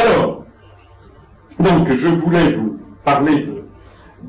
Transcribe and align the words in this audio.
Alors, 0.00 0.44
donc 1.58 1.88
je 1.94 2.08
voulais 2.08 2.52
vous 2.54 2.78
parler 3.04 3.48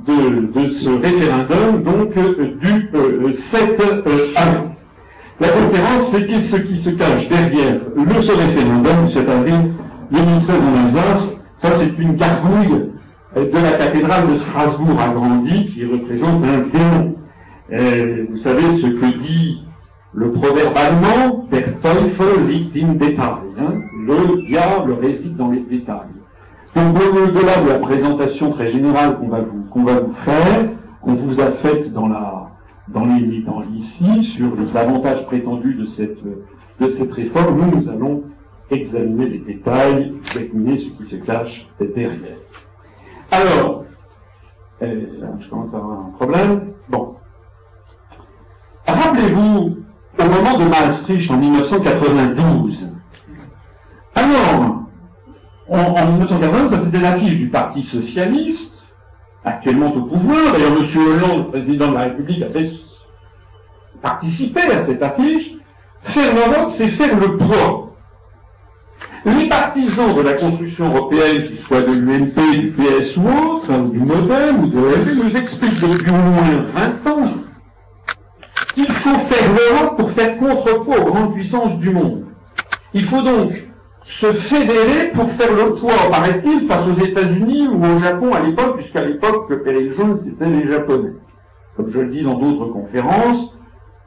de, 0.05 0.71
ce 0.71 0.89
référendum 0.89 1.83
donc 1.83 2.13
du 2.13 3.33
7 3.33 3.79
avril. 3.79 4.71
La 5.39 5.47
conférence, 5.47 6.11
c'est 6.11 6.41
ce 6.41 6.55
qui 6.57 6.77
se 6.77 6.89
cache 6.89 7.29
derrière 7.29 7.75
le 7.95 8.21
ce 8.21 8.31
référendum 8.31 9.05
du 9.07 9.13
7 9.13 9.29
avril 9.29 9.73
2016 10.11 10.49
en 10.49 10.87
Alsace. 10.87 11.23
Ça, 11.59 11.69
c'est 11.79 12.01
une 12.01 12.15
gargouille 12.15 12.89
de 13.35 13.57
la 13.57 13.71
cathédrale 13.77 14.33
de 14.33 14.37
Strasbourg 14.39 14.99
agrandie 14.99 15.67
qui 15.67 15.85
représente 15.85 16.43
un 16.43 16.59
démon. 16.73 17.15
vous 18.29 18.37
savez 18.37 18.77
ce 18.81 18.87
que 18.87 19.17
dit 19.19 19.63
le 20.13 20.31
proverbe 20.33 20.75
allemand, 20.75 21.47
Der 21.49 21.79
Teufel 21.79 22.45
liegt 22.49 22.75
im 22.75 22.97
Detail. 22.97 23.43
Hein. 23.57 23.80
Le 24.05 24.41
diable 24.45 24.93
réside 24.93 25.35
dans 25.35 25.49
les 25.49 25.61
détails. 25.61 26.07
Donc 26.75 26.95
au-delà 26.97 27.61
de 27.61 27.69
la 27.69 27.79
présentation 27.79 28.51
très 28.51 28.69
générale 28.69 29.17
qu'on 29.19 29.27
va 29.27 29.41
vous, 29.41 29.63
qu'on 29.69 29.83
va 29.83 29.99
vous 29.99 30.13
faire, 30.13 30.69
qu'on 31.01 31.15
vous 31.15 31.39
a 31.41 31.51
faite 31.51 31.91
dans 31.93 32.07
la 32.07 32.47
dans 32.87 33.05
les 33.05 33.35
ici 33.73 34.23
sur 34.23 34.55
les 34.55 34.75
avantages 34.75 35.25
prétendus 35.25 35.75
de 35.75 35.85
cette 35.85 36.19
de 36.81 36.89
cette 36.89 37.13
réforme, 37.13 37.61
nous, 37.61 37.81
nous 37.81 37.89
allons 37.89 38.23
examiner 38.71 39.27
les 39.27 39.39
détails, 39.39 40.15
examiner 40.35 40.77
ce 40.77 40.89
qui 40.89 41.05
se 41.05 41.17
cache 41.17 41.67
derrière. 41.79 42.37
Alors, 43.29 43.85
euh, 44.81 45.05
je 45.39 45.47
commence 45.49 45.73
à 45.73 45.77
avoir 45.77 45.99
un 45.99 46.11
problème. 46.17 46.73
Bon. 46.89 47.15
Rappelez-vous, 48.87 49.77
au 50.19 50.23
moment 50.23 50.57
de 50.57 50.69
Maastricht 50.69 51.29
en 51.29 51.37
1992, 51.37 52.90
alors, 54.15 54.83
en, 55.69 56.05
1992, 56.07 56.69
ça 56.69 56.81
c'était 56.83 56.99
l'affiche 56.99 57.37
du 57.37 57.47
Parti 57.47 57.81
Socialiste, 57.81 58.73
actuellement 59.45 59.93
au 59.93 60.01
pouvoir. 60.01 60.53
D'ailleurs, 60.53 60.77
M. 60.77 60.85
Hollande, 60.95 61.37
le 61.37 61.45
président 61.45 61.87
de 61.89 61.93
la 61.93 62.01
République, 62.01 62.43
avait 62.43 62.69
participé 64.01 64.61
à 64.61 64.85
cette 64.85 65.01
affiche. 65.01 65.53
Faire 66.03 66.33
l'Europe, 66.33 66.73
c'est 66.77 66.87
faire 66.87 67.17
le 67.17 67.37
poids. 67.37 67.95
Les 69.23 69.47
partisans 69.47 70.15
de 70.15 70.21
la 70.21 70.33
construction 70.33 70.87
européenne, 70.87 71.43
qu'ils 71.45 71.59
soient 71.59 71.81
de 71.81 71.91
l'UMP, 71.91 72.59
du 72.59 72.71
PS 72.71 73.17
ou 73.17 73.27
autre, 73.27 73.71
hein, 73.71 73.83
du 73.83 73.99
MoDem 73.99 74.63
ou 74.63 74.67
de 74.67 74.79
l'AFD, 74.79 75.23
nous 75.23 75.37
expliquent 75.37 75.79
depuis 75.79 76.11
au 76.11 76.15
moins 76.15 76.65
20 77.03 77.11
ans 77.11 77.33
qu'il 78.73 78.91
faut 78.91 79.19
faire 79.19 79.53
l'Europe 79.53 79.97
pour 79.97 80.11
faire 80.11 80.37
contrepoids 80.37 80.99
aux 80.99 81.11
grandes 81.11 81.33
puissances 81.33 81.77
du 81.77 81.91
monde. 81.91 82.25
Il 82.93 83.05
faut 83.05 83.21
donc 83.21 83.53
se 84.11 84.33
fédérer 84.33 85.11
pour 85.13 85.31
faire 85.31 85.55
le 85.55 85.73
poids, 85.73 86.11
paraît-il, 86.11 86.67
face 86.67 86.85
aux 86.85 87.01
États-Unis 87.01 87.67
ou 87.67 87.83
au 87.83 87.97
Japon 87.97 88.33
à 88.33 88.41
l'époque, 88.41 88.77
puisqu'à 88.77 89.05
l'époque, 89.05 89.63
Péril 89.63 89.91
jaune, 89.91 90.19
c'était 90.23 90.49
les 90.49 90.67
Japonais. 90.67 91.13
Comme 91.77 91.89
je 91.89 91.99
le 91.99 92.09
dis 92.09 92.21
dans 92.21 92.37
d'autres 92.37 92.65
conférences, 92.65 93.57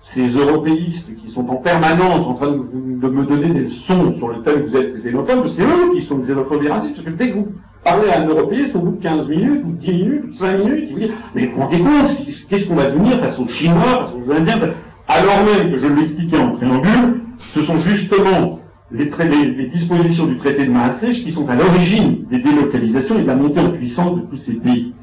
ces 0.03 0.27
européistes 0.27 1.09
qui 1.17 1.31
sont 1.31 1.49
en 1.49 1.57
permanence 1.57 2.27
en 2.27 2.35
train 2.35 2.51
de, 2.51 3.09
me 3.09 3.25
donner 3.25 3.49
des 3.49 3.61
leçons 3.61 4.15
sur 4.19 4.29
le 4.29 4.43
thème 4.43 4.65
que 4.65 4.69
vous 4.69 4.77
êtes 4.77 4.95
xénophobe, 4.95 5.49
c'est 5.49 5.63
eux 5.63 5.95
qui 5.95 6.03
sont 6.03 6.19
xénophobes 6.19 6.63
et 6.65 6.69
racistes, 6.69 6.97
parce 6.97 7.07
que 7.07 7.13
dès 7.13 7.31
que 7.31 7.37
vous 7.37 7.49
parlez 7.83 8.11
à 8.11 8.21
un 8.21 8.27
européiste, 8.27 8.77
au 8.77 8.81
bout 8.81 8.97
de 8.97 9.03
15 9.03 9.29
minutes, 9.29 9.63
ou 9.65 9.73
10 9.73 9.91
minutes, 9.91 10.25
ou 10.29 10.35
5 10.35 10.59
minutes, 10.59 10.85
il 10.89 10.93
vous 10.93 11.01
dit, 11.01 11.11
mais 11.35 11.51
rendez 11.57 11.79
compte, 11.79 12.17
qu'est-ce 12.51 12.69
qu'on 12.69 12.75
va 12.75 12.91
devenir 12.91 13.21
face 13.21 13.39
aux 13.39 13.49
Chinois, 13.49 13.81
face 13.81 14.11
aux 14.15 14.31
Indiens, 14.31 14.61
alors 15.09 15.45
même 15.45 15.73
que 15.73 15.79
je 15.79 15.87
l'expliquais 15.87 16.39
en 16.39 16.51
préambule, 16.51 17.23
ce 17.55 17.63
sont 17.63 17.77
justement 17.79 18.61
les, 18.95 19.67
dispositions 19.67 20.27
du 20.27 20.37
traité 20.37 20.67
de 20.67 20.71
Maastricht 20.71 21.25
qui 21.25 21.33
sont 21.33 21.49
à 21.49 21.55
l'origine 21.55 22.25
des 22.31 22.39
délocalisations 22.39 23.19
et 23.19 23.23
de 23.23 23.27
la 23.27 23.35
montée 23.35 23.61
en 23.61 23.71
puissance 23.71 24.17
de 24.17 24.21
tous 24.23 24.37
ces 24.37 24.53
pays. 24.53 24.95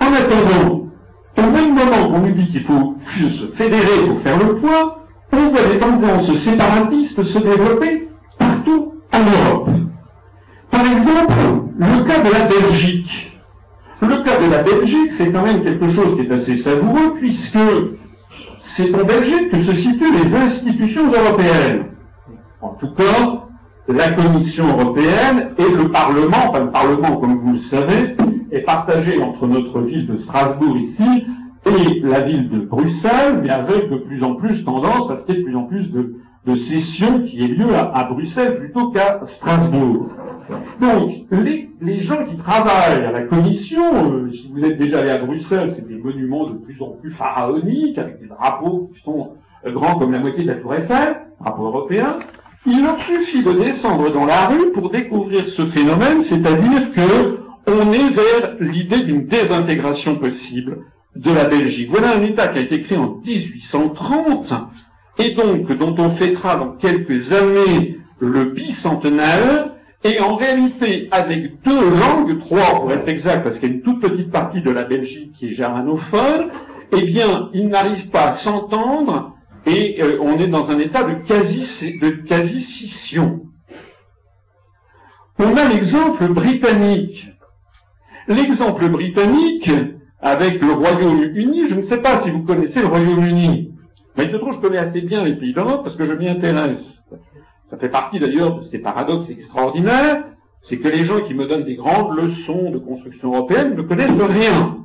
En 0.00 0.06
attendant, 0.06 0.86
au 1.36 1.50
même 1.50 1.74
moment 1.74 2.10
qu'on 2.10 2.20
nous 2.20 2.32
dit 2.32 2.46
qu'il 2.46 2.62
faut 2.62 2.96
se 3.06 3.46
fédérer 3.54 4.06
pour 4.06 4.20
faire 4.22 4.38
le 4.38 4.54
poids, 4.54 5.04
on 5.32 5.50
voit 5.50 5.62
des 5.72 5.78
tendances 5.78 6.36
séparatistes 6.36 7.22
se 7.22 7.38
développer 7.38 8.08
partout 8.38 8.94
en 9.12 9.18
Europe. 9.18 9.70
Par 10.70 10.80
exemple, 10.80 11.34
le 11.78 12.04
cas 12.04 12.20
de 12.20 12.32
la 12.32 12.46
Belgique. 12.46 13.32
Le 14.00 14.22
cas 14.22 14.40
de 14.40 14.50
la 14.50 14.62
Belgique, 14.62 15.12
c'est 15.16 15.30
quand 15.30 15.42
même 15.42 15.62
quelque 15.62 15.88
chose 15.88 16.16
qui 16.16 16.22
est 16.22 16.32
assez 16.32 16.56
savoureux, 16.56 17.14
puisque 17.18 17.58
c'est 18.60 18.94
en 18.94 19.04
Belgique 19.04 19.50
que 19.50 19.60
se 19.62 19.74
situent 19.74 20.12
les 20.12 20.34
institutions 20.36 21.06
européennes. 21.06 21.84
En 22.60 22.70
tout 22.70 22.90
cas, 22.90 23.46
la 23.86 24.10
Commission 24.10 24.66
européenne 24.66 25.50
et 25.58 25.70
le 25.70 25.90
Parlement, 25.90 26.48
enfin 26.48 26.64
le 26.64 26.70
Parlement, 26.70 27.16
comme 27.16 27.38
vous 27.38 27.52
le 27.52 27.58
savez, 27.58 28.16
est 28.50 28.62
partagé 28.62 29.22
entre 29.22 29.46
notre 29.46 29.80
ville 29.80 30.06
de 30.06 30.18
Strasbourg 30.18 30.76
ici 30.76 31.24
et 31.66 32.00
la 32.00 32.20
ville 32.20 32.48
de 32.48 32.58
Bruxelles, 32.58 33.40
mais 33.42 33.50
avec 33.50 33.90
de 33.90 33.98
plus 33.98 34.24
en 34.24 34.34
plus 34.34 34.64
tendance 34.64 35.10
à 35.10 35.18
ce 35.18 35.22
qu'il 35.22 35.36
y 35.36 35.38
ait 35.38 35.40
de 35.40 35.46
plus 35.46 35.56
en 35.56 35.64
plus 35.64 35.90
de, 35.92 36.14
sessions 36.56 37.20
qui 37.20 37.44
aient 37.44 37.48
lieu 37.48 37.74
à, 37.74 38.04
Bruxelles 38.10 38.58
plutôt 38.58 38.90
qu'à 38.90 39.20
Strasbourg. 39.28 40.08
Donc, 40.80 41.12
les, 41.30 42.00
gens 42.00 42.24
qui 42.24 42.36
travaillent 42.38 43.04
à 43.04 43.12
la 43.12 43.22
commission, 43.22 43.82
euh, 44.10 44.32
si 44.32 44.50
vous 44.50 44.64
êtes 44.64 44.78
déjà 44.78 45.00
allé 45.00 45.10
à 45.10 45.18
Bruxelles, 45.18 45.74
c'est 45.76 45.86
des 45.86 45.98
monuments 45.98 46.48
de 46.48 46.54
plus 46.54 46.80
en 46.80 46.88
plus 46.88 47.10
pharaoniques, 47.10 47.98
avec 47.98 48.20
des 48.20 48.28
drapeaux 48.28 48.90
qui 48.94 49.02
sont 49.02 49.32
grands 49.66 49.98
comme 49.98 50.12
la 50.12 50.20
moitié 50.20 50.44
de 50.44 50.48
la 50.48 50.54
tour 50.54 50.74
Eiffel, 50.74 51.16
drapeaux 51.38 51.66
européens. 51.66 52.16
Il 52.66 52.82
leur 52.82 53.00
suffit 53.00 53.42
de 53.42 53.52
descendre 53.52 54.12
dans 54.12 54.26
la 54.26 54.48
rue 54.48 54.72
pour 54.72 54.90
découvrir 54.90 55.46
ce 55.48 55.64
phénomène, 55.66 56.24
c'est-à-dire 56.24 56.92
que 56.92 57.38
on 57.66 57.92
est 57.92 58.10
vers 58.10 58.56
l'idée 58.60 59.02
d'une 59.02 59.26
désintégration 59.26 60.16
possible 60.16 60.78
de 61.14 61.32
la 61.32 61.44
Belgique. 61.44 61.90
Voilà 61.90 62.16
un 62.16 62.22
État 62.22 62.48
qui 62.48 62.58
a 62.58 62.62
été 62.62 62.82
créé 62.82 62.98
en 62.98 63.20
1830 63.24 64.52
et 65.18 65.30
donc 65.30 65.70
dont 65.76 65.94
on 65.98 66.10
fêtera 66.10 66.56
dans 66.56 66.72
quelques 66.72 67.32
années 67.32 67.98
le 68.20 68.46
bicentenaire 68.46 69.72
et 70.04 70.20
en 70.20 70.36
réalité 70.36 71.08
avec 71.10 71.62
deux 71.62 71.90
langues, 71.90 72.38
trois 72.38 72.80
pour 72.80 72.92
être 72.92 73.08
exact, 73.08 73.42
parce 73.42 73.58
qu'il 73.58 73.68
y 73.68 73.72
a 73.72 73.74
une 73.74 73.82
toute 73.82 74.00
petite 74.00 74.30
partie 74.30 74.62
de 74.62 74.70
la 74.70 74.84
Belgique 74.84 75.32
qui 75.32 75.48
est 75.48 75.52
germanophone, 75.52 76.50
eh 76.96 77.02
bien, 77.02 77.50
ils 77.52 77.68
n'arrivent 77.68 78.08
pas 78.10 78.28
à 78.28 78.32
s'entendre 78.32 79.34
et 79.68 80.02
euh, 80.02 80.18
on 80.20 80.38
est 80.38 80.46
dans 80.46 80.70
un 80.70 80.78
état 80.78 81.04
de 81.04 81.14
quasi 81.14 81.98
de 81.98 82.10
quasi 82.10 82.60
scission. 82.60 83.42
On 85.38 85.56
a 85.56 85.68
l'exemple 85.68 86.28
britannique. 86.28 87.28
L'exemple 88.26 88.88
britannique, 88.88 89.70
avec 90.20 90.60
le 90.60 90.72
Royaume-Uni, 90.72 91.68
je 91.68 91.74
ne 91.76 91.84
sais 91.84 91.98
pas 91.98 92.22
si 92.22 92.30
vous 92.30 92.42
connaissez 92.42 92.80
le 92.80 92.86
Royaume-Uni, 92.86 93.72
mais 94.16 94.24
il 94.24 94.30
se 94.30 94.36
trouve 94.36 94.50
que 94.50 94.56
je 94.56 94.60
connais 94.60 94.78
assez 94.78 95.00
bien 95.00 95.24
les 95.24 95.36
pays 95.36 95.54
d'Europe 95.54 95.84
parce 95.84 95.96
que 95.96 96.04
je 96.04 96.12
m'y 96.12 96.28
intéresse. 96.28 96.84
Ça 97.70 97.76
fait 97.78 97.88
partie 97.88 98.18
d'ailleurs 98.18 98.60
de 98.60 98.68
ces 98.68 98.78
paradoxes 98.78 99.30
extraordinaires, 99.30 100.24
c'est 100.62 100.78
que 100.78 100.88
les 100.88 101.04
gens 101.04 101.20
qui 101.20 101.34
me 101.34 101.46
donnent 101.46 101.64
des 101.64 101.76
grandes 101.76 102.16
leçons 102.16 102.70
de 102.70 102.78
construction 102.78 103.32
européenne 103.32 103.74
ne 103.76 103.82
connaissent 103.82 104.10
rien. 104.10 104.78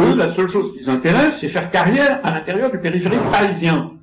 Eux, 0.00 0.14
la 0.14 0.32
seule 0.34 0.48
chose 0.48 0.72
qui 0.72 0.80
les 0.80 0.88
intéresse, 0.88 1.38
c'est 1.40 1.48
faire 1.48 1.70
carrière 1.70 2.20
à 2.22 2.30
l'intérieur 2.30 2.70
du 2.70 2.78
périphérique 2.78 3.30
parisien, 3.32 3.97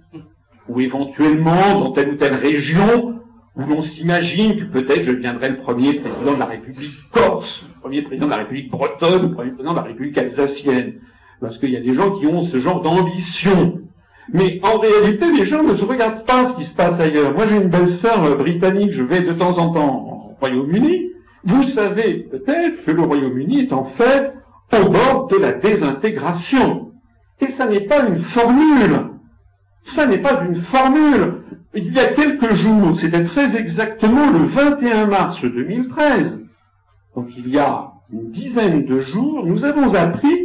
ou 0.67 0.79
éventuellement 0.81 1.79
dans 1.79 1.91
telle 1.91 2.09
ou 2.09 2.15
telle 2.15 2.35
région 2.35 3.19
où 3.55 3.61
l'on 3.61 3.81
s'imagine 3.81 4.57
que 4.57 4.63
peut-être 4.65 5.03
je 5.03 5.11
deviendrai 5.11 5.49
le 5.49 5.57
premier 5.57 5.93
président 5.93 6.33
de 6.33 6.39
la 6.39 6.45
République 6.45 6.91
corse, 7.11 7.65
le 7.75 7.81
premier 7.81 8.01
président 8.01 8.25
de 8.25 8.31
la 8.31 8.37
République 8.37 8.69
bretonne, 8.69 9.29
le 9.29 9.31
premier 9.31 9.51
président 9.51 9.71
de 9.71 9.77
la 9.77 9.83
République 9.83 10.17
alsacienne. 10.17 10.95
Parce 11.39 11.57
qu'il 11.57 11.69
y 11.69 11.77
a 11.77 11.81
des 11.81 11.93
gens 11.93 12.11
qui 12.11 12.27
ont 12.27 12.43
ce 12.43 12.57
genre 12.57 12.81
d'ambition. 12.81 13.81
Mais 14.33 14.59
en 14.63 14.79
réalité, 14.79 15.25
les 15.31 15.45
gens 15.45 15.63
ne 15.63 15.75
se 15.75 15.85
regardent 15.85 16.25
pas 16.25 16.49
ce 16.49 16.55
qui 16.55 16.65
se 16.65 16.73
passe 16.73 16.99
ailleurs. 16.99 17.33
Moi, 17.33 17.45
j'ai 17.47 17.57
une 17.57 17.69
belle-sœur 17.69 18.23
euh, 18.23 18.35
britannique, 18.35 18.91
je 18.91 19.03
vais 19.03 19.21
de 19.21 19.33
temps 19.33 19.57
en 19.57 19.71
temps 19.71 20.31
au 20.31 20.35
Royaume-Uni. 20.39 21.11
Vous 21.43 21.63
savez 21.63 22.27
peut-être 22.31 22.83
que 22.83 22.91
le 22.91 23.03
Royaume-Uni 23.03 23.61
est 23.61 23.73
en 23.73 23.85
fait 23.85 24.33
au 24.73 24.89
bord 24.89 25.27
de 25.29 25.37
la 25.37 25.51
désintégration. 25.51 26.91
Et 27.39 27.51
ça 27.51 27.67
n'est 27.67 27.81
pas 27.81 28.07
une 28.07 28.19
formule. 28.19 29.14
Ça 29.85 30.07
n'est 30.07 30.17
pas 30.17 30.43
une 30.43 30.61
formule. 30.61 31.43
Il 31.73 31.93
y 31.93 31.99
a 31.99 32.07
quelques 32.07 32.53
jours, 32.53 32.95
c'était 32.95 33.23
très 33.23 33.57
exactement 33.57 34.31
le 34.31 34.45
21 34.45 35.07
mars 35.07 35.41
2013, 35.43 36.39
donc 37.15 37.27
il 37.37 37.49
y 37.49 37.57
a 37.57 37.91
une 38.11 38.31
dizaine 38.31 38.85
de 38.85 38.99
jours, 39.01 39.45
nous 39.45 39.65
avons 39.65 39.93
appris 39.93 40.37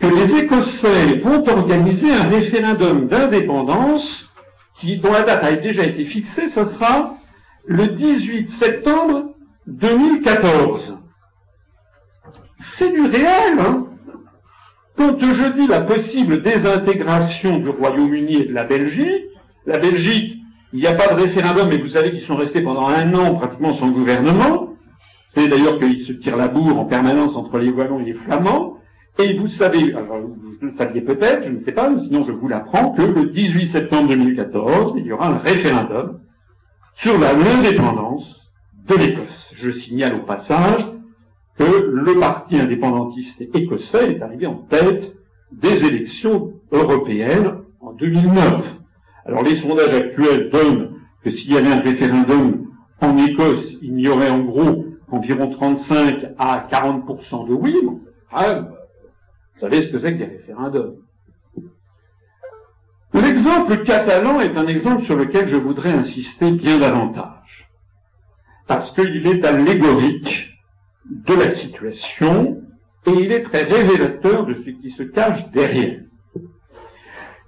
que 0.00 0.06
les 0.06 0.34
Écossais 0.34 1.18
vont 1.18 1.48
organiser 1.48 2.12
un 2.12 2.24
référendum 2.24 3.06
d'indépendance 3.06 4.34
qui, 4.74 4.98
dont 4.98 5.12
la 5.12 5.22
date 5.22 5.44
a 5.44 5.52
déjà 5.56 5.84
été 5.84 6.04
fixée, 6.04 6.48
ce 6.48 6.64
sera 6.64 7.16
le 7.66 7.88
18 7.88 8.50
septembre 8.58 9.34
2014. 9.66 10.98
C'est 12.60 12.92
du 12.92 13.02
réel, 13.02 13.58
hein 13.60 13.87
Quand 14.98 15.16
je 15.20 15.52
dis 15.52 15.68
la 15.68 15.80
possible 15.82 16.42
désintégration 16.42 17.60
du 17.60 17.68
Royaume-Uni 17.68 18.42
et 18.42 18.44
de 18.46 18.52
la 18.52 18.64
Belgique, 18.64 19.26
la 19.64 19.78
Belgique 19.78 20.34
il 20.72 20.80
n'y 20.80 20.88
a 20.88 20.92
pas 20.92 21.14
de 21.14 21.22
référendum, 21.22 21.68
mais 21.68 21.78
vous 21.78 21.88
savez 21.88 22.10
qu'ils 22.10 22.22
sont 22.22 22.34
restés 22.34 22.60
pendant 22.60 22.88
un 22.88 23.14
an 23.14 23.36
pratiquement 23.36 23.72
sans 23.74 23.90
gouvernement. 23.90 24.64
Vous 24.64 25.34
savez 25.34 25.48
d'ailleurs 25.48 25.78
qu'il 25.78 26.00
se 26.00 26.12
tire 26.12 26.36
la 26.36 26.48
bourre 26.48 26.78
en 26.78 26.84
permanence 26.84 27.36
entre 27.36 27.58
les 27.58 27.70
Wallons 27.70 28.00
et 28.00 28.06
les 28.06 28.14
Flamands. 28.14 28.78
Et 29.20 29.34
vous 29.34 29.46
savez, 29.46 29.94
alors 29.94 30.18
vous 30.18 30.36
le 30.60 30.74
saviez 30.76 31.00
peut-être, 31.00 31.44
je 31.44 31.50
ne 31.50 31.64
sais 31.64 31.72
pas, 31.72 31.90
sinon 32.02 32.24
je 32.26 32.32
vous 32.32 32.48
l'apprends, 32.48 32.90
que 32.90 33.02
le 33.02 33.26
18 33.26 33.66
septembre 33.66 34.08
2014, 34.08 34.94
il 34.96 35.06
y 35.06 35.12
aura 35.12 35.28
un 35.28 35.38
référendum 35.38 36.18
sur 36.96 37.16
l'indépendance 37.18 38.50
de 38.88 38.96
l'Écosse. 38.96 39.54
Je 39.54 39.70
signale 39.70 40.16
au 40.16 40.24
passage 40.24 40.82
que 41.58 41.64
le 41.64 42.14
parti 42.18 42.56
indépendantiste 42.58 43.42
écossais 43.52 44.12
est 44.12 44.22
arrivé 44.22 44.46
en 44.46 44.54
tête 44.54 45.14
des 45.50 45.84
élections 45.84 46.52
européennes 46.70 47.52
en 47.80 47.92
2009. 47.92 48.76
Alors 49.26 49.42
les 49.42 49.56
sondages 49.56 49.94
actuels 49.94 50.50
donnent 50.50 50.92
que 51.22 51.30
s'il 51.30 51.52
y 51.52 51.56
avait 51.56 51.72
un 51.72 51.80
référendum 51.80 52.68
en 53.00 53.16
Écosse, 53.18 53.74
il 53.82 53.98
y 53.98 54.08
aurait 54.08 54.30
en 54.30 54.40
gros 54.40 54.86
environ 55.10 55.50
35 55.50 56.34
à 56.38 56.66
40% 56.70 57.48
de 57.48 57.54
oui. 57.54 57.74
Vous 57.82 58.00
savez 59.60 59.82
ce 59.82 59.90
que 59.90 59.98
c'est 59.98 60.12
que 60.12 60.18
des 60.18 60.36
référendums. 60.36 60.96
L'exemple 63.14 63.82
catalan 63.82 64.40
est 64.40 64.56
un 64.56 64.66
exemple 64.66 65.02
sur 65.04 65.16
lequel 65.16 65.48
je 65.48 65.56
voudrais 65.56 65.90
insister 65.90 66.50
bien 66.52 66.78
davantage, 66.78 67.68
parce 68.66 68.92
qu'il 68.92 69.26
est 69.26 69.44
allégorique 69.44 70.57
de 71.10 71.34
la 71.34 71.54
situation 71.54 72.62
et 73.06 73.10
il 73.10 73.32
est 73.32 73.42
très 73.42 73.62
révélateur 73.62 74.46
de 74.46 74.54
ce 74.54 74.70
qui 74.70 74.90
se 74.90 75.02
cache 75.02 75.50
derrière. 75.52 76.00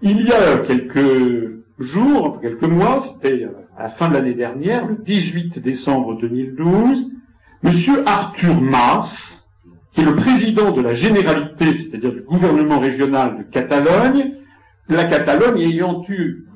Il 0.02 0.26
y 0.26 0.32
a 0.32 0.58
quelques 0.58 1.60
jours, 1.78 2.40
quelques 2.40 2.64
mois, 2.64 3.04
c'était 3.06 3.46
à 3.76 3.84
la 3.84 3.88
fin 3.90 4.08
de 4.08 4.14
l'année 4.14 4.34
dernière, 4.34 4.86
le 4.86 4.96
18 4.96 5.58
décembre 5.58 6.18
2012, 6.18 7.12
Monsieur 7.62 8.02
Arthur 8.08 8.58
Mas, 8.60 9.44
qui 9.92 10.00
est 10.00 10.04
le 10.04 10.14
président 10.14 10.70
de 10.70 10.80
la 10.80 10.94
Généralité, 10.94 11.76
c'est-à-dire 11.76 12.12
du 12.12 12.22
gouvernement 12.22 12.78
régional 12.78 13.38
de 13.38 13.42
Catalogne, 13.42 14.36
la 14.88 15.04
Catalogne 15.04 15.60
ayant 15.60 16.02
eu 16.08 16.46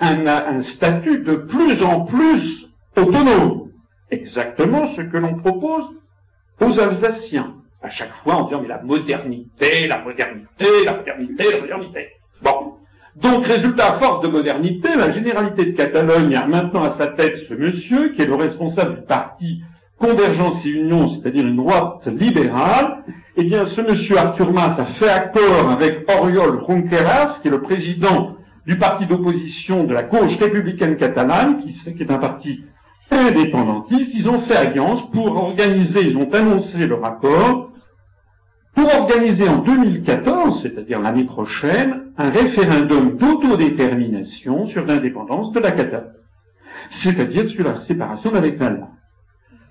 un, 0.00 0.26
un 0.26 0.62
statut 0.62 1.18
de 1.18 1.34
plus 1.34 1.82
en 1.82 2.00
plus 2.06 2.68
autonome. 2.96 3.70
Exactement 4.10 4.86
ce 4.94 5.02
que 5.02 5.16
l'on 5.18 5.34
propose 5.34 5.84
aux 6.60 6.80
Alsaciens. 6.80 7.54
À 7.82 7.88
chaque 7.88 8.12
fois, 8.22 8.34
en 8.34 8.44
disant, 8.44 8.62
mais 8.62 8.68
la 8.68 8.82
modernité, 8.82 9.88
la 9.88 10.02
modernité, 10.02 10.66
la 10.84 10.96
modernité, 10.96 11.44
la 11.50 11.60
modernité. 11.60 12.08
Bon. 12.40 12.74
Donc, 13.16 13.46
résultat, 13.46 13.94
force 13.94 14.22
de 14.22 14.28
modernité, 14.28 14.94
la 14.96 15.10
généralité 15.10 15.66
de 15.66 15.76
Catalogne 15.76 16.34
a 16.34 16.46
maintenant 16.46 16.84
à 16.84 16.92
sa 16.92 17.08
tête 17.08 17.36
ce 17.36 17.54
monsieur, 17.54 18.10
qui 18.10 18.22
est 18.22 18.26
le 18.26 18.36
responsable 18.36 19.00
du 19.00 19.02
parti 19.02 19.62
Convergence 19.98 20.64
et 20.66 20.70
Union, 20.70 21.08
c'est-à-dire 21.08 21.46
une 21.46 21.56
droite 21.56 22.06
libérale. 22.06 23.04
Eh 23.36 23.44
bien, 23.44 23.66
ce 23.66 23.80
monsieur 23.80 24.18
Arthur 24.18 24.52
Mas 24.52 24.78
a 24.78 24.84
fait 24.84 25.08
accord 25.08 25.70
avec 25.70 26.10
Oriol 26.10 26.64
Junqueras, 26.66 27.38
qui 27.40 27.48
est 27.48 27.50
le 27.50 27.62
président 27.62 28.36
du 28.66 28.78
parti 28.78 29.06
d'opposition 29.06 29.84
de 29.84 29.94
la 29.94 30.02
gauche 30.02 30.36
républicaine 30.38 30.96
catalane, 30.96 31.58
qui, 31.58 31.74
qui 31.74 32.02
est 32.02 32.10
un 32.10 32.18
parti 32.18 32.64
indépendantiste. 33.12 34.10
Ils 34.14 34.28
ont 34.28 34.40
fait 34.40 34.56
alliance 34.56 35.10
pour 35.10 35.36
organiser, 35.36 36.02
ils 36.02 36.16
ont 36.16 36.30
annoncé 36.32 36.86
leur 36.86 37.04
accord, 37.04 37.72
pour 38.74 38.94
organiser 38.94 39.48
en 39.48 39.58
2014, 39.58 40.62
c'est-à-dire 40.62 41.00
l'année 41.00 41.24
prochaine, 41.24 42.12
un 42.16 42.30
référendum 42.30 43.16
d'autodétermination 43.16 44.66
sur 44.66 44.86
l'indépendance 44.86 45.52
de 45.52 45.60
la 45.60 45.72
Catalogne, 45.72 46.12
c'est-à-dire 46.90 47.48
sur 47.48 47.64
la 47.64 47.80
séparation 47.82 48.34
avec 48.34 48.58
l'Allemagne. 48.58 48.88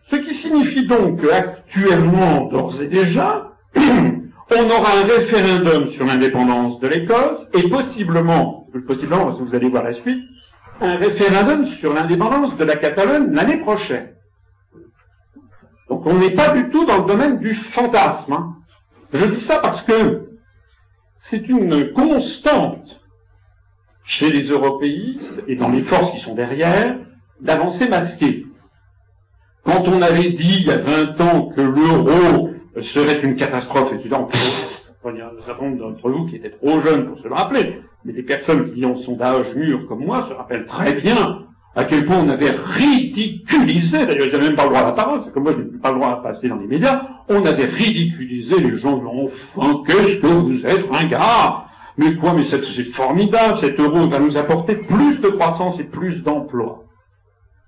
Ce 0.04 0.16
qui 0.16 0.36
signifie 0.36 0.86
donc 0.88 1.22
qu'actuellement, 1.22 2.46
d'ores 2.46 2.82
et 2.82 2.88
déjà, 2.88 3.54
on 3.76 4.66
aura 4.66 5.00
un 5.00 5.06
référendum 5.06 5.90
sur 5.92 6.06
l'indépendance 6.06 6.80
de 6.80 6.88
l'Écosse 6.88 7.48
et 7.54 7.70
possiblement, 7.70 8.68
possiblement 8.88 9.26
parce 9.26 9.38
que 9.38 9.44
vous 9.44 9.56
allez 9.56 9.70
voir 9.70 9.84
la 9.84 9.94
suite, 9.94 10.24
un 10.82 10.96
référendum 10.98 11.68
sur 11.68 11.94
l'indépendance 11.94 12.58
de 12.58 12.66
la 12.66 12.76
Catalogne 12.76 13.32
l'année 13.32 13.58
prochaine. 13.58 14.10
Donc 15.88 16.06
on 16.06 16.16
n'est 16.16 16.32
pas 16.32 16.50
du 16.50 16.70
tout 16.70 16.86
dans 16.86 16.98
le 16.98 17.08
domaine 17.08 17.40
du 17.40 17.54
fantasme. 17.54 18.34
Hein. 18.34 18.56
Je 19.14 19.26
dis 19.26 19.42
ça 19.42 19.60
parce 19.60 19.84
que 19.84 20.30
c'est 21.20 21.48
une 21.48 21.94
constante 21.94 23.00
chez 24.04 24.32
les 24.32 24.50
européistes 24.50 25.44
et 25.48 25.56
dans 25.56 25.70
les 25.70 25.84
forces 25.84 26.12
qui 26.12 26.20
sont 26.20 26.34
derrière 26.34 26.98
d'avancer 27.40 27.88
masquée. 27.88 28.46
Quand 29.64 29.88
on 29.88 30.02
avait 30.02 30.32
dit 30.32 30.62
il 30.62 30.68
y 30.68 30.72
a 30.72 30.78
20 30.78 31.22
ans 31.22 31.46
que 31.56 31.62
l'euro 31.62 32.50
serait 32.82 33.22
une 33.22 33.36
catastrophe, 33.36 33.94
étudiant, 33.94 34.30
il 35.06 35.16
y 35.18 35.22
a 35.22 35.28
un 35.28 35.46
certain 35.46 35.66
nombre 35.66 35.78
d'entre 35.78 36.10
vous 36.10 36.26
qui 36.26 36.38
étaient 36.38 36.50
trop 36.50 36.82
jeunes 36.82 37.08
pour 37.08 37.20
se 37.20 37.28
le 37.28 37.36
rappeler, 37.36 37.82
mais 38.06 38.14
des 38.14 38.24
personnes 38.24 38.74
qui 38.74 38.86
ont 38.86 38.98
son 38.98 39.22
âge 39.22 39.56
mûr 39.56 39.88
comme 39.88 40.06
moi 40.06 40.26
se 40.28 40.34
rappellent 40.34 40.66
très 40.66 40.94
bien 40.94 41.46
à 41.76 41.86
quel 41.86 42.06
point 42.06 42.18
on 42.18 42.30
avait 42.30 42.52
ridiculisé, 42.52 44.06
d'ailleurs 44.06 44.28
ils 44.28 44.32
n'avaient 44.34 44.48
même 44.48 44.56
pas 44.56 44.64
le 44.64 44.70
droit 44.70 44.82
à 44.82 44.86
la 44.86 44.92
parole, 44.92 45.22
c'est 45.24 45.32
comme 45.34 45.44
moi 45.44 45.54
je 45.54 45.62
n'ai 45.62 45.78
pas 45.78 45.92
le 45.92 46.00
droit 46.00 46.10
à 46.10 46.16
passer 46.18 46.50
dans 46.50 46.58
les 46.58 46.68
médias, 46.68 47.08
on 47.30 47.46
avait 47.46 47.66
ridiculisé 47.66 48.60
les 48.60 48.76
gens, 48.76 49.02
enfin, 49.56 49.82
qu'est-ce 49.88 50.18
que 50.18 50.28
vous 50.28 50.66
êtes, 50.66 50.86
un 50.92 51.06
gars 51.06 51.66
Mais 51.98 52.16
quoi, 52.16 52.34
mais 52.34 52.44
c'est 52.44 52.62
formidable, 52.84 53.58
cet 53.58 53.80
euro 53.80 54.08
va 54.10 54.20
nous 54.20 54.36
apporter 54.36 54.76
plus 54.76 55.22
de 55.22 55.30
croissance 55.30 55.80
et 55.80 55.86
plus 55.86 56.24
d'emplois. 56.24 56.84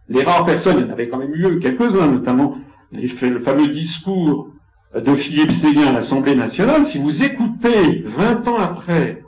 Les 0.09 0.23
rares 0.23 0.45
personnes, 0.45 0.79
il 0.79 0.85
y 0.85 0.89
en 0.89 0.93
avait 0.93 1.07
quand 1.07 1.17
même 1.17 1.33
eu 1.33 1.59
quelques-uns, 1.59 2.07
notamment 2.07 2.57
le 2.91 3.39
fameux 3.39 3.69
discours 3.69 4.49
de 4.93 5.15
Philippe 5.15 5.51
Séguin 5.51 5.87
à 5.87 5.91
l'Assemblée 5.93 6.35
nationale, 6.35 6.87
si 6.91 6.97
vous 6.97 7.23
écoutez 7.23 8.03
20 8.05 8.47
ans 8.49 8.57
après 8.59 9.23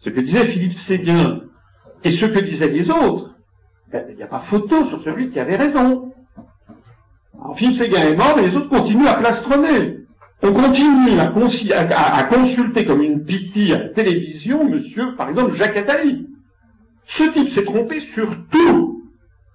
ce 0.00 0.10
que 0.10 0.20
disait 0.20 0.46
Philippe 0.46 0.74
Séguin 0.74 1.42
et 2.04 2.10
ce 2.10 2.26
que 2.26 2.40
disaient 2.40 2.70
les 2.70 2.90
autres, 2.90 3.34
ben, 3.92 4.04
il 4.08 4.16
n'y 4.16 4.22
a 4.22 4.26
pas 4.26 4.40
photo 4.40 4.86
sur 4.86 5.02
celui 5.02 5.30
qui 5.30 5.38
avait 5.38 5.56
raison. 5.56 6.12
Alors 7.40 7.56
Philippe 7.56 7.76
Séguin 7.76 8.00
est 8.00 8.16
mort, 8.16 8.34
mais 8.36 8.48
les 8.48 8.56
autres 8.56 8.68
continuent 8.68 9.06
à 9.06 9.14
plastronner. 9.14 9.98
On 10.42 10.52
continue 10.52 11.20
à, 11.20 12.22
consulter 12.24 12.86
comme 12.86 13.02
une 13.02 13.24
pitié 13.24 13.74
à 13.74 13.78
la 13.78 13.88
télévision, 13.90 14.66
monsieur, 14.66 15.14
par 15.16 15.28
exemple, 15.28 15.54
Jacques 15.54 15.76
Attali. 15.76 16.28
Ce 17.04 17.24
type 17.24 17.50
s'est 17.50 17.64
trompé 17.64 18.00
sur 18.00 18.34
tout. 18.50 19.04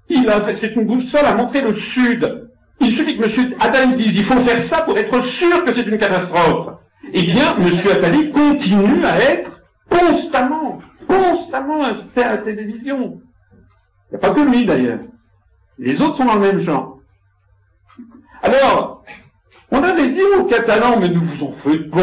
Il 0.10 0.30
a 0.30 0.42
fait, 0.42 0.58
c'est 0.58 0.76
une 0.76 0.86
boussole 0.86 1.26
à 1.26 1.34
montrer 1.34 1.62
le 1.62 1.76
sud. 1.76 2.50
Il 2.82 2.92
suffit 2.92 3.18
que 3.18 3.24
M. 3.24 3.56
Attali 3.60 3.96
dise 3.96 4.16
il 4.16 4.24
faut 4.24 4.40
faire 4.42 4.64
ça 4.66 4.82
pour 4.84 4.96
être 4.96 5.24
sûr 5.24 5.64
que 5.66 5.74
c'est 5.74 5.88
une 5.88 5.98
catastrophe. 5.98 6.76
Eh 7.14 7.24
bien, 7.24 7.56
M. 7.58 7.66
Attali 7.92 8.30
continue 8.30 9.04
à 9.06 9.20
être 9.20 9.55
constamment, 9.98 10.80
constamment 11.08 11.84
invité 11.84 12.24
à 12.24 12.32
la 12.32 12.38
télévision. 12.38 13.22
Il 14.12 14.12
n'y 14.12 14.16
a 14.18 14.20
pas 14.20 14.34
que 14.34 14.42
lui 14.42 14.66
d'ailleurs. 14.66 15.00
Les 15.78 16.02
autres 16.02 16.18
sont 16.18 16.26
dans 16.26 16.36
le 16.36 16.42
même 16.42 16.60
genre. 16.60 17.00
Alors, 18.42 19.04
on 19.72 19.84
avait 19.84 20.12
dit 20.12 20.22
aux 20.40 20.46
Catalans, 20.46 21.00
mais 21.00 21.10
ne 21.10 21.18
vous 21.18 21.44
en 21.44 21.54
faites 21.64 21.90
pas, 21.90 22.00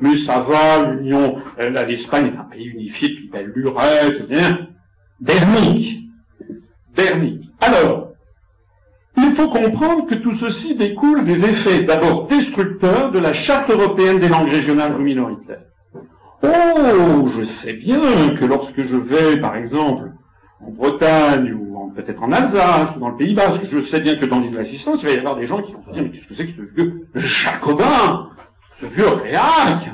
mais 0.00 0.18
ça 0.18 0.40
va, 0.40 0.90
l'Union, 0.90 1.38
euh, 1.58 1.86
l'Espagne 1.86 2.32
est 2.34 2.38
un 2.38 2.44
pays 2.44 2.66
unifié 2.66 3.08
depuis 3.08 3.28
belle 3.28 3.52
lurette, 3.54 4.28
bien. 4.28 4.68
Bernique. 5.20 6.10
Bernique. 6.94 7.50
Alors, 7.60 8.12
il 9.16 9.34
faut 9.34 9.48
comprendre 9.48 10.06
que 10.06 10.16
tout 10.16 10.34
ceci 10.34 10.74
découle 10.74 11.24
des 11.24 11.42
effets 11.44 11.84
d'abord 11.84 12.26
destructeurs 12.26 13.10
de 13.10 13.18
la 13.18 13.32
Charte 13.32 13.70
européenne 13.70 14.18
des 14.18 14.28
langues 14.28 14.50
régionales 14.50 14.94
ou 14.94 14.98
minoritaires. 14.98 15.62
Oh, 16.42 17.28
je 17.36 17.44
sais 17.44 17.72
bien 17.72 18.34
que 18.36 18.44
lorsque 18.44 18.82
je 18.82 18.96
vais, 18.96 19.40
par 19.40 19.56
exemple, 19.56 20.12
en 20.60 20.70
Bretagne 20.70 21.52
ou 21.52 21.92
peut-être 21.94 22.22
en 22.22 22.32
Alsace 22.32 22.90
ou 22.96 23.00
dans 23.00 23.08
le 23.08 23.16
Pays 23.16 23.34
Basque, 23.34 23.62
je 23.64 23.82
sais 23.82 24.00
bien 24.00 24.16
que 24.16 24.26
dans 24.26 24.40
l'île 24.40 24.54
d'assistance, 24.54 25.02
il 25.02 25.08
va 25.08 25.14
y 25.14 25.18
avoir 25.18 25.36
des 25.36 25.46
gens 25.46 25.62
qui 25.62 25.72
vont 25.72 25.82
se 25.86 25.92
dire, 25.92 26.02
mais 26.02 26.10
qu'est-ce 26.10 26.26
que 26.26 26.34
c'est 26.34 26.46
que 26.46 26.52
ce 26.52 26.74
vieux 26.74 27.08
jacobin, 27.14 28.30
ce 28.80 28.86
vieux 28.86 29.08
réac? 29.08 29.90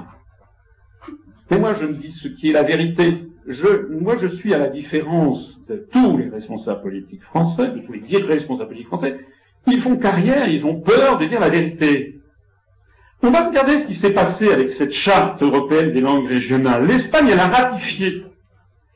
Mais 1.50 1.58
moi, 1.58 1.74
je 1.74 1.86
me 1.86 1.92
dis 1.92 2.10
ce 2.10 2.28
qui 2.28 2.50
est 2.50 2.52
la 2.52 2.62
vérité. 2.62 3.28
Je, 3.46 3.88
moi, 3.90 4.16
je 4.16 4.28
suis 4.28 4.54
à 4.54 4.58
la 4.58 4.68
différence 4.68 5.60
de 5.68 5.86
tous 5.92 6.16
les 6.16 6.28
responsables 6.28 6.82
politiques 6.82 7.22
français, 7.22 7.68
de 7.68 7.80
tous 7.80 7.92
les 7.92 8.00
responsables 8.22 8.68
politiques 8.68 8.88
français, 8.88 9.18
ils 9.66 9.80
font 9.80 9.96
carrière, 9.96 10.48
ils 10.48 10.64
ont 10.64 10.80
peur 10.80 11.18
de 11.18 11.26
dire 11.26 11.40
la 11.40 11.50
vérité. 11.50 12.21
On 13.24 13.30
va 13.30 13.46
regarder 13.46 13.80
ce 13.80 13.86
qui 13.86 13.94
s'est 13.94 14.10
passé 14.10 14.52
avec 14.52 14.70
cette 14.70 14.92
charte 14.92 15.42
européenne 15.42 15.92
des 15.92 16.00
langues 16.00 16.28
régionales. 16.28 16.86
L'Espagne, 16.86 17.28
elle 17.30 17.38
a 17.38 17.46
ratifié 17.46 18.26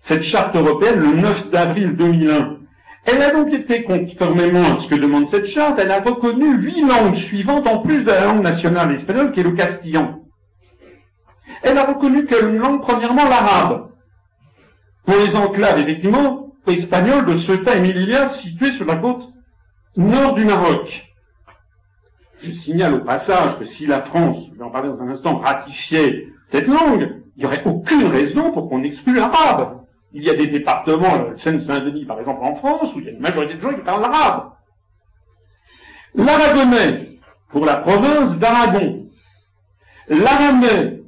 cette 0.03 0.25
charte 0.25 0.57
européenne 0.57 0.99
le 0.99 1.13
9 1.13 1.49
avril 1.55 1.95
2001. 1.97 2.57
Elle 3.05 3.23
a 3.23 3.31
donc 3.31 3.53
été, 3.53 3.85
conformément 3.85 4.65
à 4.65 4.81
ce 4.81 4.89
que 4.89 4.97
demande 4.97 5.31
cette 5.31 5.47
charte, 5.47 5.79
elle 5.81 5.93
a 5.93 6.01
reconnu 6.01 6.57
huit 6.57 6.81
langues 6.81 7.15
suivantes 7.15 7.69
en 7.69 7.79
plus 7.79 8.03
de 8.03 8.11
la 8.11 8.25
langue 8.25 8.43
nationale 8.43 8.97
espagnole 8.97 9.31
qui 9.31 9.41
est 9.41 9.45
le 9.45 9.53
castillan. 9.53 10.25
Elle 11.63 11.79
a 11.79 11.85
reconnu 11.85 12.27
qu'une 12.27 12.59
langue, 12.59 12.83
premièrement, 12.83 13.29
l'arabe. 13.29 13.91
Pour 15.05 15.15
les 15.15 15.37
enclaves, 15.37 15.79
effectivement, 15.79 16.53
espagnoles 16.67 17.27
de 17.27 17.37
Ceuta 17.37 17.77
et 17.77 17.81
Melilla 17.81 18.31
situées 18.31 18.73
sur 18.73 18.87
la 18.87 18.97
côte 18.97 19.33
nord 19.97 20.35
du 20.35 20.45
Maroc. 20.45 21.06
Je 22.43 22.53
signale 22.53 22.95
au 22.95 23.01
passage 23.01 23.59
que 23.59 23.65
si 23.65 23.87
la 23.87 24.03
France, 24.03 24.47
je 24.53 24.59
vais 24.59 24.65
en 24.65 24.71
parler 24.71 24.89
dans 24.89 25.03
un 25.03 25.09
instant, 25.09 25.39
ratifiait 25.39 26.29
cette 26.49 26.67
langue, 26.67 27.23
il 27.37 27.41
n'y 27.41 27.47
aurait 27.47 27.63
aucune 27.65 28.07
raison 28.07 28.53
pour 28.53 28.69
qu'on 28.69 28.83
exclue 28.83 29.15
l'arabe. 29.15 29.81
Il 30.13 30.23
y 30.23 30.31
a 30.31 30.35
des 30.35 30.47
départements, 30.47 31.37
Seine-Saint-Denis 31.37 32.05
par 32.05 32.21
exemple 32.21 32.45
en 32.45 32.55
France, 32.55 32.95
où 32.95 33.01
il 33.01 33.07
y 33.07 33.09
a 33.09 33.13
une 33.13 33.21
majorité 33.21 33.55
de 33.55 33.61
gens 33.61 33.73
qui 33.73 33.83
parlent 33.83 34.03
l'arabe. 34.03 34.53
L'aragonais 36.15 37.19
pour 37.51 37.65
la 37.65 37.77
province 37.77 38.35
d'Aragon, 38.39 39.07
l'aramais 40.09 41.03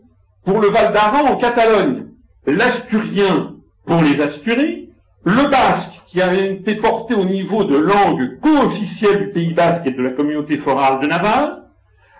pour 0.44 0.60
le 0.60 0.68
Val 0.68 0.92
d'Aran 0.92 1.30
en 1.30 1.36
Catalogne, 1.36 2.06
l'asturien 2.46 3.54
pour 3.86 4.02
les 4.02 4.20
Asturies, 4.20 4.90
le 5.24 5.48
basque 5.48 5.97
qui 6.08 6.22
a 6.22 6.34
été 6.34 6.76
porté 6.76 7.14
au 7.14 7.24
niveau 7.24 7.64
de 7.64 7.76
langue 7.76 8.38
co-officielle 8.40 9.26
du 9.26 9.32
Pays 9.32 9.52
basque 9.52 9.86
et 9.86 9.90
de 9.90 10.02
la 10.02 10.10
communauté 10.10 10.56
forale 10.56 11.00
de 11.00 11.06
Navarre, 11.06 11.58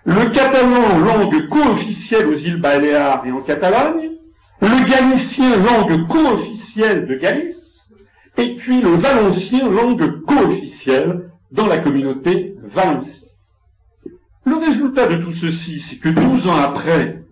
le 0.05 0.27
catalan, 0.31 0.99
langue 0.99 1.49
co-officielle 1.49 2.27
aux 2.27 2.37
îles 2.37 2.61
Baléares 2.61 3.25
et 3.27 3.33
en 3.33 3.41
Catalogne, 3.41 4.11
le 4.61 4.91
galicien, 4.91 5.57
langue 5.57 6.07
co-officielle 6.07 7.07
de 7.07 7.15
Galice, 7.15 7.89
et 8.37 8.57
puis 8.57 8.81
le 8.83 8.91
valencien, 8.91 9.69
langue 9.69 10.23
co-officielle 10.23 11.31
dans 11.51 11.67
la 11.67 11.79
communauté 11.79 12.57
valencienne. 12.63 13.29
Le 14.45 14.57
résultat 14.57 15.09
de 15.09 15.17
tout 15.17 15.35
ceci, 15.35 15.81
c'est 15.81 15.99
que 15.99 16.09
12 16.09 16.47
ans 16.47 16.57
après, 16.57 17.23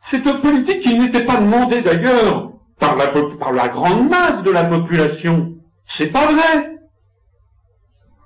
cette 0.00 0.40
politique 0.40 0.80
qui 0.80 0.98
n'était 0.98 1.24
pas 1.24 1.36
demandée 1.40 1.82
d'ailleurs 1.82 2.52
par 2.78 2.96
la, 2.96 3.08
par 3.08 3.52
la 3.52 3.68
grande 3.68 4.08
masse 4.08 4.42
de 4.42 4.50
la 4.50 4.64
population, 4.64 5.57
c'est 5.88 6.12
pas 6.12 6.26
vrai. 6.26 6.78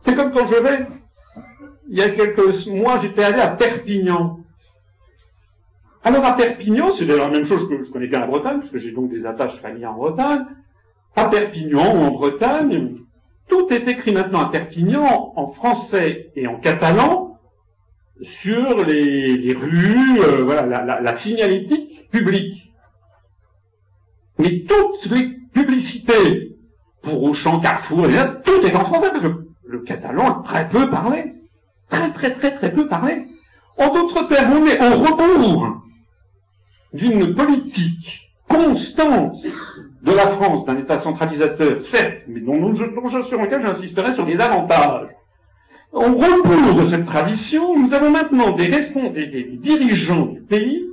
C'est 0.04 0.14
comme 0.14 0.32
quand 0.32 0.46
je 0.46 0.56
vais, 0.56 0.86
il 1.88 1.98
y 1.98 2.02
a 2.02 2.10
quelques 2.10 2.66
mois, 2.66 3.00
j'étais 3.00 3.24
allé 3.24 3.40
à 3.40 3.48
Perpignan. 3.48 4.40
Alors 6.04 6.24
à 6.24 6.36
Perpignan, 6.36 6.92
c'est 6.92 7.06
la 7.06 7.28
même 7.28 7.44
chose 7.44 7.68
que 7.68 7.84
je 7.84 7.90
connais 7.90 8.08
bien 8.08 8.20
la 8.20 8.26
Bretagne, 8.26 8.58
parce 8.58 8.72
que 8.72 8.78
j'ai 8.78 8.90
donc 8.90 9.10
des 9.10 9.24
attaches 9.24 9.60
familiales 9.60 9.92
en 9.92 9.96
Bretagne. 9.96 10.46
À 11.14 11.26
Perpignan 11.26 11.94
ou 11.94 12.02
en 12.02 12.10
Bretagne, 12.10 12.96
tout 13.48 13.72
est 13.72 13.86
écrit 13.86 14.12
maintenant 14.12 14.40
à 14.40 14.50
Perpignan 14.50 15.32
en 15.36 15.52
français 15.52 16.32
et 16.34 16.46
en 16.48 16.56
catalan 16.56 17.38
sur 18.22 18.84
les, 18.84 19.52
rues, 19.52 20.20
euh, 20.20 20.42
voilà, 20.42 21.00
la, 21.00 21.16
signalétique 21.16 22.08
publique. 22.10 22.72
Mais 24.38 24.64
toutes 24.68 25.10
les 25.10 25.28
publicités 25.52 26.51
pour 27.02 27.22
Auchan, 27.22 27.60
Carrefour, 27.60 28.06
tout 28.44 28.66
est 28.66 28.74
en 28.74 28.84
français 28.84 29.10
parce 29.10 29.24
que 29.24 29.46
le 29.66 29.78
catalan 29.80 30.42
est 30.42 30.46
très 30.46 30.68
peu 30.68 30.88
parlé. 30.90 31.34
Très 31.88 32.10
très 32.10 32.30
très 32.30 32.50
très 32.52 32.72
peu 32.72 32.86
parlé. 32.86 33.26
En 33.76 33.92
d'autres 33.92 34.28
termes, 34.28 34.52
on 34.58 34.66
est 34.66 34.80
au 34.80 34.98
rebours 34.98 35.82
d'une 36.92 37.34
politique 37.34 38.30
constante 38.48 39.36
de 40.02 40.12
la 40.12 40.26
France, 40.28 40.66
d'un 40.66 40.78
État 40.78 41.00
centralisateur, 41.00 41.78
certes, 41.90 42.22
mais 42.28 42.40
dont, 42.40 42.74
je, 42.74 43.22
sur 43.22 43.40
lequel 43.40 43.62
j'insisterai 43.62 44.14
sur 44.14 44.26
les 44.26 44.38
avantages. 44.40 45.08
En 45.92 46.14
rebours 46.14 46.82
de 46.82 46.88
cette 46.88 47.06
tradition, 47.06 47.78
nous 47.78 47.92
avons 47.92 48.10
maintenant 48.10 48.52
des 48.52 48.66
responsables, 48.66 49.14
des 49.14 49.58
dirigeants 49.60 50.26
du 50.26 50.40
pays 50.40 50.86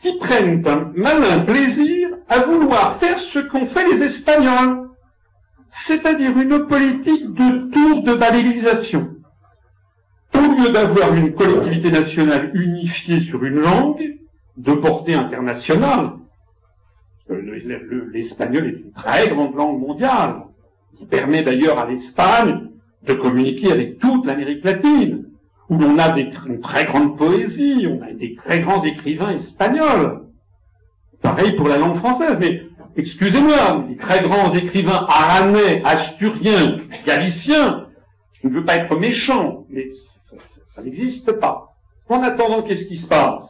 qui 0.00 0.12
prennent 0.18 0.66
un 0.66 0.92
malin 0.94 1.40
plaisir 1.40 2.08
à 2.28 2.40
vouloir 2.40 2.96
faire 2.98 3.18
ce 3.18 3.38
qu'ont 3.38 3.66
fait 3.66 3.84
les 3.92 4.04
Espagnols, 4.04 4.88
c'est-à-dire 5.86 6.36
une 6.38 6.66
politique 6.66 7.32
de 7.32 7.70
tour 7.70 8.02
de 8.02 8.14
babélisation. 8.14 9.16
Au 10.34 10.40
lieu 10.40 10.70
d'avoir 10.70 11.14
une 11.14 11.34
collectivité 11.34 11.90
nationale 11.90 12.50
unifiée 12.54 13.20
sur 13.20 13.44
une 13.44 13.60
langue, 13.60 14.18
de 14.56 14.72
portée 14.74 15.14
internationale, 15.14 16.12
l'espagnol 17.28 18.66
est 18.66 18.84
une 18.84 18.92
très 18.92 19.28
grande 19.28 19.54
langue 19.56 19.80
mondiale, 19.80 20.42
qui 20.96 21.06
permet 21.06 21.42
d'ailleurs 21.42 21.78
à 21.78 21.88
l'Espagne 21.88 22.68
de 23.06 23.14
communiquer 23.14 23.72
avec 23.72 23.98
toute 23.98 24.26
l'Amérique 24.26 24.64
latine, 24.64 25.28
où 25.68 25.78
l'on 25.78 25.98
a 25.98 26.10
des, 26.10 26.30
une 26.46 26.60
très 26.60 26.84
grande 26.84 27.16
poésie, 27.16 27.86
on 27.88 28.02
a 28.02 28.12
des 28.12 28.34
très 28.34 28.60
grands 28.60 28.84
écrivains 28.84 29.38
espagnols. 29.38 30.22
Pareil 31.22 31.52
pour 31.52 31.68
la 31.68 31.78
langue 31.78 31.96
française, 31.96 32.36
excusez-moi, 32.96 33.84
des 33.88 33.96
très 33.96 34.22
grands 34.22 34.54
écrivains 34.54 35.06
aranais, 35.08 35.82
asturiens, 35.84 36.78
galiciens, 37.06 37.88
je 38.42 38.48
ne 38.48 38.54
veux 38.54 38.64
pas 38.64 38.76
être 38.76 38.98
méchant, 38.98 39.66
mais 39.70 39.88
ça 40.74 40.82
n'existe 40.82 41.32
pas. 41.32 41.74
En 42.08 42.22
attendant, 42.22 42.62
qu'est-ce 42.62 42.86
qui 42.86 42.96
se 42.96 43.06
passe? 43.06 43.48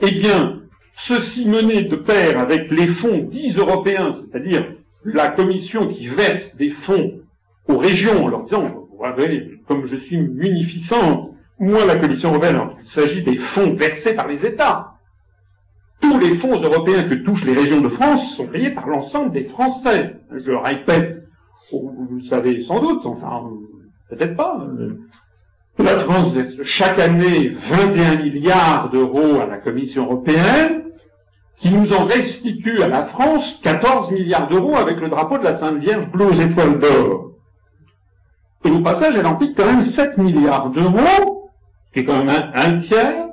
Eh 0.00 0.12
bien, 0.12 0.62
ceci 0.96 1.48
mené 1.48 1.82
de 1.82 1.96
pair 1.96 2.38
avec 2.38 2.70
les 2.70 2.86
fonds 2.86 3.18
dits 3.18 3.54
européens, 3.56 4.20
c'est-à-dire 4.30 4.74
la 5.04 5.28
commission 5.28 5.88
qui 5.88 6.06
verse 6.06 6.56
des 6.56 6.70
fonds 6.70 7.20
aux 7.66 7.78
régions 7.78 8.24
en 8.24 8.28
leur 8.28 8.44
disant, 8.44 8.62
vous 8.62 8.98
voyez, 9.16 9.60
comme 9.66 9.86
je 9.86 9.96
suis 9.96 10.18
munificente, 10.18 11.34
moi 11.58 11.84
la 11.84 11.96
commission 11.96 12.30
européenne, 12.30 12.60
il 12.80 12.86
s'agit 12.86 13.22
des 13.22 13.36
fonds 13.36 13.74
versés 13.74 14.14
par 14.14 14.28
les 14.28 14.44
États. 14.44 14.97
Tous 16.00 16.18
les 16.18 16.36
fonds 16.36 16.60
européens 16.60 17.04
que 17.04 17.14
touchent 17.14 17.44
les 17.44 17.54
régions 17.54 17.80
de 17.80 17.88
France 17.88 18.36
sont 18.36 18.46
payés 18.46 18.70
par 18.70 18.86
l'ensemble 18.86 19.32
des 19.32 19.44
Français. 19.44 20.16
Je 20.32 20.52
répète, 20.52 21.24
vous 21.72 22.08
le 22.10 22.22
savez 22.22 22.62
sans 22.62 22.80
doute, 22.80 23.04
enfin, 23.04 23.50
peut-être 24.08 24.36
pas. 24.36 24.66
La 25.78 25.98
France 26.00 26.34
chaque 26.64 26.98
année 26.98 27.50
21 27.50 28.16
milliards 28.16 28.90
d'euros 28.90 29.40
à 29.40 29.46
la 29.46 29.58
Commission 29.58 30.04
européenne, 30.04 30.82
qui 31.58 31.70
nous 31.70 31.92
en 31.92 32.04
restitue 32.04 32.82
à 32.82 32.88
la 32.88 33.04
France 33.04 33.60
14 33.62 34.12
milliards 34.12 34.48
d'euros 34.48 34.76
avec 34.76 35.00
le 35.00 35.08
drapeau 35.08 35.38
de 35.38 35.44
la 35.44 35.56
Sainte 35.56 35.78
Vierge 35.78 36.08
bleue 36.08 36.26
aux 36.26 36.40
étoiles 36.40 36.78
d'or. 36.78 37.32
Et 38.64 38.70
au 38.70 38.80
passage, 38.80 39.14
elle 39.16 39.26
en 39.26 39.36
pique 39.36 39.56
quand 39.56 39.66
même 39.66 39.86
7 39.86 40.18
milliards 40.18 40.70
d'euros, 40.70 41.50
qui 41.92 42.00
est 42.00 42.04
quand 42.04 42.24
même 42.24 42.50
un, 42.54 42.78
tiers, 42.78 43.27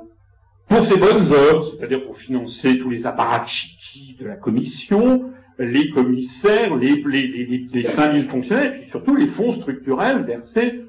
pour 0.68 0.84
ses 0.84 0.96
bonnes 0.96 1.32
œuvres, 1.32 1.72
c'est-à-dire 1.76 2.04
pour 2.04 2.18
financer 2.18 2.78
tous 2.78 2.90
les 2.90 3.06
apparatchiks 3.06 4.16
de 4.18 4.26
la 4.26 4.36
commission, 4.36 5.30
les 5.58 5.90
commissaires, 5.90 6.76
les, 6.76 7.02
les, 7.06 7.26
les, 7.28 7.66
les 7.72 7.84
5000 7.84 8.24
fonctionnaires, 8.24 8.74
et 8.74 8.78
puis 8.80 8.90
surtout 8.90 9.16
les 9.16 9.28
fonds 9.28 9.54
structurels 9.54 10.24
versés 10.24 10.84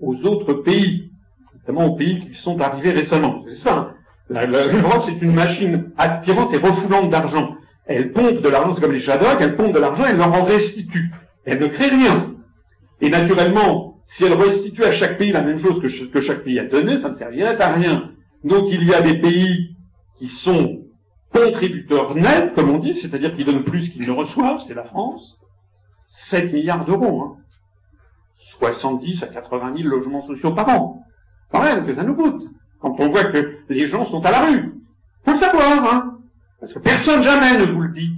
aux 0.00 0.14
autres 0.26 0.52
pays, 0.52 1.10
notamment 1.54 1.86
aux 1.86 1.96
pays 1.96 2.20
qui 2.20 2.34
sont 2.34 2.60
arrivés 2.60 2.90
récemment. 2.90 3.44
C'est 3.48 3.56
ça, 3.56 3.74
hein. 3.74 3.92
L'Europe, 4.28 5.04
c'est 5.06 5.24
une 5.24 5.34
machine 5.34 5.90
aspirante 5.96 6.52
et 6.52 6.58
refoulante 6.58 7.10
d'argent. 7.10 7.56
Elle 7.86 8.12
pompe 8.12 8.42
de 8.42 8.48
l'argent, 8.48 8.74
c'est 8.74 8.80
comme 8.80 8.92
les 8.92 9.00
Shadocks, 9.00 9.38
elle 9.40 9.56
pompe 9.56 9.72
de 9.72 9.78
l'argent, 9.78 10.04
elle 10.08 10.16
leur 10.16 10.32
en 10.34 10.42
restitue. 10.42 11.12
Elle 11.44 11.60
ne 11.60 11.68
crée 11.68 11.88
rien. 11.88 12.34
Et 13.00 13.08
naturellement, 13.08 14.02
si 14.04 14.24
elle 14.24 14.32
restitue 14.32 14.82
à 14.82 14.90
chaque 14.90 15.16
pays 15.18 15.30
la 15.30 15.42
même 15.42 15.58
chose 15.58 15.80
que, 15.80 16.04
que 16.06 16.20
chaque 16.20 16.42
pays 16.42 16.58
a 16.58 16.64
donné, 16.64 16.98
ça 16.98 17.10
ne 17.10 17.14
servirait 17.14 17.60
à 17.60 17.72
rien. 17.72 18.10
Donc 18.46 18.68
il 18.70 18.84
y 18.84 18.94
a 18.94 19.02
des 19.02 19.18
pays 19.18 19.76
qui 20.18 20.28
sont 20.28 20.84
contributeurs 21.32 22.14
nets, 22.14 22.54
comme 22.54 22.70
on 22.70 22.78
dit, 22.78 22.94
c'est-à-dire 22.94 23.34
qui 23.34 23.44
donnent 23.44 23.64
plus 23.64 23.90
qu'ils 23.90 24.06
ne 24.06 24.12
reçoivent, 24.12 24.62
c'est 24.66 24.74
la 24.74 24.84
France. 24.84 25.36
7 26.08 26.52
milliards 26.52 26.84
d'euros, 26.84 27.22
hein. 27.22 27.36
70 28.60 29.24
à 29.24 29.26
80 29.26 29.74
000 29.78 29.88
logements 29.88 30.24
sociaux 30.28 30.52
par 30.52 30.68
an. 30.68 31.02
Quand 31.50 31.62
même 31.62 31.84
que 31.84 31.94
ça 31.94 32.04
nous 32.04 32.14
coûte 32.14 32.44
quand 32.80 32.94
on 33.00 33.08
voit 33.08 33.24
que 33.24 33.56
les 33.68 33.88
gens 33.88 34.06
sont 34.06 34.24
à 34.24 34.30
la 34.30 34.46
rue. 34.46 34.74
Faut 35.24 35.32
le 35.32 35.38
savoir, 35.38 35.92
hein. 35.92 36.18
Parce 36.60 36.72
que 36.72 36.78
personne 36.78 37.22
jamais 37.22 37.58
ne 37.58 37.64
vous 37.64 37.80
le 37.80 37.92
dit. 37.92 38.12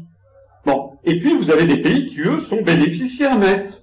Bon. 0.67 0.93
Et 1.05 1.19
puis, 1.21 1.39
vous 1.39 1.51
avez 1.51 1.67
des 1.67 1.79
pays 1.79 2.07
qui, 2.07 2.21
eux, 2.21 2.43
sont 2.51 2.61
bénéficiaires 2.61 3.39
nets. 3.39 3.78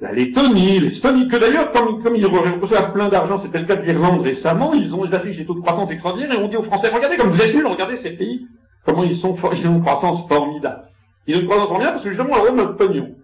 La 0.00 0.12
Lettonie, 0.12 0.80
l'Estonie, 0.80 1.28
que 1.28 1.36
d'ailleurs, 1.36 1.72
comme, 1.72 2.02
comme 2.02 2.16
ils 2.16 2.26
reçoivent 2.26 2.92
plein 2.92 3.08
d'argent, 3.08 3.40
c'était 3.40 3.60
le 3.60 3.64
cas 3.64 3.76
de 3.76 3.82
l'Irlande 3.82 4.22
récemment, 4.22 4.74
ils 4.74 4.92
ont, 4.94 5.04
ils 5.04 5.14
affichent 5.14 5.36
des 5.36 5.46
taux 5.46 5.54
de 5.54 5.60
croissance 5.60 5.90
extraordinaires 5.90 6.32
et 6.32 6.42
on 6.42 6.48
dit 6.48 6.56
aux 6.56 6.64
Français, 6.64 6.90
regardez 6.92 7.16
comme 7.16 7.30
vous 7.30 7.40
êtes 7.40 7.54
nuls, 7.54 7.66
regardez 7.66 7.96
ces 7.98 8.10
pays, 8.10 8.46
comment 8.84 9.04
ils 9.04 9.14
sont, 9.14 9.36
ils 9.52 9.68
ont 9.68 9.76
une 9.76 9.82
croissance 9.82 10.26
formidable. 10.28 10.88
Ils 11.26 11.36
ont 11.36 11.40
une 11.40 11.46
croissance 11.46 11.68
formidable 11.68 11.94
parce 11.94 12.04
que 12.04 12.10
justement, 12.10 12.34
on 12.40 12.44
donne 12.44 12.56
notre 12.56 12.76
pognon. 12.76 13.14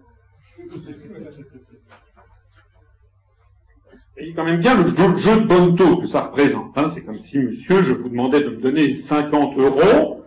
Et 4.17 4.33
quand 4.33 4.43
même 4.43 4.59
bien 4.59 4.77
le 4.77 4.85
jeu, 5.17 5.41
de 5.41 5.47
bonne 5.47 5.75
taux 5.75 5.97
que 5.97 6.05
ça 6.05 6.21
représente. 6.21 6.77
Hein. 6.77 6.91
C'est 6.93 7.01
comme 7.01 7.17
si, 7.17 7.39
monsieur, 7.39 7.81
je 7.81 7.93
vous 7.93 8.07
demandais 8.07 8.41
de 8.41 8.49
me 8.49 8.61
donner 8.61 9.01
50 9.03 9.57
euros. 9.57 10.23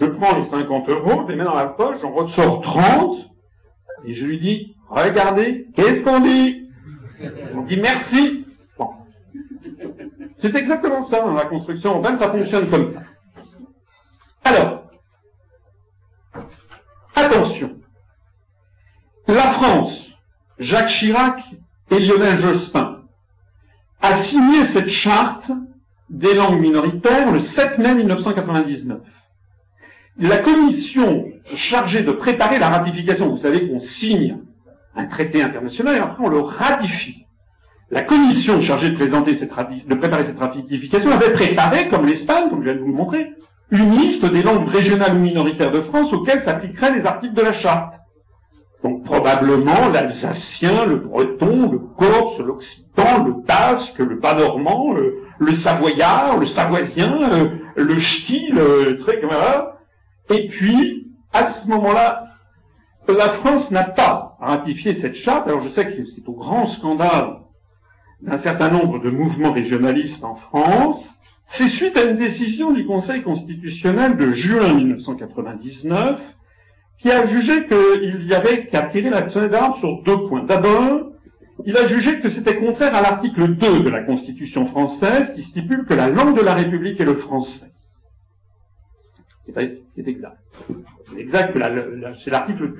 Je 0.00 0.06
prends 0.06 0.36
les 0.36 0.44
50 0.46 0.88
euros, 0.88 1.22
je 1.26 1.30
les 1.30 1.36
mets 1.36 1.44
dans 1.44 1.54
la 1.54 1.66
poche, 1.66 1.98
j'en 2.00 2.10
ressors 2.12 2.62
30, 2.62 3.18
et 4.06 4.14
je 4.14 4.24
lui 4.24 4.40
dis, 4.40 4.74
regardez, 4.90 5.68
qu'est-ce 5.74 6.02
qu'on 6.02 6.20
dit? 6.20 6.68
On 7.54 7.62
dit 7.62 7.78
merci. 7.78 8.46
C'est 10.40 10.54
exactement 10.54 11.08
ça 11.08 11.20
dans 11.20 11.34
la 11.34 11.44
construction 11.44 11.96
urbaine, 11.96 12.18
ça 12.18 12.30
fonctionne 12.30 12.68
comme 12.68 12.94
ça. 12.94 13.02
Alors, 14.44 14.90
attention. 17.14 17.76
La 19.28 19.52
France, 19.52 20.10
Jacques 20.58 20.88
Chirac 20.88 21.42
et 21.90 22.00
Lionel 22.00 22.38
Jospin 22.38 23.02
a 24.00 24.22
signé 24.22 24.64
cette 24.72 24.88
charte 24.88 25.50
des 26.08 26.34
langues 26.34 26.60
minoritaires 26.60 27.30
le 27.30 27.40
7 27.40 27.78
mai 27.78 27.94
1999. 27.94 28.98
La 30.18 30.38
commission 30.38 31.26
chargée 31.54 32.02
de 32.02 32.12
préparer 32.12 32.58
la 32.58 32.70
ratification, 32.70 33.28
vous 33.28 33.38
savez 33.38 33.68
qu'on 33.68 33.80
signe 33.80 34.38
un 34.96 35.06
traité 35.06 35.42
international 35.42 35.96
et 35.96 36.00
après 36.00 36.24
on 36.24 36.28
le 36.28 36.40
ratifie. 36.40 37.26
La 37.90 38.02
commission 38.02 38.60
chargée 38.60 38.90
de, 38.90 38.96
présenter 38.96 39.36
cette 39.36 39.50
de 39.50 39.94
préparer 39.94 40.24
cette 40.24 40.38
ratification 40.38 41.10
avait 41.10 41.32
préparé, 41.32 41.88
comme 41.88 42.06
l'Espagne, 42.06 42.48
comme 42.48 42.60
je 42.60 42.70
viens 42.70 42.74
de 42.74 42.80
vous 42.80 42.86
le 42.86 42.92
montrer, 42.92 43.32
une 43.72 43.96
liste 43.96 44.24
des 44.24 44.42
langues 44.42 44.68
régionales 44.68 45.16
ou 45.16 45.18
minoritaires 45.18 45.72
de 45.72 45.80
France 45.80 46.12
auxquelles 46.12 46.42
s'appliqueraient 46.42 46.98
les 46.98 47.04
articles 47.04 47.34
de 47.34 47.42
la 47.42 47.52
charte. 47.52 47.94
Donc 48.82 49.04
probablement 49.04 49.88
l'alsacien, 49.92 50.86
le 50.86 50.96
breton, 50.96 51.70
le 51.70 51.78
corse, 51.78 52.38
l'occitan, 52.38 53.24
le 53.24 53.32
basque, 53.44 53.98
le 53.98 54.14
bas 54.16 54.34
normand, 54.34 54.94
le, 55.38 55.56
savoyard, 55.56 56.38
le 56.38 56.46
savoisien, 56.46 57.18
euh, 57.32 57.48
le 57.76 57.98
ch'ti, 57.98 58.50
le 58.52 58.98
voilà. 59.26 59.78
Et 60.30 60.48
puis, 60.48 61.08
à 61.32 61.50
ce 61.50 61.68
moment-là, 61.68 62.29
la 63.16 63.28
France 63.28 63.70
n'a 63.70 63.84
pas 63.84 64.36
ratifié 64.40 64.94
cette 64.94 65.14
charte. 65.14 65.46
Alors 65.48 65.60
je 65.60 65.68
sais 65.68 65.86
que 65.86 66.04
c'est 66.04 66.28
au 66.28 66.32
grand 66.32 66.66
scandale 66.66 67.36
d'un 68.22 68.38
certain 68.38 68.70
nombre 68.70 68.98
de 68.98 69.10
mouvements 69.10 69.52
régionalistes 69.52 70.24
en 70.24 70.36
France. 70.36 71.04
C'est 71.48 71.68
suite 71.68 71.96
à 71.96 72.04
une 72.04 72.18
décision 72.18 72.72
du 72.72 72.86
Conseil 72.86 73.22
constitutionnel 73.22 74.16
de 74.16 74.32
juin 74.32 74.72
1999 74.74 76.20
qui 76.98 77.10
a 77.10 77.26
jugé 77.26 77.66
qu'il 77.66 78.26
y 78.26 78.34
avait 78.34 78.66
qu'à 78.66 78.82
tirer 78.82 79.10
la 79.10 79.28
sonnette 79.28 79.52
d'alarme 79.52 79.78
sur 79.78 80.02
deux 80.02 80.24
points. 80.24 80.44
D'abord, 80.44 81.12
il 81.66 81.76
a 81.76 81.86
jugé 81.86 82.20
que 82.20 82.30
c'était 82.30 82.56
contraire 82.56 82.94
à 82.94 83.02
l'article 83.02 83.48
2 83.48 83.80
de 83.80 83.90
la 83.90 84.02
Constitution 84.02 84.66
française 84.66 85.32
qui 85.34 85.42
stipule 85.44 85.84
que 85.86 85.94
la 85.94 86.08
langue 86.08 86.36
de 86.38 86.44
la 86.44 86.54
République 86.54 87.00
est 87.00 87.04
le 87.04 87.16
français. 87.16 87.72
C'est 89.54 90.08
exact. 90.08 90.38
C'est 91.08 91.20
exact 91.20 91.52
que 91.52 91.58
c'est 92.22 92.30
l'article 92.30 92.68
2. 92.68 92.76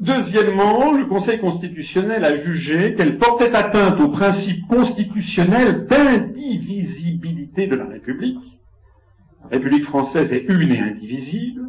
Deuxièmement, 0.00 0.92
le 0.92 1.04
Conseil 1.06 1.38
constitutionnel 1.38 2.24
a 2.24 2.36
jugé 2.36 2.94
qu'elle 2.94 3.18
portait 3.18 3.54
atteinte 3.54 4.00
au 4.00 4.08
principe 4.08 4.66
constitutionnel 4.66 5.86
d'indivisibilité 5.86 7.66
de 7.66 7.76
la 7.76 7.84
République. 7.84 8.60
La 9.44 9.50
République 9.58 9.84
française 9.84 10.32
est 10.32 10.46
une 10.48 10.72
et 10.72 10.78
indivisible, 10.78 11.68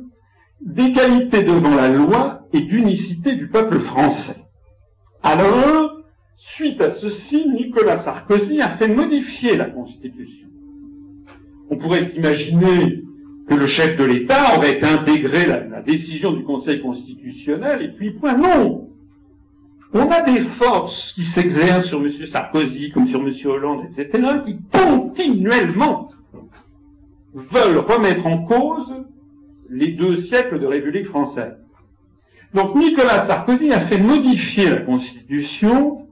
d'égalité 0.62 1.44
devant 1.44 1.76
la 1.76 1.90
loi 1.90 2.48
et 2.54 2.62
d'unicité 2.62 3.36
du 3.36 3.48
peuple 3.48 3.80
français. 3.80 4.38
Alors, 5.24 6.02
suite 6.36 6.82
à 6.82 6.94
ceci, 6.94 7.50
Nicolas 7.50 8.00
Sarkozy 8.00 8.62
a 8.62 8.70
fait 8.70 8.88
modifier 8.88 9.58
la 9.58 9.66
Constitution. 9.66 10.48
On 11.70 11.78
pourrait 11.78 12.12
imaginer 12.16 13.04
que 13.52 13.56
le 13.58 13.68
chef 13.68 13.98
de 13.98 14.06
l'État 14.06 14.56
aurait 14.56 14.82
intégré 14.82 15.46
la, 15.46 15.82
décision 15.82 16.32
du 16.32 16.44
Conseil 16.44 16.80
constitutionnel 16.80 17.82
et 17.82 17.90
puis 17.90 18.12
point. 18.12 18.38
Non 18.38 18.88
On 19.94 20.10
a 20.10 20.22
des 20.22 20.40
forces 20.40 21.12
qui 21.14 21.26
s'exercent 21.26 21.88
sur 21.88 22.00
M. 22.00 22.12
Sarkozy 22.28 22.92
comme 22.92 23.08
sur 23.08 23.20
M. 23.20 23.34
Hollande, 23.46 23.88
etc., 23.98 24.24
qui 24.46 24.58
continuellement 24.72 26.12
veulent 27.34 27.80
remettre 27.80 28.26
en 28.26 28.38
cause 28.46 28.94
les 29.70 29.92
deux 29.92 30.18
siècles 30.18 30.60
de 30.60 30.68
République 30.68 31.08
française. 31.08 31.58
Donc 32.54 32.76
Nicolas 32.76 33.26
Sarkozy 33.26 33.74
a 33.74 33.82
fait 33.82 34.00
modifier 34.00 34.70
la 34.70 34.78
Constitution 34.78 36.08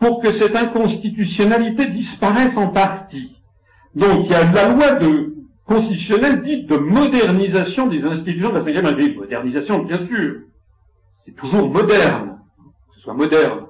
pour 0.00 0.20
que 0.20 0.32
cette 0.32 0.56
inconstitutionnalité 0.56 1.86
disparaisse 1.86 2.56
en 2.56 2.68
partie. 2.68 3.36
Donc 3.94 4.24
il 4.24 4.32
y 4.32 4.34
a 4.34 4.50
la 4.50 4.74
loi 4.74 4.94
de 4.94 5.41
constitutionnelle 5.72 6.42
dite 6.42 6.68
de 6.68 6.76
modernisation 6.76 7.86
des 7.86 8.02
institutions 8.04 8.50
de 8.50 8.54
la 8.54 8.60
Ve 8.60 8.84
République. 8.84 9.16
Modernisation, 9.16 9.82
bien 9.82 9.98
sûr. 10.06 10.40
C'est 11.24 11.34
toujours 11.34 11.70
moderne. 11.70 12.38
Que 12.88 12.96
ce 12.96 13.00
soit 13.00 13.14
moderne. 13.14 13.66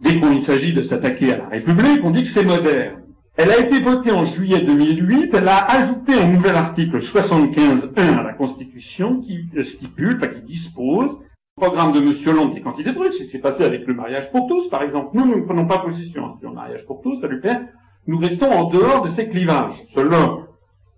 Dès 0.00 0.18
qu'il 0.18 0.42
s'agit 0.42 0.72
de 0.72 0.82
s'attaquer 0.82 1.34
à 1.34 1.38
la 1.38 1.48
République, 1.48 2.00
on 2.02 2.10
dit 2.10 2.22
que 2.22 2.28
c'est 2.28 2.44
moderne. 2.44 3.02
Elle 3.36 3.50
a 3.50 3.58
été 3.58 3.80
votée 3.80 4.12
en 4.12 4.24
juillet 4.24 4.62
2008. 4.62 5.34
Elle 5.34 5.48
a 5.48 5.64
ajouté 5.70 6.14
un 6.14 6.28
nouvel 6.28 6.56
article 6.56 7.00
75.1 7.00 8.18
à 8.18 8.22
la 8.22 8.32
Constitution 8.32 9.20
qui 9.20 9.46
stipule, 9.64 10.18
pas 10.18 10.28
qui 10.28 10.40
dispose, 10.40 11.18
le 11.56 11.66
programme 11.66 11.92
de 11.92 11.98
M. 11.98 12.14
Hollande 12.26 12.56
est 12.56 12.62
quantité 12.62 12.90
de 12.90 12.94
trucs. 12.94 13.12
C'est 13.12 13.38
passé 13.38 13.64
avec 13.64 13.86
le 13.86 13.92
mariage 13.92 14.30
pour 14.30 14.46
tous, 14.46 14.68
par 14.70 14.82
exemple. 14.82 15.10
Nous, 15.14 15.26
nous 15.26 15.36
ne 15.36 15.42
prenons 15.42 15.66
pas 15.66 15.78
position 15.78 16.38
sur 16.38 16.48
le 16.48 16.54
mariage 16.54 16.86
pour 16.86 17.02
tous, 17.02 17.20
ça 17.20 17.28
lui 17.28 17.40
nous 18.06 18.18
restons 18.18 18.50
en 18.50 18.64
dehors 18.64 19.02
de 19.02 19.10
ces 19.10 19.28
clivages. 19.28 19.74
Cela, 19.94 20.38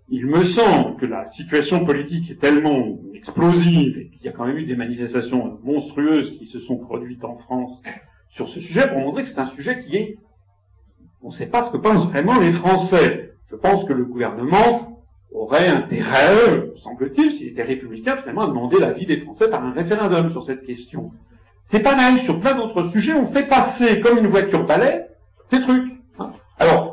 il 0.09 0.25
me 0.25 0.43
semble 0.45 0.97
que 0.97 1.05
la 1.05 1.27
situation 1.27 1.85
politique 1.85 2.29
est 2.31 2.39
tellement 2.39 2.97
explosive 3.13 3.97
et 3.97 4.09
qu'il 4.09 4.25
y 4.25 4.29
a 4.29 4.31
quand 4.31 4.45
même 4.45 4.57
eu 4.57 4.65
des 4.65 4.75
manifestations 4.75 5.59
monstrueuses 5.63 6.37
qui 6.37 6.47
se 6.47 6.59
sont 6.59 6.77
produites 6.77 7.23
en 7.23 7.37
France 7.37 7.81
sur 8.29 8.47
ce 8.47 8.59
sujet 8.59 8.87
pour 8.87 8.99
montrer 8.99 9.23
que 9.23 9.29
c'est 9.29 9.39
un 9.39 9.47
sujet 9.47 9.83
qui 9.83 9.95
est... 9.95 10.17
On 11.21 11.27
ne 11.27 11.31
sait 11.31 11.47
pas 11.47 11.65
ce 11.65 11.71
que 11.71 11.77
pensent 11.77 12.07
vraiment 12.09 12.39
les 12.39 12.51
Français. 12.51 13.35
Je 13.49 13.55
pense 13.55 13.85
que 13.85 13.93
le 13.93 14.03
gouvernement 14.03 15.03
aurait 15.33 15.67
intérêt, 15.67 16.71
semble-t-il, 16.77 17.31
s'il 17.31 17.47
était 17.47 17.63
républicain, 17.63 18.17
finalement, 18.17 18.41
à 18.43 18.47
demander 18.47 18.79
l'avis 18.79 19.05
des 19.05 19.21
Français 19.21 19.49
par 19.49 19.63
un 19.63 19.71
référendum 19.71 20.31
sur 20.31 20.43
cette 20.43 20.65
question. 20.65 21.11
C'est 21.65 21.79
pareil, 21.79 22.19
sur 22.23 22.39
plein 22.39 22.55
d'autres 22.55 22.89
sujets, 22.91 23.13
on 23.13 23.31
fait 23.31 23.47
passer 23.47 24.01
comme 24.01 24.17
une 24.17 24.27
voiture 24.27 24.65
balai 24.65 25.05
ces 25.51 25.61
trucs. 25.61 25.91
Alors, 26.59 26.92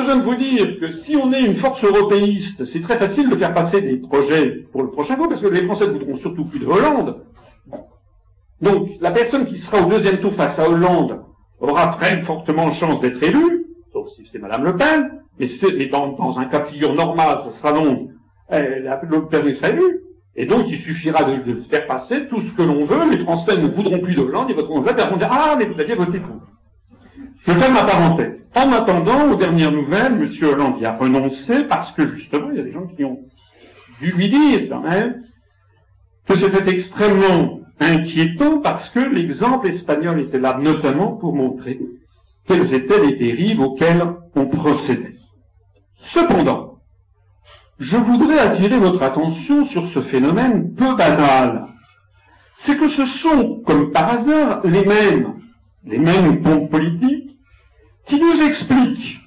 besoin 0.00 0.16
de 0.16 0.22
vous 0.22 0.34
dire 0.34 0.78
que 0.80 0.92
si 0.92 1.16
on 1.16 1.32
est 1.32 1.42
une 1.42 1.54
force 1.54 1.82
européiste, 1.84 2.64
c'est 2.64 2.80
très 2.80 2.98
facile 2.98 3.28
de 3.28 3.36
faire 3.36 3.54
passer 3.54 3.80
des 3.80 3.96
projets 3.96 4.66
pour 4.72 4.82
le 4.82 4.90
prochain 4.90 5.16
coup, 5.16 5.28
parce 5.28 5.40
que 5.40 5.48
les 5.48 5.64
Français 5.64 5.86
ne 5.86 5.92
voudront 5.92 6.16
surtout 6.16 6.44
plus 6.44 6.58
de 6.58 6.66
Hollande. 6.66 7.22
Donc, 8.60 8.90
la 9.00 9.10
personne 9.10 9.46
qui 9.46 9.58
sera 9.58 9.86
au 9.86 9.90
deuxième 9.90 10.18
tour 10.18 10.34
face 10.34 10.58
à 10.58 10.68
Hollande 10.68 11.20
aura 11.60 11.88
très 11.88 12.22
fortement 12.22 12.70
chance 12.72 13.00
d'être 13.00 13.22
élue, 13.22 13.66
sauf 13.92 14.08
si 14.10 14.28
c'est 14.30 14.38
Madame 14.38 14.64
Le 14.64 14.76
Pen, 14.76 15.10
mais, 15.38 15.86
dans, 15.86 16.38
un 16.38 16.44
cas 16.44 16.60
de 16.60 16.66
figure 16.66 16.94
normal, 16.94 17.44
ce 17.46 17.58
sera 17.58 17.72
donc 17.72 18.10
Le 18.50 19.26
Pen 19.28 19.54
sera 19.54 19.70
élu. 19.70 20.00
Et 20.36 20.46
donc, 20.46 20.66
il 20.68 20.78
suffira 20.78 21.24
de, 21.24 21.60
faire 21.68 21.86
passer 21.86 22.26
tout 22.28 22.40
ce 22.40 22.52
que 22.52 22.62
l'on 22.62 22.84
veut. 22.84 23.10
Les 23.10 23.18
Français 23.18 23.56
ne 23.56 23.66
voudront 23.66 23.98
plus 23.98 24.14
de 24.14 24.20
Hollande, 24.20 24.46
ils 24.48 24.54
voteront 24.54 24.84
et 24.84 24.92
vont 24.92 25.16
dire 25.16 25.28
«Ah, 25.30 25.56
mais 25.58 25.66
vous 25.66 25.78
aviez 25.80 25.94
voté 25.94 26.20
pour». 26.20 26.36
Je 27.46 27.52
ferme 27.52 27.74
ma 27.74 27.84
parenthèse. 27.84 28.40
En 28.54 28.72
attendant, 28.72 29.30
aux 29.30 29.36
dernières 29.36 29.72
nouvelles, 29.72 30.12
M. 30.12 30.28
Hollande 30.42 30.80
y 30.80 30.84
a 30.84 30.96
renoncé 30.96 31.64
parce 31.64 31.92
que 31.92 32.06
justement, 32.06 32.50
il 32.50 32.56
y 32.56 32.60
a 32.60 32.64
des 32.64 32.72
gens 32.72 32.86
qui 32.86 33.04
ont 33.04 33.20
dû 34.00 34.12
lui 34.12 34.28
dire 34.28 34.68
quand 34.68 34.80
même 34.80 35.22
que 36.26 36.36
c'était 36.36 36.70
extrêmement 36.70 37.60
inquiétant 37.78 38.58
parce 38.58 38.90
que 38.90 39.00
l'exemple 39.00 39.68
espagnol 39.68 40.20
était 40.20 40.38
là 40.38 40.58
notamment 40.60 41.12
pour 41.12 41.34
montrer 41.34 41.80
quelles 42.46 42.74
étaient 42.74 43.00
les 43.00 43.16
dérives 43.16 43.60
auxquelles 43.60 44.02
on 44.34 44.46
procédait. 44.46 45.16
Cependant, 45.98 46.80
je 47.78 47.96
voudrais 47.96 48.38
attirer 48.38 48.78
votre 48.78 49.02
attention 49.02 49.64
sur 49.66 49.88
ce 49.88 50.00
phénomène 50.00 50.74
peu 50.74 50.94
banal. 50.94 51.68
C'est 52.58 52.76
que 52.76 52.88
ce 52.88 53.06
sont, 53.06 53.62
comme 53.66 53.90
par 53.90 54.10
hasard, 54.10 54.60
les 54.64 54.84
mêmes, 54.84 55.40
les 55.84 55.98
mêmes 55.98 56.42
pompes 56.42 56.70
politiques 56.70 57.29
qui 58.06 58.20
nous 58.20 58.42
explique 58.42 59.18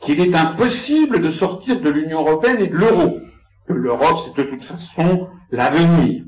qu'il 0.00 0.20
est 0.20 0.34
impossible 0.34 1.20
de 1.20 1.30
sortir 1.30 1.80
de 1.80 1.90
l'Union 1.90 2.20
européenne 2.20 2.60
et 2.60 2.66
de 2.66 2.76
l'euro, 2.76 3.18
que 3.66 3.72
l'Europe 3.72 4.18
c'est 4.24 4.42
de 4.42 4.50
toute 4.50 4.64
façon 4.64 5.28
l'avenir. 5.50 6.24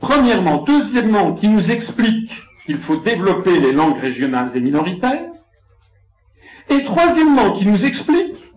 Premièrement. 0.00 0.62
Deuxièmement, 0.64 1.32
qui 1.32 1.48
nous 1.48 1.70
explique 1.70 2.30
qu'il 2.66 2.78
faut 2.78 2.96
développer 2.96 3.58
les 3.60 3.72
langues 3.72 3.98
régionales 3.98 4.50
et 4.54 4.60
minoritaires. 4.60 5.30
Et 6.68 6.84
troisièmement, 6.84 7.52
qui 7.52 7.66
nous 7.66 7.84
explique 7.84 8.52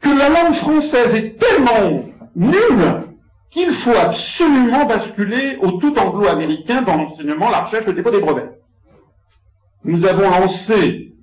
que 0.00 0.10
la 0.10 0.28
langue 0.28 0.54
française 0.54 1.14
est 1.14 1.38
tellement 1.38 2.04
nulle 2.36 3.04
qu'il 3.50 3.70
faut 3.70 3.96
absolument 3.96 4.84
basculer 4.84 5.56
au 5.60 5.72
tout 5.72 5.96
anglo-américain 5.96 6.82
dans 6.82 6.96
l'enseignement, 6.96 7.50
la 7.50 7.62
recherche, 7.62 7.86
le 7.86 7.92
dépôt 7.92 8.10
des 8.10 8.20
brevets. 8.20 8.58
Nous 9.84 10.04
avons 10.04 10.28
lancé 10.28 11.13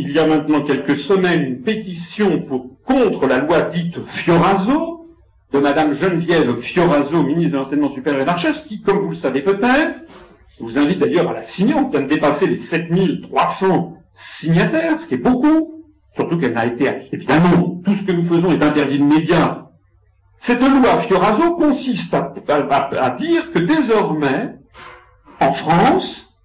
il 0.00 0.12
y 0.12 0.18
a 0.20 0.26
maintenant 0.28 0.62
quelques 0.62 0.96
semaines 0.96 1.42
une 1.42 1.62
pétition 1.62 2.40
pour, 2.42 2.80
contre 2.84 3.26
la 3.26 3.38
loi 3.38 3.62
dite 3.62 3.98
Fioraso, 4.06 5.08
de 5.52 5.58
Madame 5.58 5.92
Geneviève 5.92 6.60
Fioraso, 6.60 7.20
ministre 7.24 7.52
de 7.52 7.56
l'Enseignement 7.56 7.92
supérieur 7.92 8.20
et 8.20 8.24
de 8.24 8.28
la 8.28 8.34
Recherche, 8.34 8.62
qui, 8.62 8.80
comme 8.80 8.98
vous 8.98 9.10
le 9.10 9.16
savez 9.16 9.42
peut-être, 9.42 10.02
vous 10.60 10.78
invite 10.78 11.00
d'ailleurs 11.00 11.28
à 11.28 11.32
la 11.32 11.42
signer, 11.42 11.74
on 11.74 11.88
vient 11.88 12.02
de 12.02 12.06
dépasser 12.06 12.46
les 12.46 12.58
7300 12.58 13.96
signataires, 14.38 15.00
ce 15.00 15.06
qui 15.08 15.14
est 15.14 15.18
beaucoup, 15.18 15.84
surtout 16.14 16.38
qu'elle 16.38 16.52
n'a 16.52 16.66
été, 16.66 16.88
évidemment, 17.10 17.82
tout 17.84 17.96
ce 17.96 18.02
que 18.04 18.12
nous 18.12 18.28
faisons 18.28 18.52
est 18.52 18.62
interdit 18.62 19.00
de 19.00 19.04
médias. 19.04 19.66
Cette 20.38 20.62
loi 20.62 21.00
Fioraso 21.00 21.56
consiste 21.56 22.14
à, 22.14 22.32
à 22.48 23.10
dire 23.10 23.52
que 23.52 23.58
désormais, 23.58 24.54
en 25.40 25.52
France, 25.52 26.36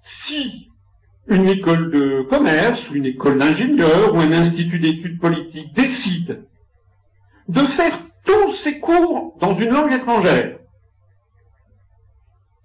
si 0.00 0.71
une 1.32 1.48
école 1.48 1.90
de 1.90 2.22
commerce, 2.22 2.90
une 2.90 3.06
école 3.06 3.38
d'ingénieur, 3.38 4.14
ou 4.14 4.18
un 4.18 4.32
institut 4.32 4.78
d'études 4.78 5.20
politiques 5.20 5.72
décide 5.74 6.44
de 7.48 7.60
faire 7.60 7.98
tous 8.24 8.52
ses 8.54 8.78
cours 8.80 9.36
dans 9.40 9.56
une 9.56 9.70
langue 9.70 9.92
étrangère, 9.92 10.58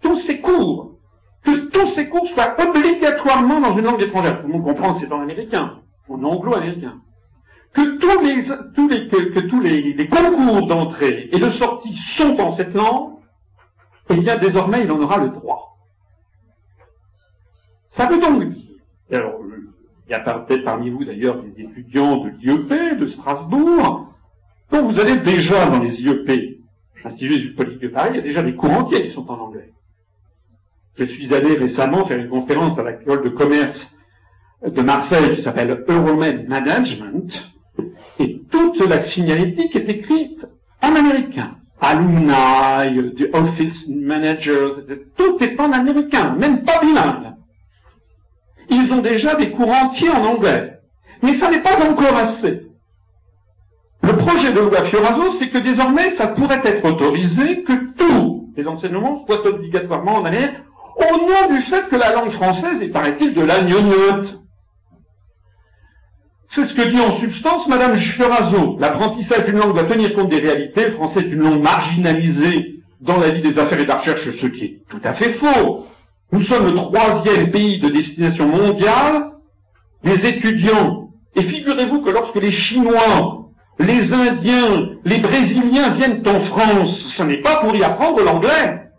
tous 0.01 0.17
ces 0.19 0.39
cours, 0.39 0.97
que 1.43 1.69
tous 1.69 1.87
ces 1.87 2.09
cours 2.09 2.27
soient 2.27 2.55
obligatoirement 2.61 3.59
dans 3.61 3.75
une 3.77 3.85
langue 3.85 4.01
étrangère. 4.01 4.41
Tout 4.41 4.47
le 4.47 4.53
monde 4.53 4.63
comprend 4.63 4.93
c'est 4.95 5.11
en 5.11 5.21
américain, 5.21 5.79
en 6.09 6.23
anglo-américain. 6.23 7.01
Que 7.73 7.97
tous 7.97 8.21
les, 8.21 8.45
tous 8.75 8.87
les, 8.87 9.07
que, 9.07 9.39
tous 9.39 9.61
les 9.61 10.07
concours 10.07 10.67
d'entrée 10.67 11.29
et 11.31 11.39
de 11.39 11.49
sortie 11.49 11.95
sont 11.95 12.39
en 12.39 12.51
cette 12.51 12.73
langue, 12.73 13.13
eh 14.09 14.15
bien 14.15 14.37
désormais 14.37 14.83
il 14.83 14.91
en 14.91 14.99
aura 14.99 15.17
le 15.17 15.29
droit. 15.29 15.66
Ça 17.97 18.05
veut 18.05 18.21
donc 18.21 18.43
dire, 18.43 18.63
alors 19.11 19.41
il 20.07 20.11
y 20.11 20.13
a 20.13 20.19
peut-être 20.19 20.63
parmi 20.63 20.91
vous 20.91 21.03
d'ailleurs 21.03 21.41
des 21.41 21.63
étudiants 21.63 22.23
de 22.23 22.29
l'IEP, 22.29 22.99
de 22.99 23.07
Strasbourg, 23.07 24.13
donc 24.71 24.91
vous 24.91 24.99
avez 24.99 25.17
déjà 25.17 25.65
dans 25.65 25.79
les 25.79 26.03
IEP, 26.03 26.59
l'Institut 27.03 27.39
du 27.39 27.53
politique 27.53 27.81
de 27.81 27.87
Paris, 27.87 28.09
il 28.13 28.15
y 28.17 28.19
a 28.19 28.21
déjà 28.21 28.43
des 28.43 28.53
cours 28.53 28.71
entiers 28.71 29.07
qui 29.07 29.11
sont 29.11 29.27
en 29.31 29.39
anglais. 29.39 29.73
Je 30.95 31.05
suis 31.05 31.33
allé 31.33 31.55
récemment 31.55 32.05
faire 32.05 32.19
une 32.19 32.29
conférence 32.29 32.77
à 32.77 32.83
l'école 32.83 33.23
de 33.23 33.29
commerce 33.29 33.97
de 34.65 34.81
Marseille 34.81 35.35
qui 35.35 35.41
s'appelle 35.41 35.83
Euromed 35.87 36.47
Management, 36.47 37.51
et 38.19 38.41
toute 38.51 38.79
la 38.87 39.01
signalétique 39.01 39.75
est 39.75 39.89
écrite 39.89 40.45
en 40.83 40.95
américain. 40.95 41.55
Alumni, 41.81 43.13
the 43.15 43.29
office 43.33 43.87
manager, 43.87 44.83
tout 45.15 45.37
est 45.43 45.59
en 45.59 45.71
américain, 45.71 46.35
même 46.35 46.63
pas 46.63 46.79
bilingue. 46.81 47.36
Ils 48.69 48.91
ont 48.91 49.01
déjà 49.01 49.35
des 49.35 49.51
cours 49.51 49.71
entiers 49.71 50.09
en 50.09 50.23
anglais. 50.23 50.79
Mais 51.23 51.33
ça 51.35 51.49
n'est 51.49 51.61
pas 51.61 51.77
encore 51.89 52.15
assez. 52.15 52.67
Le 54.03 54.15
projet 54.15 54.53
de 54.53 54.59
loi 54.59 54.83
Fioraso, 54.83 55.31
c'est 55.39 55.49
que 55.49 55.57
désormais, 55.57 56.11
ça 56.11 56.27
pourrait 56.27 56.61
être 56.63 56.85
autorisé 56.85 57.63
que 57.63 57.73
tous 57.97 58.53
les 58.55 58.67
enseignements 58.67 59.25
soient 59.25 59.45
obligatoirement 59.45 60.15
en 60.15 60.25
anglais, 60.25 60.53
au 60.97 61.17
nom 61.17 61.55
du 61.55 61.61
fait 61.61 61.89
que 61.89 61.95
la 61.95 62.13
langue 62.13 62.31
française 62.31 62.81
est, 62.81 62.89
paraît-il, 62.89 63.33
de 63.33 63.41
la 63.41 63.61
gnognotte. 63.61 64.41
C'est 66.49 66.65
ce 66.65 66.73
que 66.73 66.87
dit 66.87 66.99
en 66.99 67.15
substance 67.17 67.67
Madame 67.67 67.95
Fioraso. 67.95 68.77
L'apprentissage 68.79 69.45
d'une 69.45 69.57
langue 69.57 69.73
doit 69.73 69.83
tenir 69.83 70.15
compte 70.15 70.29
des 70.29 70.39
réalités. 70.39 70.85
Le 70.85 70.91
français 70.91 71.19
est 71.19 71.29
une 71.29 71.41
langue 71.41 71.61
marginalisée 71.61 72.81
dans 73.01 73.17
la 73.17 73.29
vie 73.29 73.41
des 73.41 73.59
affaires 73.59 73.79
et 73.79 73.83
de 73.83 73.89
la 73.89 73.97
recherche, 73.97 74.21
ce 74.23 74.47
qui 74.47 74.63
est 74.65 74.81
tout 74.89 75.01
à 75.03 75.13
fait 75.13 75.33
faux. 75.33 75.85
Nous 76.31 76.41
sommes 76.41 76.65
le 76.65 76.75
troisième 76.75 77.51
pays 77.51 77.79
de 77.79 77.89
destination 77.89 78.47
mondiale 78.47 79.31
des 80.03 80.25
étudiants. 80.27 81.11
Et 81.35 81.41
figurez-vous 81.41 82.01
que 82.01 82.09
lorsque 82.09 82.35
les 82.35 82.51
Chinois, 82.51 83.49
les 83.79 84.13
Indiens, 84.13 84.89
les 85.05 85.19
Brésiliens 85.19 85.91
viennent 85.91 86.23
en 86.27 86.39
France, 86.41 87.07
ce 87.07 87.23
n'est 87.23 87.37
pas 87.37 87.57
pour 87.57 87.75
y 87.75 87.83
apprendre 87.83 88.23
l'anglais. 88.23 88.89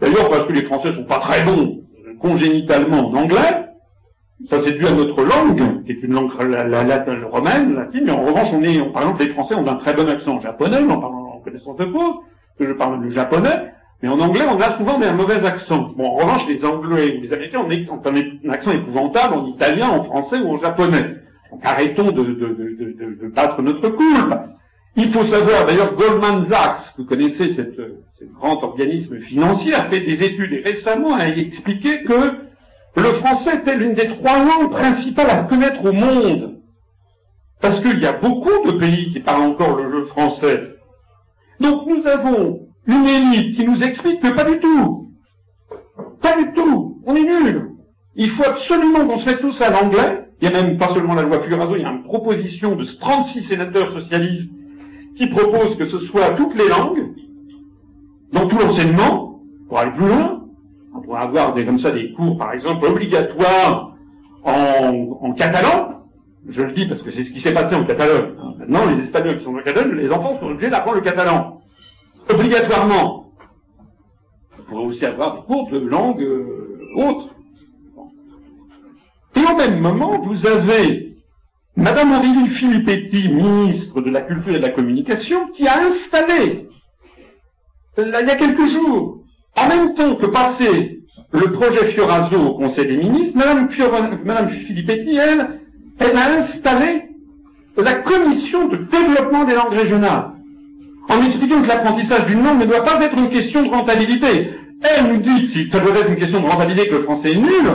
D'ailleurs, 0.00 0.30
parce 0.30 0.46
que 0.46 0.52
les 0.52 0.62
Français 0.62 0.92
sont 0.92 1.04
pas 1.04 1.18
très 1.18 1.42
bons 1.42 1.80
congénitalement 2.20 3.08
en 3.08 3.14
anglais, 3.14 3.66
ça 4.48 4.58
c'est 4.64 4.72
dû 4.72 4.86
à 4.86 4.90
notre 4.90 5.22
langue, 5.22 5.84
qui 5.84 5.92
est 5.92 6.02
une 6.02 6.12
langue 6.12 6.30
la, 6.38 6.64
romaine, 7.28 7.74
latine, 7.74 8.04
mais 8.04 8.12
en 8.12 8.20
revanche, 8.20 8.48
on 8.52 8.62
est, 8.62 8.78
par 8.92 9.02
exemple, 9.02 9.24
les 9.24 9.30
Français 9.30 9.54
ont 9.54 9.66
un 9.66 9.76
très 9.76 9.94
bon 9.94 10.08
accent 10.08 10.38
japonais, 10.40 10.78
en 10.78 11.00
parlant 11.00 11.32
en 11.36 11.40
connaissance 11.40 11.76
de 11.76 11.84
cause, 11.84 12.16
que 12.58 12.66
je 12.66 12.72
parle 12.72 13.00
du 13.02 13.10
japonais, 13.10 13.72
mais 14.02 14.08
en 14.08 14.18
anglais, 14.18 14.44
on 14.48 14.58
a 14.58 14.76
souvent 14.78 15.00
un 15.00 15.12
mauvais 15.12 15.44
accent. 15.44 15.92
Bon, 15.96 16.06
en 16.06 16.16
revanche, 16.16 16.48
les 16.48 16.64
Anglais 16.64 17.18
ou 17.18 17.22
les 17.22 17.32
Américains 17.32 17.60
ont 17.60 18.00
un 18.04 18.50
accent 18.50 18.72
épouvantable 18.72 19.34
en 19.34 19.46
italien, 19.46 19.90
en 19.90 20.04
français 20.04 20.38
ou 20.38 20.54
en 20.54 20.58
japonais. 20.58 21.16
Donc 21.50 21.60
arrêtons 21.64 22.10
de, 22.10 23.28
battre 23.34 23.60
notre 23.60 23.90
coulpe. 23.90 24.34
Il 24.96 25.12
faut 25.12 25.24
savoir, 25.24 25.66
d'ailleurs, 25.66 25.94
Goldman 25.94 26.48
Sachs, 26.48 26.94
vous 26.96 27.04
connaissez 27.04 27.54
cette, 27.54 27.76
ce 27.76 28.24
grand 28.24 28.62
organisme 28.62 29.20
financier, 29.20 29.74
a 29.74 29.84
fait 29.84 30.00
des 30.00 30.22
études 30.24 30.52
et 30.52 30.62
récemment 30.62 31.14
a 31.16 31.26
expliqué 31.28 32.02
que 32.04 32.14
le 32.96 33.12
français 33.14 33.56
était 33.56 33.76
l'une 33.76 33.94
des 33.94 34.08
trois 34.08 34.38
langues 34.38 34.70
principales 34.70 35.30
à 35.30 35.42
connaître 35.42 35.84
au 35.84 35.92
monde. 35.92 36.56
Parce 37.60 37.80
qu'il 37.80 38.00
y 38.00 38.06
a 38.06 38.12
beaucoup 38.12 38.66
de 38.66 38.72
pays 38.72 39.12
qui 39.12 39.20
parlent 39.20 39.42
encore 39.42 39.76
le 39.76 40.06
français. 40.06 40.70
Donc 41.60 41.86
nous 41.86 42.06
avons 42.06 42.69
une 42.92 43.06
élite 43.06 43.56
qui 43.56 43.64
nous 43.64 43.82
explique 43.82 44.20
que 44.20 44.28
pas 44.28 44.44
du 44.44 44.58
tout. 44.58 45.12
Pas 46.20 46.36
du 46.36 46.52
tout. 46.52 47.00
On 47.06 47.14
est 47.14 47.24
nuls. 47.24 47.70
Il 48.16 48.30
faut 48.30 48.44
absolument 48.44 49.06
qu'on 49.06 49.18
se 49.18 49.26
mette 49.26 49.40
tous 49.40 49.60
à 49.62 49.70
l'anglais. 49.70 50.26
Il 50.40 50.50
y 50.50 50.54
a 50.54 50.62
même 50.62 50.78
pas 50.78 50.88
seulement 50.88 51.14
la 51.14 51.22
loi 51.22 51.40
Figurazo, 51.40 51.76
il 51.76 51.82
y 51.82 51.84
a 51.84 51.90
une 51.90 52.02
proposition 52.02 52.74
de 52.74 52.84
36 52.84 53.42
sénateurs 53.42 53.92
socialistes 53.92 54.50
qui 55.16 55.26
proposent 55.26 55.76
que 55.76 55.84
ce 55.84 55.98
soit 55.98 56.30
toutes 56.30 56.54
les 56.56 56.68
langues, 56.68 57.14
dans 58.32 58.46
tout 58.46 58.58
l'enseignement, 58.58 59.42
pour 59.68 59.78
aller 59.78 59.90
plus 59.92 60.08
loin. 60.08 60.44
On 60.94 61.00
pourrait 61.00 61.20
avoir 61.20 61.52
des, 61.52 61.66
comme 61.66 61.78
ça 61.78 61.90
des 61.90 62.12
cours, 62.12 62.38
par 62.38 62.52
exemple, 62.52 62.86
obligatoires 62.86 63.94
en, 64.44 65.18
en 65.20 65.32
catalan. 65.32 66.06
Je 66.48 66.62
le 66.62 66.72
dis 66.72 66.86
parce 66.86 67.02
que 67.02 67.10
c'est 67.10 67.22
ce 67.22 67.32
qui 67.32 67.40
s'est 67.40 67.52
passé 67.52 67.74
en 67.74 67.84
Catalogne. 67.84 68.32
Maintenant, 68.58 68.80
les 68.86 69.04
Espagnols 69.04 69.38
qui 69.38 69.44
sont 69.44 69.54
en 69.54 69.62
Catalogne, 69.62 69.94
les 69.96 70.10
enfants 70.10 70.38
sont 70.40 70.46
obligés 70.46 70.70
d'apprendre 70.70 70.96
le 70.96 71.02
catalan 71.02 71.60
obligatoirement. 72.34 73.32
Vous 74.56 74.62
pourrait 74.64 74.84
aussi 74.84 75.06
avoir 75.06 75.36
des 75.36 75.42
cours 75.42 75.70
de 75.70 75.78
langue 75.78 76.22
euh, 76.22 76.78
autre. 76.96 77.34
Et 79.36 79.40
au 79.40 79.56
même 79.56 79.80
moment, 79.80 80.20
vous 80.20 80.46
avez 80.46 81.16
Madame 81.76 82.12
Aurélie 82.12 82.48
Filippetti, 82.48 83.28
ministre 83.28 84.00
de 84.00 84.10
la 84.10 84.20
Culture 84.22 84.54
et 84.54 84.58
de 84.58 84.62
la 84.62 84.70
Communication, 84.70 85.48
qui 85.48 85.66
a 85.66 85.80
installé, 85.82 86.68
il 87.96 88.08
y 88.08 88.30
a 88.30 88.36
quelques 88.36 88.66
jours, 88.66 89.24
en 89.56 89.68
même 89.68 89.94
temps 89.94 90.16
que 90.16 90.26
passé 90.26 91.00
le 91.32 91.52
projet 91.52 91.86
Fioraso 91.86 92.36
au 92.36 92.54
Conseil 92.54 92.86
des 92.86 92.96
ministres, 92.96 93.38
Madame, 93.38 93.68
Madame 94.24 94.48
Filippetti, 94.50 95.16
elle, 95.16 95.60
elle 96.00 96.16
a 96.16 96.38
installé 96.38 97.04
la 97.76 97.94
commission 97.94 98.68
de 98.68 98.76
développement 98.76 99.44
des 99.44 99.54
langues 99.54 99.74
régionales 99.74 100.32
en 101.10 101.22
expliquant 101.22 101.60
que 101.60 101.68
l'apprentissage 101.68 102.26
d'une 102.26 102.42
langue 102.42 102.60
ne 102.60 102.66
doit 102.66 102.84
pas 102.84 103.00
être 103.02 103.18
une 103.18 103.28
question 103.28 103.62
de 103.64 103.68
rentabilité. 103.68 104.54
Elle 104.82 105.12
nous 105.12 105.18
dit 105.18 105.48
si 105.48 105.68
ça 105.70 105.80
doit 105.80 105.94
être 105.94 106.08
une 106.08 106.16
question 106.16 106.40
de 106.40 106.46
rentabilité 106.46 106.88
que 106.88 106.96
le 106.96 107.02
français 107.02 107.32
est 107.32 107.36
nul, 107.36 107.66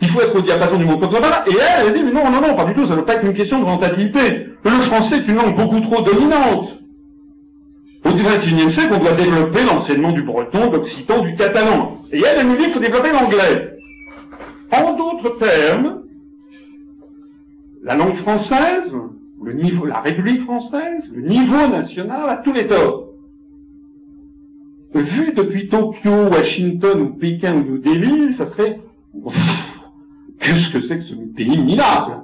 il 0.00 0.08
faut 0.08 0.20
être 0.20 0.36
au 0.36 0.40
diapason 0.40 0.76
du 0.76 0.84
mot 0.84 0.96
contrepartie. 0.96 1.52
Et 1.52 1.58
elle, 1.58 1.86
elle 1.86 1.94
dit, 1.94 2.02
mais 2.02 2.12
non, 2.12 2.30
non, 2.30 2.40
non, 2.40 2.54
pas 2.54 2.64
du 2.64 2.74
tout, 2.74 2.84
ça 2.84 2.90
ne 2.90 2.96
doit 2.96 3.06
pas 3.06 3.14
être 3.14 3.24
une 3.24 3.34
question 3.34 3.60
de 3.60 3.64
rentabilité. 3.64 4.48
Le 4.64 4.70
français 4.70 5.18
est 5.18 5.28
une 5.28 5.36
langue 5.36 5.56
beaucoup 5.56 5.80
trop 5.80 6.02
dominante. 6.02 6.78
Au 8.04 8.10
XXIe 8.10 8.72
siècle, 8.72 8.92
on 8.94 8.98
doit 8.98 9.12
développer 9.12 9.62
l'enseignement 9.64 10.12
du 10.12 10.22
breton, 10.22 10.68
d'occitan, 10.68 11.20
du 11.20 11.34
catalan. 11.36 11.98
Et 12.12 12.18
elle, 12.18 12.40
elle 12.40 12.48
nous 12.48 12.56
dit 12.56 12.64
qu'il 12.64 12.72
faut 12.72 12.80
développer 12.80 13.12
l'anglais. 13.12 13.78
En 14.72 14.92
d'autres 14.94 15.38
termes, 15.38 16.02
la 17.82 17.94
langue 17.94 18.16
française, 18.16 18.92
le 19.42 19.52
niveau, 19.52 19.86
la 19.86 20.00
République 20.00 20.42
française, 20.42 21.10
le 21.12 21.22
niveau 21.22 21.66
national 21.68 22.28
a 22.28 22.36
tous 22.36 22.52
les 22.52 22.66
torts. 22.66 23.10
Vu 24.94 25.32
depuis 25.32 25.68
Tokyo, 25.68 26.28
Washington 26.30 27.00
ou 27.02 27.08
Pékin 27.14 27.56
ou 27.56 27.64
New 27.64 27.78
Delhi, 27.78 28.32
ça 28.32 28.46
serait 28.46 28.80
qu'est-ce 30.38 30.70
que 30.70 30.80
c'est 30.82 30.98
que 30.98 31.04
ce 31.04 31.14
pays 31.14 31.58
minable? 31.58 32.22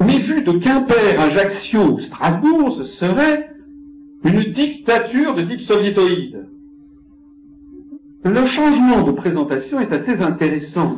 Mais 0.00 0.18
vu 0.18 0.42
de 0.42 0.52
Quimper, 0.52 1.18
Ajaccio 1.18 1.94
ou 1.94 1.98
Strasbourg, 1.98 2.76
ce 2.76 2.84
serait 2.84 3.50
une 4.24 4.52
dictature 4.52 5.34
de 5.34 5.42
type 5.42 5.62
soviétoïde. 5.62 6.46
Le 8.24 8.46
changement 8.46 9.02
de 9.02 9.12
présentation 9.12 9.80
est 9.80 9.92
assez 9.92 10.20
intéressant. 10.20 10.96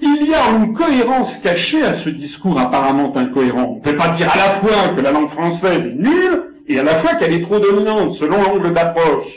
Il 0.00 0.28
y 0.28 0.34
a 0.34 0.50
une 0.50 0.74
cohérence 0.74 1.38
cachée 1.38 1.82
à 1.82 1.94
ce 1.94 2.10
discours 2.10 2.58
apparemment 2.60 3.16
incohérent. 3.16 3.72
On 3.72 3.74
ne 3.76 3.80
peut 3.80 3.96
pas 3.96 4.10
dire 4.16 4.30
à 4.30 4.36
la 4.36 4.50
fois 4.60 4.94
que 4.94 5.00
la 5.00 5.10
langue 5.10 5.30
française 5.30 5.86
est 5.86 5.94
nulle 5.94 6.54
et 6.68 6.78
à 6.78 6.82
la 6.82 6.96
fois 6.96 7.14
qu'elle 7.14 7.32
est 7.32 7.42
trop 7.42 7.58
dominante 7.58 8.14
selon 8.14 8.42
l'angle 8.42 8.74
d'approche. 8.74 9.32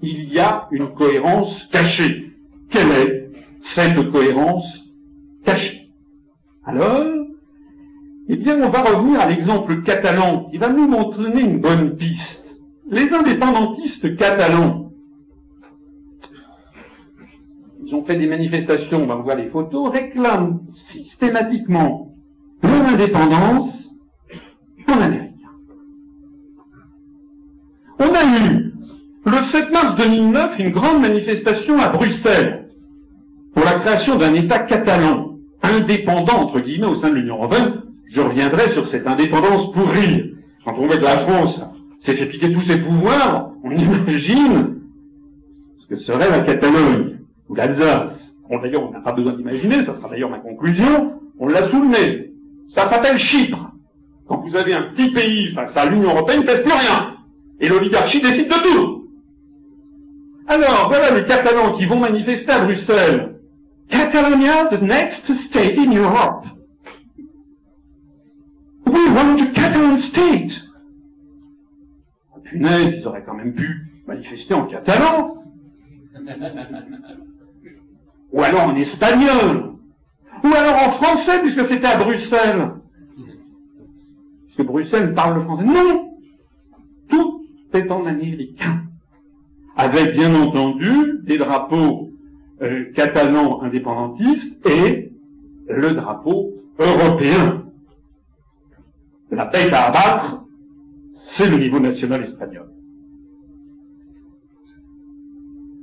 Il 0.00 0.32
y 0.32 0.38
a 0.38 0.68
une 0.70 0.88
cohérence 0.88 1.68
cachée. 1.70 2.32
Quelle 2.70 2.90
est 2.90 3.30
cette 3.62 4.10
cohérence 4.10 4.84
cachée? 5.44 5.90
Alors, 6.64 7.02
eh 8.28 8.36
bien, 8.36 8.62
on 8.62 8.68
va 8.68 8.82
revenir 8.82 9.20
à 9.20 9.26
l'exemple 9.26 9.82
catalan 9.82 10.48
qui 10.50 10.58
va 10.58 10.68
nous 10.68 10.86
montrer 10.86 11.24
une 11.24 11.60
bonne 11.60 11.96
piste. 11.96 12.44
Les 12.90 13.12
indépendantistes 13.12 14.16
catalans 14.16 14.77
ils 17.88 17.94
ont 17.94 18.04
fait 18.04 18.16
des 18.16 18.26
manifestations, 18.26 19.02
on 19.02 19.06
va 19.06 19.14
voir 19.14 19.36
les 19.36 19.48
photos, 19.48 19.90
réclament 19.90 20.60
systématiquement 20.74 22.14
leur 22.62 22.86
indépendance 22.86 23.94
en 24.88 25.00
Amérique. 25.00 25.32
On 27.98 28.14
a 28.14 28.24
eu 28.24 28.74
le 29.24 29.42
7 29.42 29.72
mars 29.72 29.96
2009 29.96 30.58
une 30.58 30.70
grande 30.70 31.00
manifestation 31.00 31.78
à 31.78 31.88
Bruxelles 31.88 32.68
pour 33.54 33.64
la 33.64 33.78
création 33.78 34.16
d'un 34.16 34.34
État 34.34 34.58
catalan, 34.60 35.38
indépendant, 35.62 36.40
entre 36.42 36.60
guillemets, 36.60 36.86
au 36.86 36.96
sein 36.96 37.10
de 37.10 37.14
l'Union 37.14 37.36
européenne. 37.36 37.82
Je 38.06 38.20
reviendrai 38.20 38.68
sur 38.70 38.86
cette 38.86 39.06
indépendance 39.06 39.72
pour 39.72 39.88
rire. 39.88 40.26
Quand 40.64 40.74
on 40.78 40.86
voit 40.86 40.96
que 40.96 41.04
la 41.04 41.18
France 41.18 41.62
s'est 42.00 42.14
fait 42.14 42.26
piquer 42.26 42.52
tous 42.52 42.62
ses 42.62 42.80
pouvoirs, 42.80 43.52
on 43.64 43.70
imagine 43.70 44.80
ce 45.78 45.86
que 45.86 45.96
serait 45.96 46.30
la 46.30 46.40
Catalogne 46.40 47.17
ou 47.48 47.54
l'Alsace. 47.54 48.32
Bon, 48.48 48.58
d'ailleurs, 48.58 48.88
on 48.88 48.92
n'a 48.92 49.00
pas 49.00 49.12
besoin 49.12 49.34
d'imaginer, 49.34 49.84
ça 49.84 49.94
sera 49.96 50.08
d'ailleurs 50.08 50.30
ma 50.30 50.38
conclusion, 50.38 51.20
on 51.38 51.48
l'a 51.48 51.68
soulevé. 51.68 52.34
Ça 52.68 52.88
s'appelle 52.88 53.18
Chypre. 53.18 53.72
Quand 54.26 54.38
vous 54.38 54.56
avez 54.56 54.74
un 54.74 54.82
petit 54.82 55.10
pays 55.10 55.48
face 55.48 55.74
à 55.76 55.86
l'Union 55.86 56.10
européenne, 56.10 56.40
il 56.40 56.46
ne 56.46 56.46
pèse 56.46 56.62
plus 56.62 56.72
rien. 56.72 57.16
Et 57.60 57.68
l'oligarchie 57.68 58.20
décide 58.20 58.48
de 58.48 58.54
tout. 58.54 59.08
Alors, 60.46 60.88
voilà 60.88 61.14
les 61.14 61.24
Catalans 61.24 61.72
qui 61.72 61.86
vont 61.86 61.98
manifester 61.98 62.50
à 62.52 62.60
Bruxelles. 62.60 63.38
Catalonia, 63.88 64.68
the 64.70 64.82
next 64.82 65.32
state 65.32 65.78
in 65.78 65.92
Europe. 65.92 66.46
We 68.86 69.10
want 69.10 69.40
a 69.40 69.46
Catalan 69.52 69.98
state. 69.98 70.62
Oh, 72.34 72.40
punaise, 72.40 72.98
ils 72.98 73.06
auraient 73.06 73.24
quand 73.24 73.34
même 73.34 73.54
pu 73.54 73.88
manifester 74.06 74.54
en 74.54 74.64
catalan. 74.64 75.44
Ou 78.32 78.42
alors 78.42 78.68
en 78.68 78.76
espagnol. 78.76 79.74
Ou 80.44 80.46
alors 80.46 80.88
en 80.88 80.92
français, 80.92 81.40
puisque 81.42 81.66
c'était 81.66 81.86
à 81.86 81.96
Bruxelles. 81.96 82.72
Puisque 84.46 84.66
Bruxelles 84.66 85.14
parle 85.14 85.36
le 85.38 85.44
français. 85.44 85.64
Non 85.64 86.12
Tout 87.08 87.44
est 87.72 87.90
en 87.90 88.06
américain. 88.06 88.82
Avec 89.76 90.12
bien 90.12 90.34
entendu 90.34 91.20
des 91.24 91.38
drapeaux 91.38 92.10
euh, 92.62 92.92
catalans 92.94 93.62
indépendantistes 93.62 94.66
et 94.66 95.12
le 95.68 95.94
drapeau 95.94 96.54
européen. 96.78 97.64
La 99.30 99.46
tête 99.46 99.72
à 99.72 99.88
abattre, 99.88 100.44
c'est 101.28 101.48
le 101.48 101.58
niveau 101.58 101.78
national 101.78 102.24
espagnol. 102.24 102.68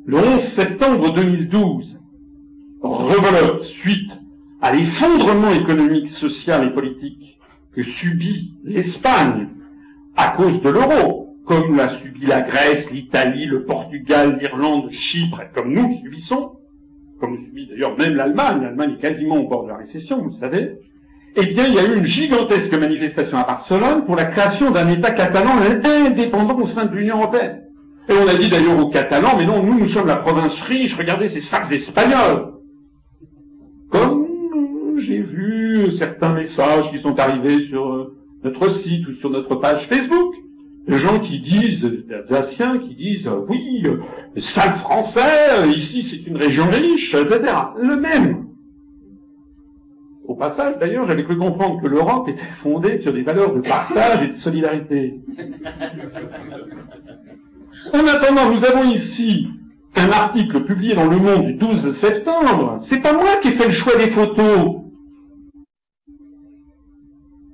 Le 0.08 0.18
11 0.18 0.42
septembre 0.42 1.14
2012, 1.14 2.04
rebelote 2.94 3.62
suite 3.62 4.20
à 4.62 4.72
l'effondrement 4.72 5.52
économique, 5.52 6.10
social 6.10 6.68
et 6.68 6.72
politique 6.72 7.38
que 7.74 7.84
subit 7.84 8.54
l'Espagne 8.64 9.50
à 10.16 10.30
cause 10.30 10.62
de 10.62 10.70
l'euro, 10.70 11.38
comme 11.46 11.76
l'a 11.76 11.90
subi 11.90 12.26
la 12.26 12.42
Grèce, 12.42 12.90
l'Italie, 12.92 13.46
le 13.46 13.66
Portugal, 13.66 14.38
l'Irlande, 14.40 14.92
Chypre, 14.92 15.42
comme 15.54 15.74
nous 15.74 16.00
subissons, 16.02 16.54
comme 17.20 17.44
subit 17.44 17.68
d'ailleurs 17.68 17.98
même 17.98 18.16
l'Allemagne, 18.16 18.62
l'Allemagne 18.62 18.96
est 18.98 19.02
quasiment 19.02 19.38
au 19.38 19.48
bord 19.48 19.64
de 19.64 19.70
la 19.70 19.78
récession, 19.78 20.22
vous 20.22 20.30
le 20.30 20.36
savez, 20.36 20.80
eh 21.38 21.46
bien, 21.48 21.68
il 21.68 21.74
y 21.74 21.80
a 21.80 21.84
eu 21.84 21.98
une 21.98 22.06
gigantesque 22.06 22.74
manifestation 22.74 23.38
à 23.38 23.44
Barcelone 23.44 24.06
pour 24.06 24.16
la 24.16 24.26
création 24.26 24.72
d'un 24.72 24.88
État 24.88 25.12
catalan 25.12 25.58
indépendant 25.84 26.58
au 26.58 26.66
sein 26.66 26.86
de 26.86 26.96
l'Union 26.96 27.18
européenne. 27.18 27.62
Et 28.08 28.14
on 28.14 28.28
a 28.28 28.36
dit 28.36 28.50
d'ailleurs 28.50 28.80
aux 28.80 28.90
Catalans, 28.90 29.36
mais 29.38 29.46
non, 29.46 29.62
nous, 29.62 29.80
nous 29.80 29.90
sommes 29.90 30.08
la 30.08 30.18
province 30.18 30.62
riche, 30.62 30.96
regardez 30.96 31.28
ces 31.28 31.42
sacs 31.42 31.72
espagnols. 31.72 32.55
Comme 33.90 34.26
j'ai 34.98 35.22
vu 35.22 35.92
certains 35.92 36.34
messages 36.34 36.90
qui 36.92 37.00
sont 37.00 37.20
arrivés 37.20 37.62
sur 37.62 37.88
euh, 37.88 38.18
notre 38.44 38.70
site 38.72 39.08
ou 39.08 39.14
sur 39.14 39.30
notre 39.30 39.56
page 39.56 39.88
Facebook, 39.88 40.36
des 40.88 40.98
gens 40.98 41.20
qui 41.20 41.40
disent, 41.40 41.90
Alsaciens 42.12 42.78
qui 42.78 42.96
disent, 42.96 43.28
euh, 43.28 43.46
oui, 43.48 43.84
euh, 43.86 44.02
sale 44.38 44.78
français, 44.80 45.68
ici 45.76 46.04
c'est 46.04 46.28
une 46.28 46.38
région 46.38 46.66
riche, 46.70 47.14
etc. 47.14 47.52
Le 47.82 47.96
même. 47.96 48.46
Au 50.28 50.34
passage, 50.34 50.80
d'ailleurs, 50.80 51.08
j'avais 51.08 51.24
cru 51.24 51.38
comprendre 51.38 51.80
que 51.82 51.88
l'Europe 51.88 52.28
était 52.28 52.42
fondée 52.64 53.00
sur 53.02 53.14
des 53.14 53.22
valeurs 53.22 53.54
de 53.54 53.62
partage 53.62 54.24
et 54.24 54.28
de 54.30 54.38
solidarité. 54.38 55.20
En 57.94 58.08
attendant, 58.08 58.52
nous 58.52 58.66
avons 58.66 58.86
ici 58.86 59.48
un 59.96 60.10
article 60.10 60.64
publié 60.64 60.96
dans 60.96 61.08
Le 61.08 61.18
Monde 61.18 61.46
du 61.46 61.54
12 61.54 61.96
septembre. 61.96 62.80
C'est 62.82 63.00
pas 63.00 63.14
moi 63.14 63.38
qui 63.42 63.50
ai 63.50 63.52
fait 63.52 63.68
le 63.68 63.74
choix 63.74 63.96
des 63.98 64.12
photos. 64.12 64.82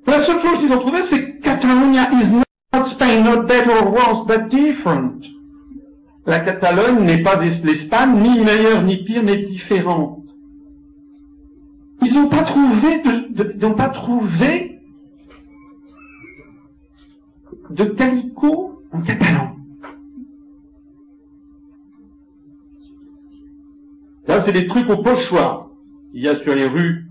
La 0.07 0.19
seule 0.21 0.41
chose 0.41 0.59
qu'ils 0.59 0.71
ont 0.71 0.79
trouvé, 0.79 1.03
c'est 1.03 1.39
Catalonia 1.39 2.09
is 2.11 2.31
not 2.31 2.85
Spain, 2.85 3.23
not 3.23 3.43
better 3.43 3.71
or 3.71 3.93
worse, 3.93 4.25
but 4.25 4.49
different. 4.49 5.23
La 6.25 6.39
Catalogne 6.39 7.03
n'est 7.03 7.23
pas 7.23 7.35
l'Espagne, 7.41 8.21
ni 8.21 8.39
meilleure, 8.39 8.83
ni 8.83 9.03
pire, 9.03 9.23
mais 9.23 9.37
différente. 9.37 10.19
Ils 12.03 12.13
n'ont 12.13 12.29
pas 12.29 12.43
trouvé 12.43 13.01
de, 13.03 13.53
ils 13.55 13.61
n'ont 13.61 13.75
pas 13.75 13.89
trouvé 13.89 14.79
de 17.69 17.83
calico 17.85 18.83
en 18.91 19.01
catalan. 19.01 19.55
Là, 24.27 24.41
c'est 24.45 24.51
des 24.51 24.67
trucs 24.67 24.89
au 24.89 24.97
pochoir. 24.97 25.69
Il 26.13 26.21
y 26.21 26.27
a 26.27 26.35
sur 26.37 26.53
les 26.53 26.67
rues 26.67 27.07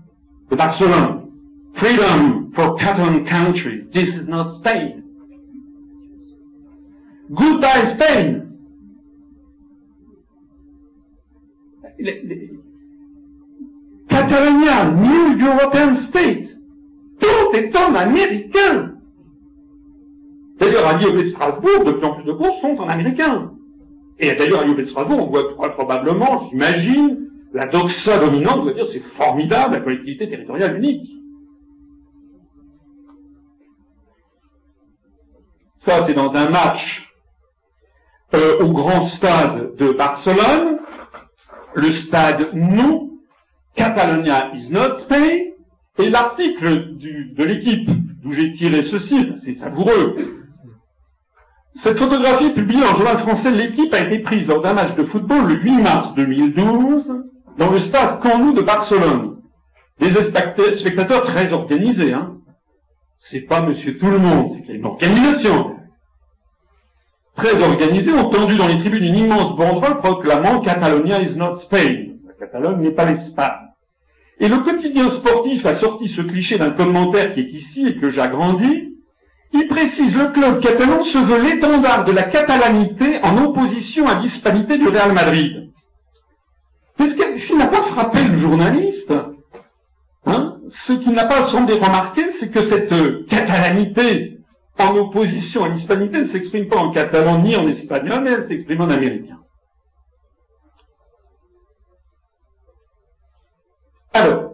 de 0.49 0.55
Barcelone. 0.55 1.27
Freedom 1.73 2.51
for 2.53 2.75
Catalan 2.75 3.23
countries. 3.25 3.89
This 3.91 4.15
is 4.15 4.27
not 4.27 4.51
Spain. 4.59 5.03
Goodbye 7.29 7.93
Spain. 7.93 8.47
Catalonia, 14.09 14.91
New 14.91 15.37
European 15.37 15.95
State. 15.95 16.49
Tout 17.19 17.55
est 17.55 17.75
en 17.75 17.95
américain. 17.95 18.95
D'ailleurs, 20.59 20.87
à 20.87 20.97
Lyon 20.97 21.17
et 21.17 21.29
Strasbourg, 21.29 21.83
de 21.85 21.91
plus 21.93 22.05
en 22.05 22.13
plus 22.13 22.23
de 22.23 22.33
courses 22.33 22.61
sont 22.61 22.77
en 22.77 22.87
américain. 22.87 23.53
Et 24.21 24.33
d'ailleurs, 24.35 24.61
à 24.61 24.63
Lyon 24.63 24.77
et 24.77 24.85
Strasbourg, 24.85 25.27
on 25.27 25.31
voit 25.31 25.71
probablement, 25.71 26.47
j'imagine, 26.49 27.27
la 27.53 27.65
doxa 27.65 28.19
dominante 28.19 28.61
doit 28.61 28.73
dire 28.73 28.87
c'est 28.87 28.99
formidable, 28.99 29.73
la 29.73 29.81
collectivité 29.81 30.29
territoriale 30.29 30.77
unique. 30.77 31.11
Ça, 35.79 36.05
c'est 36.05 36.13
dans 36.13 36.31
un 36.33 36.49
match 36.49 37.11
euh, 38.35 38.59
au 38.59 38.71
grand 38.71 39.05
stade 39.05 39.75
de 39.75 39.91
Barcelone, 39.91 40.77
le 41.73 41.91
stade 41.91 42.51
nous, 42.53 43.23
Catalonia 43.75 44.51
is 44.53 44.69
not 44.69 44.99
Spain, 44.99 45.51
et 45.97 46.09
l'article 46.09 46.95
de 46.97 47.43
l'équipe 47.43 47.89
d'où 48.21 48.31
j'ai 48.31 48.53
tiré 48.53 48.83
ceci, 48.83 49.33
c'est 49.43 49.53
savoureux. 49.53 50.40
Cette 51.75 51.97
photographie 51.97 52.51
publiée 52.51 52.83
en 52.83 52.95
journal 52.95 53.17
français 53.19 53.51
L'équipe 53.51 53.93
a 53.93 54.01
été 54.01 54.19
prise 54.19 54.47
lors 54.47 54.61
d'un 54.61 54.73
match 54.73 54.95
de 54.95 55.03
football 55.03 55.47
le 55.47 55.55
8 55.55 55.81
mars 55.81 56.13
2012 56.15 57.15
dans 57.57 57.71
le 57.71 57.79
stade 57.79 58.19
Camp 58.19 58.51
de 58.51 58.61
Barcelone. 58.61 59.37
Des 59.99 60.11
spectateurs 60.75 61.23
très 61.23 61.53
organisés, 61.53 62.13
hein. 62.13 62.37
C'est 63.19 63.41
pas 63.41 63.61
monsieur 63.61 63.97
tout 63.97 64.09
le 64.09 64.17
monde, 64.17 64.47
c'est 64.49 64.61
qu'il 64.61 64.71
y 64.71 64.73
a 64.73 64.75
une 64.77 64.85
organisation. 64.85 65.75
Très 67.35 67.63
organisés 67.63 68.11
ont 68.13 68.29
tendu 68.29 68.57
dans 68.57 68.67
les 68.67 68.77
tribunes 68.77 69.05
une 69.05 69.15
immense 69.15 69.55
banderole 69.55 69.99
proclamant 69.99 70.59
Catalonia 70.59 71.21
is 71.21 71.37
not 71.37 71.57
Spain. 71.57 72.17
Catalogne 72.39 72.81
n'est 72.81 72.91
pas 72.91 73.05
l'Espagne. 73.05 73.69
Et 74.39 74.47
le 74.47 74.57
quotidien 74.57 75.09
sportif 75.11 75.65
a 75.67 75.75
sorti 75.75 76.09
ce 76.09 76.21
cliché 76.21 76.57
d'un 76.57 76.71
commentaire 76.71 77.31
qui 77.31 77.41
est 77.41 77.51
ici 77.51 77.85
et 77.87 77.95
que 77.95 78.09
j'agrandis. 78.09 78.97
Il 79.53 79.67
précise 79.67 80.15
le 80.15 80.27
club 80.27 80.61
catalan 80.61 81.03
se 81.03 81.17
veut 81.17 81.41
l'étendard 81.41 82.05
de 82.05 82.13
la 82.13 82.23
catalanité 82.23 83.19
en 83.21 83.43
opposition 83.43 84.07
à 84.07 84.19
l'hispanité 84.19 84.77
du 84.77 84.87
Real 84.87 85.11
Madrid. 85.13 85.71
Mais 86.97 87.09
ce 87.09 87.47
qui 87.47 87.55
n'a 87.55 87.67
pas 87.67 87.81
frappé 87.81 88.23
le 88.23 88.37
journaliste, 88.37 89.13
hein, 90.25 90.57
ce 90.69 90.93
qui 90.93 91.09
n'a 91.09 91.25
pas 91.25 91.47
semblé 91.47 91.75
remarquer, 91.75 92.31
c'est 92.39 92.49
que 92.49 92.69
cette 92.69 93.27
catalanité 93.27 94.39
en 94.79 94.95
opposition 94.95 95.65
à 95.65 95.69
l'hispanité 95.69 96.21
ne 96.21 96.27
s'exprime 96.27 96.69
pas 96.69 96.77
en 96.77 96.91
catalan 96.91 97.39
ni 97.39 97.55
en 97.55 97.67
espagnol, 97.67 98.21
mais 98.23 98.31
elle 98.31 98.47
s'exprime 98.47 98.81
en 98.81 98.89
américain. 98.89 99.39
Alors, 104.13 104.53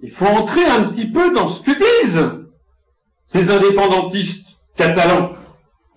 il 0.00 0.10
faut 0.10 0.26
entrer 0.26 0.64
un 0.64 0.84
petit 0.84 1.10
peu 1.10 1.32
dans 1.32 1.48
ce 1.48 1.62
que 1.62 1.72
disent 1.72 2.47
ces 3.32 3.50
indépendantistes 3.50 4.48
catalans. 4.76 5.32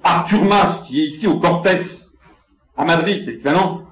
Arthur 0.03 0.43
Mas, 0.43 0.83
qui 0.87 1.01
est 1.01 1.07
ici 1.07 1.27
au 1.27 1.39
Cortés, 1.39 1.77
à 2.75 2.85
Madrid, 2.85 3.21
c'est 3.25 3.33
équivalent 3.33 3.83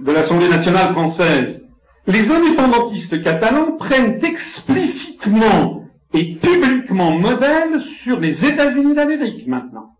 de 0.00 0.12
l'Assemblée 0.12 0.48
nationale 0.48 0.92
française. 0.92 1.62
Les 2.06 2.30
indépendantistes 2.30 3.22
catalans 3.22 3.76
prennent 3.78 4.24
explicitement 4.24 5.84
et 6.14 6.36
publiquement 6.36 7.12
modèle 7.12 7.82
sur 8.02 8.18
les 8.18 8.44
États-Unis 8.46 8.94
d'Amérique 8.94 9.46
maintenant. 9.46 9.90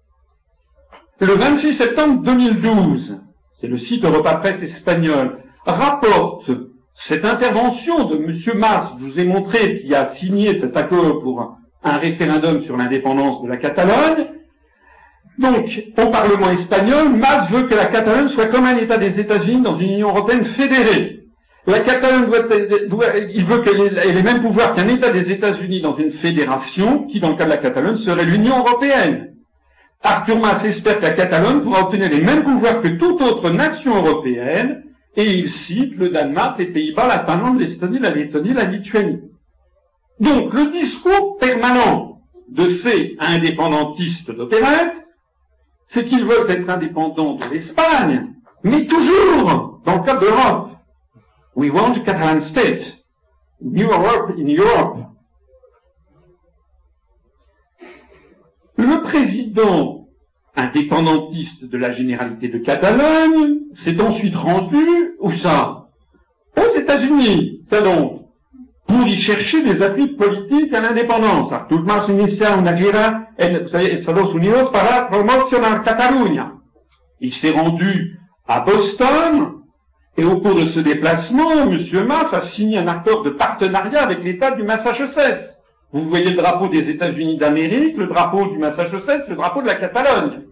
Le 1.20 1.34
26 1.34 1.74
septembre 1.74 2.22
2012, 2.22 3.20
c'est 3.60 3.66
le 3.66 3.76
site 3.76 4.04
Europa 4.04 4.36
Presse 4.36 4.62
espagnol, 4.62 5.42
rapporte 5.66 6.50
cette 6.94 7.24
intervention 7.24 8.04
de 8.08 8.16
M. 8.16 8.58
Mas, 8.58 8.92
je 8.98 9.04
vous 9.04 9.20
ai 9.20 9.24
montré 9.24 9.80
qui 9.80 9.94
a 9.94 10.06
signé 10.14 10.58
cet 10.58 10.76
accord 10.76 11.20
pour 11.22 11.58
un 11.84 11.98
référendum 11.98 12.62
sur 12.62 12.76
l'indépendance 12.76 13.42
de 13.42 13.48
la 13.48 13.56
Catalogne. 13.56 14.26
Donc, 15.38 15.84
au 15.96 16.06
Parlement 16.10 16.50
espagnol, 16.50 17.10
Mas 17.14 17.48
veut 17.50 17.64
que 17.64 17.74
la 17.74 17.86
Catalogne 17.86 18.28
soit 18.28 18.46
comme 18.46 18.64
un 18.64 18.76
État 18.76 18.98
des 18.98 19.20
États-Unis 19.20 19.62
dans 19.62 19.78
une 19.78 19.92
Union 19.92 20.08
européenne 20.08 20.44
fédérée. 20.44 21.20
La 21.66 21.80
Catalogne 21.80 22.30
doit, 22.88 23.06
il 23.30 23.44
veut 23.44 23.60
qu'elle 23.60 23.80
ait 23.80 24.12
les 24.12 24.22
mêmes 24.22 24.40
pouvoirs 24.40 24.74
qu'un 24.74 24.88
État 24.88 25.12
des 25.12 25.30
États-Unis 25.30 25.80
dans 25.82 25.96
une 25.96 26.10
fédération, 26.10 27.04
qui 27.04 27.20
dans 27.20 27.30
le 27.30 27.36
cas 27.36 27.44
de 27.44 27.50
la 27.50 27.58
Catalogne 27.58 27.96
serait 27.96 28.24
l'Union 28.24 28.58
européenne. 28.58 29.34
Arthur 30.02 30.38
Mas 30.38 30.64
espère 30.64 30.98
que 30.98 31.04
la 31.04 31.12
Catalogne 31.12 31.60
pourra 31.60 31.82
obtenir 31.82 32.08
les 32.08 32.20
mêmes 32.20 32.42
pouvoirs 32.42 32.80
que 32.80 32.88
toute 32.88 33.20
autre 33.20 33.50
nation 33.50 33.96
européenne, 33.96 34.84
et 35.16 35.24
il 35.24 35.50
cite 35.50 35.96
le 35.96 36.08
Danemark, 36.08 36.58
les 36.58 36.66
Pays-Bas, 36.66 37.06
la 37.06 37.24
Finlande, 37.24 37.60
l'Estonie, 37.60 37.98
la 37.98 38.10
Lettonie, 38.10 38.54
la 38.54 38.64
Lituanie. 38.64 39.20
Donc, 40.20 40.52
le 40.52 40.70
discours 40.72 41.38
permanent 41.38 42.20
de 42.48 42.68
ces 42.68 43.16
indépendantistes 43.20 44.31
d'opérette, 44.31 45.07
c'est 45.87 46.07
qu'ils 46.07 46.24
veulent 46.24 46.50
être 46.50 46.68
indépendants 46.68 47.35
de 47.35 47.44
l'Espagne, 47.46 48.35
mais 48.62 48.87
toujours 48.87 49.81
dans 49.85 49.98
le 49.98 50.02
cadre 50.04 50.20
de 50.20 50.26
l'Europe. 50.26 50.70
We 51.54 51.70
want 51.70 51.94
Catalan 52.04 52.40
state. 52.40 52.98
New 53.61 53.88
Europe 53.90 54.33
in 54.38 54.54
Europe. 54.54 54.98
Le 58.76 59.02
président 59.02 60.09
indépendantiste 60.54 61.64
de 61.64 61.78
la 61.78 61.90
généralité 61.90 62.48
de 62.48 62.59
Catalogne 62.59 63.59
s'est 63.74 64.00
ensuite 64.00 64.37
rendu, 64.37 65.16
où 65.20 65.33
ça? 65.33 65.88
Aux 66.57 66.78
États-Unis, 66.78 67.64
donc, 67.70 68.17
pour 68.88 69.07
y 69.07 69.16
chercher 69.16 69.62
des 69.62 69.83
appuis 69.83 70.09
politiques 70.09 70.74
à 70.74 70.81
l'indépendance. 70.81 71.53
En 71.53 71.66
Estados 73.81 74.35
Unidos 74.35 74.70
para 74.72 75.09
promocionar 75.11 75.83
Catalunya. 75.85 76.55
Il 77.20 77.33
s'est 77.33 77.51
rendu 77.51 78.18
à 78.46 78.61
Boston, 78.61 79.59
et 80.16 80.24
au 80.24 80.38
cours 80.38 80.55
de 80.55 80.66
ce 80.66 80.81
déplacement, 80.81 81.53
M. 81.70 81.79
Mas 82.07 82.33
a 82.33 82.40
signé 82.40 82.79
un 82.79 82.88
accord 82.88 83.22
de 83.22 83.31
partenariat 83.31 84.03
avec 84.03 84.24
l'État 84.24 84.51
du 84.53 84.62
Massachusetts. 84.64 85.61
Vous 85.92 86.03
voyez 86.03 86.31
le 86.31 86.37
drapeau 86.37 86.68
des 86.68 86.88
États-Unis 86.90 87.37
d'Amérique, 87.37 87.96
le 87.96 88.07
drapeau 88.07 88.46
du 88.46 88.59
Massachusetts, 88.59 89.29
le 89.29 89.37
drapeau 89.37 89.62
de 89.62 89.66
la 89.66 89.74
Catalogne. 89.74 90.47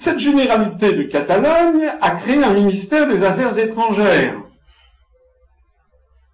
Cette 0.00 0.18
généralité 0.18 0.92
de 0.92 1.02
Catalogne 1.04 1.90
a 2.00 2.10
créé 2.12 2.42
un 2.42 2.52
ministère 2.52 3.08
des 3.08 3.22
Affaires 3.22 3.56
étrangères. 3.58 4.40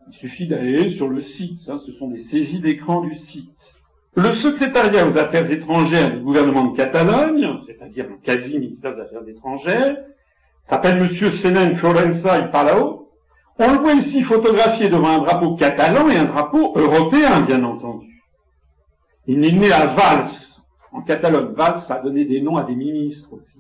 Il 0.09 0.15
suffit 0.15 0.47
d'aller 0.47 0.91
sur 0.91 1.09
le 1.09 1.21
site, 1.21 1.69
hein, 1.69 1.81
ce 1.87 1.93
sont 1.93 2.09
des 2.09 2.23
saisies 2.23 2.61
d'écran 2.61 3.01
du 3.01 3.15
site. 3.15 3.77
Le 4.15 4.33
secrétariat 4.35 5.07
aux 5.07 5.17
affaires 5.17 5.51
étrangères 5.51 6.13
du 6.13 6.21
gouvernement 6.21 6.67
de 6.67 6.77
Catalogne, 6.77 7.61
c'est-à-dire 7.67 8.07
un 8.13 8.19
quasi-ministère 8.23 8.95
des 8.95 9.03
Affaires 9.03 9.27
étrangères, 9.27 9.97
s'appelle 10.69 10.99
M. 10.99 11.33
Senen 11.33 11.77
Florenza 11.77 12.41
y 12.41 12.51
Palau, 12.51 13.11
on 13.59 13.73
le 13.73 13.79
voit 13.79 13.95
ici 13.95 14.23
photographié 14.23 14.89
devant 14.89 15.09
un 15.09 15.19
drapeau 15.19 15.55
catalan 15.57 16.09
et 16.11 16.17
un 16.17 16.25
drapeau 16.25 16.73
européen, 16.77 17.41
bien 17.43 17.63
entendu. 17.65 18.23
Il 19.27 19.45
est 19.45 19.53
né 19.53 19.73
à 19.73 19.87
Valls, 19.87 20.29
en 20.93 21.03
Catalogne. 21.03 21.53
Valls 21.55 21.83
a 21.89 21.99
donné 22.01 22.25
des 22.25 22.41
noms 22.41 22.57
à 22.57 22.65
des 22.65 22.75
ministres 22.75 23.33
aussi. 23.33 23.59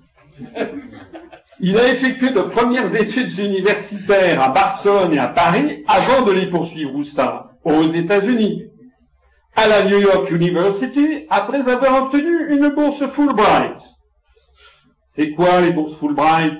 Il 1.60 1.76
a 1.78 1.92
effectué 1.92 2.30
de 2.30 2.40
premières 2.40 2.94
études 2.94 3.38
universitaires 3.38 4.42
à 4.42 4.48
Barcelone 4.48 5.14
et 5.14 5.18
à 5.18 5.28
Paris 5.28 5.84
avant 5.86 6.22
de 6.24 6.32
les 6.32 6.46
poursuivre 6.46 6.94
où 6.94 7.04
ça 7.04 7.52
Aux 7.64 7.84
États-Unis. 7.84 8.64
À 9.54 9.68
la 9.68 9.84
New 9.84 9.98
York 9.98 10.30
University, 10.30 11.26
après 11.28 11.60
avoir 11.60 12.04
obtenu 12.04 12.54
une 12.54 12.68
bourse 12.70 13.06
Fulbright. 13.12 13.76
C'est 15.14 15.32
quoi 15.32 15.60
les 15.60 15.72
bourses 15.72 15.98
Fulbright? 15.98 16.58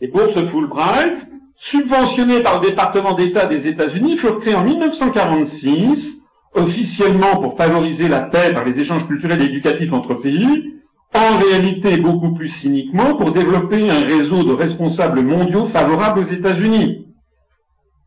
Les 0.00 0.08
bourses 0.08 0.34
Fulbright, 0.34 1.26
subventionnés 1.56 2.42
par 2.42 2.60
le 2.60 2.68
département 2.68 3.14
d'État 3.14 3.46
des 3.46 3.66
États-Unis, 3.66 4.18
furent 4.18 4.38
créés 4.38 4.54
en 4.54 4.64
1946, 4.64 6.19
officiellement 6.54 7.36
pour 7.40 7.56
favoriser 7.56 8.08
la 8.08 8.22
paix 8.22 8.52
par 8.52 8.64
les 8.64 8.78
échanges 8.78 9.06
culturels 9.06 9.42
et 9.42 9.46
éducatifs 9.46 9.92
entre 9.92 10.14
pays, 10.14 10.74
en 11.14 11.38
réalité 11.38 11.96
beaucoup 11.96 12.32
plus 12.34 12.48
cyniquement 12.48 13.14
pour 13.14 13.32
développer 13.32 13.90
un 13.90 14.04
réseau 14.04 14.44
de 14.44 14.52
responsables 14.52 15.22
mondiaux 15.22 15.66
favorables 15.66 16.20
aux 16.20 16.32
États-Unis. 16.32 17.06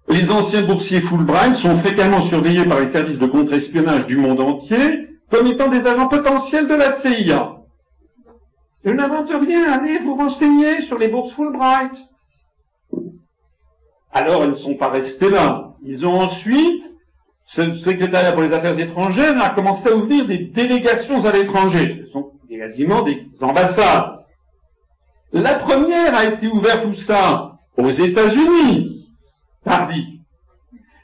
Les 0.10 0.30
anciens 0.30 0.64
boursiers 0.64 1.02
Fulbright 1.02 1.56
sont 1.56 1.78
fréquemment 1.78 2.26
surveillés 2.28 2.66
par 2.66 2.80
les 2.80 2.92
services 2.92 3.20
de 3.20 3.26
contre-espionnage 3.26 4.06
du 4.06 4.18
monde 4.18 4.42
entier 4.42 5.08
comme 5.30 5.48
étant 5.48 5.70
des 5.70 5.86
agents 5.88 6.10
potentiels 6.10 6.68
de 6.68 6.76
la 6.76 7.00
CIA. 7.00 7.58
Je 8.86 8.92
n'invente 8.92 9.30
rien, 9.30 9.72
allez 9.72 10.00
vous 10.00 10.16
renseigner 10.16 10.82
sur 10.82 10.98
les 10.98 11.08
bourses 11.08 11.34
Fulbright. 11.34 11.94
Alors, 14.12 14.44
ils 14.44 14.52
ne 14.52 14.56
sont 14.56 14.76
pas 14.76 14.90
restés 14.90 15.30
là. 15.30 15.74
Ils 15.84 16.06
ont 16.06 16.20
ensuite, 16.22 16.84
ce 17.46 17.76
secrétariat 17.76 18.32
pour 18.32 18.42
les 18.42 18.54
affaires 18.54 18.78
étrangères 18.78 19.42
a 19.44 19.50
commencé 19.50 19.90
à 19.90 19.96
ouvrir 19.96 20.26
des 20.26 20.40
délégations 20.40 21.26
à 21.26 21.32
l'étranger. 21.32 22.04
Ce 22.06 22.12
sont 22.12 22.32
quasiment 22.50 23.02
des 23.02 23.28
ambassades. 23.42 24.20
La 25.34 25.56
première 25.56 26.16
a 26.16 26.26
été 26.26 26.48
ouverte 26.48 26.86
où 26.86 26.94
ça 26.94 27.58
Aux 27.78 27.90
États-Unis, 27.90 29.08
pardi. 29.64 30.22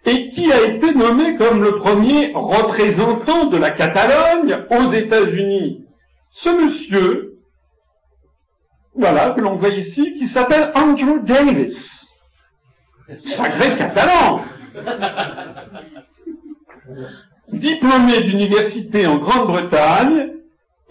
Et 0.06 0.30
qui 0.30 0.52
a 0.52 0.62
été 0.62 0.94
nommé 0.94 1.36
comme 1.36 1.62
le 1.62 1.76
premier 1.76 2.32
représentant 2.34 3.46
de 3.48 3.58
la 3.58 3.72
Catalogne 3.72 4.60
aux 4.70 4.94
États-Unis? 4.94 5.86
Ce 6.32 6.50
monsieur, 6.50 7.40
voilà, 8.96 9.32
que 9.32 9.42
l'on 9.42 9.56
voit 9.56 9.70
ici, 9.70 10.14
qui 10.14 10.28
s'appelle 10.28 10.72
Andrew 10.76 11.20
Davis. 11.24 12.06
Sacré 13.26 13.76
catalan 13.76 14.42
Diplômé 17.52 18.24
d'université 18.24 19.08
en 19.08 19.18
Grande-Bretagne 19.18 20.34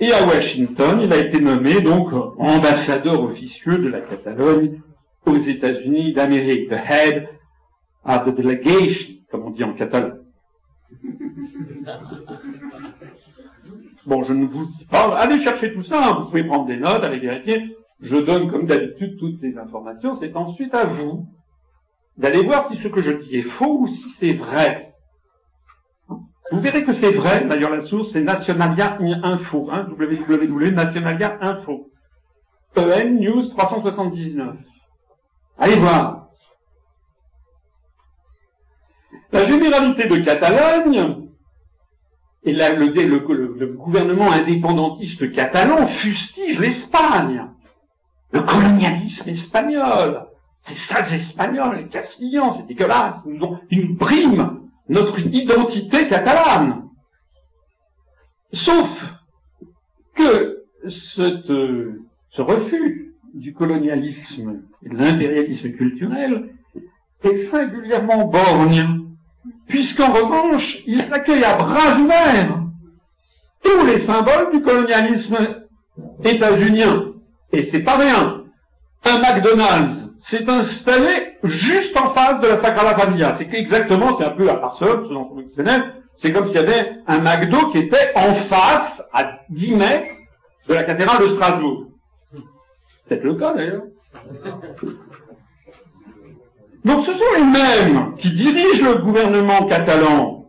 et 0.00 0.12
à 0.12 0.26
Washington, 0.26 1.00
il 1.02 1.12
a 1.12 1.18
été 1.18 1.40
nommé 1.40 1.80
donc 1.80 2.12
ambassadeur 2.38 3.22
officieux 3.22 3.78
de 3.78 3.88
la 3.88 4.00
Catalogne 4.00 4.80
aux 5.26 5.36
États-Unis 5.36 6.14
d'Amérique, 6.14 6.68
the 6.68 6.74
head 6.74 7.28
of 8.04 8.24
the 8.24 8.34
delegation, 8.34 9.14
comme 9.30 9.44
on 9.44 9.50
dit 9.50 9.64
en 9.64 9.74
catalan. 9.74 10.14
Bon, 14.06 14.22
je 14.22 14.32
ne 14.32 14.46
vous 14.46 14.66
dis 14.66 14.84
pas, 14.86 15.16
allez 15.18 15.42
chercher 15.42 15.72
tout 15.72 15.82
ça, 15.82 16.02
hein. 16.02 16.16
vous 16.20 16.30
pouvez 16.30 16.44
prendre 16.44 16.66
des 16.66 16.78
notes, 16.78 17.04
allez 17.04 17.18
vérifier. 17.18 17.76
Je 18.00 18.16
donne 18.16 18.50
comme 18.50 18.66
d'habitude 18.66 19.18
toutes 19.18 19.42
les 19.42 19.58
informations, 19.58 20.14
c'est 20.14 20.34
ensuite 20.34 20.74
à 20.74 20.84
vous 20.84 21.26
d'aller 22.16 22.42
voir 22.42 22.68
si 22.68 22.76
ce 22.76 22.88
que 22.88 23.00
je 23.00 23.12
dis 23.12 23.36
est 23.36 23.42
faux 23.42 23.80
ou 23.80 23.86
si 23.86 24.08
c'est 24.18 24.32
vrai. 24.32 24.87
Vous 26.50 26.60
verrez 26.60 26.84
que 26.84 26.94
c'est 26.94 27.12
vrai, 27.12 27.44
d'ailleurs 27.44 27.70
la 27.70 27.82
source 27.82 28.12
c'est 28.12 28.22
Nationalia 28.22 28.98
Info, 29.00 29.68
hein, 29.70 29.86
www.nationalia 29.90 31.38
Info. 31.40 31.90
EN 32.76 33.20
News 33.20 33.48
379. 33.48 34.56
Allez 35.58 35.76
voir. 35.76 36.28
La 39.32 39.44
généralité 39.46 40.06
de 40.08 40.16
Catalogne 40.18 41.28
et 42.44 42.52
le, 42.52 43.58
le 43.58 43.66
gouvernement 43.66 44.32
indépendantiste 44.32 45.30
catalan 45.32 45.86
fustige 45.86 46.58
l'Espagne, 46.60 47.44
le 48.32 48.40
colonialisme 48.40 49.28
espagnol, 49.28 50.26
ces 50.62 50.76
sales 50.76 51.12
Espagnols, 51.12 51.76
les 51.76 51.88
Castillans, 51.88 52.52
c'est 52.52 52.66
dégueulasse. 52.66 53.16
Ils 53.26 53.34
nous, 53.34 53.58
ils 53.70 53.96
briment 53.96 54.57
notre 54.88 55.18
identité 55.20 56.08
catalane. 56.08 56.88
Sauf 58.52 59.14
que 60.14 60.64
ce 60.86 62.40
refus 62.40 63.14
du 63.34 63.52
colonialisme 63.52 64.62
et 64.82 64.88
de 64.88 64.96
l'impérialisme 64.96 65.70
culturel 65.72 66.54
est 67.22 67.50
singulièrement 67.50 68.24
borgne, 68.26 69.04
puisqu'en 69.66 70.12
revanche, 70.12 70.78
ils 70.86 71.12
accueillent 71.12 71.44
à 71.44 71.56
bras 71.56 71.98
ouverts 71.98 72.62
tous 73.62 73.84
les 73.86 73.98
symboles 74.00 74.52
du 74.52 74.62
colonialisme 74.62 75.36
états-unien. 76.24 77.12
Et 77.52 77.64
c'est 77.64 77.80
pas 77.80 77.96
rien. 77.98 78.44
Un 79.04 79.18
McDonald's 79.18 80.07
s'est 80.28 80.48
installé 80.48 81.38
juste 81.42 81.96
en 81.96 82.10
face 82.10 82.40
de 82.40 82.48
la 82.48 82.58
Sagrada 82.58 82.94
Familia. 82.94 83.34
C'est 83.38 83.52
exactement, 83.54 84.16
c'est 84.18 84.26
un 84.26 84.30
peu 84.30 84.48
à 84.50 84.56
part 84.56 84.76
seul, 84.76 85.08
c'est 86.16 86.32
comme 86.32 86.46
s'il 86.46 86.56
y 86.56 86.58
avait 86.58 86.98
un 87.06 87.20
McDo 87.20 87.68
qui 87.70 87.78
était 87.78 88.12
en 88.14 88.34
face, 88.34 89.02
à 89.12 89.40
10 89.48 89.74
mètres, 89.74 90.14
de 90.68 90.74
la 90.74 90.84
cathédrale 90.84 91.22
de 91.22 91.34
Strasbourg. 91.34 91.86
peut-être 93.08 93.24
le 93.24 93.34
cas 93.36 93.54
d'ailleurs. 93.54 93.84
Donc 96.84 97.04
ce 97.06 97.12
sont 97.12 97.24
les 97.36 97.44
mêmes 97.44 98.14
qui 98.16 98.30
dirigent 98.30 98.84
le 98.84 98.96
gouvernement 98.96 99.64
catalan, 99.64 100.46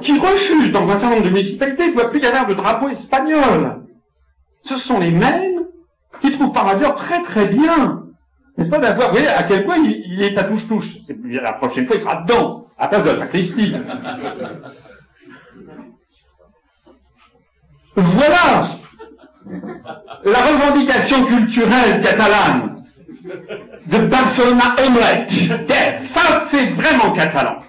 qui 0.00 0.18
refusent 0.18 0.72
dans 0.72 0.88
un 0.88 0.98
certain 0.98 1.10
nombre 1.10 1.24
de 1.24 1.30
municipalités 1.30 1.92
qu'il 1.92 1.96
ne 1.96 2.04
plus 2.04 2.20
y 2.20 2.26
avoir 2.26 2.46
de 2.46 2.54
drapeau 2.54 2.88
espagnol. 2.88 3.84
Ce 4.62 4.76
sont 4.76 4.98
les 4.98 5.12
mêmes 5.12 5.66
qui 6.20 6.32
trouvent 6.32 6.52
par 6.52 6.66
ailleurs 6.66 6.96
très 6.96 7.22
très 7.22 7.46
bien, 7.46 8.09
n'est-ce 8.60 8.70
pas, 8.70 8.78
d'avoir, 8.78 9.08
vous 9.08 9.14
voyez, 9.14 9.28
à 9.28 9.42
quel 9.44 9.64
point 9.64 9.78
il, 9.78 10.22
est 10.22 10.36
à 10.38 10.44
touche-touche. 10.44 10.98
La 11.24 11.54
prochaine 11.54 11.86
fois, 11.86 11.96
il 11.96 12.02
sera 12.02 12.16
dedans, 12.22 12.66
à 12.78 12.88
place 12.88 13.04
de 13.04 13.10
la 13.10 13.18
sacristie. 13.18 13.74
voilà 17.96 18.66
la 20.24 20.38
revendication 20.38 21.24
culturelle 21.24 22.00
catalane 22.02 22.76
de 23.86 23.98
Barcelona 23.98 24.74
Omelette. 24.86 25.30
Ça, 26.14 26.44
c'est 26.50 26.70
vraiment 26.70 27.12
catalan. 27.12 27.62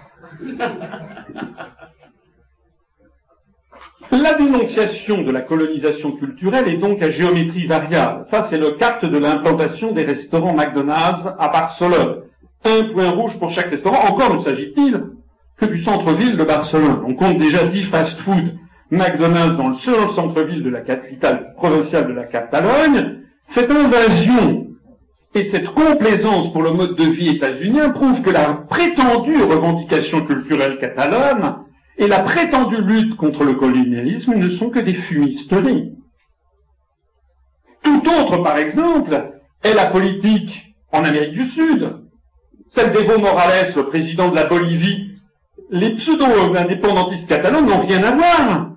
La 4.12 4.34
dénonciation 4.34 5.22
de 5.22 5.30
la 5.30 5.40
colonisation 5.40 6.12
culturelle 6.12 6.68
est 6.68 6.76
donc 6.76 7.00
à 7.00 7.10
géométrie 7.10 7.66
variable. 7.66 8.26
Ça, 8.30 8.46
c'est 8.48 8.58
le 8.58 8.72
carte 8.72 9.06
de 9.06 9.16
l'implantation 9.16 9.92
des 9.92 10.04
restaurants 10.04 10.52
McDonald's 10.52 11.26
à 11.38 11.48
Barcelone. 11.48 12.24
Un 12.66 12.92
point 12.92 13.08
rouge 13.08 13.38
pour 13.38 13.48
chaque 13.48 13.70
restaurant. 13.70 14.10
Encore 14.10 14.36
ne 14.36 14.42
s'agit-il 14.42 15.02
que 15.56 15.64
du 15.64 15.80
centre-ville 15.80 16.36
de 16.36 16.44
Barcelone. 16.44 17.02
On 17.08 17.14
compte 17.14 17.38
déjà 17.38 17.64
10 17.64 17.84
fast-food 17.84 18.58
McDonald's 18.90 19.56
dans 19.56 19.70
le 19.70 19.76
seul 19.76 20.10
centre-ville 20.14 20.62
de 20.62 20.68
la 20.68 20.82
capitale 20.82 21.54
provinciale 21.56 22.06
de 22.08 22.12
la 22.12 22.24
Catalogne. 22.24 23.20
Cette 23.48 23.70
invasion 23.70 24.66
et 25.34 25.44
cette 25.44 25.70
complaisance 25.72 26.52
pour 26.52 26.60
le 26.60 26.72
mode 26.72 26.96
de 26.96 27.04
vie 27.04 27.30
états-unien 27.30 27.88
prouvent 27.88 28.20
que 28.20 28.28
la 28.30 28.52
prétendue 28.68 29.42
revendication 29.42 30.26
culturelle 30.26 30.78
catalane 30.78 31.62
et 31.98 32.08
la 32.08 32.20
prétendue 32.20 32.80
lutte 32.82 33.16
contre 33.16 33.44
le 33.44 33.54
colonialisme 33.54 34.34
ne 34.34 34.48
sont 34.48 34.70
que 34.70 34.78
des 34.78 34.94
fumisteries. 34.94 35.92
Tout 37.82 38.02
autre, 38.08 38.38
par 38.38 38.56
exemple, 38.56 39.32
est 39.62 39.74
la 39.74 39.86
politique 39.86 40.74
en 40.92 41.04
Amérique 41.04 41.34
du 41.34 41.48
Sud. 41.48 41.96
Celle 42.74 42.92
d'Evo 42.92 43.18
Morales, 43.18 43.72
le 43.76 43.86
président 43.86 44.30
de 44.30 44.36
la 44.36 44.44
Bolivie. 44.44 45.10
Les 45.70 45.94
pseudo-indépendantistes 45.94 47.26
catalans 47.26 47.62
n'ont 47.62 47.80
rien 47.80 48.02
à 48.02 48.12
voir 48.12 48.72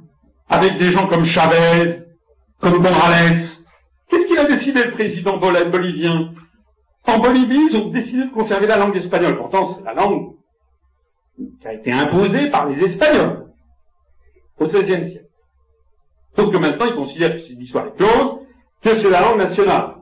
avec 0.49 0.77
des 0.77 0.91
gens 0.91 1.07
comme 1.07 1.25
Chavez, 1.25 2.03
comme 2.59 2.81
Morales. 2.81 3.35
Qu'est-ce 4.09 4.27
qu'il 4.27 4.37
a 4.37 4.45
décidé 4.45 4.83
le 4.83 4.91
président 4.91 5.37
bolivien? 5.37 6.31
En 7.07 7.19
Bolivie, 7.19 7.67
ils 7.69 7.77
ont 7.77 7.89
décidé 7.89 8.25
de 8.25 8.31
conserver 8.31 8.67
la 8.67 8.77
langue 8.77 8.95
espagnole. 8.95 9.37
Pourtant, 9.37 9.77
c'est 9.77 9.85
la 9.85 9.93
langue 9.93 10.34
qui 11.37 11.67
a 11.67 11.73
été 11.73 11.91
imposée 11.91 12.49
par 12.49 12.67
les 12.69 12.83
Espagnols 12.83 13.47
au 14.59 14.65
XVIe 14.65 15.11
siècle. 15.11 15.29
Sauf 16.35 16.51
que 16.51 16.57
maintenant, 16.57 16.85
ils 16.85 16.95
considèrent 16.95 17.35
que 17.35 17.41
c'est 17.41 17.53
une 17.53 17.61
histoire 17.61 17.93
close, 17.95 18.39
que 18.81 18.95
c'est 18.95 19.09
la 19.09 19.21
langue 19.21 19.39
nationale. 19.39 19.95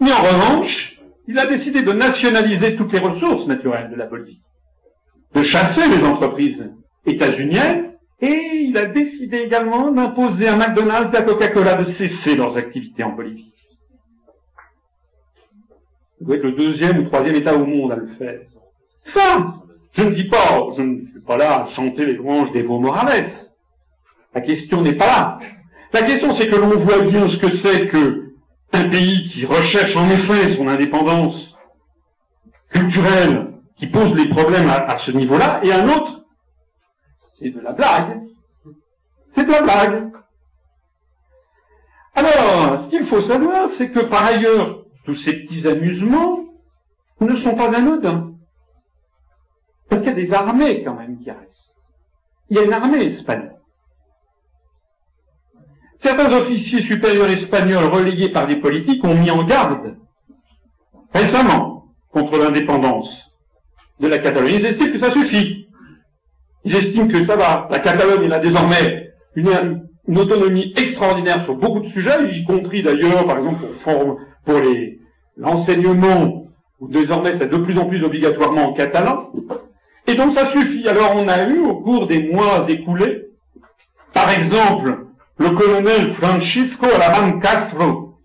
Mais 0.00 0.12
en 0.12 0.22
revanche, 0.22 1.00
il 1.28 1.38
a 1.38 1.46
décidé 1.46 1.82
de 1.82 1.92
nationaliser 1.92 2.76
toutes 2.76 2.92
les 2.92 2.98
ressources 2.98 3.46
naturelles 3.46 3.90
de 3.90 3.96
la 3.96 4.06
Bolivie, 4.06 4.42
de 5.34 5.42
chasser 5.42 5.88
les 5.88 6.04
entreprises 6.04 6.70
états-uniennes, 7.06 7.92
et 8.20 8.66
il 8.68 8.76
a 8.78 8.86
décidé 8.86 9.38
également 9.38 9.90
d'imposer 9.90 10.48
à 10.48 10.56
McDonald's 10.56 11.12
et 11.12 11.18
à 11.18 11.22
Coca-Cola 11.22 11.74
de 11.74 11.84
cesser 11.84 12.36
leurs 12.36 12.56
activités 12.56 13.02
en 13.02 13.10
Bolivie. 13.10 13.52
Vous 16.20 16.26
doit 16.26 16.36
être 16.36 16.44
le 16.44 16.52
deuxième 16.52 16.98
ou 16.98 17.02
troisième 17.04 17.34
État 17.34 17.56
au 17.56 17.66
monde 17.66 17.92
à 17.92 17.96
le 17.96 18.06
faire. 18.06 18.40
Ça, 19.04 19.44
je 19.92 20.02
ne 20.02 20.10
dis 20.10 20.24
pas, 20.24 20.68
je 20.76 20.82
ne 20.82 21.06
suis 21.10 21.20
pas 21.26 21.36
là 21.36 21.62
à 21.62 21.66
chanter 21.66 22.06
les 22.06 22.14
louanges 22.14 22.52
d'Evo 22.52 22.78
Morales. 22.78 23.26
La 24.34 24.40
question 24.40 24.80
n'est 24.80 24.94
pas 24.94 25.06
là. 25.06 25.38
La 25.92 26.02
question, 26.02 26.32
c'est 26.32 26.48
que 26.48 26.56
l'on 26.56 26.78
voit 26.78 27.00
bien 27.00 27.28
ce 27.28 27.36
que 27.36 27.50
c'est 27.50 27.86
que 27.86 28.32
un 28.72 28.88
pays 28.88 29.28
qui 29.28 29.44
recherche 29.44 29.94
en 29.96 30.08
effet 30.08 30.48
son 30.48 30.66
indépendance 30.66 31.54
culturelle, 32.70 33.52
qui 33.76 33.86
pose 33.86 34.14
les 34.14 34.30
problèmes 34.30 34.68
à, 34.70 34.76
à 34.76 34.96
ce 34.96 35.10
niveau-là, 35.10 35.60
et 35.62 35.72
un 35.72 35.86
autre, 35.90 36.24
c'est 37.38 37.50
de 37.50 37.60
la 37.60 37.72
blague. 37.72 38.22
C'est 39.34 39.44
de 39.44 39.50
la 39.50 39.62
blague. 39.62 40.10
Alors, 42.14 42.82
ce 42.82 42.88
qu'il 42.88 43.04
faut 43.04 43.20
savoir, 43.20 43.68
c'est 43.76 43.90
que 43.90 44.00
par 44.00 44.24
ailleurs, 44.24 44.84
tous 45.04 45.14
ces 45.14 45.44
petits 45.44 45.66
amusements 45.68 46.44
ne 47.20 47.36
sont 47.36 47.54
pas 47.54 47.76
anodins. 47.76 48.31
Parce 49.92 50.04
qu'il 50.04 50.10
y 50.12 50.22
a 50.22 50.24
des 50.24 50.32
armées 50.32 50.82
quand 50.82 50.94
même 50.94 51.18
qui 51.18 51.30
restent. 51.30 51.70
Il 52.48 52.56
y 52.56 52.60
a 52.60 52.62
une 52.62 52.72
armée 52.72 53.04
espagnole. 53.04 53.56
Certains 56.00 56.32
officiers 56.32 56.80
supérieurs 56.80 57.28
espagnols 57.28 57.84
relayés 57.92 58.30
par 58.30 58.46
des 58.46 58.56
politiques 58.56 59.04
ont 59.04 59.14
mis 59.14 59.30
en 59.30 59.44
garde 59.44 59.98
récemment 61.12 61.88
contre 62.10 62.38
l'indépendance 62.38 63.32
de 64.00 64.08
la 64.08 64.18
Catalogne. 64.18 64.54
Ils 64.60 64.64
estiment 64.64 64.92
que 64.92 64.98
ça 64.98 65.10
suffit. 65.10 65.68
Ils 66.64 66.74
estiment 66.74 67.08
que 67.08 67.26
ça 67.26 67.36
va. 67.36 67.68
La 67.70 67.78
Catalogne, 67.78 68.32
a 68.32 68.38
désormais 68.38 69.12
une, 69.34 69.86
autonomie 70.16 70.72
extraordinaire 70.74 71.44
sur 71.44 71.56
beaucoup 71.56 71.80
de 71.80 71.90
sujets, 71.90 72.34
y 72.34 72.44
compris 72.44 72.82
d'ailleurs, 72.82 73.26
par 73.26 73.36
exemple, 73.36 73.66
pour, 73.84 74.18
pour 74.46 74.60
l'enseignement, 75.36 76.46
où 76.80 76.88
désormais 76.88 77.34
c'est 77.38 77.50
de 77.50 77.58
plus 77.58 77.78
en 77.78 77.84
plus 77.84 78.02
obligatoirement 78.02 78.70
en 78.70 78.72
catalan. 78.72 79.30
Et 80.06 80.14
donc 80.14 80.32
ça 80.32 80.46
suffit. 80.46 80.88
Alors 80.88 81.14
on 81.16 81.28
a 81.28 81.44
eu 81.44 81.60
au 81.60 81.76
cours 81.76 82.06
des 82.06 82.30
mois 82.30 82.64
écoulés, 82.68 83.26
par 84.12 84.30
exemple, 84.30 85.06
le 85.38 85.50
colonel 85.50 86.14
Francisco 86.14 86.86
Alaman 86.86 87.40
Castro, 87.40 88.18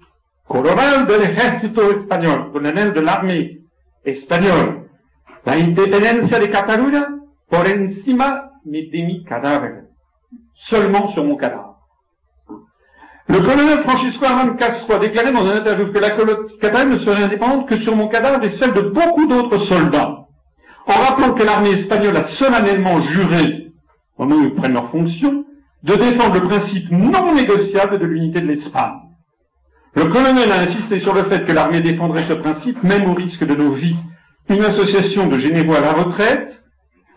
colonel 0.48 1.06
de 1.08 1.14
l'ejército 1.14 2.00
espagnol, 2.00 2.52
colonel 2.52 2.94
de 2.94 3.00
l'armée 3.00 3.62
espagnole, 4.04 4.90
la 5.46 5.54
independencia 5.54 6.40
de 6.40 6.48
Cataluña 6.48 7.10
por 7.50 7.66
encima 7.68 8.52
de 8.66 9.04
mi 9.04 9.24
cadáver, 9.24 9.86
seulement 10.56 11.10
sur 11.10 11.24
mon 11.24 11.38
cadavre. 11.38 11.76
Le 13.30 13.40
colonel 13.40 13.80
Francisco 13.80 14.26
Alaman 14.26 14.56
Castro 14.56 14.94
a 14.94 15.00
déclaré 15.00 15.32
dans 15.32 15.46
un 15.46 15.58
interview 15.58 15.92
que 15.92 16.00
la 16.00 16.12
Catalogne 16.12 16.94
ne 16.94 16.98
serait 16.98 17.24
indépendante 17.24 17.68
que 17.68 17.78
sur 17.78 17.96
mon 17.96 18.08
cadavre 18.08 18.44
et 18.44 18.50
celle 18.50 18.74
de 18.74 18.82
beaucoup 18.82 19.28
d'autres 19.28 19.60
soldats 19.60 20.27
en 20.88 20.94
rappelant 20.94 21.34
que 21.34 21.44
l'armée 21.44 21.72
espagnole 21.72 22.18
a 22.18 22.26
solennellement 22.26 23.00
juré, 23.02 23.72
au 24.18 24.26
moment 24.26 24.42
où 24.42 24.46
ils 24.46 24.56
prennent 24.56 24.74
leurs 24.74 24.90
fonctions, 24.90 25.46
de 25.84 25.96
défendre 25.96 26.36
le 26.36 26.48
principe 26.48 26.90
non 26.92 27.36
négociable 27.36 28.00
de 28.00 28.06
l'unité 28.06 28.42
de 28.42 28.48
l'Espagne. 28.48 29.00
Le 29.94 30.06
colonel 30.06 30.52
a 30.52 30.60
insisté 30.60 31.00
sur 31.00 31.14
le 31.14 31.24
fait 31.24 31.46
que 31.46 31.52
l'armée 31.52 31.82
défendrait 31.82 32.24
ce 32.24 32.34
principe 32.34 32.84
même 32.84 33.10
au 33.10 33.14
risque 33.14 33.46
de 33.46 33.56
nos 33.56 33.72
vies. 33.72 33.96
Une 34.50 34.64
association 34.64 35.28
de 35.28 35.38
généraux 35.38 35.76
à 35.76 35.82
la 35.82 35.94
retraite 35.94 36.64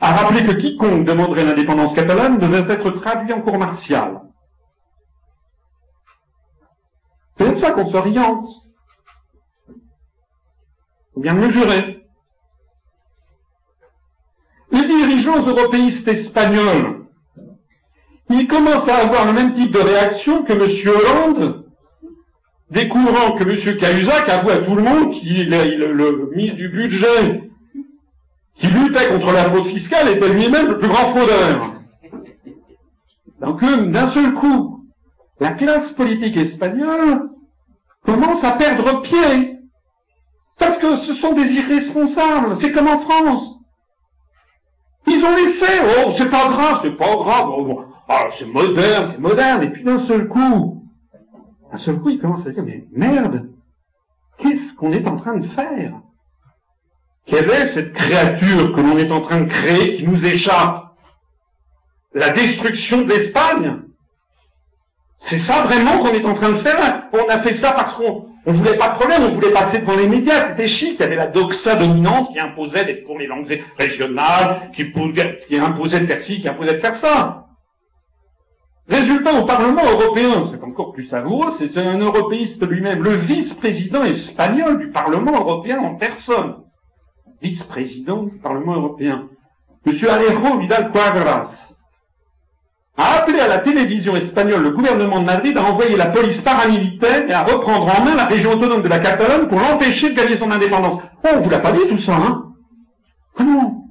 a 0.01 0.13
rappelé 0.15 0.43
que 0.45 0.53
quiconque 0.53 1.05
demanderait 1.05 1.45
l'indépendance 1.45 1.93
catalane 1.93 2.39
devait 2.39 2.73
être 2.73 2.91
traduit 2.91 3.33
en 3.33 3.43
cour 3.43 3.59
martiale. 3.59 4.23
C'est 7.39 7.53
de 7.55 7.59
ça 7.59 7.71
qu'on 7.71 7.89
s'oriente. 7.89 8.49
Faut 11.15 11.21
bien 11.21 11.35
mesurer 11.35 12.00
les 14.73 14.85
dirigeants 14.85 15.45
européistes 15.47 16.09
espagnols, 16.09 17.07
ils 18.29 18.47
commencent 18.47 18.89
à 18.89 18.97
avoir 18.97 19.27
le 19.27 19.33
même 19.33 19.55
type 19.55 19.73
de 19.73 19.81
réaction 19.81 20.45
que 20.45 20.53
M. 20.53 20.95
Hollande, 20.95 21.65
découvrant 22.71 23.33
que 23.33 23.43
M. 23.43 23.77
Cahuzac 23.77 24.29
avoue 24.29 24.51
à 24.51 24.59
tout 24.59 24.75
le 24.75 24.83
monde 24.83 25.13
qu'il 25.13 25.53
est 25.53 25.77
le, 25.77 26.31
ministre 26.35 26.57
du 26.57 26.69
budget 26.69 27.51
qui 28.55 28.69
luttait 28.69 29.09
contre 29.09 29.33
la 29.33 29.45
fraude 29.45 29.67
fiscale 29.67 30.09
était 30.09 30.29
lui-même 30.29 30.69
le 30.69 30.79
plus 30.79 30.89
grand 30.89 31.11
fraudeur. 31.11 31.73
Donc 33.41 33.63
d'un 33.91 34.09
seul 34.11 34.35
coup, 34.35 34.85
la 35.41 35.53
classe 35.53 35.91
politique 35.93 36.37
espagnole 36.37 37.31
commence 38.05 38.45
à 38.45 38.53
perdre 38.53 39.01
pied. 39.01 39.57
Parce 40.59 40.77
que 40.77 40.99
ce 40.99 41.15
sont 41.15 41.33
des 41.33 41.51
irresponsables. 41.55 42.57
C'est 42.61 42.71
comme 42.71 42.89
en 42.89 43.01
France. 43.01 43.60
Ils 45.13 45.25
ont 45.25 45.35
laissé, 45.35 45.67
oh, 45.83 46.13
c'est 46.17 46.31
pas 46.31 46.49
grave, 46.49 46.81
c'est 46.85 46.97
pas 46.97 47.17
grave, 47.17 47.51
ah, 48.09 48.29
c'est 48.39 48.47
moderne, 48.47 49.11
c'est 49.11 49.21
moderne, 49.21 49.65
et 49.65 49.71
puis 49.71 49.83
d'un 49.83 49.99
seul 49.99 50.29
coup, 50.29 50.89
d'un 51.73 51.79
seul 51.79 51.99
coup, 51.99 52.11
ils 52.11 52.21
commencent 52.21 52.47
à 52.47 52.51
dire, 52.51 52.63
mais 52.65 52.85
merde, 52.93 53.51
qu'est-ce 54.39 54.73
qu'on 54.77 54.93
est 54.93 55.09
en 55.09 55.17
train 55.17 55.39
de 55.39 55.49
faire? 55.49 55.95
Quelle 57.27 57.51
est 57.51 57.73
cette 57.73 57.93
créature 57.93 58.73
que 58.73 58.81
l'on 58.81 58.99
est 58.99 59.11
en 59.11 59.21
train 59.21 59.41
de 59.41 59.49
créer 59.49 59.97
qui 59.97 60.07
nous 60.07 60.25
échappe? 60.25 60.95
La 62.15 62.31
destruction 62.31 63.03
de 63.03 63.09
l'Espagne? 63.09 63.83
C'est 65.19 65.39
ça 65.39 65.63
vraiment 65.63 65.99
qu'on 65.99 66.15
est 66.15 66.25
en 66.25 66.35
train 66.35 66.51
de 66.51 66.59
faire? 66.59 67.09
On 67.13 67.29
a 67.29 67.41
fait 67.41 67.55
ça 67.55 67.73
parce 67.73 67.95
qu'on 67.95 68.30
on 68.47 68.53
voulait 68.53 68.77
pas 68.77 68.91
de 68.91 68.99
problème, 68.99 69.23
on 69.25 69.35
voulait 69.35 69.51
passer 69.51 69.79
devant 69.79 69.97
les 69.97 70.09
médias, 70.09 70.49
c'était 70.49 70.67
chic, 70.67 70.95
il 70.95 71.01
y 71.01 71.05
avait 71.05 71.17
la 71.17 71.27
doxa 71.27 71.77
dominante 71.77 72.33
qui 72.33 72.41
imposait 72.41 72.85
d'être 72.85 73.05
pour 73.05 73.19
les 73.19 73.27
langues 73.27 73.63
régionales, 73.79 74.71
qui, 74.73 74.83
imposait 75.59 76.01
de 76.01 76.07
faire 76.07 76.21
ci, 76.21 76.41
qui 76.41 76.49
imposait 76.49 76.75
de 76.75 76.79
faire 76.79 76.97
ça. 76.97 77.47
Résultat 78.89 79.41
au 79.41 79.45
Parlement 79.45 79.85
européen, 79.85 80.49
c'est 80.51 80.65
encore 80.65 80.93
plus 80.93 81.05
savoureux, 81.05 81.53
c'est 81.59 81.77
un 81.79 81.99
européiste 81.99 82.67
lui-même, 82.67 83.03
le 83.03 83.15
vice-président 83.15 84.03
espagnol 84.05 84.79
du 84.79 84.91
Parlement 84.91 85.33
européen 85.33 85.79
en 85.79 85.95
personne. 85.95 86.57
Vice-président 87.43 88.25
du 88.25 88.39
Parlement 88.39 88.75
européen. 88.75 89.29
Monsieur 89.87 90.11
Alejo 90.11 90.59
Vidal 90.59 90.91
Quadras 90.93 91.70
a 92.97 93.19
appelé 93.19 93.41
à 93.41 93.49
la 93.49 93.59
télévision 93.59 94.17
espagnole 94.17 94.63
le 94.63 94.71
gouvernement 94.71 95.21
de 95.21 95.25
Madrid 95.25 95.57
à 95.57 95.63
envoyer 95.63 95.97
la 95.97 96.07
police 96.07 96.41
paramilitaire 96.41 97.29
et 97.29 97.33
à 97.33 97.45
reprendre 97.45 97.87
en 97.99 98.05
main 98.05 98.15
la 98.15 98.27
région 98.27 98.53
autonome 98.53 98.83
de 98.83 98.89
la 98.89 98.99
Catalogne 98.99 99.49
pour 99.49 99.59
l'empêcher 99.59 100.11
de 100.11 100.17
gagner 100.17 100.37
son 100.37 100.51
indépendance. 100.51 101.01
Oh, 101.25 101.29
on 101.37 101.41
vous 101.41 101.51
l'a 101.51 101.61
pas 101.61 101.73
dit 101.73 101.89
tout 101.89 101.99
ça, 101.99 102.15
hein? 102.15 102.45
Ah 103.39 103.45
non 103.45 103.85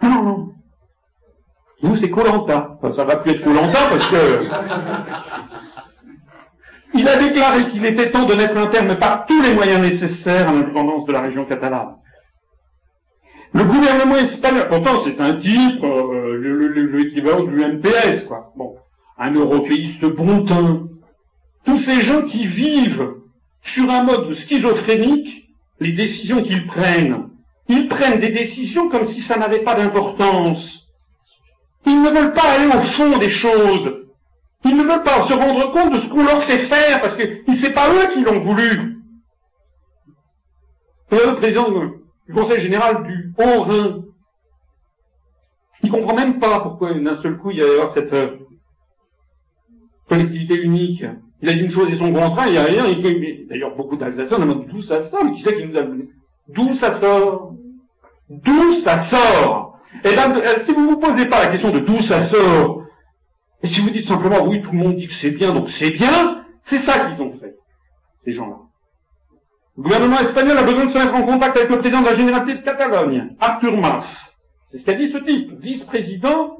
Ah 0.00 0.08
non, 0.08 0.22
non 0.22 0.52
nous, 1.82 1.96
c'est 1.96 2.10
Colanta. 2.10 2.78
Enfin, 2.80 2.92
ça 2.92 3.04
va 3.04 3.16
plus 3.16 3.32
être 3.32 3.42
Colanta 3.42 3.78
parce 3.90 4.06
que... 4.06 4.48
Il 6.94 7.08
a 7.08 7.16
déclaré 7.16 7.68
qu'il 7.68 7.84
était 7.86 8.10
temps 8.10 8.26
de 8.26 8.34
mettre 8.34 8.56
un 8.56 8.66
terme 8.66 8.96
par 8.96 9.26
tous 9.26 9.40
les 9.42 9.54
moyens 9.54 9.80
nécessaires 9.80 10.48
à 10.48 10.52
l'indépendance 10.52 11.06
de 11.06 11.12
la 11.12 11.22
région 11.22 11.44
catalane. 11.44 11.96
Le 13.54 13.64
gouvernement 13.64 14.16
espagnol, 14.16 14.66
pourtant 14.68 15.02
c'est 15.04 15.20
un 15.20 15.34
type, 15.34 15.84
euh, 15.84 16.88
l'équivalent 16.92 17.44
du 17.44 17.56
MPS, 17.56 18.24
quoi. 18.26 18.52
Bon, 18.56 18.76
un 19.18 19.32
européiste 19.32 20.04
bon 20.06 20.44
teint. 20.44 20.88
Tous 21.66 21.78
ces 21.80 22.00
gens 22.00 22.22
qui 22.22 22.46
vivent 22.46 23.14
sur 23.62 23.90
un 23.90 24.04
mode 24.04 24.34
schizophrénique, 24.34 25.50
les 25.80 25.92
décisions 25.92 26.42
qu'ils 26.42 26.66
prennent, 26.66 27.28
ils 27.68 27.88
prennent 27.88 28.20
des 28.20 28.30
décisions 28.30 28.88
comme 28.88 29.08
si 29.08 29.20
ça 29.20 29.36
n'avait 29.36 29.60
pas 29.60 29.74
d'importance. 29.74 30.88
Ils 31.86 32.02
ne 32.02 32.08
veulent 32.08 32.32
pas 32.32 32.52
aller 32.52 32.66
au 32.66 32.80
fond 32.80 33.18
des 33.18 33.30
choses. 33.30 34.06
Ils 34.64 34.76
ne 34.76 34.82
veulent 34.82 35.02
pas 35.02 35.26
se 35.26 35.32
rendre 35.32 35.72
compte 35.72 35.92
de 35.92 36.00
ce 36.00 36.08
qu'on 36.08 36.24
leur 36.24 36.42
fait 36.42 36.58
faire, 36.58 37.00
parce 37.00 37.16
que 37.16 37.24
c'est 37.60 37.74
pas 37.74 37.92
eux 37.92 38.12
qui 38.14 38.22
l'ont 38.22 38.40
voulu. 38.40 39.02
Le 41.10 41.34
président 41.34 41.70
du 42.26 42.32
Conseil 42.34 42.60
général 42.60 43.02
du 43.04 43.34
Haut-Rhin, 43.38 44.04
il 45.82 45.90
comprend 45.90 46.14
même 46.14 46.38
pas 46.38 46.60
pourquoi 46.60 46.94
d'un 46.94 47.16
seul 47.16 47.36
coup 47.38 47.50
il 47.50 47.58
y 47.58 47.62
a 47.62 47.88
cette 47.94 48.12
euh, 48.12 48.36
collectivité 50.08 50.62
unique. 50.62 51.04
Il 51.40 51.48
a 51.48 51.54
dit 51.54 51.60
une 51.60 51.70
chose 51.70 51.90
et 51.90 51.96
son 51.96 52.12
contraire, 52.12 52.46
il 52.46 52.52
n'y 52.52 52.58
a 52.58 52.64
rien. 52.64 52.84
D'ailleurs, 53.48 53.74
beaucoup 53.74 53.96
d'Alsaciens 53.96 54.38
demandent 54.38 54.66
d'où 54.68 54.80
ça 54.80 55.08
sort, 55.08 55.24
mais 55.24 55.32
qui 55.32 55.42
c'est 55.42 55.56
qui 55.56 55.66
nous 55.66 55.76
a 55.76 55.82
D'où 56.48 56.74
ça 56.74 57.00
sort? 57.00 57.54
D'où 58.28 58.72
ça 58.74 59.02
sort? 59.02 59.78
Et 60.04 60.08
eh 60.10 60.14
bien, 60.14 60.34
euh, 60.36 60.64
si 60.64 60.72
vous 60.72 60.82
ne 60.82 60.90
vous 60.90 60.98
posez 60.98 61.26
pas 61.26 61.44
la 61.44 61.50
question 61.50 61.70
de 61.70 61.78
d'où 61.78 62.00
ça 62.00 62.20
sort, 62.20 62.84
et 63.62 63.66
si 63.66 63.80
vous 63.80 63.90
dites 63.90 64.06
simplement 64.06 64.44
oui, 64.44 64.62
tout 64.62 64.72
le 64.72 64.78
monde 64.78 64.96
dit 64.96 65.06
que 65.06 65.14
c'est 65.14 65.30
bien, 65.30 65.52
donc 65.52 65.70
c'est 65.70 65.90
bien, 65.90 66.44
c'est 66.64 66.78
ça 66.78 66.98
qu'ils 66.98 67.22
ont 67.22 67.32
fait, 67.38 67.56
ces 68.24 68.32
gens-là. 68.32 68.56
Le 69.78 69.84
gouvernement 69.84 70.20
espagnol 70.20 70.58
a 70.58 70.62
besoin 70.64 70.84
de 70.84 70.92
se 70.92 70.98
mettre 70.98 71.14
en 71.14 71.22
contact 71.22 71.56
avec 71.56 71.70
le 71.70 71.78
président 71.78 72.02
de 72.02 72.06
la 72.06 72.14
Généralité 72.14 72.54
de 72.60 72.62
Catalogne, 72.64 73.28
Arthur 73.40 73.78
Mas. 73.78 74.04
C'est 74.70 74.78
ce 74.80 74.84
qu'a 74.84 74.92
dit 74.92 75.08
ce 75.08 75.16
type, 75.16 75.50
vice-président 75.62 76.58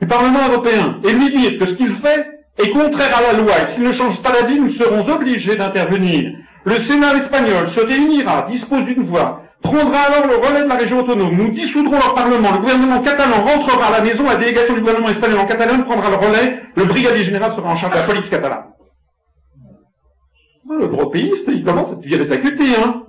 du 0.00 0.08
Parlement 0.08 0.48
européen, 0.48 0.98
et 1.04 1.12
lui 1.12 1.30
dire 1.30 1.56
que 1.58 1.66
ce 1.66 1.74
qu'il 1.74 1.94
fait 1.94 2.26
est 2.58 2.70
contraire 2.70 3.16
à 3.16 3.32
la 3.32 3.38
loi, 3.38 3.52
et 3.52 3.72
s'il 3.72 3.84
ne 3.84 3.92
change 3.92 4.20
pas 4.22 4.32
la 4.32 4.46
vie, 4.46 4.58
nous 4.58 4.72
serons 4.72 5.08
obligés 5.08 5.54
d'intervenir. 5.54 6.32
Le 6.64 6.74
Sénat 6.80 7.14
espagnol 7.14 7.70
se 7.70 7.78
réunira, 7.78 8.48
dispose 8.50 8.84
d'une 8.84 9.04
voix, 9.04 9.42
prendra 9.62 10.00
alors 10.00 10.26
le 10.26 10.34
relais 10.34 10.64
de 10.64 10.68
la 10.68 10.74
région 10.74 10.98
autonome. 10.98 11.36
Nous 11.36 11.50
dissoudrons 11.50 11.92
leur 11.92 12.14
parlement. 12.14 12.52
Le 12.52 12.58
gouvernement 12.58 13.02
catalan 13.02 13.44
rentrera 13.44 13.86
à 13.86 13.90
la 13.92 14.00
maison. 14.00 14.24
La 14.24 14.34
délégation 14.34 14.74
du 14.74 14.80
gouvernement 14.80 15.10
espagnol 15.10 15.38
en 15.38 15.46
Catalogne 15.46 15.84
prendra 15.84 16.10
le 16.10 16.16
relais. 16.16 16.60
Le 16.74 16.84
brigadier 16.84 17.24
général 17.24 17.52
sera 17.54 17.70
en 17.70 17.76
charge 17.76 17.92
de 17.92 17.98
la 17.98 18.04
police 18.04 18.28
catalane. 18.28 18.64
Ah, 20.68 20.74
le 20.80 20.86
européiste, 20.86 21.44
il 21.48 21.64
commence 21.64 21.92
à 21.92 21.96
virer 21.96 22.26
sa 22.26 22.38
cutie, 22.38 22.74
hein. 22.76 23.04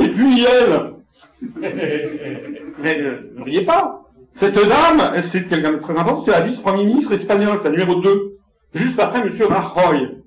Et 0.00 0.08
puis 0.08 0.44
elle. 0.44 0.92
Mais 2.78 3.00
euh, 3.00 3.32
ne 3.36 3.44
riez 3.44 3.62
pas. 3.62 4.02
Cette 4.38 4.54
dame, 4.54 5.22
c'est 5.32 5.48
quelqu'un 5.48 5.72
de 5.72 5.76
très 5.78 5.96
important, 5.96 6.22
c'est 6.24 6.32
la 6.32 6.42
vice-premier 6.42 6.84
ministre 6.84 7.12
espagnol, 7.12 7.58
c'est 7.62 7.70
la 7.70 7.78
numéro 7.78 8.00
2. 8.00 8.38
Juste 8.74 9.00
après 9.00 9.20
M. 9.20 9.32
Rajoy. 9.48 10.22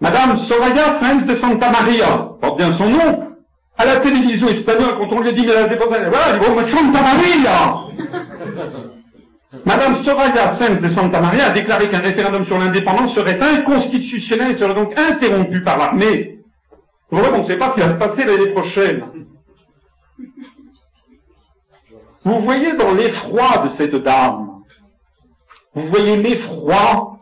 Madame 0.00 0.38
Soraya 0.38 0.98
Sáenz 0.98 1.26
de 1.26 1.36
Santa 1.36 1.70
Maria, 1.70 2.30
porte 2.40 2.56
bien 2.56 2.72
son 2.72 2.88
nom, 2.88 3.34
à 3.76 3.84
la 3.84 3.96
télévision 3.96 4.48
espagnole, 4.48 4.94
quand 4.98 5.12
on 5.12 5.20
lui 5.20 5.28
a 5.28 5.32
dit, 5.32 5.44
mais 5.46 5.52
la 5.52 5.68
défense, 5.68 5.88
voilà, 5.88 6.34
il 6.34 6.38
dit, 6.38 6.46
oh, 6.48 6.62
Santa 6.62 7.02
Maria! 7.02 8.90
Madame 9.64 10.04
Soraya 10.04 10.54
Sáenz 10.56 10.80
de 10.80 10.90
Santa 10.90 11.20
Maria 11.20 11.46
a 11.46 11.50
déclaré 11.50 11.88
qu'un 11.88 11.98
référendum 11.98 12.44
sur 12.44 12.58
l'indépendance 12.58 13.14
serait 13.14 13.40
inconstitutionnel 13.40 14.52
et 14.52 14.56
serait 14.56 14.74
donc 14.74 14.96
interrompu 14.96 15.60
par 15.62 15.76
l'armée. 15.76 16.38
Voilà, 17.10 17.32
on 17.34 17.38
ne 17.38 17.44
sait 17.44 17.56
pas 17.56 17.70
ce 17.70 17.74
qui 17.74 17.80
va 17.80 17.88
se 17.88 17.94
passer 17.94 18.24
l'année 18.24 18.50
prochaine. 18.50 19.04
Vous 22.22 22.40
voyez 22.42 22.76
dans 22.76 22.92
l'effroi 22.92 23.64
de 23.64 23.70
cette 23.76 23.96
dame, 23.96 24.62
vous 25.74 25.88
voyez 25.88 26.16
l'effroi 26.16 27.18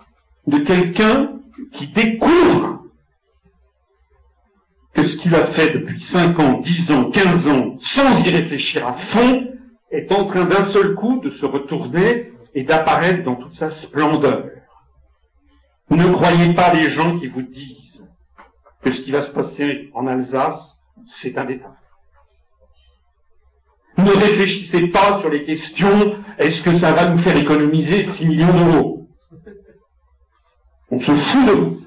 de 0.46 0.58
quelqu'un 0.58 1.32
qui 1.72 1.86
découvre 1.86 2.82
que 4.92 5.06
ce 5.06 5.16
qu'il 5.16 5.34
a 5.34 5.46
fait 5.46 5.70
depuis 5.70 6.00
5 6.00 6.38
ans, 6.40 6.60
10 6.60 6.90
ans, 6.90 7.10
15 7.10 7.48
ans, 7.48 7.76
sans 7.80 8.18
y 8.24 8.30
réfléchir 8.30 8.86
à 8.86 8.94
fond, 8.94 9.48
est 9.90 10.12
en 10.12 10.24
train 10.26 10.44
d'un 10.44 10.64
seul 10.64 10.94
coup 10.94 11.20
de 11.20 11.30
se 11.30 11.46
retourner 11.46 12.32
et 12.54 12.62
d'apparaître 12.62 13.24
dans 13.24 13.36
toute 13.36 13.54
sa 13.54 13.70
splendeur. 13.70 14.44
Ne 15.90 16.12
croyez 16.12 16.54
pas 16.54 16.74
les 16.74 16.90
gens 16.90 17.18
qui 17.18 17.28
vous 17.28 17.42
disent 17.42 18.04
que 18.82 18.92
ce 18.92 19.02
qui 19.02 19.10
va 19.10 19.22
se 19.22 19.30
passer 19.30 19.90
en 19.94 20.06
Alsace, 20.06 20.76
c'est 21.06 21.38
un 21.38 21.44
détail. 21.44 21.70
Ne 23.96 24.10
réfléchissez 24.10 24.88
pas 24.88 25.18
sur 25.20 25.28
les 25.28 25.42
questions, 25.44 26.16
est-ce 26.38 26.62
que 26.62 26.76
ça 26.78 26.92
va 26.92 27.08
nous 27.08 27.18
faire 27.18 27.36
économiser 27.36 28.06
6 28.06 28.26
millions 28.26 28.52
d'euros? 28.52 29.08
On 30.90 31.00
se 31.00 31.12
fout 31.12 31.46
de 31.46 31.52
vous. 31.52 31.82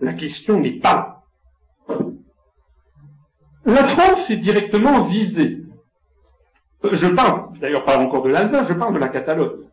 La 0.00 0.12
question 0.12 0.60
n'est 0.60 0.78
pas 0.78 1.24
La 3.64 3.84
France 3.84 4.30
est 4.30 4.36
directement 4.36 5.04
visée. 5.04 5.64
Euh, 6.84 6.90
je 6.92 7.06
parle, 7.08 7.58
d'ailleurs 7.58 7.84
pas 7.84 7.98
encore 7.98 8.22
de 8.22 8.30
l'Alsace, 8.30 8.68
je 8.68 8.74
parle 8.74 8.94
de 8.94 8.98
la 8.98 9.08
Catalogne. 9.08 9.66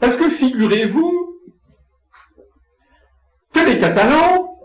Parce 0.00 0.16
que 0.16 0.30
figurez-vous 0.30 1.38
que 3.52 3.60
les 3.60 3.78
Catalans 3.78 4.58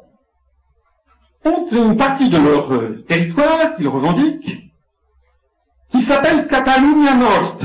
ont 1.45 1.67
une 1.71 1.97
partie 1.97 2.29
de 2.29 2.37
leur 2.37 2.73
euh, 2.73 3.03
territoire 3.07 3.75
qu'ils 3.75 3.87
revendiquent, 3.87 4.73
qui 5.91 6.01
s'appelle 6.01 6.47
Catalunya 6.47 7.15
Nord, 7.15 7.59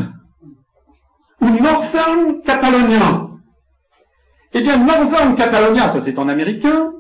ou 1.41 1.49
Northern 1.49 2.43
Catalonia. 2.43 3.28
Eh 4.53 4.61
bien, 4.61 4.76
Northern 4.76 5.35
Catalonia, 5.35 5.91
ça 5.91 6.03
c'est 6.05 6.18
en 6.18 6.28
américain. 6.28 6.93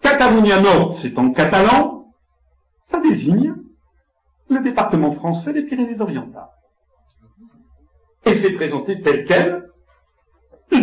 Catalunya 0.00 0.60
Nord, 0.60 0.96
c'est 1.00 1.18
en 1.18 1.32
catalan. 1.32 2.12
Ça 2.84 3.00
désigne 3.00 3.54
le 4.52 4.62
département 4.62 5.12
français 5.12 5.52
des 5.52 5.62
Pyrénées-Orientales. 5.62 6.48
Et 8.24 8.36
c'est 8.36 8.52
présenté 8.52 9.00
tel 9.02 9.24
quel 9.24 9.68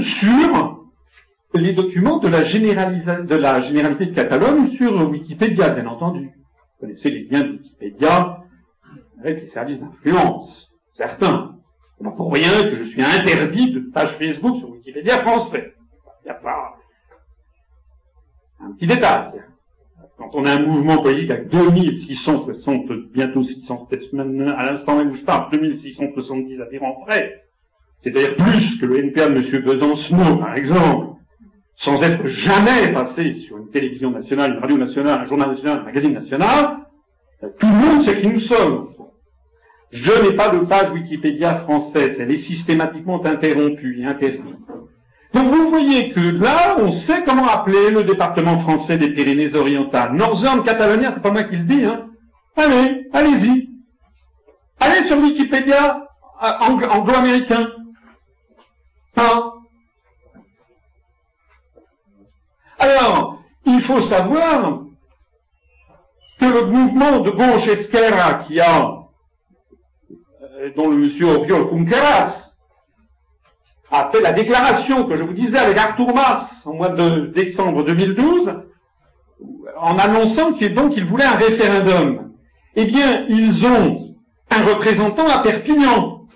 sur 0.04 0.86
les 1.54 1.74
documents 1.74 2.18
de 2.18 2.28
la, 2.28 2.44
de 2.44 3.36
la 3.36 3.62
généralité 3.62 4.06
de 4.08 4.14
Catalogne 4.14 4.70
sur 4.72 5.10
Wikipédia, 5.10 5.70
bien 5.72 5.88
entendu. 5.88 6.28
Vous 6.28 6.82
connaissez 6.82 7.10
les 7.10 7.24
liens 7.26 7.42
de 7.42 7.52
Wikipédia 7.54 8.44
avec 9.20 9.42
les 9.42 9.48
services 9.48 9.80
d'influence, 9.80 10.72
certains. 10.96 11.56
Pas 12.04 12.12
pour 12.12 12.32
rien 12.34 12.64
que 12.64 12.76
je 12.76 12.84
suis 12.84 13.02
interdit 13.02 13.74
de 13.74 13.80
page 13.80 14.12
Facebook 14.12 14.58
sur 14.58 14.70
Wikipédia 14.70 15.18
français. 15.18 15.76
Il 16.24 16.26
n'y 16.26 16.32
a 16.32 16.36
pas 16.36 16.78
un 18.62 18.72
petit 18.74 18.88
détail. 18.88 19.44
Quand 20.20 20.32
on 20.34 20.46
a 20.46 20.52
un 20.52 20.66
mouvement 20.66 20.98
politique 21.02 21.32
avec 21.32 21.48
2660, 21.48 22.92
bientôt 23.14 23.42
600, 23.42 23.88
peut-être 23.90 24.12
même 24.12 24.54
à 24.58 24.70
l'instant 24.70 24.98
même 24.98 25.12
où 25.12 25.16
je 25.16 25.24
parle, 25.24 25.50
2670 25.52 26.62
adhérents 26.62 27.02
près, 27.08 27.46
c'est-à-dire 28.04 28.36
plus 28.36 28.78
que 28.80 28.86
le 28.86 28.98
NPA 28.98 29.30
de 29.30 29.38
M. 29.38 29.64
Besancenot, 29.64 30.36
par 30.38 30.58
exemple, 30.58 31.16
sans 31.78 32.04
être 32.04 32.26
jamais 32.28 32.92
passé 32.92 33.36
sur 33.36 33.58
une 33.60 33.70
télévision 33.70 34.12
nationale, 34.12 34.56
une 34.56 34.60
radio 34.60 34.78
nationale, 34.78 35.22
un 35.22 35.26
journal 35.26 35.52
national, 35.52 35.80
un 35.80 35.84
magazine 35.84 36.14
national, 36.14 36.80
tout 37.58 37.68
le 37.68 37.74
monde 37.74 38.04
sait 38.04 38.20
qui 38.20 38.28
nous 38.28 38.42
sommes. 38.42 38.90
Je 39.92 40.12
n'ai 40.22 40.36
pas 40.36 40.50
de 40.50 40.60
page 40.66 40.92
Wikipédia 40.92 41.60
française, 41.60 42.18
elle 42.20 42.32
est 42.32 42.38
systématiquement 42.38 43.26
interrompue 43.26 44.02
et 44.02 44.06
interdite. 44.06 44.44
Donc 45.34 45.48
vous 45.48 45.70
voyez 45.70 46.12
que 46.12 46.20
là, 46.20 46.76
on 46.80 46.92
sait 46.94 47.24
comment 47.24 47.48
appeler 47.48 47.92
le 47.92 48.04
département 48.04 48.60
français 48.60 48.98
des 48.98 49.10
Pyrénées-Orientales. 49.10 50.14
Northern 50.14 50.64
Catalonia, 50.64 51.12
c'est 51.14 51.22
pas 51.22 51.32
moi 51.32 51.44
qui 51.44 51.58
le 51.58 51.64
dis, 51.64 51.86
hein. 51.86 52.08
Allez, 52.56 53.08
allez-y. 53.14 53.70
Allez 54.80 55.04
sur 55.04 55.18
Wikipédia 55.18 56.08
euh, 56.42 56.52
anglo-américain. 56.92 57.70
Hein 59.18 59.54
Alors, 62.80 63.44
il 63.66 63.82
faut 63.82 64.02
savoir 64.02 64.82
que 66.40 66.46
le 66.46 66.66
mouvement 66.66 67.20
de 67.20 67.30
gauche 67.30 67.68
Esquerra 67.68 68.36
qui 68.36 68.60
a, 68.60 69.04
euh, 70.42 70.72
dont 70.76 70.90
le 70.90 70.98
monsieur 70.98 71.28
Oriol 71.28 71.70
Junqueras 71.70 72.39
a 73.92 74.10
fait 74.12 74.22
la 74.22 74.34
déclaration 74.34 75.06
que 75.06 75.16
je 75.16 75.24
vous 75.24 75.34
disais 75.34 75.58
avec 75.58 75.78
Artur 75.78 76.14
Mas 76.14 76.50
au 76.66 76.74
mois 76.74 76.90
de 76.90 77.32
décembre 77.36 77.84
2012, 77.84 78.54
en 79.78 79.98
annonçant 79.98 80.54
qu'il 80.54 80.74
donc 80.74 80.94
il 80.96 81.06
voulait 81.06 81.26
un 81.26 81.36
référendum. 81.36 82.32
Eh 82.76 82.86
bien, 82.86 83.26
ils 83.30 83.66
ont 83.66 84.16
un 84.52 84.64
représentant 84.64 85.28
à 85.28 85.40
Perpignan 85.40 86.28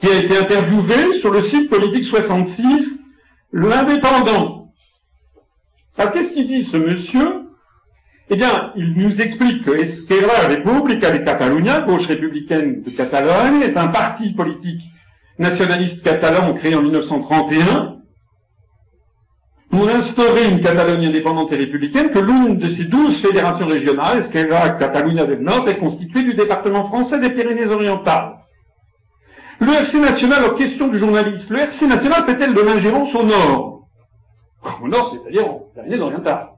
qui 0.00 0.08
a 0.08 0.18
été 0.18 0.36
interviewé 0.36 1.18
sur 1.20 1.30
le 1.30 1.42
site 1.42 1.70
Politique 1.70 2.04
66, 2.04 2.98
l'indépendant. 3.52 4.72
Alors 5.96 6.12
qu'est-ce 6.12 6.32
qu'il 6.32 6.48
dit 6.48 6.64
ce 6.64 6.76
monsieur? 6.76 7.42
Eh 8.28 8.36
bien, 8.36 8.72
il 8.76 8.94
nous 8.98 9.20
explique 9.20 9.64
que 9.64 9.70
Esquerra 9.70 10.48
República 10.48 11.12
de 11.12 11.18
Catalunya, 11.18 11.82
gauche 11.82 12.06
républicaine 12.06 12.82
de 12.82 12.90
Catalogne, 12.90 13.62
est 13.62 13.76
un 13.76 13.86
parti 13.88 14.32
politique 14.32 14.82
nationaliste 15.38 16.02
catalan 16.02 16.54
créé 16.54 16.74
en 16.74 16.82
1931 16.82 17.96
pour 19.70 19.88
instaurer 19.88 20.48
une 20.48 20.60
Catalogne 20.60 21.06
indépendante 21.06 21.52
et 21.52 21.56
républicaine 21.56 22.10
que 22.10 22.18
l'une 22.18 22.56
de 22.56 22.68
ces 22.68 22.84
douze 22.84 23.20
fédérations 23.20 23.66
régionales, 23.66 24.20
Esquerra 24.20 24.70
Catalunya 24.70 25.26
del 25.26 25.40
Nord, 25.40 25.68
est 25.68 25.76
constituée 25.76 26.22
du 26.22 26.34
département 26.34 26.84
français 26.84 27.20
des 27.20 27.30
Pyrénées-Orientales. 27.30 28.36
Le 29.60 29.72
RC 29.72 29.98
national, 29.98 30.44
aux 30.44 30.54
questions 30.54 30.88
du 30.88 30.98
journaliste, 30.98 31.50
le 31.50 31.58
RC 31.58 31.86
national 31.86 32.24
fait-elle 32.24 32.54
de 32.54 32.60
l'ingérence 32.60 33.14
au 33.14 33.24
nord? 33.24 33.88
Au 34.82 34.88
nord, 34.88 35.12
c'est-à-dire 35.12 35.46
en 35.46 35.68
Pyrénées-Orientales. 35.74 36.48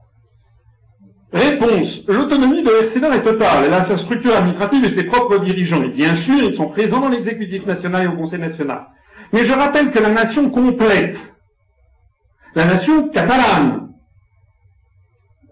Réponse. 1.31 2.07
L'autonomie 2.07 2.63
de 2.63 2.69
l'RCNA 2.69 3.17
est 3.17 3.21
totale. 3.21 3.65
Elle 3.65 3.73
a 3.73 3.83
sa 3.83 3.97
structure 3.97 4.35
administrative 4.35 4.85
et 4.85 4.95
ses 4.95 5.03
propres 5.03 5.39
dirigeants. 5.39 5.83
Et 5.83 5.89
bien 5.89 6.15
sûr, 6.15 6.43
ils 6.43 6.55
sont 6.55 6.69
présents 6.69 7.01
dans 7.01 7.09
l'exécutif 7.09 7.65
national 7.65 8.03
et 8.03 8.07
au 8.07 8.13
Conseil 8.13 8.39
national. 8.39 8.87
Mais 9.31 9.45
je 9.45 9.53
rappelle 9.53 9.91
que 9.91 9.99
la 9.99 10.09
nation 10.09 10.49
complète, 10.49 11.17
la 12.55 12.65
nation 12.65 13.09
catalane, 13.09 13.89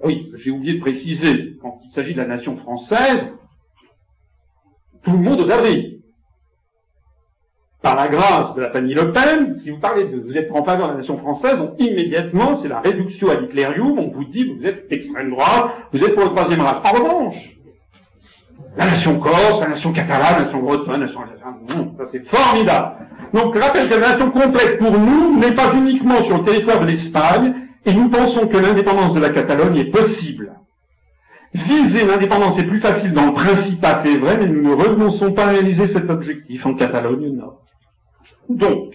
oui, 0.04 0.32
j'ai 0.36 0.52
oublié 0.52 0.74
de 0.76 0.80
préciser, 0.80 1.58
quand 1.62 1.80
il 1.86 1.92
s'agit 1.92 2.14
de 2.14 2.20
la 2.20 2.28
nation 2.28 2.58
française, 2.58 3.34
tout 5.04 5.12
le 5.12 5.20
monde 5.20 5.42
est 5.42 5.97
par 7.82 7.96
la 7.96 8.08
grâce 8.08 8.56
de 8.56 8.62
la 8.62 8.72
famille 8.72 8.96
Le 8.96 9.12
Pen, 9.12 9.60
si 9.64 9.70
vous 9.70 9.80
parlez 9.80 10.06
de 10.06 10.20
vous 10.20 10.36
êtes 10.36 10.52
en 10.52 10.64
faveur 10.64 10.88
de 10.88 10.94
la 10.94 10.98
nation 10.98 11.18
française, 11.18 11.58
donc 11.58 11.74
immédiatement, 11.80 12.60
c'est 12.62 12.68
la 12.68 12.80
réduction 12.80 13.30
à 13.30 13.36
l'hitlérium, 13.36 14.00
on 14.00 14.10
vous 14.10 14.26
dit 14.26 14.46
vous 14.46 14.66
êtes 14.66 14.88
extrême 14.90 15.30
droite, 15.30 15.72
vous 15.94 16.04
êtes 16.04 16.16
pour 16.16 16.24
le 16.24 16.30
troisième 16.32 16.62
race. 16.62 16.82
En 16.84 16.92
revanche, 16.92 17.58
la 18.76 18.86
nation 18.86 19.20
corse, 19.20 19.62
la 19.62 19.70
nation 19.70 19.94
catalane, 19.94 20.40
la 20.40 20.46
nation 20.46 20.60
bretonne, 20.60 20.92
la 20.92 20.98
nation 20.98 21.22
ça 21.98 22.06
c'est 22.12 22.28
formidable. 22.28 22.96
Donc 23.34 23.58
rappelle 23.58 23.90
que 23.90 23.96
la 23.96 24.10
nation 24.10 24.32
complète 24.32 24.78
pour 24.80 24.98
nous 24.98 25.38
n'est 25.38 25.54
pas 25.54 25.74
uniquement 25.76 26.24
sur 26.24 26.38
le 26.38 26.44
territoire 26.44 26.80
de 26.80 26.88
l'Espagne, 26.88 27.54
et 27.86 27.94
nous 27.94 28.10
pensons 28.10 28.48
que 28.48 28.58
l'indépendance 28.58 29.14
de 29.14 29.20
la 29.20 29.30
Catalogne 29.30 29.78
est 29.78 29.92
possible. 29.92 30.54
Viser 31.54 32.06
l'indépendance 32.06 32.60
est 32.60 32.66
plus 32.66 32.80
facile 32.80 33.14
dans 33.14 33.28
le 33.28 33.34
Principat, 33.34 34.02
c'est 34.04 34.18
vrai, 34.18 34.38
mais 34.38 34.48
nous 34.48 34.62
ne 34.62 34.74
renonçons 34.74 35.32
pas 35.32 35.46
à 35.46 35.50
réaliser 35.50 35.88
cet 35.88 36.10
objectif 36.10 36.66
en 36.66 36.74
Catalogne 36.74 37.36
Nord. 37.36 37.64
Donc, 38.50 38.94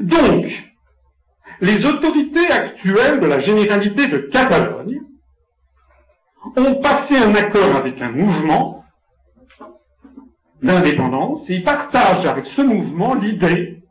donc, 0.00 0.70
les 1.60 1.86
autorités 1.86 2.50
actuelles 2.50 3.20
de 3.20 3.26
la 3.26 3.40
généralité 3.40 4.06
de 4.08 4.18
Catalogne 4.18 5.00
ont 6.56 6.74
passé 6.76 7.16
un 7.16 7.34
accord 7.34 7.76
avec 7.76 8.00
un 8.00 8.10
mouvement 8.10 8.84
d'indépendance 10.62 11.48
et 11.50 11.56
ils 11.56 11.64
partagent 11.64 12.26
avec 12.26 12.46
ce 12.46 12.62
mouvement 12.62 13.14
l'idée 13.14 13.82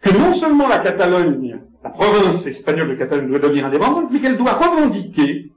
que 0.00 0.10
non 0.10 0.34
seulement 0.36 0.68
la 0.68 0.78
Catalogne, 0.78 1.60
la 1.82 1.90
province 1.90 2.46
espagnole 2.46 2.90
de 2.90 2.94
Catalogne 2.94 3.28
doit 3.28 3.38
devenir 3.38 3.66
indépendante, 3.66 4.10
mais 4.10 4.20
qu'elle 4.20 4.36
doit 4.36 4.54
revendiquer 4.54 5.52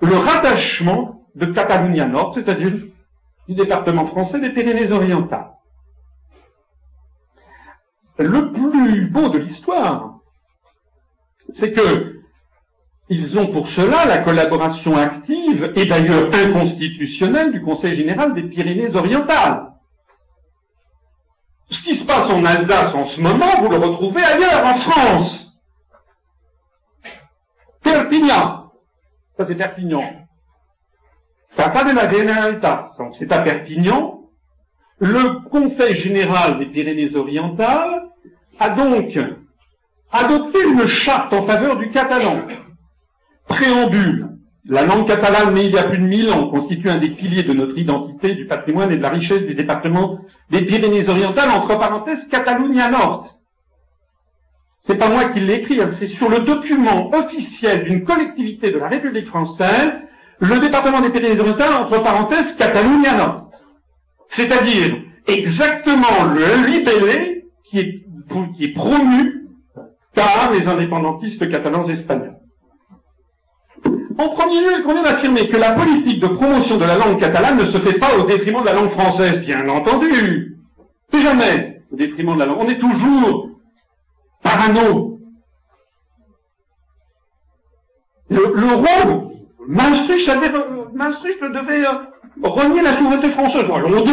le 0.00 0.16
rattachement 0.16 1.26
de 1.34 1.46
Catalunya 1.46 2.06
Nord, 2.06 2.34
c'est-à-dire 2.34 2.72
du 3.48 3.54
département 3.54 4.06
français 4.06 4.40
des 4.40 4.50
Pyrénées-Orientales 4.50 5.55
le 8.24 8.52
plus 8.52 9.06
beau 9.06 9.28
de 9.28 9.38
l'histoire, 9.38 10.20
c'est 11.52 11.72
que 11.72 12.20
ils 13.08 13.38
ont 13.38 13.46
pour 13.46 13.68
cela 13.68 14.04
la 14.04 14.18
collaboration 14.18 14.96
active 14.96 15.72
et 15.76 15.86
d'ailleurs 15.86 16.28
inconstitutionnelle 16.34 17.52
du 17.52 17.62
Conseil 17.62 17.94
général 17.94 18.34
des 18.34 18.42
Pyrénées-Orientales. 18.42 19.72
Ce 21.70 21.82
qui 21.82 21.94
se 21.96 22.04
passe 22.04 22.28
en 22.30 22.44
Alsace 22.44 22.94
en 22.94 23.06
ce 23.06 23.20
moment, 23.20 23.60
vous 23.60 23.68
le 23.68 23.76
retrouvez 23.76 24.22
ailleurs, 24.22 24.66
en 24.66 24.74
France. 24.74 25.60
Perpignan. 27.82 28.72
Ça, 29.36 29.46
c'est 29.46 29.54
Perpignan. 29.54 30.02
Ça, 31.56 31.84
de 31.84 31.94
la 31.94 32.12
Généralitat. 32.12 32.92
Donc, 32.98 33.14
c'est 33.16 33.32
à 33.32 33.40
Perpignan 33.40 34.28
le 34.98 35.48
Conseil 35.48 35.94
général 35.94 36.58
des 36.58 36.66
Pyrénées-Orientales 36.66 38.05
a 38.58 38.70
donc 38.70 39.18
adopté 40.12 40.58
une 40.62 40.86
charte 40.86 41.32
en 41.32 41.46
faveur 41.46 41.76
du 41.76 41.90
catalan. 41.90 42.38
Préambule. 43.48 44.28
La 44.68 44.84
langue 44.84 45.06
catalane, 45.06 45.54
née 45.54 45.66
il 45.66 45.74
y 45.74 45.78
a 45.78 45.84
plus 45.84 45.98
de 45.98 46.02
mille 46.02 46.28
ans, 46.30 46.48
constitue 46.48 46.90
un 46.90 46.98
des 46.98 47.10
piliers 47.10 47.44
de 47.44 47.52
notre 47.52 47.78
identité, 47.78 48.34
du 48.34 48.46
patrimoine 48.46 48.90
et 48.90 48.96
de 48.96 49.02
la 49.02 49.10
richesse 49.10 49.46
du 49.46 49.54
département 49.54 50.18
des 50.50 50.62
Pyrénées-Orientales, 50.62 51.50
entre 51.50 51.78
parenthèses, 51.78 52.26
Catalunya 52.28 52.90
Nord. 52.90 53.38
C'est 54.84 54.96
pas 54.96 55.08
moi 55.08 55.26
qui 55.26 55.40
l'ai 55.40 55.64
hein, 55.80 55.90
c'est 55.96 56.08
sur 56.08 56.28
le 56.28 56.40
document 56.40 57.10
officiel 57.14 57.84
d'une 57.84 58.04
collectivité 58.04 58.72
de 58.72 58.78
la 58.78 58.88
République 58.88 59.28
française, 59.28 60.00
le 60.40 60.58
département 60.58 61.00
des 61.00 61.10
Pyrénées-Orientales, 61.10 61.74
entre 61.74 62.02
parenthèses, 62.02 62.56
Catalunya 62.56 63.16
Nord 63.16 63.46
c'est-à-dire 64.28 65.02
exactement 65.26 66.24
le 66.34 66.66
libellé 66.66 67.46
qui 67.64 67.80
est, 67.80 68.05
qui 68.56 68.64
est 68.64 68.74
promu 68.74 69.48
par 70.14 70.50
les 70.52 70.66
indépendantistes 70.66 71.48
catalans 71.50 71.88
espagnols. 71.88 72.36
En 74.18 74.28
premier 74.30 74.60
lieu, 74.60 74.78
il 74.78 74.82
convient 74.82 75.02
d'affirmer 75.02 75.46
que 75.48 75.56
la 75.58 75.72
politique 75.72 76.20
de 76.20 76.28
promotion 76.28 76.78
de 76.78 76.84
la 76.84 76.96
langue 76.96 77.20
catalane 77.20 77.58
ne 77.58 77.66
se 77.66 77.78
fait 77.78 77.98
pas 77.98 78.16
au 78.18 78.22
détriment 78.24 78.62
de 78.62 78.66
la 78.66 78.72
langue 78.72 78.90
française, 78.90 79.40
bien 79.40 79.68
entendu. 79.68 80.56
C'est 81.12 81.20
jamais 81.20 81.82
au 81.92 81.96
détriment 81.96 82.34
de 82.34 82.40
la 82.40 82.46
langue. 82.46 82.58
On 82.60 82.68
est 82.68 82.78
toujours 82.78 83.50
parano. 84.42 85.20
Le, 88.30 88.52
le 88.54 88.74
rôle, 88.74 89.28
Maastricht, 89.68 90.30
Maastricht 90.94 91.40
devait 91.42 91.86
euh, 91.86 91.92
renier 92.42 92.82
la 92.82 92.96
souveraineté 92.96 93.30
française. 93.30 93.66
Voyons 93.68 93.90
donc 93.90 94.06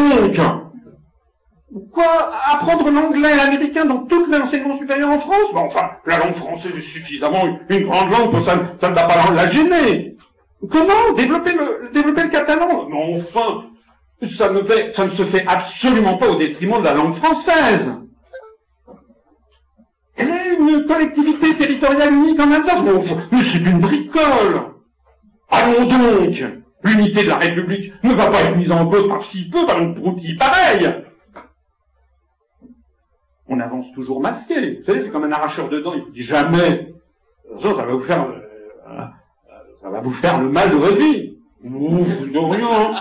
Quoi? 1.92 2.32
Apprendre 2.52 2.92
l'anglais 2.92 3.34
et 3.34 3.36
l'américain 3.36 3.86
dans 3.86 4.00
tout 4.00 4.26
l'enseignement 4.28 4.78
supérieur 4.78 5.10
en 5.10 5.20
France? 5.20 5.50
Enfin, 5.56 5.92
la 6.06 6.20
langue 6.20 6.36
française 6.36 6.74
est 6.78 6.82
suffisamment 6.82 7.44
une 7.70 7.84
grande 7.86 8.12
langue 8.12 8.32
pour 8.32 8.44
ça, 8.44 8.54
ça 8.80 8.90
ne 8.90 8.96
va 8.96 9.08
pas 9.08 9.32
la 9.34 9.50
gêner. 9.50 10.16
Comment? 10.70 11.14
Développer 11.18 11.54
le, 11.54 11.90
développer 11.92 12.24
le 12.24 12.30
catalan? 12.30 12.88
Mais 12.90 13.20
enfin, 13.20 13.66
ça 14.28 14.50
ne, 14.52 14.62
fait, 14.62 14.96
ça 14.96 15.06
ne 15.06 15.12
se 15.12 15.26
fait 15.26 15.46
absolument 15.48 16.18
pas 16.18 16.30
au 16.30 16.36
détriment 16.36 16.80
de 16.80 16.86
la 16.86 16.94
langue 16.94 17.16
française. 17.16 17.92
Elle 20.16 20.30
est 20.30 20.56
une 20.60 20.86
collectivité 20.86 21.56
territoriale 21.56 22.14
unique 22.14 22.40
en 22.40 22.52
Alsace. 22.52 22.82
mais 23.32 23.44
c'est 23.52 23.58
une 23.58 23.80
bricole. 23.80 24.62
Allons 25.50 25.86
donc 25.86 26.44
L'unité 26.84 27.24
de 27.24 27.30
la 27.30 27.38
République 27.38 27.94
ne 28.04 28.14
va 28.14 28.30
pas 28.30 28.42
être 28.42 28.58
mise 28.58 28.72
en 28.72 28.86
cause 28.86 29.08
par 29.08 29.24
si 29.24 29.50
peu 29.50 29.66
par 29.66 29.82
une 29.82 29.94
broutille 29.94 30.36
pareille. 30.36 30.94
On 33.48 33.60
avance 33.60 33.92
toujours 33.94 34.22
masqué. 34.22 34.78
Vous 34.78 34.86
savez, 34.86 35.02
c'est 35.02 35.10
comme 35.10 35.26
un 35.26 35.32
arracheur 35.32 35.70
de 35.70 35.80
dents. 35.80 35.94
Il 35.94 36.12
dit 36.14 36.24
jamais, 36.24 36.94
ça 37.62 37.74
va 37.74 37.86
vous 37.86 38.02
faire, 38.02 38.26
euh, 38.28 39.04
ça 39.82 39.90
va 39.90 40.02
vous 40.02 40.14
faire 40.14 40.42
le 40.42 40.50
mal 40.50 40.72
de 40.72 40.76
votre 40.76 40.98
vie. 40.98 41.38
Nous, 41.64 42.06
nous 42.32 42.48
rien. 42.50 42.94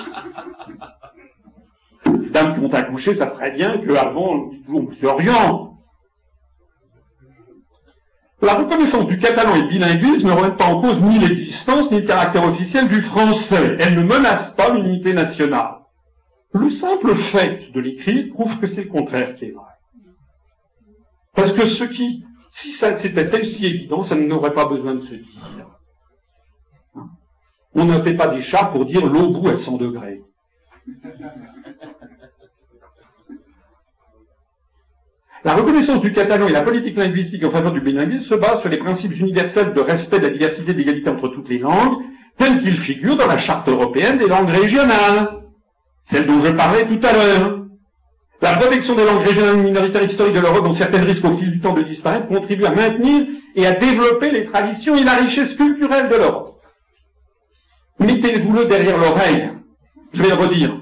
dames 2.31 2.55
qui 2.55 2.65
ont 2.65 2.75
accouché 2.75 3.15
savent 3.15 3.35
très 3.35 3.51
bien 3.53 3.79
qu'avant, 3.79 4.51
on 4.69 4.81
Monsieur 4.83 5.09
Orient. 5.09 5.79
La 8.41 8.55
reconnaissance 8.55 9.07
du 9.07 9.19
catalan 9.19 9.55
et 9.55 9.69
bilinguisme 9.69 10.27
ne 10.27 10.33
remet 10.33 10.57
pas 10.57 10.65
en 10.65 10.81
cause 10.81 11.01
ni 11.01 11.21
l'existence 11.21 11.93
ni 11.93 12.01
le 12.01 12.07
caractère 12.07 12.45
officiel 12.45 12.89
du 12.89 13.01
français. 13.01 13.77
Elle 13.79 13.95
ne 13.95 14.03
menace 14.03 14.53
pas 14.57 14.71
l'unité 14.75 15.13
nationale. 15.13 15.77
Le 16.53 16.69
simple 16.69 17.15
fait 17.15 17.73
de 17.73 17.81
l'écrire 17.81 18.33
prouve 18.33 18.59
que 18.59 18.67
c'est 18.67 18.83
le 18.83 18.91
contraire 18.91 19.37
qui 19.37 19.47
est 19.47 19.51
vrai. 19.53 19.72
Parce 21.35 21.53
que 21.53 21.67
ce 21.67 21.85
qui, 21.85 22.25
si 22.51 22.73
ça 22.73 22.97
c'était 22.97 23.45
si 23.45 23.67
évident, 23.67 24.03
ça 24.03 24.15
n'aurait 24.15 24.55
pas 24.55 24.67
besoin 24.67 24.95
de 24.95 25.03
se 25.03 25.15
dire. 25.15 25.67
Hein? 26.95 27.09
On 27.75 27.85
ne 27.85 28.03
fait 28.03 28.15
pas 28.15 28.29
des 28.29 28.43
chats 28.43 28.67
pour 28.67 28.85
dire 28.85 29.07
l'eau 29.07 29.31
bout 29.31 29.49
à 29.49 29.57
100 29.57 29.77
degrés. 29.79 30.23
La 35.45 35.55
reconnaissance 35.55 36.01
du 36.01 36.13
catalan 36.13 36.47
et 36.47 36.53
la 36.53 36.63
politique 36.63 36.97
linguistique 36.97 37.45
en 37.45 37.51
faveur 37.51 37.73
du 37.73 37.81
bilinguisme 37.81 38.29
se 38.29 38.35
basent 38.37 38.61
sur 38.61 38.69
les 38.69 38.77
principes 38.77 39.19
universels 39.19 39.75
de 39.75 39.81
respect 39.81 40.21
de 40.21 40.27
la 40.27 40.31
diversité 40.31 40.71
et 40.71 40.75
d'égalité 40.75 41.11
entre 41.11 41.29
toutes 41.29 41.49
les 41.49 41.59
langues, 41.59 42.01
tels 42.39 42.61
qu'ils 42.61 42.79
figurent 42.79 43.17
dans 43.17 43.27
la 43.27 43.39
charte 43.39 43.69
européenne 43.69 44.19
des 44.19 44.29
langues 44.29 44.51
régionales, 44.51 45.43
celle 46.09 46.27
dont 46.27 46.39
je 46.39 46.53
parlais 46.53 46.87
tout 46.87 47.01
à 47.05 47.13
l'heure. 47.13 47.62
La 48.43 48.55
protection 48.55 48.97
des 48.97 49.05
langues 49.05 49.23
régionales 49.23 49.59
minoritaires 49.59 50.03
historiques 50.03 50.35
de 50.35 50.41
l'Europe, 50.41 50.65
dont 50.65 50.73
certaines 50.73 51.05
risquent 51.05 51.27
au 51.27 51.37
fil 51.37 51.53
du 51.53 51.61
temps 51.61 51.75
de 51.75 51.83
disparaître, 51.83 52.27
contribue 52.27 52.65
à 52.65 52.71
maintenir 52.71 53.25
et 53.55 53.67
à 53.67 53.73
développer 53.73 54.33
les 54.33 54.47
traditions 54.47 54.97
et 54.97 55.05
la 55.05 55.15
richesse 55.15 55.55
culturelle 55.55 56.09
de 56.09 56.17
l'Europe. 56.17 56.61
Mettez-vous-le 58.01 58.65
derrière 58.65 58.99
l'oreille. 58.99 59.51
Je 60.13 60.23
vais 60.23 60.31
le 60.31 60.35
redire. 60.35 60.77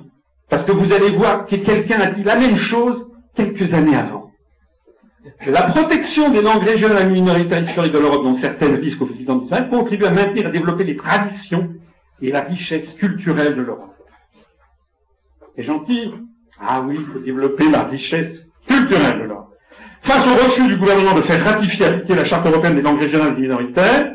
Parce 0.48 0.64
que 0.64 0.72
vous 0.72 0.90
allez 0.90 1.10
voir 1.10 1.44
que 1.44 1.56
quelqu'un 1.56 2.00
a 2.00 2.06
dit 2.06 2.22
la 2.22 2.36
même 2.36 2.56
chose 2.56 3.06
quelques 3.34 3.74
années 3.74 3.94
avant. 3.94 4.30
La 5.46 5.64
protection 5.64 6.30
des 6.30 6.40
langues 6.40 6.64
régionales 6.64 7.10
minoritaires 7.10 7.62
historiques 7.62 7.92
de 7.92 7.98
l'Europe, 7.98 8.24
dont 8.24 8.36
certaines 8.36 8.76
risquent 8.76 9.02
au 9.02 9.06
fil 9.06 9.18
du 9.18 9.24
temps 9.26 9.36
de 9.36 9.70
contribue 9.70 10.06
à 10.06 10.10
maintenir 10.10 10.44
et 10.44 10.48
à 10.48 10.50
développer 10.50 10.84
les 10.84 10.96
traditions 10.96 11.74
et 12.22 12.32
la 12.32 12.40
richesse 12.40 12.94
culturelle 12.94 13.54
de 13.54 13.60
l'Europe. 13.60 13.94
C'est 15.56 15.64
gentil 15.64 16.10
Ah 16.60 16.82
oui, 16.86 16.96
il 16.98 17.06
faut 17.06 17.18
développer 17.20 17.70
la 17.70 17.84
richesse 17.84 18.46
culturelle 18.66 19.20
de 19.20 19.24
l'Europe. 19.24 19.56
Face 20.02 20.26
au 20.26 20.44
refus 20.44 20.66
du 20.68 20.76
gouvernement 20.76 21.14
de 21.14 21.22
faire 21.22 21.42
ratifier 21.44 21.86
appliquer 21.86 22.14
la 22.14 22.24
charte 22.24 22.46
européenne 22.46 22.74
des 22.74 22.82
langues 22.82 23.00
régionales 23.00 23.34
et 23.36 23.40
minoritaires, 23.40 24.12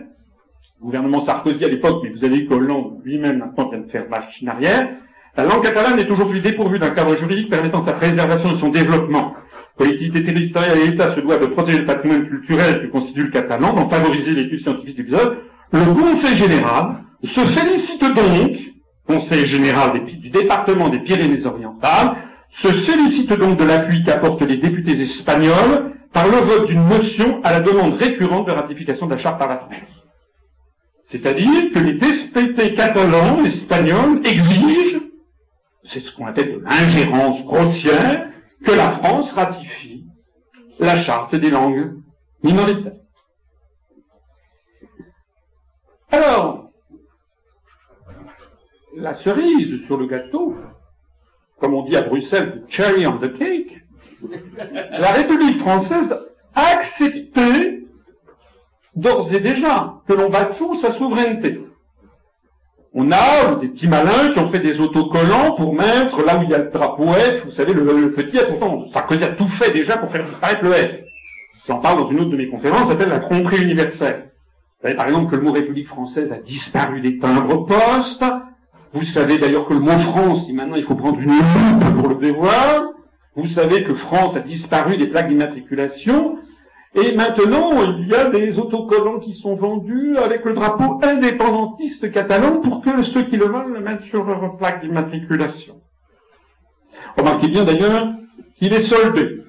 le 0.79 0.85
gouvernement 0.85 1.21
Sarkozy 1.21 1.63
à 1.65 1.67
l'époque, 1.67 2.01
mais 2.03 2.09
vous 2.09 2.23
avez 2.23 2.37
vu 2.37 2.47
qu'Hollande 2.47 2.99
lui-même 3.03 3.39
maintenant 3.39 3.69
vient 3.69 3.79
de 3.79 3.89
faire 3.89 4.07
machine 4.09 4.49
arrière, 4.49 4.89
la 5.37 5.43
langue 5.43 5.63
catalane 5.63 5.99
est 5.99 6.09
aujourd'hui 6.09 6.41
dépourvue 6.41 6.79
d'un 6.79 6.91
cadre 6.91 7.15
juridique 7.15 7.49
permettant 7.49 7.85
sa 7.85 7.93
préservation 7.93 8.53
et 8.53 8.57
son 8.57 8.69
développement. 8.69 9.35
Collectivité 9.77 10.23
territoriale 10.23 10.77
et 10.77 10.87
l'État 10.87 11.13
se 11.13 11.19
doivent 11.19 11.41
de 11.41 11.47
protéger 11.47 11.79
le 11.79 11.85
patrimoine 11.85 12.27
culturel 12.27 12.81
que 12.81 12.87
constitue 12.87 13.23
le 13.23 13.31
catalan, 13.31 13.73
d'en 13.73 13.89
favoriser 13.89 14.31
l'étude 14.31 14.61
scientifique 14.61 14.95
du 14.95 15.03
l'épisode. 15.03 15.39
Le 15.73 15.93
Conseil 15.93 16.35
général 16.35 17.03
se 17.23 17.41
félicite 17.41 18.03
donc, 18.15 18.57
Conseil 19.07 19.45
général 19.45 20.03
du 20.05 20.29
département 20.29 20.89
des 20.89 20.99
Pyrénées-Orientales, 20.99 22.15
se 22.61 22.67
félicite 22.67 23.33
donc 23.33 23.57
de 23.57 23.65
l'appui 23.65 24.03
qu'apportent 24.03 24.41
les 24.43 24.57
députés 24.57 24.99
espagnols 25.01 25.93
par 26.13 26.25
le 26.27 26.37
vote 26.37 26.67
d'une 26.67 26.83
motion 26.83 27.41
à 27.43 27.51
la 27.51 27.59
demande 27.59 27.95
récurrente 27.95 28.47
de 28.47 28.51
ratification 28.51 29.07
de 29.07 29.11
la 29.11 29.17
charte 29.17 29.37
par 29.37 29.49
la 29.49 29.57
France. 29.57 29.73
C'est-à-dire 31.11 31.71
que 31.73 31.79
les 31.79 31.93
députés 31.93 32.73
catalans, 32.73 33.43
espagnols, 33.43 34.21
exigent, 34.25 35.01
c'est 35.83 35.99
ce 35.99 36.11
qu'on 36.11 36.27
appelle 36.27 36.55
de 36.55 36.63
l'ingérence 36.63 37.43
grossière, 37.45 38.29
que 38.63 38.71
la 38.71 38.91
France 38.91 39.31
ratifie 39.33 40.05
la 40.79 40.97
charte 40.97 41.35
des 41.35 41.51
langues 41.51 41.93
minoritaires. 42.43 42.93
Alors, 46.11 46.71
la 48.95 49.13
cerise 49.13 49.85
sur 49.85 49.97
le 49.97 50.07
gâteau, 50.07 50.55
comme 51.65 51.73
on 51.73 51.81
dit 51.81 51.95
à 51.95 52.03
Bruxelles, 52.03 52.61
cherry 52.69 53.07
on 53.07 53.17
the 53.17 53.35
cake, 53.39 53.81
la 54.91 55.13
République 55.13 55.57
française 55.57 56.15
a 56.53 56.61
accepté 56.61 57.87
d'ores 58.95 59.33
et 59.33 59.39
déjà 59.39 59.95
que 60.07 60.13
l'on 60.13 60.29
bafoue 60.29 60.75
sa 60.75 60.91
souveraineté. 60.91 61.59
On 62.93 63.11
a 63.11 63.55
des 63.59 63.69
petits 63.69 63.87
malins 63.87 64.31
qui 64.31 64.37
ont 64.37 64.51
fait 64.51 64.59
des 64.59 64.79
autocollants 64.79 65.55
pour 65.55 65.73
mettre 65.73 66.23
là 66.23 66.37
où 66.37 66.43
il 66.43 66.51
y 66.51 66.53
a 66.53 66.59
le 66.59 66.69
drapeau 66.69 67.07
F, 67.13 67.45
vous 67.45 67.51
savez, 67.51 67.73
le, 67.73 68.11
petit 68.11 68.37
F, 68.37 68.47
pourtant, 68.47 68.85
Sarkozy 68.91 69.23
a 69.23 69.29
tout 69.29 69.47
fait 69.47 69.71
déjà 69.71 69.97
pour 69.97 70.11
faire 70.11 70.23
disparaître 70.23 70.63
le 70.63 70.71
F. 70.71 70.99
J'en 71.67 71.79
parle 71.79 71.97
dans 71.97 72.11
une 72.11 72.19
autre 72.19 72.29
de 72.29 72.37
mes 72.37 72.47
conférences, 72.47 72.83
ça 72.83 72.89
s'appelle 72.89 73.09
la 73.09 73.19
tromperie 73.19 73.63
universelle. 73.63 74.29
Vous 74.77 74.83
savez 74.83 74.93
par 74.93 75.07
exemple 75.07 75.31
que 75.31 75.35
le 75.35 75.41
mot 75.41 75.51
République 75.51 75.87
française 75.87 76.31
a 76.31 76.37
disparu 76.37 77.01
des 77.01 77.17
timbres 77.17 77.65
postes. 77.65 78.23
Vous 78.95 79.03
savez 79.03 79.37
d'ailleurs 79.39 79.67
que 79.67 79.73
le 79.73 79.81
mot 79.81 79.99
France, 79.99 80.49
maintenant 80.49 80.77
il 80.77 80.83
faut 80.83 80.95
prendre 80.95 81.19
une 81.19 81.29
loupe 81.29 81.99
pour 81.99 82.07
le 82.07 82.15
dévoir. 82.15 82.93
Vous 83.35 83.47
savez 83.47 83.83
que 83.83 83.93
France 83.93 84.37
a 84.37 84.39
disparu 84.39 84.95
des 84.95 85.07
plaques 85.07 85.27
d'immatriculation. 85.27 86.37
Et 86.93 87.13
maintenant, 87.13 87.71
il 87.83 88.07
y 88.07 88.15
a 88.15 88.29
des 88.29 88.57
autocollants 88.57 89.19
qui 89.19 89.33
sont 89.33 89.57
vendus 89.57 90.17
avec 90.17 90.45
le 90.45 90.53
drapeau 90.53 91.01
indépendantiste 91.03 92.09
catalan 92.09 92.61
pour 92.61 92.81
que 92.81 93.03
ceux 93.03 93.23
qui 93.23 93.35
le 93.35 93.47
veulent 93.47 93.73
le 93.73 93.81
mettent 93.81 94.03
sur 94.03 94.23
leur 94.23 94.55
plaque 94.55 94.79
d'immatriculation. 94.79 95.81
Remarquez 97.17 97.49
bien 97.49 97.65
d'ailleurs 97.65 98.13
qu'il 98.57 98.71
est 98.71 98.79
soldé. 98.79 99.41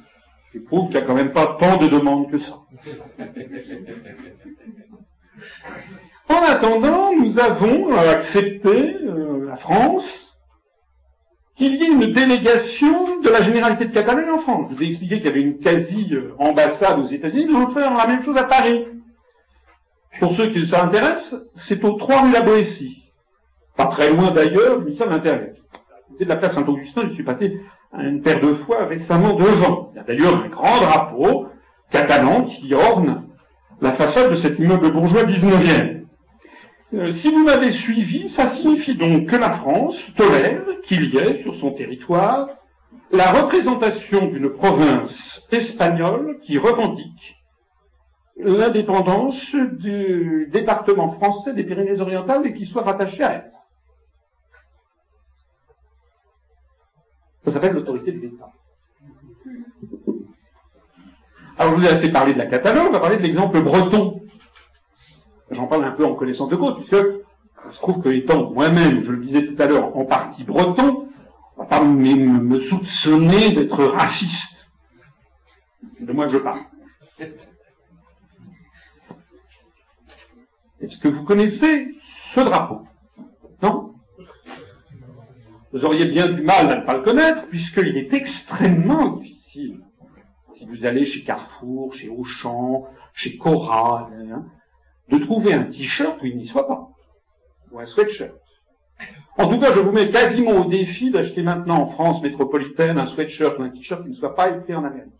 Ce 0.46 0.58
qui 0.58 0.64
prouve 0.64 0.88
qu'il 0.88 0.96
n'y 0.96 1.04
a 1.04 1.06
quand 1.06 1.14
même 1.14 1.30
pas 1.30 1.56
tant 1.60 1.76
de 1.76 1.86
demandes 1.86 2.28
que 2.32 2.38
ça. 2.38 2.58
En 6.28 6.42
attendant, 6.42 7.12
nous 7.12 7.38
avons 7.38 7.96
accepté, 7.96 8.96
euh, 9.04 9.46
la 9.46 9.56
France, 9.56 10.04
qu'il 11.56 11.74
y 11.76 11.84
ait 11.84 11.88
une 11.88 12.12
délégation 12.12 13.20
de 13.20 13.28
la 13.30 13.42
généralité 13.42 13.86
de 13.86 13.94
Catalogne 13.94 14.30
en 14.30 14.38
France. 14.38 14.68
Je 14.70 14.76
vous 14.76 14.82
ai 14.82 14.86
expliqué 14.88 15.16
qu'il 15.18 15.26
y 15.26 15.30
avait 15.30 15.40
une 15.40 15.58
quasi-ambassade 15.58 16.98
aux 16.98 17.06
États-Unis, 17.06 17.46
nous 17.46 17.56
allons 17.56 17.70
faire 17.70 17.94
la 17.94 18.06
même 18.06 18.22
chose 18.22 18.36
à 18.36 18.44
Paris. 18.44 18.86
Pour 20.20 20.34
ceux 20.34 20.48
qui 20.48 20.66
ça 20.66 20.84
intéresse, 20.84 21.34
c'est 21.56 21.82
aux 21.84 21.92
3 21.92 22.22
rue 22.22 22.32
la 22.32 22.42
Boétie. 22.42 23.04
Pas 23.76 23.86
très 23.86 24.10
loin 24.10 24.30
d'ailleurs 24.30 24.80
mais 24.80 24.96
ça 24.96 25.06
m'intéresse. 25.06 25.56
C'est 26.18 26.24
de 26.24 26.28
la 26.28 26.36
place 26.36 26.54
Saint-Augustin, 26.54 27.02
je 27.08 27.14
suis 27.14 27.24
passé 27.24 27.60
une 27.98 28.22
paire 28.22 28.40
de 28.40 28.54
fois 28.54 28.86
récemment 28.86 29.34
devant. 29.34 29.90
Il 29.92 29.96
y 29.96 30.00
a 30.00 30.04
d'ailleurs 30.04 30.44
un 30.44 30.48
grand 30.48 30.80
drapeau 30.80 31.46
catalan 31.90 32.44
qui 32.44 32.74
orne 32.74 33.24
la 33.80 33.92
façade 33.92 34.30
de 34.30 34.36
cet 34.36 34.58
immeuble 34.58 34.90
bourgeois 34.90 35.24
19e. 35.24 36.05
Euh, 36.96 37.12
si 37.12 37.30
vous 37.30 37.44
m'avez 37.44 37.72
suivi, 37.72 38.30
ça 38.30 38.50
signifie 38.50 38.94
donc 38.94 39.26
que 39.26 39.36
la 39.36 39.58
France 39.58 40.02
tolère 40.16 40.62
qu'il 40.84 41.12
y 41.12 41.18
ait 41.18 41.42
sur 41.42 41.54
son 41.56 41.72
territoire 41.72 42.48
la 43.10 43.32
représentation 43.32 44.26
d'une 44.26 44.48
province 44.48 45.46
espagnole 45.52 46.38
qui 46.42 46.56
revendique 46.56 47.36
l'indépendance 48.38 49.54
du 49.54 50.48
département 50.50 51.12
français 51.12 51.52
des 51.52 51.64
Pyrénées-Orientales 51.64 52.46
et 52.46 52.54
qui 52.54 52.64
soit 52.64 52.82
rattachée 52.82 53.24
à 53.24 53.32
elle. 53.32 53.52
Ça 57.44 57.52
s'appelle 57.52 57.74
l'autorité 57.74 58.12
de 58.12 58.20
l'État. 58.20 58.52
Alors 61.58 61.74
je 61.74 61.78
vous 61.78 61.86
ai 61.86 61.88
assez 61.88 62.10
parlé 62.10 62.32
de 62.32 62.38
la 62.38 62.46
Catalogne, 62.46 62.86
on 62.88 62.92
va 62.92 63.00
parler 63.00 63.18
de 63.18 63.22
l'exemple 63.22 63.60
breton. 63.62 64.25
J'en 65.50 65.66
parle 65.66 65.84
un 65.84 65.92
peu 65.92 66.04
en 66.04 66.14
connaissance 66.14 66.48
de 66.48 66.56
cause, 66.56 66.76
puisque 66.76 67.04
il 67.66 67.72
se 67.72 67.80
trouve 67.80 68.02
que 68.02 68.08
étant 68.08 68.50
moi-même, 68.50 69.02
je 69.04 69.12
le 69.12 69.24
disais 69.24 69.46
tout 69.46 69.60
à 69.62 69.66
l'heure, 69.66 69.96
en 69.96 70.04
partie 70.04 70.44
breton, 70.44 71.08
on 71.56 71.62
va 71.62 71.68
pas 71.68 71.82
me, 71.82 72.60
soupçonner 72.60 73.52
d'être 73.52 73.84
raciste. 73.84 74.68
De 76.00 76.12
moi 76.12 76.28
je 76.28 76.38
parle. 76.38 76.60
Est-ce 80.80 80.98
que 80.98 81.08
vous 81.08 81.24
connaissez 81.24 81.94
ce 82.34 82.40
drapeau? 82.40 82.82
Non? 83.62 83.94
Vous 85.72 85.84
auriez 85.84 86.06
bien 86.06 86.28
du 86.28 86.42
mal 86.42 86.70
à 86.70 86.80
ne 86.80 86.86
pas 86.86 86.96
le 86.96 87.02
connaître, 87.02 87.48
puisqu'il 87.48 87.96
est 87.96 88.12
extrêmement 88.12 89.16
difficile. 89.16 89.80
Si 90.56 90.66
vous 90.66 90.84
allez 90.84 91.04
chez 91.04 91.22
Carrefour, 91.22 91.94
chez 91.94 92.08
Auchan, 92.08 92.86
chez 93.14 93.36
Cora, 93.36 94.10
hein, 94.12 94.46
de 95.08 95.18
trouver 95.18 95.52
un 95.52 95.64
t-shirt 95.64 96.20
où 96.22 96.26
il 96.26 96.36
n'y 96.36 96.46
soit 96.46 96.66
pas, 96.66 96.90
ou 97.70 97.78
un 97.78 97.86
sweatshirt. 97.86 98.34
En 99.38 99.48
tout 99.48 99.58
cas, 99.60 99.72
je 99.72 99.80
vous 99.80 99.92
mets 99.92 100.10
quasiment 100.10 100.52
au 100.52 100.64
défi 100.64 101.10
d'acheter 101.10 101.42
maintenant 101.42 101.82
en 101.82 101.86
France 101.88 102.22
métropolitaine 102.22 102.98
un 102.98 103.06
sweatshirt 103.06 103.58
ou 103.58 103.62
un 103.62 103.70
t-shirt 103.70 104.02
qui 104.02 104.10
ne 104.10 104.14
soit 104.14 104.34
pas 104.34 104.50
écrit 104.50 104.74
en 104.74 104.84
Amérique. 104.84 105.12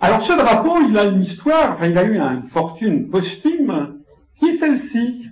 Alors 0.00 0.22
ce 0.22 0.32
drapeau, 0.32 0.80
il 0.88 0.98
a 0.98 1.04
une 1.04 1.22
histoire, 1.22 1.72
enfin, 1.74 1.86
il 1.86 1.96
a 1.96 2.04
eu 2.04 2.18
une 2.18 2.48
fortune 2.48 3.08
posthume, 3.08 4.02
qui 4.36 4.48
est 4.48 4.56
celle-ci. 4.58 5.28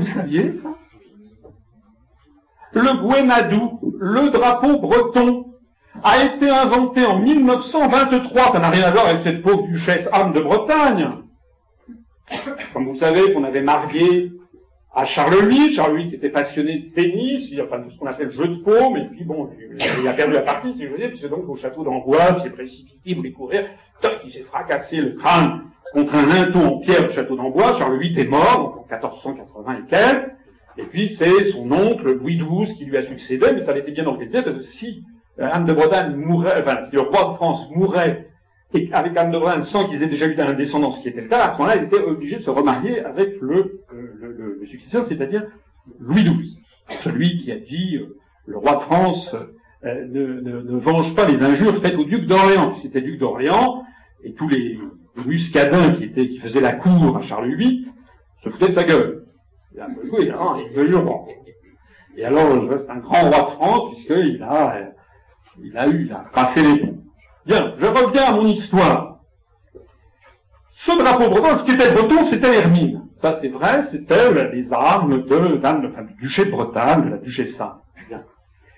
le 0.00 0.06
saviez, 0.06 0.52
ça? 0.52 0.79
Le 2.72 3.02
Gwenadou, 3.02 3.80
le 3.98 4.30
drapeau 4.30 4.78
breton, 4.78 5.46
a 6.02 6.24
été 6.24 6.48
inventé 6.48 7.04
en 7.04 7.18
1923. 7.18 8.52
Ça 8.52 8.58
n'a 8.58 8.70
rien 8.70 8.84
à 8.84 8.90
voir 8.90 9.06
avec 9.06 9.22
cette 9.22 9.42
pauvre 9.42 9.66
duchesse 9.66 10.08
Anne 10.12 10.32
de 10.32 10.40
Bretagne. 10.40 11.10
Comme 12.72 12.86
vous 12.86 12.96
savez 12.96 13.32
qu'on 13.32 13.44
avait 13.44 13.62
marié 13.62 14.32
à 14.94 15.04
Charles 15.04 15.46
VIII. 15.46 15.72
Charles 15.72 15.96
VIII 15.96 16.14
était 16.14 16.30
passionné 16.30 16.78
de 16.78 16.94
tennis, 16.94 17.48
il 17.50 17.58
y 17.58 17.60
a 17.60 17.64
pas 17.64 17.80
ce 17.88 17.96
qu'on 17.96 18.06
appelle 18.06 18.30
jeu 18.30 18.48
de 18.48 18.56
paume, 18.56 18.96
et 18.96 19.04
puis 19.04 19.24
bon, 19.24 19.50
il 20.00 20.08
a 20.08 20.12
perdu 20.12 20.32
la 20.32 20.42
partie, 20.42 20.74
si 20.74 20.84
je 20.84 20.88
veux 20.88 20.98
dire, 20.98 21.10
puis 21.10 21.18
c'est 21.20 21.28
donc 21.28 21.48
au 21.48 21.56
château 21.56 21.84
d'Amboise, 21.84 22.34
il 22.38 22.42
s'est 22.42 22.50
précipité, 22.50 22.98
il 23.04 23.16
voulait 23.16 23.32
courir, 23.32 23.66
toc, 24.00 24.20
il 24.24 24.32
s'est 24.32 24.42
fracassé 24.42 24.96
le 24.96 25.12
crâne 25.12 25.62
contre 25.92 26.14
un 26.16 26.26
linteau 26.26 26.58
en 26.58 26.78
pierre 26.78 27.06
du 27.06 27.12
château 27.12 27.36
d'Amboise, 27.36 27.78
Charles 27.78 27.98
VIII 27.98 28.20
est 28.20 28.28
mort, 28.28 28.84
en 28.90 28.92
1480 28.92 29.76
et 29.78 29.90
quelques, 29.90 30.30
et 30.76 30.84
puis 30.84 31.16
c'est 31.18 31.50
son 31.50 31.70
oncle, 31.72 32.12
Louis 32.12 32.36
XII, 32.36 32.74
qui 32.76 32.84
lui 32.84 32.96
a 32.96 33.02
succédé, 33.06 33.46
mais 33.54 33.64
ça 33.64 33.70
avait 33.70 33.80
été 33.80 33.92
bien 33.92 34.06
organisé, 34.06 34.42
parce 34.42 34.56
que 34.56 34.62
si 34.62 35.04
euh, 35.38 35.48
Anne 35.50 35.64
de 35.64 35.72
Bretagne 35.72 36.14
mourait, 36.16 36.62
enfin, 36.62 36.78
si 36.88 36.94
le 36.94 37.02
roi 37.02 37.32
de 37.32 37.36
France 37.36 37.68
mourait, 37.74 38.28
et 38.72 38.88
avec 38.92 39.16
Anne 39.16 39.32
de 39.32 39.38
Bretagne 39.38 39.64
sans 39.64 39.86
qu'ils 39.86 40.02
aient 40.02 40.06
déjà 40.06 40.26
eu 40.26 40.38
un 40.38 40.52
descendant, 40.52 40.92
ce 40.92 41.02
qui 41.02 41.08
était 41.08 41.22
le 41.22 41.28
cas, 41.28 41.46
à 41.46 41.52
ce 41.52 41.58
moment-là, 41.58 41.76
il 41.76 41.84
était 41.84 42.02
obligé 42.02 42.36
de 42.36 42.42
se 42.42 42.50
remarier 42.50 43.00
avec 43.00 43.40
le, 43.40 43.80
euh, 43.92 44.14
le, 44.20 44.58
le, 44.60 44.66
successeur, 44.66 45.06
c'est-à-dire 45.06 45.44
Louis 45.98 46.22
XII, 46.22 46.62
celui 47.02 47.38
qui 47.38 47.50
a 47.52 47.56
dit 47.56 47.96
euh, 47.96 48.16
le 48.46 48.58
roi 48.58 48.76
de 48.76 48.80
France 48.80 49.34
ne, 49.82 50.40
ne, 50.40 50.60
ne, 50.60 50.78
venge 50.78 51.14
pas 51.14 51.26
les 51.26 51.42
injures 51.42 51.80
faites 51.80 51.96
au 51.96 52.04
duc 52.04 52.26
d'Orléans. 52.26 52.74
C'était 52.82 53.00
duc 53.00 53.18
d'Orléans, 53.18 53.84
et 54.22 54.34
tous 54.34 54.48
les, 54.48 54.78
muscadins 55.26 55.92
qui 55.92 56.04
étaient, 56.04 56.28
qui 56.28 56.38
faisaient 56.38 56.60
la 56.60 56.72
cour 56.72 57.16
à 57.16 57.22
Charles 57.22 57.54
VIII 57.54 57.86
se 58.42 58.48
foutaient 58.48 58.68
de 58.68 58.74
sa 58.74 58.84
gueule. 58.84 59.19
Il, 59.72 59.80
et 62.16 62.24
alors, 62.24 62.68
c'est 62.68 62.90
un 62.90 62.98
grand 62.98 63.30
roi 63.30 63.38
de 63.38 63.50
France, 63.52 63.94
puisqu'il 63.94 64.42
a 64.42 64.90
il 65.62 65.76
a 65.76 65.86
eu, 65.88 66.06
il 66.06 66.12
a 66.12 66.24
passé 66.32 66.62
les. 66.62 66.92
Bien, 67.46 67.74
je 67.78 67.86
reviens 67.86 68.24
à 68.24 68.32
mon 68.32 68.46
histoire. 68.46 69.20
Ce 70.74 70.98
drapeau 70.98 71.28
breton, 71.28 71.58
ce 71.58 71.64
qui 71.64 71.72
était 71.72 71.92
breton, 71.92 72.24
c'était 72.24 72.56
Hermine. 72.56 73.02
Ça, 73.20 73.38
c'est 73.40 73.48
vrai, 73.48 73.82
c'était 73.82 74.50
les 74.52 74.72
armes 74.72 75.24
de, 75.24 75.56
dame, 75.56 75.90
enfin, 75.92 76.04
du 76.04 76.14
duché 76.14 76.46
de 76.46 76.50
Bretagne, 76.50 77.04
de 77.04 77.10
la 77.10 77.16
duchessa. 77.18 77.82
Bien. 78.08 78.22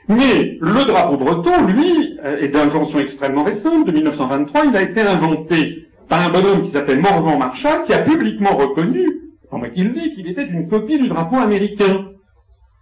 Mais 0.09 0.59
le 0.61 0.85
drapeau 0.85 1.17
breton, 1.17 1.67
lui, 1.67 2.19
euh, 2.25 2.41
est 2.41 2.49
d'invention 2.49 2.99
extrêmement 2.99 3.45
récente, 3.45 3.87
de 3.87 3.93
1923. 3.93 4.65
Il 4.67 4.77
a 4.77 4.83
été 4.83 5.01
inventé 5.01 5.87
par 6.09 6.27
un 6.27 6.31
bonhomme 6.31 6.63
qui 6.63 6.73
s'appelle 6.73 7.01
Morvan 7.01 7.39
Marshall, 7.39 7.85
qui 7.85 7.95
a 7.95 7.99
publiquement 7.99 8.57
reconnu, 8.57 9.22
qu'il 9.73 9.93
dit, 9.93 10.15
qu'il 10.15 10.29
était 10.29 10.47
une 10.47 10.69
copie 10.69 10.99
du 10.99 11.09
drapeau 11.09 11.37
américain. 11.37 12.09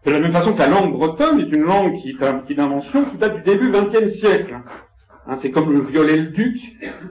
De 0.05 0.11
la 0.11 0.21
même 0.21 0.33
façon 0.33 0.55
que 0.55 0.59
la 0.59 0.69
langue 0.69 0.93
bretonne 0.93 1.41
est 1.41 1.53
une 1.53 1.63
langue 1.63 2.01
qui 2.01 2.11
est 2.11 2.55
d'invention 2.55 3.05
qui 3.05 3.19
date 3.19 3.37
du 3.37 3.43
début 3.43 3.71
XXe 3.71 4.13
siècle. 4.15 4.57
Hein, 5.27 5.37
c'est 5.41 5.51
comme 5.51 5.73
le 5.73 5.81
violet-le-duc. 5.81 6.59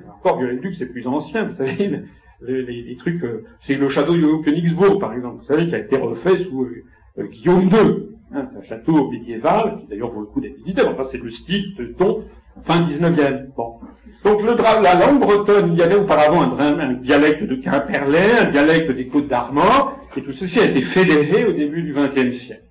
Encore, 0.09 0.39
violet-le-duc, 0.39 0.75
c'est 0.75 0.87
plus 0.87 1.05
ancien, 1.07 1.45
vous 1.45 1.55
savez, 1.55 2.01
les, 2.41 2.95
trucs... 2.97 3.23
Euh, 3.23 3.45
c'est 3.61 3.75
le 3.75 3.89
château 3.89 4.15
de 4.15 4.43
Königsbourg, 4.43 4.99
par 4.99 5.13
exemple, 5.13 5.41
vous 5.41 5.45
savez, 5.45 5.67
qui 5.67 5.75
a 5.75 5.79
été 5.79 5.97
refait 5.97 6.37
sous 6.37 6.63
euh, 6.63 7.27
Guillaume 7.27 7.69
II. 7.69 8.09
Hein, 8.33 8.49
un 8.57 8.63
château 8.63 9.09
médiéval, 9.09 9.79
qui 9.79 9.87
d'ailleurs 9.87 10.11
vaut 10.11 10.21
le 10.21 10.27
coup 10.27 10.41
d'être 10.41 10.57
visité. 10.57 10.83
Enfin, 10.85 11.03
c'est 11.03 11.21
le 11.21 11.29
style 11.29 11.75
de 11.75 11.85
ton 11.85 12.23
fin 12.65 12.81
19e. 12.81 13.47
Bon. 13.55 13.79
Donc 14.23 14.41
la 14.43 14.95
langue 14.95 15.19
bretonne, 15.19 15.73
il 15.73 15.79
y 15.79 15.81
avait 15.81 15.95
auparavant 15.95 16.41
un, 16.41 16.79
un 16.79 16.93
dialecte 16.93 17.43
de 17.43 17.55
Quimperlé, 17.55 18.19
un 18.41 18.51
dialecte 18.51 18.91
des 18.91 19.07
Côtes 19.07 19.27
d'Armor, 19.27 19.97
et 20.15 20.21
tout 20.21 20.33
ceci 20.33 20.59
a 20.59 20.65
été 20.65 20.81
fédéré 20.81 21.45
au 21.45 21.53
début 21.53 21.83
du 21.83 21.93
XXe 21.93 22.35
siècle. 22.35 22.63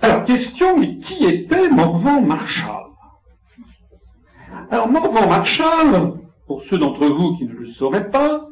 Alors, 0.00 0.24
question, 0.24 0.78
mais 0.78 0.96
qui 0.98 1.24
était 1.24 1.68
Morvan 1.68 2.22
Marshall? 2.22 2.86
Alors, 4.70 4.88
Morvan 4.88 5.28
Marshall, 5.28 6.14
pour 6.46 6.62
ceux 6.64 6.78
d'entre 6.78 7.06
vous 7.06 7.36
qui 7.36 7.44
ne 7.44 7.52
le 7.52 7.66
sauraient 7.66 8.10
pas, 8.10 8.48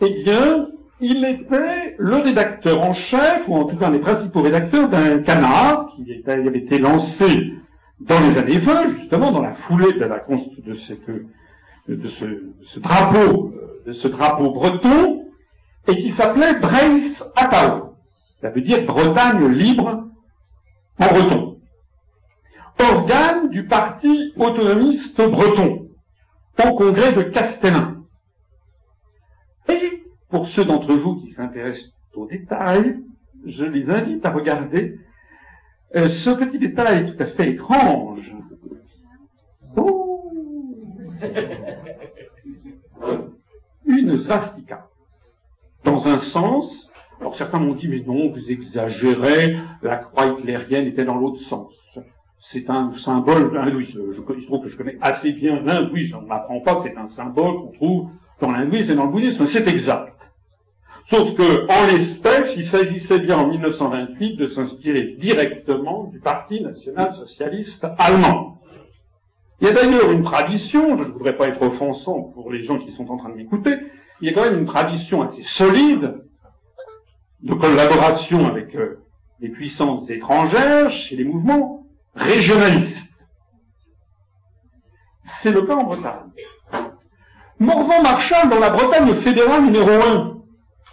eh 0.00 0.22
bien, 0.22 0.68
il 1.00 1.24
était 1.24 1.94
le 1.98 2.16
rédacteur 2.16 2.82
en 2.82 2.92
chef, 2.92 3.48
ou 3.48 3.56
en 3.56 3.64
tout 3.64 3.76
cas 3.76 3.86
un 3.86 3.92
des 3.92 3.98
principaux 3.98 4.42
rédacteurs 4.42 4.88
d'un 4.88 5.18
canard 5.18 5.88
qui 5.96 6.22
avait 6.26 6.58
été 6.58 6.78
lancé 6.78 7.52
dans 8.00 8.20
les 8.20 8.38
années 8.38 8.58
20, 8.58 8.86
justement, 8.98 9.32
dans 9.32 9.42
la 9.42 9.54
foulée 9.54 9.92
de, 9.92 10.04
la, 10.04 10.24
de, 10.28 11.94
de 11.94 12.08
ce, 12.08 12.24
ce, 12.64 12.78
drapeau, 12.80 13.54
de 13.86 13.92
ce 13.92 14.08
drapeau 14.08 14.50
breton, 14.52 15.24
et 15.88 15.96
qui 15.96 16.10
s'appelait 16.10 16.54
Brace 16.54 17.24
Atao. 17.36 17.96
Ça 18.40 18.50
veut 18.50 18.60
dire 18.60 18.84
Bretagne 18.84 19.48
libre 19.48 20.04
en 20.98 21.06
breton. 21.06 21.60
Organe 22.78 23.48
du 23.50 23.66
parti 23.66 24.32
autonomiste 24.36 25.20
breton, 25.28 25.88
au 26.64 26.74
congrès 26.74 27.12
de 27.12 27.22
Castellin. 27.22 28.04
Et 29.68 30.04
pour 30.30 30.48
ceux 30.48 30.64
d'entre 30.64 30.94
vous 30.94 31.16
qui 31.16 31.32
s'intéressent 31.32 31.92
aux 32.14 32.26
détails, 32.26 33.00
je 33.44 33.64
les 33.64 33.90
invite 33.90 34.24
à 34.24 34.30
regarder 34.30 34.98
euh, 35.96 36.08
ce 36.08 36.30
petit 36.30 36.58
détail 36.58 37.14
tout 37.14 37.22
à 37.22 37.26
fait 37.26 37.50
étrange. 37.50 38.34
Oh 39.76 40.30
Une 43.86 44.18
svastika. 44.18 44.88
Dans 45.84 46.06
un 46.06 46.18
sens, 46.18 46.90
alors 47.20 47.36
certains 47.36 47.58
m'ont 47.58 47.74
dit, 47.74 47.88
mais 47.88 48.00
non, 48.06 48.30
vous 48.30 48.50
exagérez, 48.50 49.56
la 49.82 49.96
croix 49.96 50.26
hitlérienne 50.26 50.86
était 50.86 51.04
dans 51.04 51.16
l'autre 51.16 51.40
sens. 51.42 51.72
C'est 52.40 52.68
un 52.70 52.92
symbole 52.96 53.56
hindouiste. 53.58 53.94
Je, 53.94 54.12
je 54.12 54.46
trouve 54.46 54.62
que 54.62 54.68
je 54.68 54.76
connais 54.76 54.98
assez 55.00 55.32
bien 55.32 55.60
l'hindouisme. 55.60 56.18
On 56.22 56.26
n'apprend 56.26 56.60
pas 56.60 56.76
que 56.76 56.82
c'est 56.88 56.96
un 56.96 57.08
symbole 57.08 57.56
qu'on 57.56 57.72
trouve 57.72 58.10
dans 58.40 58.52
l'hindouisme 58.52 58.92
et 58.92 58.94
dans 58.94 59.06
le 59.06 59.10
bouddhisme. 59.10 59.46
C'est 59.46 59.66
exact. 59.68 60.17
Sauf 61.10 61.34
que, 61.36 61.66
en 61.70 61.86
l'espèce, 61.86 62.52
il 62.54 62.66
s'agissait 62.66 63.20
bien 63.20 63.38
en 63.38 63.46
1928 63.46 64.36
de 64.36 64.46
s'inspirer 64.46 65.16
directement 65.18 66.04
du 66.04 66.18
Parti 66.18 66.60
national-socialiste 66.60 67.86
allemand. 67.98 68.60
Il 69.60 69.68
y 69.68 69.70
a 69.70 69.72
d'ailleurs 69.72 70.10
une 70.10 70.22
tradition, 70.22 70.96
je 70.98 71.04
ne 71.04 71.08
voudrais 71.08 71.36
pas 71.36 71.48
être 71.48 71.62
offensant 71.62 72.20
pour 72.20 72.52
les 72.52 72.62
gens 72.62 72.78
qui 72.78 72.92
sont 72.92 73.10
en 73.10 73.16
train 73.16 73.30
de 73.30 73.36
m'écouter, 73.36 73.78
il 74.20 74.28
y 74.28 74.30
a 74.30 74.34
quand 74.34 74.42
même 74.42 74.58
une 74.58 74.66
tradition 74.66 75.22
assez 75.22 75.42
solide 75.42 76.24
de 77.40 77.54
collaboration 77.54 78.46
avec 78.46 78.74
euh, 78.74 79.00
les 79.40 79.48
puissances 79.48 80.10
étrangères 80.10 80.90
chez 80.90 81.16
les 81.16 81.24
mouvements 81.24 81.86
régionalistes. 82.16 83.14
C'est 85.40 85.52
le 85.52 85.62
cas 85.62 85.76
en 85.76 85.84
Bretagne. 85.84 86.30
Morvan 87.60 88.02
Marshall, 88.02 88.50
dans 88.50 88.58
la 88.58 88.70
Bretagne 88.70 89.14
fédérale 89.14 89.64
numéro 89.64 89.88
1, 89.88 90.37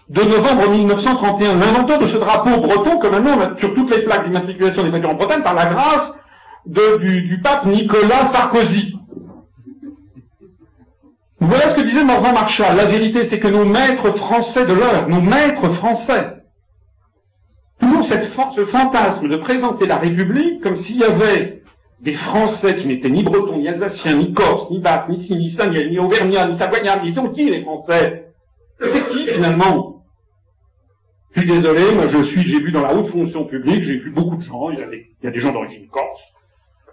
de 0.09 0.21
novembre 0.21 0.69
1931, 0.69 1.55
l'inventeur 1.55 1.99
de 1.99 2.07
ce 2.07 2.17
drapeau 2.17 2.61
breton 2.61 2.99
que 2.99 3.07
maintenant 3.07 3.37
on 3.37 3.41
a 3.41 3.57
sur 3.57 3.73
toutes 3.73 3.95
les 3.95 4.03
plaques 4.03 4.25
d'immatriculation 4.25 4.83
des 4.83 4.89
voitures 4.89 5.09
en 5.09 5.15
Bretagne 5.15 5.41
par 5.41 5.55
la 5.55 5.65
grâce 5.65 6.13
du, 6.65 7.39
pape 7.43 7.65
Nicolas 7.65 8.27
Sarkozy. 8.31 8.97
Voilà 11.39 11.69
ce 11.69 11.75
que 11.75 11.81
disait 11.81 12.03
Morvan 12.03 12.33
Marshall. 12.33 12.75
La 12.75 12.85
vérité, 12.85 13.25
c'est 13.25 13.39
que 13.39 13.47
nos 13.47 13.65
maîtres 13.65 14.15
français 14.15 14.65
de 14.65 14.73
l'heure, 14.73 15.09
nos 15.09 15.21
maîtres 15.21 15.69
français, 15.73 16.37
toujours 17.79 18.05
cette 18.05 18.31
ce 18.55 18.65
fantasme 18.65 19.27
de 19.27 19.35
présenter 19.35 19.87
la 19.87 19.97
République 19.97 20.61
comme 20.61 20.77
s'il 20.77 20.97
y 20.97 21.03
avait 21.03 21.63
des 22.01 22.13
Français 22.13 22.75
qui 22.75 22.87
n'étaient 22.87 23.09
ni 23.09 23.23
bretons, 23.23 23.57
ni 23.57 23.67
alsaciens, 23.67 24.15
ni 24.15 24.33
corses, 24.33 24.69
ni 24.69 24.79
basques, 24.79 25.09
ni 25.09 25.23
si, 25.23 25.35
ni 25.35 25.55
ni 25.89 25.99
auvergnats, 25.99 26.47
ni 26.47 26.57
savoyards, 26.57 27.03
ils 27.03 27.15
sont 27.15 27.29
qui 27.29 27.49
les 27.49 27.61
Français 27.61 28.31
C'est 28.79 29.09
qui 29.09 29.27
finalement? 29.27 29.94
Je 31.35 31.41
suis 31.41 31.49
désolé, 31.49 31.93
moi 31.93 32.07
je 32.07 32.23
suis, 32.23 32.43
j'ai 32.43 32.61
vu 32.61 32.71
dans 32.71 32.81
la 32.81 32.95
haute 32.95 33.09
fonction 33.09 33.43
publique, 33.43 33.83
j'ai 33.83 33.97
vu 33.97 34.09
beaucoup 34.09 34.37
de 34.37 34.41
gens, 34.41 34.69
il 34.69 34.79
y 34.79 35.27
a 35.27 35.31
des, 35.31 35.39
gens 35.41 35.51
d'origine 35.51 35.85
corse, 35.87 36.21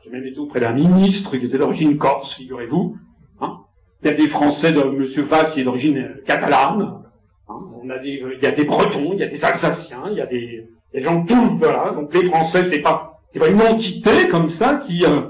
j'ai 0.03 0.11
même 0.11 0.27
été 0.27 0.37
auprès 0.41 0.59
d'un 0.59 0.73
ministre 0.73 1.39
qui 1.39 1.47
était 1.47 1.59
d'origine 1.59 1.97
corse, 1.97 2.35
figurez-vous, 2.35 2.97
hein 3.41 3.61
il 4.03 4.09
y 4.09 4.11
a 4.11 4.15
des 4.15 4.29
Français 4.29 4.73
de 4.73 4.81
M. 4.81 5.07
Valls 5.27 5.53
qui 5.53 5.61
est 5.61 5.65
d'origine 5.65 6.17
catalane, 6.27 7.05
hein 7.49 7.61
on 7.81 7.89
a 7.89 7.99
des, 7.99 8.21
il 8.37 8.43
y 8.43 8.47
a 8.47 8.51
des 8.51 8.65
Bretons, 8.65 9.13
il 9.13 9.21
y 9.21 9.23
a 9.23 9.29
des 9.29 9.45
Alsaciens, 9.45 10.09
il 10.11 10.19
y 10.19 10.21
a 10.21 10.27
des, 10.27 10.67
des 10.93 11.01
gens 11.01 11.21
de 11.21 11.29
tout, 11.29 11.59
voilà. 11.61 11.93
Donc 11.93 12.13
les 12.13 12.25
Français, 12.25 12.67
c'est 12.69 12.81
pas, 12.81 13.21
c'est 13.33 13.39
pas 13.39 13.49
une 13.49 13.63
entité 13.63 14.27
comme 14.29 14.51
ça 14.51 14.81
qui 14.85 15.05
euh, 15.05 15.21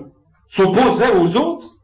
aux 0.59 1.37
autres. 1.37 1.77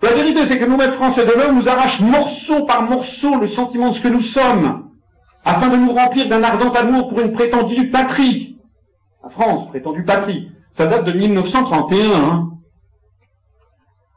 La 0.00 0.14
vérité, 0.14 0.46
c'est 0.46 0.58
que 0.58 0.64
nous, 0.64 0.78
maîtres 0.78 0.94
français 0.94 1.26
de 1.26 1.32
l'homme, 1.32 1.58
nous 1.58 1.68
arrachent 1.68 2.00
morceau 2.00 2.64
par 2.64 2.82
morceau 2.88 3.38
le 3.38 3.46
sentiment 3.46 3.90
de 3.90 3.96
ce 3.96 4.00
que 4.00 4.08
nous 4.08 4.22
sommes, 4.22 4.85
afin 5.46 5.68
de 5.68 5.76
nous 5.76 5.92
remplir 5.92 6.28
d'un 6.28 6.42
ardent 6.42 6.72
amour 6.72 7.08
pour 7.08 7.20
une 7.20 7.32
prétendue 7.32 7.88
patrie. 7.88 8.58
La 9.22 9.30
France, 9.30 9.68
prétendue 9.68 10.04
patrie. 10.04 10.50
Ça 10.76 10.86
date 10.86 11.06
de 11.06 11.12
1931, 11.12 11.98
hein. 12.20 12.50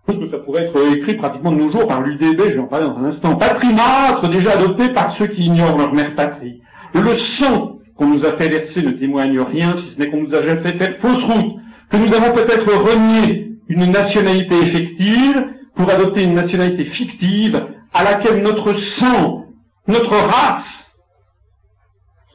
Que 0.08 0.32
ça 0.32 0.40
pourrait 0.40 0.64
être 0.64 0.96
écrit 0.96 1.14
pratiquement 1.14 1.52
de 1.52 1.58
nos 1.58 1.70
jours 1.70 1.88
par 1.88 2.02
l'UDB, 2.02 2.42
je 2.46 2.56
vais 2.56 2.60
en 2.60 2.66
parler 2.66 2.88
dans 2.88 2.98
un 2.98 3.06
instant. 3.06 3.36
Patrimâtre 3.36 4.28
déjà 4.28 4.54
adopté 4.54 4.90
par 4.90 5.12
ceux 5.12 5.28
qui 5.28 5.46
ignorent 5.46 5.78
leur 5.78 5.94
mère 5.94 6.16
patrie. 6.16 6.64
Le 6.96 7.16
sang 7.16 7.78
qu'on 7.96 8.08
nous 8.08 8.26
a 8.26 8.32
fait 8.32 8.50
verser 8.50 8.82
ne 8.82 8.90
témoigne 8.90 9.40
rien, 9.40 9.76
si 9.76 9.92
ce 9.92 10.00
n'est 10.00 10.10
qu'on 10.10 10.24
nous 10.24 10.34
a 10.34 10.42
fait 10.42 10.74
faire 10.80 10.98
fausse 11.00 11.24
route, 11.26 11.58
que 11.92 11.98
nous 11.98 12.12
avons 12.12 12.34
peut-être 12.34 12.74
renié 12.74 13.60
une 13.68 13.92
nationalité 13.92 14.56
effective 14.56 15.46
pour 15.76 15.88
adopter 15.92 16.24
une 16.24 16.34
nationalité 16.34 16.86
fictive 16.86 17.68
à 17.94 18.04
laquelle 18.04 18.42
notre 18.42 18.74
sang, 18.74 19.46
notre 19.88 20.16
race 20.16 20.79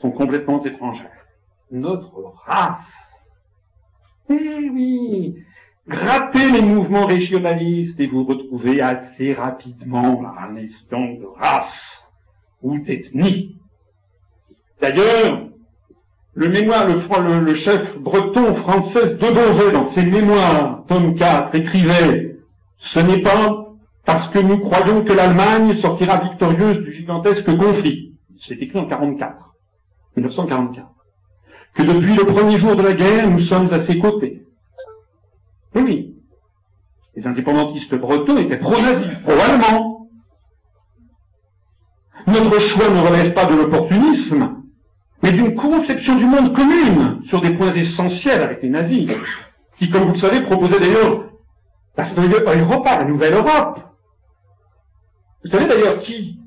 sont 0.04 0.10
complètement 0.10 0.62
étrangères. 0.62 1.24
Notre 1.70 2.34
race. 2.44 2.78
Eh 4.28 4.68
oui, 4.70 5.34
grattez 5.88 6.50
les 6.50 6.60
mouvements 6.60 7.06
régionalistes 7.06 7.98
et 7.98 8.06
vous 8.06 8.24
retrouvez 8.24 8.82
assez 8.82 9.32
rapidement 9.32 10.20
la 10.20 10.52
notion 10.52 11.14
de 11.14 11.26
race 11.36 12.04
ou 12.62 12.78
d'ethnie. 12.78 13.58
D'ailleurs, 14.82 15.48
le 16.34 16.48
mémoire, 16.48 16.86
le, 16.86 17.40
le, 17.40 17.54
chef 17.54 17.96
breton 17.98 18.54
Frances 18.56 18.92
de 18.92 19.14
Beauvais, 19.14 19.72
dans 19.72 19.86
ses 19.86 20.04
mémoires, 20.04 20.84
tome 20.86 21.14
4, 21.14 21.54
écrivait 21.54 22.40
Ce 22.76 23.00
n'est 23.00 23.22
pas 23.22 23.68
parce 24.04 24.28
que 24.28 24.38
nous 24.38 24.58
croyons 24.58 25.02
que 25.02 25.14
l'Allemagne 25.14 25.74
sortira 25.76 26.18
victorieuse 26.18 26.80
du 26.80 26.92
gigantesque 26.92 27.56
conflit. 27.56 28.14
C'est 28.36 28.60
écrit 28.60 28.78
en 28.78 28.86
44, 28.86 29.53
1944. 30.16 30.86
Que 31.74 31.82
depuis 31.82 32.14
le 32.14 32.24
premier 32.24 32.56
jour 32.56 32.76
de 32.76 32.82
la 32.82 32.92
guerre, 32.92 33.28
nous 33.28 33.40
sommes 33.40 33.72
à 33.72 33.80
ses 33.80 33.98
côtés. 33.98 34.46
Et 35.74 35.80
oui, 35.80 36.14
les 37.16 37.26
indépendantistes 37.26 37.94
bretons 37.94 38.36
étaient 38.38 38.58
pro-nazis, 38.58 39.18
pro-allemands. 39.24 40.08
Notre 42.26 42.60
choix 42.60 42.88
ne 42.88 43.00
relève 43.00 43.34
pas 43.34 43.44
de 43.46 43.54
l'opportunisme, 43.56 44.62
mais 45.22 45.32
d'une 45.32 45.54
conception 45.54 46.16
du 46.16 46.24
monde 46.24 46.54
commune 46.54 47.20
sur 47.26 47.40
des 47.40 47.50
points 47.50 47.72
essentiels 47.72 48.42
avec 48.42 48.62
les 48.62 48.70
nazis, 48.70 49.10
qui, 49.78 49.90
comme 49.90 50.04
vous 50.04 50.12
le 50.12 50.18
savez, 50.18 50.42
proposaient 50.42 50.80
d'ailleurs 50.80 51.24
la 51.96 52.54
Europa, 52.56 52.98
la 52.98 53.04
nouvelle 53.04 53.34
Europe. 53.34 53.80
Vous 55.44 55.50
savez 55.50 55.66
d'ailleurs 55.66 55.98
qui 55.98 56.40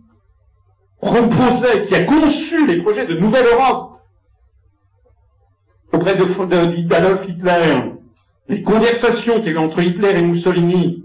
proposait, 1.02 1.84
qui 1.88 1.96
a 1.96 2.04
conçu 2.06 2.66
les 2.68 2.82
projets 2.82 3.06
de 3.06 3.16
nouvelle 3.16 3.46
Europe 3.46 4.00
auprès 5.94 6.16
d'Adolf 6.16 7.28
Hitler, 7.28 7.94
les 8.50 8.62
conversations 8.62 9.36
qu'il 9.36 9.46
y 9.46 9.50
a 9.50 9.54
eu 9.54 9.58
entre 9.58 9.82
Hitler 9.82 10.12
et 10.18 10.22
Mussolini. 10.22 11.04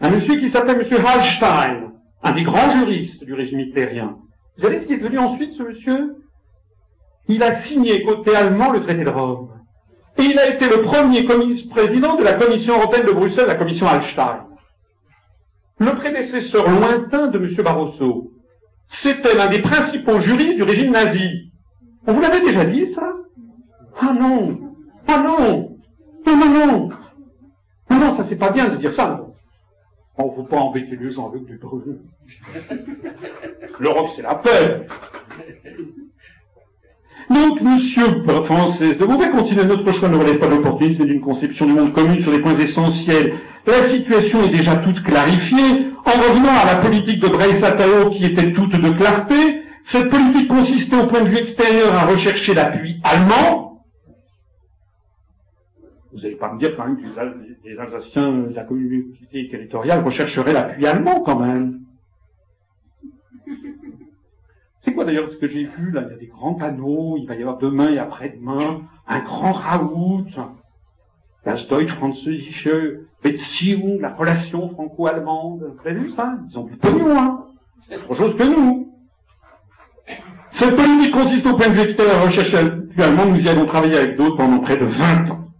Un 0.00 0.10
monsieur 0.10 0.36
qui 0.36 0.50
s'appelle 0.50 0.86
M. 0.90 1.06
Hallstein, 1.06 1.92
un 2.22 2.32
des 2.32 2.42
grands 2.42 2.70
juristes 2.70 3.24
du 3.24 3.34
régime 3.34 3.60
hitlérien, 3.60 4.18
vous 4.56 4.64
savez 4.64 4.80
ce 4.80 4.86
qui 4.86 4.94
est 4.94 4.98
devenu 4.98 5.18
ensuite, 5.18 5.52
ce 5.54 5.62
monsieur? 5.62 6.16
Il 7.28 7.42
a 7.42 7.60
signé 7.60 8.02
côté 8.04 8.34
allemand 8.34 8.70
le 8.72 8.80
traité 8.80 9.04
de 9.04 9.10
Rome. 9.10 9.50
Et 10.18 10.22
il 10.22 10.38
a 10.38 10.48
été 10.48 10.68
le 10.68 10.80
premier 10.82 11.24
président 11.24 12.16
de 12.16 12.22
la 12.22 12.34
Commission 12.34 12.76
européenne 12.76 13.06
de 13.06 13.12
Bruxelles, 13.12 13.48
la 13.48 13.56
commission 13.56 13.86
Hallstein. 13.86 14.45
Le 15.78 15.94
prédécesseur 15.94 16.68
lointain 16.70 17.26
de 17.28 17.38
M. 17.38 17.54
Barroso, 17.62 18.32
c'était 18.88 19.34
l'un 19.34 19.48
des 19.48 19.60
principaux 19.60 20.18
juristes 20.18 20.56
du 20.56 20.62
régime 20.62 20.92
nazi. 20.92 21.50
On 22.06 22.14
vous 22.14 22.20
l'avait 22.20 22.40
déjà 22.40 22.64
dit, 22.64 22.86
ça? 22.86 23.12
Ah 24.00 24.12
non 24.18 24.58
Ah 25.06 25.22
non 25.22 25.76
Non, 26.26 26.36
non, 26.36 26.48
non 26.66 26.88
Non, 27.90 27.96
non, 27.98 28.16
ça 28.16 28.24
c'est 28.24 28.36
pas 28.36 28.50
bien 28.50 28.68
de 28.68 28.76
dire 28.76 28.94
ça. 28.94 29.22
On 30.16 30.32
ne 30.32 30.36
veut 30.36 30.48
pas 30.48 30.56
embêter 30.56 30.96
les 30.96 31.10
gens 31.10 31.28
avec 31.28 31.44
du 31.44 31.58
bruit. 31.58 31.82
L'Europe, 33.78 34.08
c'est 34.16 34.22
la 34.22 34.36
paix. 34.36 34.86
Donc, 37.28 37.60
monsieur 37.60 38.22
Française 38.44 38.96
de 38.96 39.04
Beauvais 39.04 39.30
continue, 39.30 39.64
notre 39.66 39.92
choix 39.92 40.08
ne 40.08 40.16
relève 40.16 40.38
pas 40.38 40.46
de 40.46 40.54
l'opportunisme 40.54 41.04
d'une 41.04 41.20
conception 41.20 41.66
du 41.66 41.72
monde 41.72 41.92
commune 41.92 42.20
sur 42.20 42.30
des 42.32 42.38
points 42.38 42.56
essentiels. 42.58 43.34
La 43.66 43.88
situation 43.88 44.42
est 44.44 44.50
déjà 44.50 44.76
toute 44.76 45.02
clarifiée. 45.02 45.92
En 46.04 46.10
revenant 46.10 46.54
à 46.62 46.66
la 46.66 46.76
politique 46.76 47.20
de 47.20 47.28
Breisatao 47.28 48.10
qui 48.10 48.24
était 48.24 48.52
toute 48.52 48.80
de 48.80 48.90
clarté, 48.90 49.34
cette 49.86 50.08
politique 50.08 50.48
consistait 50.48 50.96
au 50.96 51.06
point 51.06 51.22
de 51.22 51.28
vue 51.28 51.38
extérieur 51.38 51.94
à 51.94 52.06
rechercher 52.06 52.54
l'appui 52.54 53.00
allemand, 53.04 53.66
vous 56.16 56.22
n'allez 56.22 56.36
pas 56.36 56.52
me 56.52 56.58
dire 56.58 56.74
quand 56.76 56.86
même 56.86 56.96
que 56.96 57.06
les, 57.64 57.78
Alsaciens 57.78 58.32
de 58.32 58.54
la 58.54 58.64
communauté 58.64 59.48
territoriale 59.50 60.02
rechercheraient 60.02 60.54
l'appui 60.54 60.86
allemand 60.86 61.20
quand 61.20 61.38
même. 61.38 61.80
C'est 64.80 64.94
quoi 64.94 65.04
d'ailleurs 65.04 65.30
ce 65.30 65.36
que 65.36 65.46
j'ai 65.46 65.64
vu 65.64 65.90
là? 65.90 66.04
Il 66.06 66.12
y 66.12 66.14
a 66.14 66.16
des 66.16 66.26
grands 66.26 66.54
panneaux, 66.54 67.16
il 67.18 67.26
va 67.26 67.34
y 67.34 67.42
avoir 67.42 67.58
demain 67.58 67.90
et 67.90 67.98
après-demain 67.98 68.82
un 69.06 69.18
grand 69.20 69.52
raout. 69.52 70.24
Das 71.46 71.68
Deutsch-Französische 71.68 73.06
Beziehung, 73.22 74.00
la 74.00 74.12
relation 74.14 74.68
franco-allemande. 74.70 75.76
Vous 75.76 75.88
avez 75.88 76.00
vu 76.00 76.10
ça? 76.10 76.34
Ils 76.50 76.58
ont 76.58 76.64
du 76.64 76.76
pognon, 76.76 77.16
hein. 77.16 77.44
C'est 77.88 77.94
autre 77.94 78.14
chose 78.14 78.36
que 78.36 78.42
nous. 78.42 78.92
Cette 80.54 80.74
politique 80.74 81.12
consiste 81.12 81.46
au 81.46 81.54
point 81.54 81.68
de 81.68 81.74
vue 81.74 81.82
extérieur. 81.82 82.16
Allemand. 82.98 83.26
Nous 83.26 83.44
y 83.44 83.48
avons 83.48 83.64
travaillé 83.64 83.96
avec 83.96 84.16
d'autres 84.16 84.38
pendant 84.38 84.58
près 84.58 84.76
de 84.76 84.86
20 84.86 85.30
ans. 85.30 85.52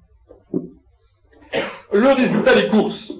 Le 1.92 2.08
résultat 2.08 2.54
des 2.56 2.68
courses, 2.68 3.12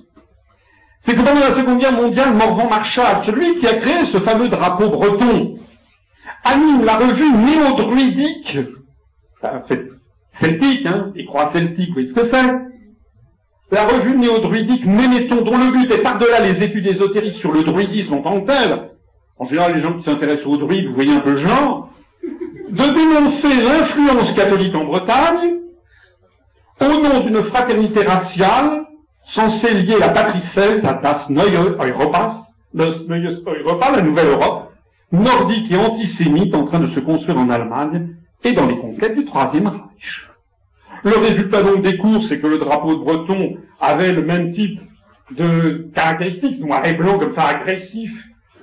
c'est 1.05 1.15
que 1.15 1.21
pendant 1.21 1.39
la 1.39 1.55
Seconde 1.55 1.79
Guerre 1.79 1.93
mondiale, 1.93 2.35
Morvan 2.35 2.69
Marshall, 2.69 3.25
celui 3.25 3.61
qui 3.61 3.69
a 3.69 3.75
créé 3.75 4.05
ce 4.07 4.19
fameux 4.19 4.49
drapeau 4.49 4.89
breton, 4.89 5.57
anime 6.43 6.85
la 6.85 6.97
revue 6.97 7.31
néo-druidique, 7.31 8.59
celtique, 10.41 10.87
hein, 10.87 11.13
les 11.15 11.25
croix 11.25 11.51
celtiques, 11.53 11.89
vous 11.89 11.95
voyez 11.95 12.09
ce 12.09 12.15
que 12.15 12.29
c'est? 12.29 12.55
La 13.73 13.87
revue 13.87 14.17
néo-druidique 14.17 14.87
Néméton, 14.87 15.43
dont 15.43 15.59
le 15.59 15.73
but 15.73 15.91
est 15.93 16.03
par-delà 16.03 16.41
les 16.41 16.63
études 16.63 16.87
ésotériques 16.87 17.37
sur 17.37 17.53
le 17.53 17.65
druidisme 17.65 18.15
en 18.15 18.23
tant 18.23 18.41
que 18.41 18.47
tel, 18.47 18.91
en 19.39 19.45
général 19.45 19.75
les 19.75 19.81
gens 19.81 19.95
qui 19.95 20.05
s'intéressent 20.05 20.47
au 20.47 20.57
druide, 20.57 20.87
vous 20.87 20.95
voyez 20.95 21.15
un 21.15 21.21
peu 21.21 21.31
le 21.31 21.37
genre, 21.37 21.91
de 22.23 22.83
dénoncer 22.83 23.49
l'influence 23.63 24.33
catholique 24.33 24.75
en 24.75 24.85
Bretagne, 24.85 25.57
au 26.81 26.85
nom 26.85 27.21
d'une 27.21 27.43
fraternité 27.43 28.03
raciale 28.05 28.87
censée 29.25 29.75
lier 29.75 29.99
la 29.99 30.11
patrie 30.11 30.43
celte 30.55 30.85
à 30.85 30.95
Das 30.95 31.29
Neue 31.29 31.43
Europa, 31.53 32.47
Europa, 32.75 33.91
la 33.91 34.03
nouvelle 34.03 34.29
Europe, 34.29 34.73
nordique 35.11 35.73
et 35.73 35.77
antisémite 35.77 36.55
en 36.55 36.65
train 36.67 36.81
de 36.81 36.89
se 36.89 37.01
construire 37.01 37.39
en 37.39 37.51
Allemagne 37.51 38.17
et 38.45 38.53
dans 38.53 38.67
les 38.67 38.79
conquêtes 38.79 39.17
du 39.17 39.25
Troisième 39.25 39.67
Reich. 39.67 40.26
Le 41.05 41.17
résultat 41.19 41.63
donc 41.63 41.83
des 41.83 41.97
courses, 41.97 42.29
c'est 42.29 42.41
que 42.41 42.47
le 42.47 42.59
drapeau 42.59 42.95
de 42.95 43.01
breton 43.01 43.57
avait 43.81 44.13
le 44.13 44.23
même 44.23 44.53
type 44.53 44.81
de 45.31 45.91
caractéristiques, 45.95 46.61
noir 46.61 46.87
et 46.87 46.95
blanc 46.95 47.19
comme 47.19 47.35
ça 47.35 47.47
agressif, 47.47 48.13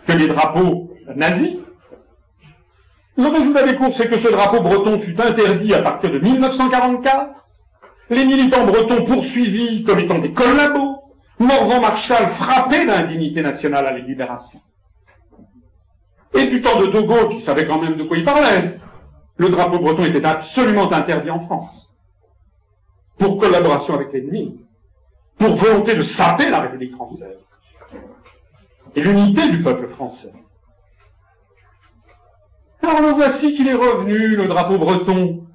que 0.08 0.14
les 0.14 0.28
drapeaux 0.28 0.92
nazis. 1.16 1.58
Le 3.18 3.28
résultat 3.28 3.68
des 3.68 3.76
courses, 3.76 3.98
c'est 3.98 4.10
que 4.10 4.18
ce 4.18 4.30
drapeau 4.30 4.62
breton 4.62 5.00
fut 5.00 5.20
interdit 5.20 5.74
à 5.74 5.82
partir 5.82 6.12
de 6.12 6.20
1944 6.20 7.44
les 8.10 8.26
militants 8.26 8.66
bretons 8.66 9.06
poursuivis 9.06 9.84
comme 9.84 10.00
étant 10.00 10.20
des 10.20 10.34
collabos, 10.34 11.04
Morvan 11.40 11.82
Marshall 11.82 12.28
frappé 12.32 12.86
d'indignité 12.86 13.42
nationale 13.42 13.88
à 13.88 13.92
la 13.92 14.00
libération. 14.00 14.60
Et 16.36 16.48
du 16.48 16.62
temps 16.62 16.80
de 16.80 16.88
De 16.88 17.34
qui 17.34 17.46
savait 17.46 17.66
quand 17.66 17.82
même 17.82 17.96
de 17.96 18.04
quoi 18.04 18.18
il 18.18 18.24
parlait, 18.24 18.80
le 19.38 19.50
drapeau 19.50 19.80
breton 19.80 20.06
était 20.06 20.26
absolument 20.26 20.92
interdit 20.92 21.30
en 21.30 21.42
France. 21.46 21.83
Pour 23.18 23.38
collaboration 23.38 23.96
avec 23.96 24.12
l'ennemi, 24.12 24.60
pour 25.38 25.56
volonté 25.56 25.96
de 25.96 26.04
saper 26.04 26.50
la 26.50 26.62
République 26.62 26.96
française 26.96 27.38
et 28.96 29.02
l'unité 29.02 29.50
du 29.50 29.62
peuple 29.62 29.88
français. 29.88 30.34
Alors 32.82 33.02
le 33.02 33.14
voici 33.14 33.56
qu'il 33.56 33.68
est 33.68 33.74
revenu, 33.74 34.36
le 34.36 34.48
drapeau 34.48 34.78
breton, 34.78 35.46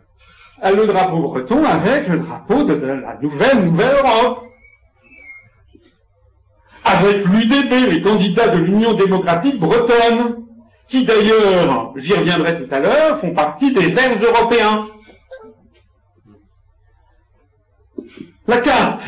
le 0.64 0.86
drapeau 0.86 1.20
breton 1.20 1.64
avec 1.64 2.08
le 2.08 2.18
drapeau 2.18 2.64
de, 2.64 2.74
la 2.74 3.18
nouvelle 3.20 3.64
Nouvelle 3.66 3.96
Europe. 4.02 4.44
Avec 6.84 7.26
l'UDB, 7.26 7.90
les 7.90 8.00
candidats 8.00 8.48
de 8.48 8.58
l'Union 8.58 8.94
démocratique 8.94 9.60
bretonne, 9.60 10.46
qui 10.88 11.04
d'ailleurs, 11.04 11.92
j'y 11.96 12.14
reviendrai 12.14 12.64
tout 12.64 12.74
à 12.74 12.80
l'heure, 12.80 13.20
font 13.20 13.34
partie 13.34 13.72
des 13.72 13.88
Verts 13.88 14.18
européens. 14.22 14.88
La 18.48 18.60
carte, 18.60 19.04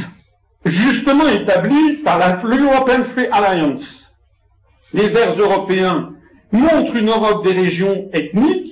justement 0.65 1.27
établie 1.29 1.95
par 2.05 2.19
l'European 2.45 3.05
Free 3.13 3.27
Alliance, 3.33 4.15
les 4.93 5.09
Verts 5.09 5.39
européens 5.39 6.13
montrent 6.53 6.97
une 6.97 7.09
Europe 7.09 7.45
des 7.45 7.53
régions 7.53 8.09
ethniques 8.13 8.71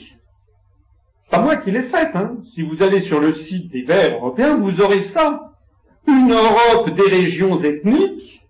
pas 1.30 1.40
moi 1.40 1.56
qui 1.56 1.70
l'ai 1.70 1.82
faite. 1.82 2.10
Hein. 2.14 2.38
Si 2.54 2.62
vous 2.62 2.82
allez 2.82 3.02
sur 3.02 3.20
le 3.20 3.34
site 3.34 3.70
des 3.70 3.82
Verts 3.82 4.14
européens, 4.16 4.56
vous 4.56 4.80
aurez 4.80 5.02
ça. 5.02 5.52
Une 6.06 6.32
Europe 6.32 6.90
des 6.90 7.16
régions 7.16 7.62
ethniques, 7.62 8.42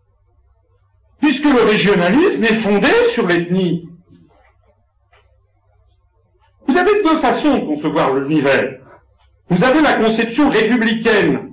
puisque 1.20 1.44
le 1.44 1.62
régionalisme 1.62 2.44
est 2.44 2.60
fondé 2.60 2.88
sur 3.12 3.26
l'ethnie. 3.26 3.88
avez 6.68 7.02
deux 7.02 7.18
façons 7.18 7.56
de 7.56 7.64
concevoir 7.64 8.14
l'univers. 8.14 8.78
Vous 9.48 9.64
avez 9.64 9.80
la 9.80 9.94
conception 9.94 10.48
républicaine. 10.50 11.47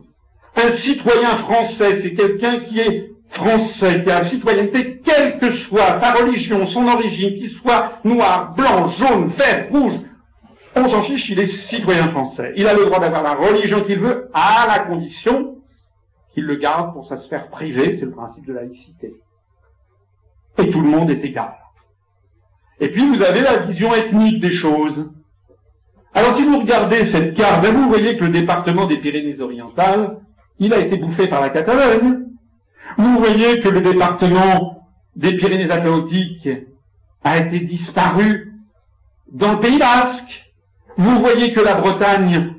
Un 0.58 0.70
citoyen 0.72 1.38
français, 1.38 2.02
c'est 2.02 2.14
quelqu'un 2.14 2.60
qui 2.60 2.80
est 2.80 3.12
français, 3.30 4.02
qui 4.04 4.10
a 4.10 4.20
la 4.20 4.26
citoyenneté, 4.26 5.02
quelle 5.04 5.40
que 5.40 5.52
soit 5.52 6.00
sa 6.00 6.14
religion, 6.14 6.66
son 6.66 6.88
origine, 6.88 7.36
qu'il 7.36 7.50
soit 7.50 8.00
noir, 8.04 8.54
blanc, 8.56 8.88
jaune, 8.88 9.28
vert, 9.28 9.68
rouge, 9.72 10.00
on 10.76 10.90
s'en 10.90 11.04
fiche, 11.04 11.30
il 11.30 11.40
est 11.40 11.48
citoyen 11.48 12.10
français. 12.10 12.54
Il 12.56 12.68
a 12.68 12.74
le 12.74 12.86
droit 12.86 13.00
d'avoir 13.00 13.24
la 13.24 13.34
religion 13.34 13.82
qu'il 13.82 14.00
veut, 14.00 14.30
à 14.34 14.66
la 14.68 14.80
condition 14.80 15.58
qu'il 16.34 16.46
le 16.46 16.56
garde 16.56 16.94
pour 16.94 17.08
sa 17.08 17.18
sphère 17.18 17.50
privée, 17.50 17.98
c'est 17.98 18.06
le 18.06 18.12
principe 18.12 18.46
de 18.46 18.54
laïcité. 18.54 19.16
Et 20.58 20.70
tout 20.70 20.82
le 20.82 20.90
monde 20.90 21.10
est 21.10 21.24
égal. 21.24 21.56
Et 22.80 22.90
puis 22.90 23.08
vous 23.08 23.24
avez 23.24 23.42
la 23.42 23.60
vision 23.60 23.94
ethnique 23.94 24.42
des 24.42 24.52
choses. 24.52 25.10
Alors 26.14 26.36
si 26.36 26.44
vous 26.44 26.60
regardez 26.60 27.06
cette 27.06 27.36
carte, 27.36 27.62
ben, 27.62 27.74
vous 27.74 27.88
voyez 27.88 28.18
que 28.18 28.26
le 28.26 28.32
département 28.32 28.86
des 28.86 28.98
Pyrénées-Orientales, 28.98 30.20
il 30.60 30.74
a 30.74 30.80
été 30.80 30.98
bouffé 30.98 31.28
par 31.28 31.42
la 31.42 31.50
Catalogne. 31.50 32.26
Vous 32.98 33.20
voyez 33.20 33.60
que 33.60 33.70
le 33.70 33.82
département 33.82 34.88
des 35.16 35.34
Pyrénées-Atlantiques 35.36 36.50
a 37.24 37.38
été 37.38 37.60
disparu 37.60 38.54
dans 39.32 39.54
le 39.54 39.60
Pays 39.60 39.80
Basque. 39.80 40.54
Vous 40.98 41.20
voyez 41.20 41.52
que 41.54 41.60
la 41.60 41.76
Bretagne 41.76 42.54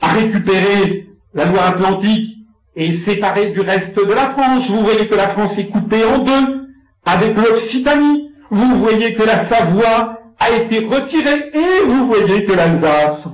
a 0.00 0.08
récupéré 0.08 1.08
la 1.34 1.46
Loire-Atlantique 1.46 2.38
et 2.76 2.90
est 2.90 3.04
séparée 3.04 3.50
du 3.50 3.60
reste 3.60 3.96
de 3.96 4.12
la 4.12 4.30
France. 4.30 4.68
Vous 4.68 4.80
voyez 4.82 5.08
que 5.08 5.14
la 5.14 5.28
France 5.28 5.58
est 5.58 5.66
coupée 5.66 6.04
en 6.04 6.18
deux 6.18 6.68
avec 7.04 7.36
l'Occitanie. 7.36 8.30
Vous 8.50 8.78
voyez 8.78 9.14
que 9.14 9.22
la 9.22 9.44
Savoie 9.44 10.20
a 10.38 10.50
été 10.50 10.86
retirée 10.86 11.50
et 11.52 11.84
vous 11.86 12.06
voyez 12.06 12.44
que 12.44 12.52
l'Alsace 12.52 13.28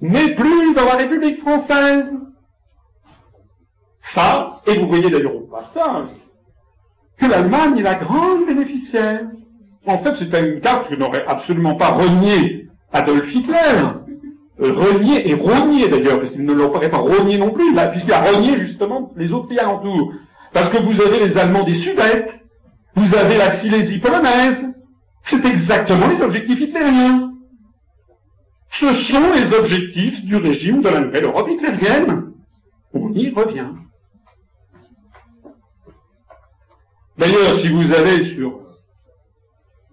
n'est 0.00 0.34
plus 0.34 0.74
dans 0.74 0.84
la 0.84 0.96
République 0.96 1.40
française. 1.40 2.06
Ça, 4.14 4.60
et 4.66 4.78
vous 4.78 4.88
voyez 4.88 5.10
d'ailleurs 5.10 5.36
au 5.36 5.40
passage 5.40 6.08
que 7.18 7.26
l'Allemagne 7.26 7.78
est 7.78 7.82
la 7.82 7.96
grande 7.96 8.46
bénéficiaire. 8.46 9.22
En 9.86 9.98
fait, 9.98 10.14
c'était 10.16 10.54
une 10.54 10.60
carte 10.60 10.88
que 10.88 10.94
n'aurait 10.94 11.24
absolument 11.26 11.74
pas 11.74 11.90
renié 11.90 12.68
Adolf 12.92 13.34
Hitler, 13.34 13.54
euh, 14.60 14.72
renié 14.72 15.28
et 15.28 15.34
rogné 15.34 15.88
d'ailleurs, 15.88 16.20
parce 16.20 16.32
qu'il 16.32 16.44
ne 16.44 16.52
l'aurait 16.52 16.90
pas 16.90 16.98
renié 16.98 17.38
non 17.38 17.50
plus, 17.50 17.74
puisqu'il 17.92 18.12
a 18.12 18.22
renié 18.22 18.58
justement 18.58 19.12
les 19.16 19.32
autres 19.32 19.48
pays 19.48 19.58
alentours. 19.58 20.12
Parce 20.52 20.70
que 20.70 20.78
vous 20.78 21.00
avez 21.02 21.28
les 21.28 21.36
Allemands 21.36 21.64
des 21.64 21.74
Sudètes, 21.74 22.32
vous 22.94 23.14
avez 23.14 23.36
la 23.36 23.56
Silésie 23.56 23.98
polonaise, 23.98 24.56
c'est 25.24 25.44
exactement 25.44 26.08
les 26.08 26.22
objectifs 26.22 26.60
hitlériens. 26.60 27.32
Ce 28.70 28.92
sont 28.94 29.32
les 29.34 29.56
objectifs 29.56 30.24
du 30.24 30.36
régime 30.36 30.82
de 30.82 30.88
la 30.88 31.00
nouvelle 31.00 31.24
Europe 31.24 31.48
hitlérienne. 31.50 32.32
On 32.94 33.12
y 33.12 33.30
revient. 33.30 33.66
D'ailleurs, 37.18 37.58
si 37.58 37.68
vous 37.68 37.92
allez 37.92 38.26
sur 38.26 38.60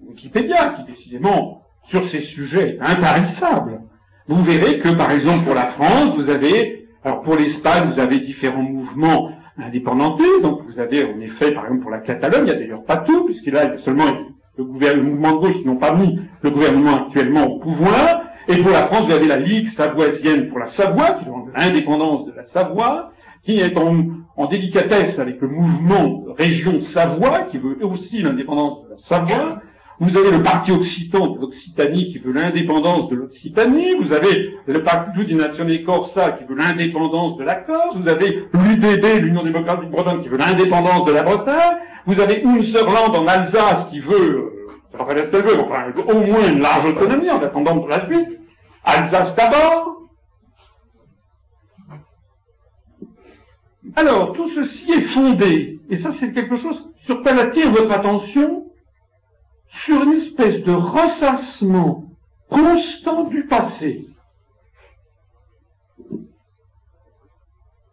Wikipédia, 0.08 0.76
qui 0.76 0.84
décidément 0.84 1.64
sur 1.88 2.08
ces 2.08 2.22
sujets 2.22 2.78
intarissables. 2.80 3.82
Vous 4.28 4.44
verrez 4.44 4.80
que, 4.80 4.90
par 4.90 5.12
exemple, 5.12 5.46
pour 5.46 5.56
la 5.56 5.68
France, 5.68 6.16
vous 6.16 6.30
avez, 6.30 6.88
alors 7.04 7.22
pour 7.22 7.36
l'Espagne, 7.36 7.90
vous 7.92 8.00
avez 8.00 8.20
différents 8.20 8.62
mouvements 8.62 9.32
indépendantistes. 9.58 10.42
Donc, 10.44 10.62
vous 10.68 10.80
avez, 10.80 11.04
en 11.04 11.20
effet, 11.20 11.52
par 11.52 11.66
exemple, 11.66 11.82
pour 11.82 11.92
la 11.92 12.00
Catalogne, 12.00 12.44
il 12.44 12.46
n'y 12.46 12.52
a 12.52 12.56
d'ailleurs 12.56 12.84
pas 12.84 12.98
tout, 12.98 13.26
puisque 13.26 13.48
là, 13.48 13.66
il 13.66 13.72
y 13.72 13.74
a 13.74 13.78
seulement 13.80 14.06
le, 14.58 15.02
mouvement 15.02 15.34
de 15.34 15.38
gauche 15.38 15.54
qui 15.54 15.66
n'ont 15.66 15.78
pas 15.78 15.94
mis 15.94 16.20
le 16.42 16.50
gouvernement 16.52 17.08
actuellement 17.08 17.46
au 17.46 17.60
pouvoir. 17.60 18.22
Et 18.48 18.58
pour 18.58 18.72
la 18.72 18.86
France, 18.86 19.08
vous 19.08 19.14
avez 19.14 19.28
la 19.28 19.38
Ligue 19.38 19.70
savoisienne 19.70 20.48
pour 20.48 20.60
la 20.60 20.70
Savoie, 20.70 21.14
qui 21.14 21.26
demande 21.26 21.50
l'indépendance 21.56 22.26
de 22.26 22.34
la 22.34 22.46
Savoie, 22.46 23.12
qui 23.46 23.60
est 23.60 23.78
en, 23.78 24.08
en 24.36 24.46
délicatesse 24.48 25.20
avec 25.20 25.40
le 25.40 25.48
mouvement 25.48 26.26
Région 26.38 26.82
Savoie, 26.82 27.42
qui 27.52 27.58
veut 27.58 27.78
aussi 27.84 28.22
l'indépendance 28.22 28.84
de 28.84 28.90
la 28.90 28.98
Savoie. 28.98 29.62
Vous 30.00 30.18
avez 30.18 30.32
le 30.32 30.44
parti 30.44 30.74
occitan 30.74 31.28
de 31.28 31.40
l'Occitanie 31.40 32.12
qui 32.12 32.20
veut 32.20 32.34
l'indépendance 32.34 33.08
de 33.08 33.16
l'Occitanie. 33.16 33.96
Vous 34.02 34.12
avez 34.12 34.54
le 34.66 34.84
parti 34.84 35.24
du 35.24 35.36
Nazione 35.36 35.84
Corsa 35.86 36.34
qui 36.34 36.44
veut 36.44 36.56
l'indépendance 36.56 37.38
de 37.38 37.44
la 37.46 37.56
Corse. 37.56 37.96
Vous 37.96 38.10
avez 38.10 38.46
l'UDB, 38.54 39.22
l'Union 39.22 39.44
démocratique 39.44 39.90
bretonne, 39.90 40.22
qui 40.22 40.28
veut 40.28 40.38
l'indépendance 40.38 41.06
de 41.06 41.14
la 41.14 41.24
Bretagne. 41.24 41.78
Vous 42.08 42.20
avez 42.20 42.44
Unserland 42.44 43.16
en 43.16 43.26
Alsace 43.26 43.88
qui 43.90 44.02
veut, 44.02 44.52
euh, 45.00 45.00
enfin, 45.00 45.86
au 46.08 46.20
moins 46.20 46.46
une 46.50 46.60
large 46.60 46.86
autonomie 46.88 47.30
en 47.30 47.42
attendant 47.42 47.78
pour 47.78 47.88
la 47.88 48.06
suite. 48.06 48.38
Alsace 48.84 49.34
d'abord. 49.36 50.05
Alors, 53.96 54.34
tout 54.34 54.50
ceci 54.50 54.92
est 54.92 55.02
fondé, 55.02 55.80
et 55.90 55.98
ça 55.98 56.12
c'est 56.20 56.34
quelque 56.34 56.58
chose 56.58 56.92
sur 57.06 57.22
quoi 57.22 57.34
attire 57.34 57.72
votre 57.72 57.92
attention, 57.92 58.72
sur 59.70 60.04
une 60.04 60.14
espèce 60.14 60.64
de 60.64 60.74
ressassement 60.74 62.06
constant 62.50 63.24
du 63.26 63.46
passé 63.46 64.08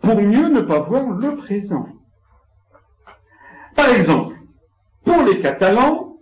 pour 0.01 0.21
mieux 0.21 0.49
ne 0.49 0.61
pas 0.61 0.81
voir 0.81 1.09
le 1.11 1.37
présent. 1.37 1.87
Par 3.77 3.89
exemple, 3.89 4.37
pour 5.05 5.23
les 5.23 5.41
Catalans, 5.41 6.17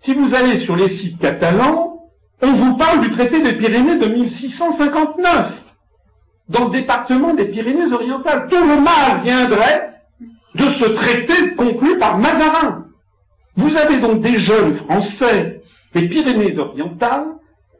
si 0.00 0.14
vous 0.14 0.34
allez 0.34 0.58
sur 0.58 0.76
les 0.76 0.88
sites 0.88 1.18
catalans, 1.18 2.08
on 2.42 2.52
vous 2.52 2.76
parle 2.76 3.02
du 3.02 3.10
traité 3.10 3.42
des 3.42 3.52
Pyrénées 3.52 3.98
de 3.98 4.06
1659, 4.06 5.69
dans 6.50 6.64
le 6.64 6.70
département 6.70 7.32
des 7.32 7.46
Pyrénées-Orientales. 7.46 8.48
Tout 8.50 8.60
le 8.60 8.80
mal 8.80 9.22
viendrait 9.24 9.94
de 10.56 10.64
ce 10.64 10.84
traité 10.84 11.54
conclu 11.54 11.96
par 11.96 12.18
Mazarin. 12.18 12.86
Vous 13.56 13.76
avez 13.76 14.00
donc 14.00 14.20
des 14.20 14.38
jeunes 14.38 14.76
Français 14.76 15.62
des 15.94 16.08
Pyrénées-Orientales 16.08 17.28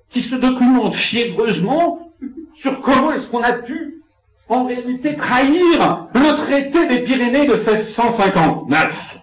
qui 0.09 0.23
se 0.23 0.37
documentent 0.37 0.95
fiévreusement 0.95 2.13
sur 2.57 2.81
comment 2.81 3.13
est-ce 3.13 3.27
qu'on 3.27 3.43
a 3.43 3.53
pu 3.53 4.03
en 4.49 4.65
réalité 4.65 5.17
trahir 5.17 6.09
le 6.15 6.37
traité 6.37 6.87
des 6.87 7.01
Pyrénées 7.01 7.47
de 7.47 7.55
1659. 7.55 9.19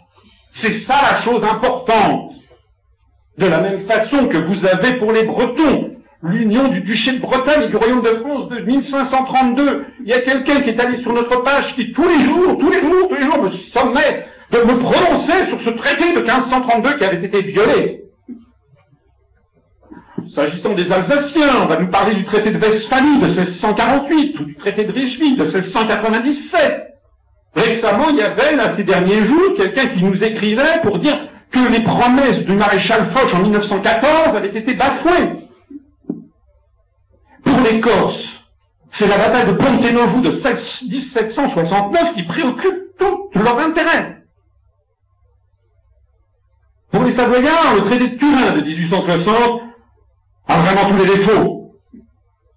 C'est 0.56 0.80
ça 0.80 0.95
la 1.11 1.19
chose 1.22 1.44
importante. 1.44 2.34
De 3.38 3.45
la 3.45 3.61
même 3.61 3.82
façon 3.82 4.28
que 4.28 4.38
vous 4.38 4.65
avez 4.65 4.95
pour 4.95 5.11
les 5.11 5.24
Bretons 5.24 5.97
l'union 6.23 6.68
du 6.69 6.81
duché 6.81 7.14
de 7.14 7.19
Bretagne 7.19 7.64
et 7.64 7.68
du 7.68 7.76
royaume 7.76 8.02
de 8.02 8.07
France 8.07 8.49
de 8.49 8.60
1532. 8.60 9.85
Il 10.02 10.07
y 10.07 10.14
a 10.14 10.22
quelqu'un 10.22 10.61
qui 10.61 10.69
est 10.69 10.80
allé 10.80 10.98
sur 10.98 11.14
notre 11.14 11.44
page 11.44 11.76
qui 11.76 11.91
tous 11.91 12.07
les 12.07 12.19
jours, 12.23 12.57
tous 12.57 12.72
les 12.72 12.81
jours, 12.81 13.07
tous 13.10 13.15
les 13.15 13.22
jours 13.22 13.44
me 13.44 13.49
sommet 13.52 14.26
de 14.52 14.57
me 14.60 14.80
prononcer 14.80 15.48
sur 15.49 15.61
ce 15.61 15.69
traité 15.72 16.14
de 16.14 16.19
1532 16.19 16.98
qui 16.98 17.03
avait 17.03 17.26
été 17.26 17.41
violé. 17.41 18.03
S'agissant 20.34 20.73
des 20.73 20.91
Alsaciens, 20.91 21.64
on 21.64 21.68
va 21.68 21.80
nous 21.80 21.88
parler 21.88 22.15
du 22.15 22.23
traité 22.23 22.52
de 22.52 22.57
Westphalie 22.57 23.19
de 23.19 23.27
1648 23.27 24.39
ou 24.39 24.45
du 24.45 24.56
traité 24.56 24.84
de 24.84 24.91
Richeville 24.91 25.38
de 25.38 25.44
1697. 25.44 26.88
Récemment, 27.56 28.10
il 28.10 28.18
y 28.18 28.22
avait, 28.22 28.56
là, 28.56 28.73
ces 28.76 28.84
derniers 28.84 29.23
jours, 29.23 29.56
quelqu'un 29.56 29.88
qui 29.88 30.03
nous 30.03 30.23
écrivait 30.23 30.81
pour 30.84 30.99
dire 30.99 31.18
que 31.49 31.60
les 31.72 31.80
promesses 31.81 32.44
du 32.44 32.53
maréchal 32.53 33.07
Foch 33.14 33.34
en 33.34 33.39
1914 33.39 34.35
avaient 34.35 34.60
été 34.60 34.73
bafouées. 34.73 35.47
Pour 37.48 37.61
les 37.61 37.80
Corses, 37.80 38.28
c'est 38.91 39.07
la 39.07 39.18
bataille 39.18 39.48
de 39.48 39.53
Ponte 39.53 39.91
Novo 39.91 40.19
de 40.22 40.32
1769 40.32 42.15
qui 42.15 42.24
préoccupe 42.24 42.98
tout 42.99 43.30
leur 43.36 43.57
intérêt. 43.60 44.24
Pour 46.91 47.03
les 47.03 47.11
Savoyards, 47.11 47.76
le 47.76 47.84
traité 47.84 48.07
de 48.10 48.15
Turin 48.18 48.52
de 48.53 48.61
1860 48.61 49.61
a 50.48 50.57
vraiment 50.57 50.90
tous 50.90 51.06
les 51.06 51.15
défauts. 51.15 51.80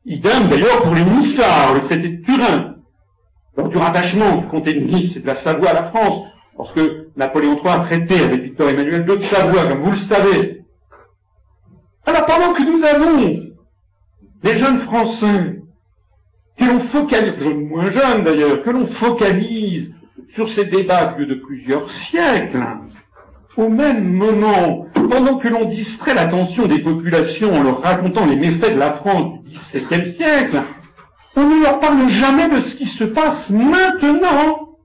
Idem 0.06 0.48
d'ailleurs 0.48 0.82
pour 0.82 0.94
les 0.94 1.04
Nissards, 1.04 1.74
le 1.74 1.80
traité 1.82 2.08
de 2.08 2.24
Turin, 2.24 2.74
lors 3.56 3.68
du 3.68 3.76
rattachement 3.76 4.36
du 4.38 4.46
comté 4.46 4.74
de 4.74 4.80
Nice 4.80 5.16
et 5.16 5.20
de 5.20 5.26
la 5.26 5.36
Savoie 5.36 5.70
à 5.70 5.74
la 5.74 5.84
France, 5.84 6.24
lorsque 6.56 6.80
Napoléon 7.16 7.60
III 7.62 7.74
a 7.74 7.80
traité 7.80 8.24
avec 8.24 8.40
Victor 8.42 8.70
Emmanuel 8.70 9.06
II 9.08 9.18
de 9.18 9.24
Savoie, 9.24 9.66
comme 9.66 9.82
vous 9.82 9.90
le 9.92 9.96
savez. 9.96 10.64
Alors 12.06 12.26
pendant 12.26 12.54
que 12.54 12.62
nous 12.62 12.82
avons 12.84 13.49
des 14.42 14.56
jeunes 14.56 14.80
Français 14.80 15.60
que 16.58 16.64
l'on 16.64 16.80
focalise, 16.80 17.44
moins 17.44 17.90
jeunes 17.90 18.24
d'ailleurs, 18.24 18.62
que 18.62 18.70
l'on 18.70 18.86
focalise 18.86 19.94
sur 20.34 20.48
ces 20.48 20.64
débats 20.64 21.16
de 21.18 21.34
plusieurs 21.34 21.90
siècles, 21.90 22.64
au 23.56 23.68
même 23.68 24.04
moment, 24.04 24.86
pendant 24.94 25.36
que 25.38 25.48
l'on 25.48 25.64
distrait 25.64 26.14
l'attention 26.14 26.66
des 26.66 26.78
populations 26.78 27.52
en 27.54 27.62
leur 27.62 27.82
racontant 27.82 28.26
les 28.26 28.36
méfaits 28.36 28.74
de 28.74 28.78
la 28.78 28.92
France 28.92 29.42
du 29.44 29.80
XVIIe 29.80 30.14
siècle, 30.14 30.62
on 31.36 31.46
ne 31.46 31.62
leur 31.62 31.80
parle 31.80 32.08
jamais 32.08 32.48
de 32.48 32.60
ce 32.60 32.74
qui 32.74 32.86
se 32.86 33.04
passe 33.04 33.50
maintenant. 33.50 34.76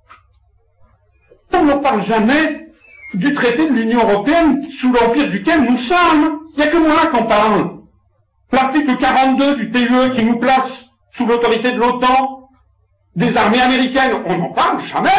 On 1.53 1.63
ne 1.63 1.67
leur 1.69 1.81
parle 1.81 2.03
jamais 2.03 2.69
du 3.13 3.33
traité 3.33 3.69
de 3.69 3.73
l'Union 3.73 3.99
européenne 3.99 4.67
sous 4.69 4.91
l'empire 4.91 5.29
duquel 5.29 5.61
nous 5.63 5.77
sommes. 5.77 6.39
Il 6.53 6.57
n'y 6.57 6.63
a 6.63 6.67
que 6.67 6.77
moi 6.77 7.07
qui 7.11 7.19
en 7.19 7.23
parle. 7.23 7.74
L'article 8.51 8.95
42 8.97 9.55
du 9.57 9.71
TUE 9.71 10.15
qui 10.15 10.23
nous 10.23 10.37
place 10.37 10.85
sous 11.11 11.25
l'autorité 11.25 11.71
de 11.71 11.79
l'OTAN, 11.79 12.49
des 13.15 13.35
armées 13.37 13.61
américaines, 13.61 14.21
on 14.25 14.37
n'en 14.37 14.49
parle 14.49 14.81
jamais. 14.81 15.09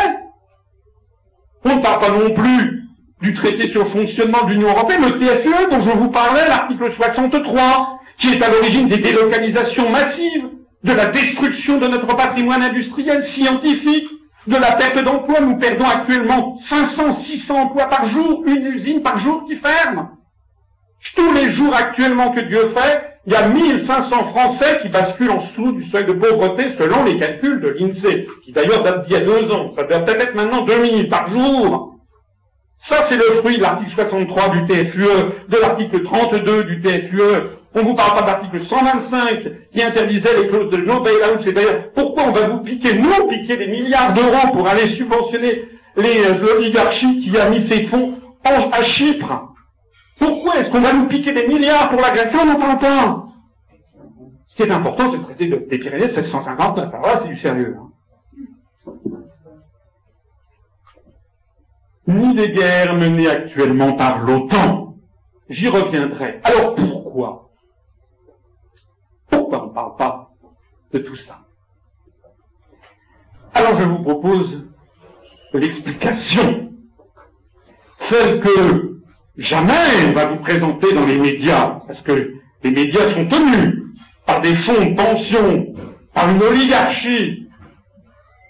On 1.65 1.77
ne 1.77 1.83
parle 1.83 2.01
pas 2.01 2.11
non 2.11 2.31
plus 2.31 2.85
du 3.23 3.35
traité 3.35 3.69
sur 3.69 3.85
le 3.85 3.91
fonctionnement 3.91 4.45
de 4.45 4.53
l'Union 4.53 4.69
européenne, 4.69 5.03
le 5.03 5.19
TFUE 5.19 5.71
dont 5.71 5.81
je 5.81 5.91
vous 5.91 6.11
parlais, 6.11 6.47
l'article 6.49 6.93
63, 6.93 8.01
qui 8.19 8.33
est 8.33 8.43
à 8.43 8.51
l'origine 8.51 8.89
des 8.89 8.99
délocalisations 8.99 9.91
massives, 9.91 10.49
de 10.85 10.93
la 10.93 11.07
destruction 11.07 11.79
de 11.79 11.89
notre 11.89 12.15
patrimoine 12.15 12.63
industriel, 12.63 13.27
scientifique, 13.27 14.09
de 14.47 14.57
la 14.57 14.73
perte 14.73 15.03
d'emploi. 15.03 15.41
Nous 15.41 15.57
perdons 15.57 15.87
actuellement 15.87 16.59
500, 16.59 17.13
600 17.15 17.63
emplois 17.63 17.87
par 17.87 18.05
jour, 18.05 18.45
une 18.47 18.67
usine 18.67 19.03
par 19.03 19.17
jour 19.17 19.45
qui 19.47 19.57
ferme. 19.57 20.11
Tous 21.17 21.33
les 21.33 21.49
jours 21.51 21.75
actuellement 21.75 22.31
que 22.31 22.41
Dieu 22.41 22.69
fait, 22.69 23.16
il 23.27 23.33
y 23.33 23.37
a 23.37 23.49
1500 23.49 24.29
Français 24.29 24.79
qui 24.83 24.89
basculent 24.89 25.33
en 25.33 25.39
dessous 25.39 25.73
du 25.73 25.85
seuil 25.85 26.05
de 26.05 26.13
pauvreté 26.13 26.67
selon 26.79 27.05
les 27.05 27.19
calculs 27.19 27.61
de 27.61 27.69
l'INSEE, 27.69 28.29
qui 28.45 28.53
d'ailleurs 28.53 28.85
date 28.85 29.07
d'il 29.07 29.15
y 29.15 29.17
a 29.17 29.21
deux 29.21 29.51
ans. 29.51 29.73
Ça 29.77 29.83
doit 29.83 29.99
peut-être 30.01 30.23
être 30.23 30.35
maintenant 30.37 30.65
2000 30.65 31.09
par 31.09 31.27
jour. 31.27 31.97
Ça, 32.79 33.05
c'est 33.09 33.17
le 33.17 33.41
fruit 33.41 33.57
de 33.57 33.63
l'article 33.63 33.91
63 33.91 34.49
du 34.51 34.67
TFUE, 34.67 35.09
de 35.49 35.57
l'article 35.61 36.05
32 36.05 36.65
du 36.65 36.81
TFUE. 36.81 37.21
On 37.75 37.83
vous 37.83 37.95
parle 37.95 38.15
pas 38.15 38.23
de 38.23 38.27
l'article 38.29 38.61
125 38.65 39.43
qui 39.73 39.83
interdisait 39.83 40.41
les 40.41 40.49
clauses 40.49 40.71
de 40.71 40.77
no 40.77 41.01
bailout. 41.01 41.41
C'est 41.43 41.53
d'ailleurs 41.53 41.91
pourquoi 41.95 42.25
on 42.29 42.33
va 42.33 42.47
vous 42.47 42.61
piquer, 42.61 42.95
nous 42.95 43.27
piquer 43.27 43.57
des 43.57 43.67
milliards 43.67 44.15
d'euros 44.15 44.53
pour 44.53 44.69
aller 44.69 44.87
subventionner 44.87 45.65
les 45.97 46.23
oligarchies 46.57 47.19
qui 47.19 47.37
a 47.37 47.51
mis 47.51 47.67
ses 47.67 47.85
fonds 47.85 48.15
à 48.45 48.83
Chypre. 48.83 49.56
Pourquoi 50.19 50.57
est-ce 50.57 50.71
qu'on 50.71 50.81
va 50.81 50.93
nous 50.93 51.07
piquer 51.07 51.33
des 51.33 51.47
milliards 51.47 51.91
pour 51.91 52.01
la 52.01 52.11
Grèce 52.11 52.35
On 52.41 52.47
n'entend 52.47 52.77
pas. 52.77 53.27
Ce 54.47 54.57
qui 54.57 54.63
est 54.63 54.71
important, 54.71 55.11
c'est 55.11 55.19
le 55.19 55.23
traité 55.23 55.49
des 55.49 55.79
Pyrénées 55.79 56.07
1659. 56.07 56.95
Alors 56.95 57.07
là, 57.07 57.21
c'est 57.23 57.29
du 57.29 57.37
sérieux. 57.37 57.77
Hein. 57.79 57.87
ni 62.07 62.35
des 62.35 62.51
guerres 62.51 62.95
menées 62.95 63.29
actuellement 63.29 63.95
par 63.95 64.23
l'OTAN. 64.23 64.97
J'y 65.49 65.69
reviendrai. 65.69 66.41
Alors 66.45 66.75
pourquoi? 66.75 67.51
Pourquoi 69.29 69.65
on 69.65 69.67
ne 69.69 69.73
parle 69.73 69.97
pas 69.97 70.35
de 70.93 70.99
tout 70.99 71.17
ça? 71.17 71.41
Alors 73.55 73.77
je 73.81 73.85
vous 73.85 74.03
propose 74.03 74.67
l'explication, 75.53 76.73
celle 77.99 78.41
que 78.41 78.96
jamais 79.37 80.09
on 80.09 80.13
va 80.13 80.27
vous 80.27 80.37
présenter 80.37 80.93
dans 80.93 81.07
les 81.07 81.19
médias, 81.19 81.81
parce 81.87 82.01
que 82.01 82.35
les 82.63 82.71
médias 82.71 83.13
sont 83.13 83.27
tenus 83.27 83.83
par 84.27 84.41
des 84.41 84.55
fonds 84.55 84.85
de 84.85 84.95
pension, 84.95 85.75
par 86.13 86.31
une 86.31 86.43
oligarchie, 86.43 87.47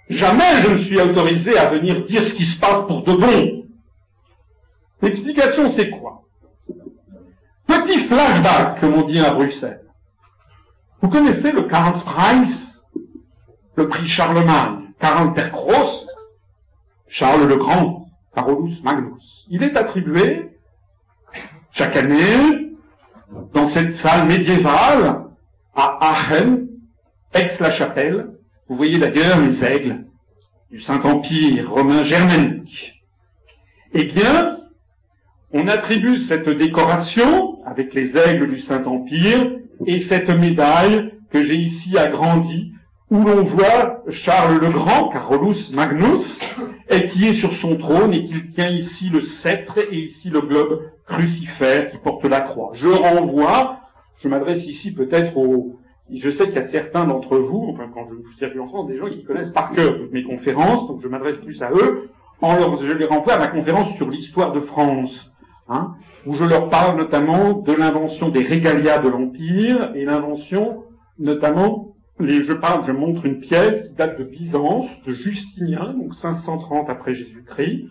Jamais 0.09 0.63
je 0.63 0.71
ne 0.71 0.79
suis 0.79 1.01
autorisé 1.01 1.59
à 1.59 1.69
venir 1.71 2.05
dire 2.05 2.23
ce 2.23 2.33
qui 2.33 2.45
se 2.45 2.59
passe 2.59 2.87
pour 2.87 3.03
de 3.03 3.13
bon. 3.13 3.67
L'explication, 5.03 5.71
c'est 5.73 5.91
quoi? 5.91 6.23
Petit 7.67 7.99
flashback, 8.07 8.81
comme 8.81 8.95
on 8.95 9.03
dit 9.03 9.19
à 9.19 9.35
Bruxelles. 9.35 9.83
Vous 11.03 11.09
connaissez 11.09 11.51
le 11.51 11.63
Karlspreis, 11.63 12.55
le 13.75 13.89
prix 13.89 14.09
Charlemagne, 14.09 14.93
Karl 15.01 15.35
der 15.35 15.51
Groß, 15.51 16.07
Charles 17.09 17.47
le 17.49 17.57
Grand, 17.57 18.09
Carolus 18.35 18.81
Magnus. 18.83 19.45
Il 19.51 19.63
est 19.63 19.77
attribué 19.77 20.56
chaque 21.77 21.97
année 21.97 22.71
dans 23.53 23.69
cette 23.69 23.99
salle 23.99 24.27
médiévale 24.27 25.27
à 25.75 25.99
Aachen, 26.01 26.69
Aix-la-Chapelle, 27.35 28.31
vous 28.67 28.77
voyez 28.77 28.99
d'ailleurs 28.99 29.39
les 29.39 29.63
aigles 29.63 30.07
du 30.71 30.81
Saint-Empire 30.81 31.71
romain 31.71 32.03
germanique. 32.03 33.03
Eh 33.93 34.05
bien, 34.05 34.57
on 35.53 35.69
attribue 35.69 36.21
cette 36.21 36.49
décoration 36.49 37.63
avec 37.67 37.93
les 37.93 38.17
aigles 38.17 38.49
du 38.49 38.59
Saint-Empire 38.59 39.59
et 39.85 40.01
cette 40.01 40.31
médaille 40.31 41.13
que 41.31 41.43
j'ai 41.43 41.57
ici 41.57 41.99
agrandie 41.99 42.73
où 43.11 43.23
l'on 43.23 43.45
voit 43.45 44.03
Charles 44.09 44.61
le 44.61 44.71
Grand, 44.71 45.11
Carolus 45.11 45.71
Magnus, 45.73 46.39
et 46.89 47.07
qui 47.07 47.29
est 47.29 47.35
sur 47.35 47.53
son 47.53 47.77
trône 47.77 48.15
et 48.15 48.25
qui 48.25 48.51
tient 48.55 48.71
ici 48.71 49.11
le 49.11 49.21
sceptre 49.21 49.79
et 49.79 49.95
ici 49.95 50.31
le 50.31 50.41
globe 50.41 50.81
crucifère 51.07 51.91
qui 51.91 51.99
porte 51.99 52.25
la 52.25 52.41
croix. 52.41 52.71
Je 52.75 52.89
renvoie, 52.89 53.81
je 54.19 54.29
m'adresse 54.29 54.67
ici 54.67 54.93
peut-être 54.93 55.37
aux, 55.37 55.79
je 56.13 56.31
sais 56.31 56.47
qu'il 56.47 56.57
y 56.57 56.59
a 56.59 56.69
certains 56.69 57.05
d'entre 57.05 57.39
vous, 57.39 57.69
enfin 57.73 57.89
quand 57.93 58.07
je 58.09 58.39
circule 58.39 58.61
en 58.61 58.69
France, 58.69 58.89
des 58.89 58.99
gens 58.99 59.07
qui 59.07 59.25
connaissent 59.25 59.53
par 59.53 59.73
cœur 59.73 59.97
toutes 59.97 60.13
mes 60.13 60.25
conférences, 60.25 60.87
donc 60.89 61.01
je 61.03 61.09
m'adresse 61.09 61.39
plus 61.39 61.63
à 61.63 61.71
eux, 61.71 62.11
en 62.41 62.57
leur, 62.57 62.83
je 62.83 62.93
les 62.93 63.07
renvoie 63.07 63.35
à 63.35 63.39
ma 63.39 63.49
conférence 63.49 63.95
sur 63.97 64.11
l'histoire 64.11 64.53
de 64.53 64.61
France, 64.61 65.33
hein, 65.69 65.95
où 66.27 66.35
je 66.35 66.45
leur 66.45 66.69
parle 66.69 66.99
notamment 66.99 67.55
de 67.55 67.73
l'invention 67.73 68.29
des 68.29 68.43
régalias 68.43 68.99
de 68.99 69.09
l'Empire 69.09 69.93
et 69.95 70.05
l'invention 70.05 70.85
notamment, 71.19 71.95
les, 72.19 72.43
je 72.43 72.53
parle, 72.53 72.85
je 72.85 72.93
montre 72.93 73.25
une 73.25 73.41
pièce 73.41 73.89
qui 73.89 73.95
date 73.95 74.19
de 74.19 74.25
Byzance, 74.25 74.87
de 75.07 75.13
Justinien, 75.13 75.95
donc 75.95 76.15
530 76.15 76.91
après 76.91 77.15
Jésus-Christ, 77.15 77.87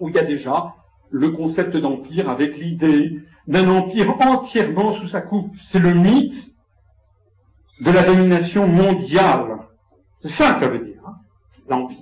où 0.00 0.08
il 0.08 0.14
y 0.14 0.18
a 0.18 0.24
déjà 0.24 0.74
le 1.10 1.30
concept 1.30 1.76
d'empire 1.76 2.28
avec 2.28 2.56
l'idée 2.56 3.20
d'un 3.46 3.68
empire 3.68 4.14
entièrement 4.20 4.90
sous 4.90 5.08
sa 5.08 5.20
coupe. 5.20 5.54
C'est 5.70 5.78
le 5.78 5.94
mythe 5.94 6.50
de 7.80 7.90
la 7.90 8.02
domination 8.02 8.66
mondiale. 8.66 9.58
C'est 10.22 10.30
ça 10.30 10.54
que 10.54 10.60
ça 10.60 10.68
veut 10.68 10.80
dire, 10.80 11.00
hein, 11.06 11.16
l'Empire. 11.68 11.98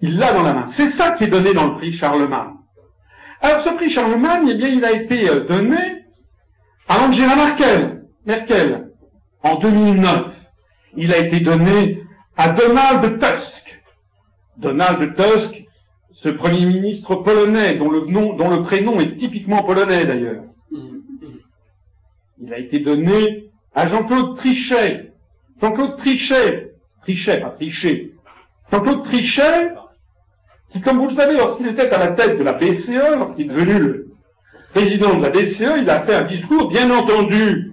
Il 0.00 0.18
l'a 0.18 0.32
dans 0.32 0.42
la 0.42 0.52
main. 0.52 0.66
C'est 0.68 0.90
ça 0.90 1.12
qui 1.12 1.24
est 1.24 1.28
donné 1.28 1.54
dans 1.54 1.66
le 1.66 1.74
prix 1.74 1.92
Charlemagne. 1.92 2.54
Alors 3.40 3.60
ce 3.60 3.70
prix 3.70 3.90
Charlemagne, 3.90 4.48
eh 4.50 4.54
bien, 4.54 4.68
il 4.68 4.84
a 4.84 4.92
été 4.92 5.28
euh, 5.28 5.40
donné 5.46 6.04
à 6.88 7.00
Angela 7.00 7.36
Merkel, 7.36 8.04
Merkel, 8.26 8.90
en 9.42 9.56
2009. 9.56 10.26
Il 10.96 11.12
a 11.12 11.18
été 11.18 11.40
donné 11.40 12.02
à 12.36 12.50
Donald 12.50 13.18
Tusk. 13.18 13.82
Donald 14.56 15.14
Tusk, 15.16 15.63
ce 16.24 16.30
premier 16.30 16.64
ministre 16.64 17.16
polonais, 17.16 17.74
dont 17.74 17.90
le, 17.90 18.06
nom, 18.06 18.32
dont 18.32 18.48
le 18.48 18.62
prénom 18.62 18.98
est 18.98 19.14
typiquement 19.18 19.62
polonais 19.62 20.06
d'ailleurs. 20.06 20.44
Il 22.40 22.50
a 22.50 22.58
été 22.58 22.78
donné 22.78 23.50
à 23.74 23.86
Jean-Claude 23.86 24.34
Trichet. 24.38 25.12
Jean-Claude 25.60 25.98
Trichet, 25.98 26.72
Trichet, 27.02 27.40
pas 27.40 27.50
Trichet. 27.50 28.12
Jean-Claude 28.72 29.04
Trichet, 29.04 29.72
qui, 30.70 30.80
comme 30.80 30.96
vous 30.96 31.08
le 31.08 31.14
savez, 31.14 31.36
lorsqu'il 31.36 31.66
était 31.66 31.90
à 31.90 31.98
la 31.98 32.08
tête 32.08 32.38
de 32.38 32.42
la 32.42 32.54
BCE, 32.54 33.18
lorsqu'il 33.18 33.44
est 33.44 33.54
devenu 33.54 33.78
le 33.78 34.08
président 34.72 35.18
de 35.18 35.24
la 35.24 35.28
BCE, 35.28 35.74
il 35.82 35.90
a 35.90 36.00
fait 36.00 36.14
un 36.14 36.22
discours, 36.22 36.68
bien 36.68 36.90
entendu, 36.90 37.72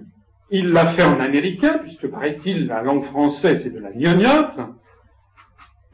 il 0.50 0.72
l'a 0.72 0.88
fait 0.88 1.04
en 1.04 1.18
américain, 1.20 1.78
puisque 1.82 2.06
paraît-il, 2.06 2.66
la 2.66 2.82
langue 2.82 3.04
française, 3.04 3.62
c'est 3.62 3.72
de 3.72 3.78
la 3.78 3.92
gnognotte. 3.92 4.58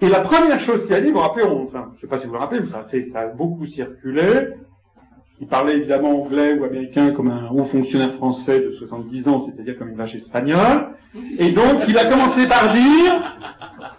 Et 0.00 0.08
la 0.08 0.20
première 0.20 0.60
chose 0.60 0.84
qu'il 0.84 0.94
a 0.94 1.00
dit, 1.00 1.08
vous 1.08 1.14
vous 1.14 1.20
rappelez, 1.20 1.44
enfin, 1.44 1.90
je 1.92 1.96
ne 1.96 2.00
sais 2.00 2.06
pas 2.06 2.18
si 2.18 2.26
vous 2.26 2.34
le 2.34 2.38
rappelez, 2.38 2.60
mais 2.60 2.66
ça 2.66 2.86
ça 3.12 3.20
a 3.20 3.26
beaucoup 3.26 3.66
circulé, 3.66 4.48
il 5.40 5.46
parlait 5.46 5.76
évidemment 5.76 6.22
anglais 6.22 6.58
ou 6.58 6.64
américain 6.64 7.12
comme 7.12 7.28
un 7.28 7.48
haut 7.50 7.64
fonctionnaire 7.64 8.14
français 8.14 8.58
de 8.58 8.72
70 8.72 9.28
ans, 9.28 9.40
c'est-à-dire 9.40 9.78
comme 9.78 9.88
une 9.88 9.96
vache 9.96 10.16
espagnole. 10.16 10.88
Et 11.38 11.50
donc, 11.50 11.82
il 11.88 11.96
a 11.96 12.06
commencé 12.06 12.48
par 12.48 12.72
dire 12.72 13.36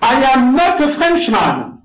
I 0.01 0.23
am 0.35 0.53
not 0.53 0.83
a 0.83 0.89
Frenchman. 0.89 1.81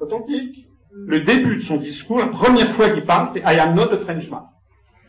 Authentique. 0.00 0.68
Le 0.94 1.20
début 1.20 1.56
de 1.56 1.62
son 1.62 1.76
discours, 1.76 2.18
la 2.18 2.26
première 2.26 2.70
fois 2.74 2.90
qu'il 2.90 3.04
parle, 3.04 3.30
c'est 3.34 3.40
I 3.40 3.58
am 3.58 3.74
not 3.74 3.92
a 3.92 3.98
Frenchman. 3.98 4.48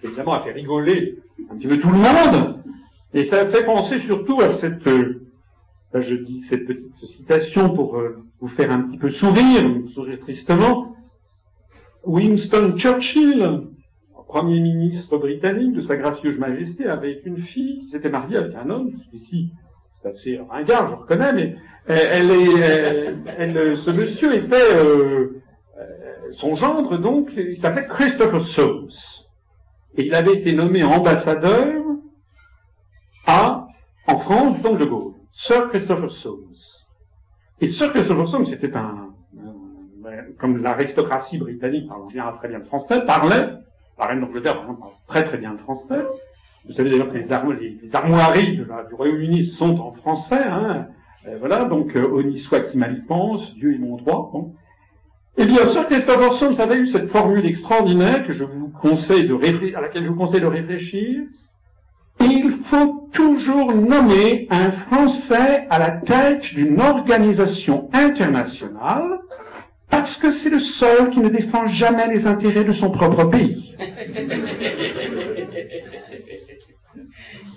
Évidemment, 0.03 0.33
a 0.33 0.41
fait 0.41 0.53
rigoler 0.53 1.19
un 1.51 1.55
petit 1.55 1.67
peu 1.67 1.77
tout 1.77 1.89
le 1.89 1.97
monde. 1.97 2.59
Et 3.13 3.25
ça 3.25 3.45
fait 3.45 3.63
penser 3.63 3.99
surtout 3.99 4.41
à 4.41 4.53
cette, 4.53 4.87
euh, 4.87 5.27
je 6.01 6.15
dis 6.15 6.41
cette 6.49 6.65
petite 6.65 6.95
citation 6.97 7.69
pour 7.69 7.97
euh, 7.97 8.23
vous 8.39 8.47
faire 8.47 8.71
un 8.71 8.81
petit 8.81 8.97
peu 8.97 9.09
sourire, 9.09 9.63
sourire 9.93 10.19
tristement, 10.19 10.95
Winston 12.03 12.75
Churchill, 12.77 13.67
premier 14.27 14.59
ministre 14.59 15.17
britannique 15.17 15.73
de 15.73 15.81
Sa 15.81 15.95
Gracieuse 15.95 16.37
Majesté, 16.39 16.87
avait 16.87 17.21
une 17.25 17.37
fille 17.37 17.81
qui 17.81 17.89
s'était 17.89 18.09
mariée 18.09 18.37
avec 18.37 18.55
un 18.55 18.69
homme, 18.69 18.91
ici 19.13 19.51
c'est 20.01 20.09
assez 20.09 20.39
ringard, 20.49 20.89
je 20.89 20.95
reconnais, 20.95 21.33
mais 21.33 21.55
elle 21.85 22.31
est, 22.31 23.15
elle, 23.37 23.77
ce 23.77 23.91
monsieur 23.91 24.33
était 24.35 24.55
euh, 24.55 25.41
euh, 25.77 26.31
son 26.33 26.55
gendre, 26.55 26.97
donc, 26.97 27.31
il 27.35 27.59
s'appelait 27.61 27.87
Christopher 27.87 28.45
Soames. 28.45 28.89
Et 29.95 30.07
il 30.07 30.15
avait 30.15 30.33
été 30.33 30.53
nommé 30.53 30.83
ambassadeur 30.83 31.83
à, 33.27 33.67
en 34.07 34.19
France, 34.19 34.61
donc 34.61 34.79
de 34.79 34.85
Gaulle. 34.85 35.13
Sir 35.34 35.69
Christopher 35.69 36.11
Soames. 36.11 36.55
Et 37.60 37.68
Sir 37.68 37.91
Christopher 37.91 38.27
Soames 38.27 38.53
était 38.53 38.73
un, 38.76 39.10
comme 40.39 40.61
l'aristocratie 40.61 41.39
britannique, 41.39 41.88
parlant 41.88 42.05
bien 42.05 42.31
très 42.38 42.47
bien 42.47 42.60
le 42.60 42.65
français, 42.65 43.03
parlait 43.05 43.49
La 43.97 44.05
reine 44.05 44.22
d'Angleterre, 44.22 44.65
parle 44.65 44.91
très 45.07 45.23
très 45.23 45.38
bien 45.38 45.53
le 45.53 45.57
français. 45.57 46.05
Vous 46.65 46.73
savez 46.73 46.91
d'ailleurs 46.91 47.11
que 47.11 47.18
les, 47.18 47.95
armoiries 47.95 48.57
du 48.57 48.65
Royaume-Uni 48.93 49.45
sont 49.45 49.80
en 49.80 49.91
français. 49.91 50.43
Hein. 50.43 50.88
Voilà, 51.39 51.65
donc 51.65 51.95
euh, 51.95 52.05
honni 52.05 52.38
soit 52.38 52.61
qui 52.61 52.77
mal 52.77 52.97
y 52.97 53.01
pense, 53.01 53.53
Dieu 53.55 53.73
est 53.73 53.77
mon 53.80 53.97
droit. 53.97 54.30
Bon. 54.31 54.53
Et 55.38 55.45
bien 55.45 55.65
sûr, 55.65 55.88
Christopher 55.88 56.34
Soames 56.34 56.60
avait 56.60 56.77
eu 56.77 56.88
cette 56.88 57.10
formule 57.10 57.45
extraordinaire 57.45 58.26
que 58.26 58.34
je 58.34 58.43
vous 58.43 58.69
conseille 58.69 59.27
de 59.27 59.76
à 59.76 59.81
laquelle 59.81 60.03
je 60.03 60.10
vous 60.10 60.15
conseille 60.15 60.41
de 60.41 60.45
réfléchir. 60.45 61.23
Il 62.23 62.59
faut 62.69 63.09
toujours 63.11 63.73
nommer 63.73 64.47
un 64.49 64.71
Français 64.71 65.67
à 65.69 65.77
la 65.77 65.91
tête 65.91 66.53
d'une 66.53 66.79
organisation 66.79 67.89
internationale 67.93 69.19
parce 69.89 70.15
que 70.15 70.31
c'est 70.31 70.49
le 70.49 70.59
seul 70.59 71.09
qui 71.11 71.19
ne 71.19 71.29
défend 71.29 71.67
jamais 71.67 72.07
les 72.07 72.25
intérêts 72.25 72.63
de 72.63 72.71
son 72.71 72.89
propre 72.91 73.25
pays. 73.25 73.75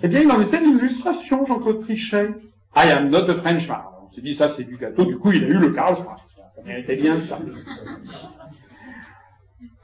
eh 0.03 0.07
bien, 0.07 0.21
il 0.21 0.31
en 0.31 0.41
était 0.41 0.59
l'illustration, 0.59 1.45
Jean-Claude 1.45 1.81
Trichet. 1.81 2.29
I 2.75 2.91
am 2.91 3.09
not 3.09 3.29
a 3.29 3.35
Frenchman. 3.35 3.81
On 4.03 4.13
s'est 4.13 4.21
dit, 4.21 4.35
ça, 4.35 4.49
c'est 4.49 4.65
du 4.65 4.77
gâteau. 4.77 5.05
Du 5.05 5.17
coup, 5.17 5.31
il 5.31 5.45
a 5.45 5.47
eu 5.47 5.57
le 5.57 5.69
Karlsruhe. 5.69 6.05
Ça 6.55 6.61
méritait 6.65 6.97
bien 6.97 7.17
ça. 7.27 7.39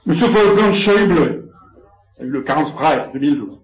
Monsieur 0.05 0.27
Wolfgang 0.27 0.73
Schäuble 0.73 1.45
a 2.19 2.23
eu 2.23 2.27
le 2.27 2.41
Karlspreis 2.41 3.10
2012. 3.14 3.62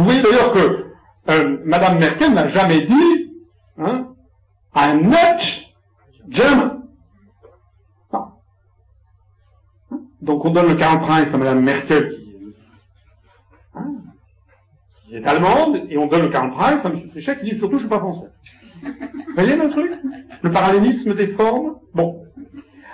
Vous 0.00 0.06
voyez 0.06 0.22
d'ailleurs 0.22 0.54
que 0.54 0.86
euh, 1.28 1.58
Madame 1.62 1.98
Merkel 1.98 2.32
n'a 2.32 2.48
jamais 2.48 2.86
dit 2.86 3.34
hein, 3.76 4.08
I'm 4.74 5.10
not 5.10 5.42
German. 6.26 6.84
Non. 8.10 8.24
Donc 10.22 10.42
on 10.46 10.50
donne 10.52 10.68
le 10.68 10.76
Karlspreis 10.76 11.34
à 11.34 11.36
Madame 11.36 11.60
Merkel 11.60 12.16
hein, 13.74 13.92
qui, 15.04 15.16
est 15.16 15.26
allemande 15.26 15.82
et 15.90 15.98
on 15.98 16.06
donne 16.06 16.22
le 16.22 16.28
Karlspreis 16.28 16.80
à 16.82 16.88
M. 16.88 17.10
Trichet 17.10 17.36
qui 17.36 17.50
dit 17.50 17.58
surtout 17.58 17.76
je 17.76 17.80
suis 17.80 17.88
pas 17.90 17.98
français. 17.98 18.30
Vous 18.82 19.34
voyez 19.34 19.54
le 19.54 19.68
truc? 19.68 19.92
Le 20.40 20.50
parallélisme 20.50 21.12
des 21.12 21.34
formes? 21.34 21.74
Bon. 21.92 22.24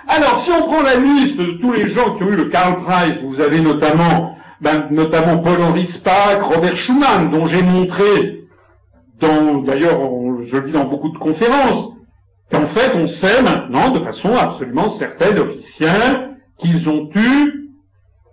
Alors, 0.09 0.39
si 0.39 0.51
on 0.51 0.67
prend 0.67 0.81
la 0.81 0.95
liste 0.95 1.37
de 1.37 1.53
tous 1.61 1.71
les 1.71 1.87
gens 1.87 2.15
qui 2.15 2.23
ont 2.23 2.29
eu 2.31 2.35
le 2.35 2.49
Karl 2.49 2.81
Prize, 2.83 3.19
vous 3.23 3.39
avez 3.39 3.61
notamment, 3.61 4.36
ben, 4.61 4.87
notamment 4.91 5.37
Paul-Henri 5.37 5.87
Spaak, 5.87 6.41
Robert 6.41 6.75
Schumann, 6.75 7.29
dont 7.31 7.45
j'ai 7.45 7.61
montré, 7.61 8.47
dans, 9.19 9.59
d'ailleurs, 9.61 9.99
je 10.45 10.57
le 10.57 10.67
dis 10.67 10.71
dans 10.71 10.85
beaucoup 10.85 11.09
de 11.09 11.17
conférences, 11.17 11.91
qu'en 12.51 12.67
fait, 12.67 12.91
on 12.95 13.07
sait 13.07 13.41
maintenant, 13.41 13.89
de 13.89 13.99
façon 13.99 14.35
absolument 14.35 14.89
certaine, 14.91 15.39
officielle, 15.39 16.37
qu'ils 16.57 16.89
ont 16.89 17.09
eu, 17.15 17.71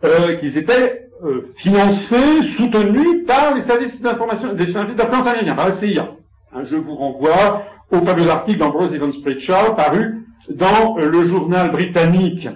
euh, 0.04 0.36
qu'ils 0.36 0.56
étaient 0.56 1.10
euh, 1.24 1.52
financés, 1.56 2.42
soutenus 2.56 3.26
par 3.26 3.54
les 3.54 3.62
services 3.62 4.00
d'information, 4.00 4.52
des 4.52 4.72
services 4.72 4.96
d'influence 4.96 5.26
américains, 5.26 5.54
par 5.54 5.68
la 5.68 5.76
CIA. 5.76 6.08
Hein, 6.52 6.62
je 6.64 6.76
vous 6.76 6.94
renvoie 6.94 7.64
au 7.90 8.04
fameux 8.04 8.28
article 8.28 8.58
d'Ambrose 8.58 8.94
Evans 8.94 9.12
Pritchard 9.22 9.74
paru 9.76 10.26
dans 10.50 10.98
euh, 10.98 11.08
le 11.08 11.26
journal 11.26 11.70
britannique 11.70 12.48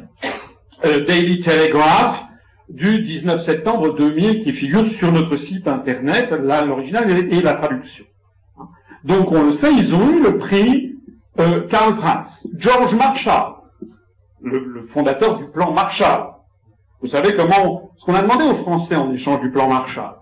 euh, 0.84 1.04
Daily 1.04 1.40
Telegraph 1.40 2.27
du 2.68 3.00
19 3.02 3.42
septembre 3.42 3.94
2000 3.94 4.44
qui 4.44 4.52
figure 4.52 4.86
sur 4.88 5.10
notre 5.12 5.36
site 5.36 5.66
internet, 5.66 6.30
là 6.30 6.64
l'original 6.64 7.10
et 7.10 7.40
la 7.40 7.54
traduction. 7.54 8.04
Donc 9.04 9.32
on 9.32 9.44
le 9.44 9.52
sait, 9.52 9.72
ils 9.72 9.94
ont 9.94 10.10
eu 10.10 10.22
le 10.22 10.38
prix 10.38 10.96
euh, 11.38 11.66
Karl 11.68 11.96
Prince. 11.96 12.30
George 12.56 12.94
Marshall, 12.94 13.54
le, 14.42 14.58
le, 14.58 14.86
fondateur 14.88 15.38
du 15.38 15.46
plan 15.46 15.72
Marshall. 15.72 16.34
Vous 17.00 17.08
savez 17.08 17.34
comment, 17.36 17.92
ce 17.96 18.04
qu'on 18.04 18.14
a 18.14 18.22
demandé 18.22 18.44
aux 18.44 18.56
Français 18.56 18.96
en 18.96 19.12
échange 19.12 19.40
du 19.40 19.50
plan 19.50 19.68
Marshall. 19.68 20.16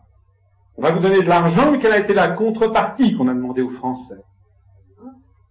On 0.77 0.83
va 0.83 0.93
vous 0.93 1.01
donner 1.01 1.23
de 1.23 1.29
l'argent, 1.29 1.73
mais 1.73 1.79
quelle 1.79 1.93
a 1.93 1.99
été 1.99 2.13
la 2.13 2.29
contrepartie 2.29 3.17
qu'on 3.17 3.29
a 3.29 3.35
demandé 3.35 3.63
aux 3.63 3.71
Français? 3.71 4.23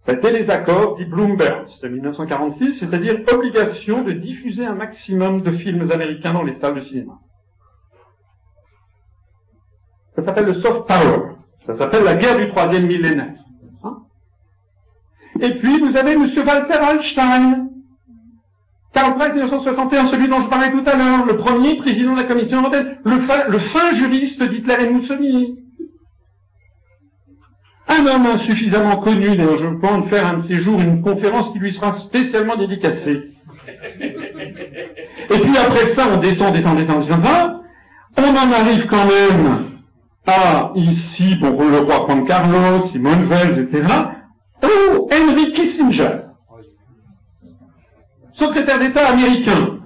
Les 0.06 0.50
accords 0.50 0.96
dit 0.96 1.04
Bloomberg, 1.04 1.66
c'était 1.66 1.88
1946, 1.88 2.74
c'est-à-dire 2.74 3.16
obligation 3.32 4.02
de 4.02 4.12
diffuser 4.12 4.64
un 4.64 4.74
maximum 4.74 5.42
de 5.42 5.50
films 5.50 5.90
américains 5.90 6.32
dans 6.32 6.44
les 6.44 6.54
salles 6.60 6.76
de 6.76 6.80
cinéma. 6.80 7.18
Ça 10.14 10.24
s'appelle 10.24 10.46
le 10.46 10.54
soft 10.54 10.86
power. 10.86 11.34
Ça 11.66 11.76
s'appelle 11.76 12.04
la 12.04 12.14
guerre 12.14 12.38
du 12.38 12.48
troisième 12.48 12.86
millénaire. 12.86 13.34
Hein? 13.82 13.96
Et 15.40 15.50
puis, 15.50 15.80
vous 15.80 15.96
avez 15.96 16.12
M. 16.12 16.22
Walter 16.22 16.78
Einstein, 16.92 17.68
Karl 18.92 19.14
Press 19.16 19.32
1961, 19.32 20.06
celui 20.06 20.28
dont 20.28 20.38
je 20.38 20.48
parlais 20.48 20.70
tout 20.70 20.84
à 20.86 20.96
l'heure, 20.96 21.26
le 21.26 21.36
premier 21.36 21.76
président 21.76 22.12
de 22.12 22.18
la 22.18 22.24
Commission 22.24 22.60
européenne, 22.60 22.98
le 23.04 23.50
le 23.50 23.58
fin 23.58 23.92
juriste 23.92 24.42
d'Hitler 24.42 24.84
et 24.84 24.90
Mussolini. 24.90 25.65
Un 27.88 28.06
homme 28.06 28.26
insuffisamment 28.26 28.96
connu, 28.96 29.36
d'ailleurs 29.36 29.58
je 29.58 29.66
pense 29.66 30.08
faire 30.08 30.26
un 30.26 30.38
de 30.38 30.48
ces 30.48 30.58
jours 30.58 30.80
une 30.80 31.02
conférence 31.02 31.52
qui 31.52 31.58
lui 31.58 31.72
sera 31.72 31.94
spécialement 31.94 32.56
dédicacée. 32.56 33.32
Et 33.68 35.38
puis 35.38 35.56
après 35.56 35.86
ça, 35.88 36.06
on 36.12 36.18
descend, 36.18 36.52
descend, 36.54 36.76
descend, 36.76 37.00
descend, 37.00 37.62
on 38.18 38.22
en 38.22 38.52
arrive 38.52 38.86
quand 38.86 39.06
même 39.06 39.70
à 40.26 40.72
ici, 40.74 41.36
bon, 41.36 41.68
le 41.68 41.78
roi 41.78 42.06
Juan 42.06 42.26
Carlos, 42.26 42.82
Simone 42.82 43.26
Veil, 43.26 43.60
etc. 43.60 43.86
Oh, 44.62 45.08
Henry 45.12 45.52
Kissinger 45.52 46.26
secrétaire 48.36 48.78
d'État 48.78 49.08
américain. 49.08 49.78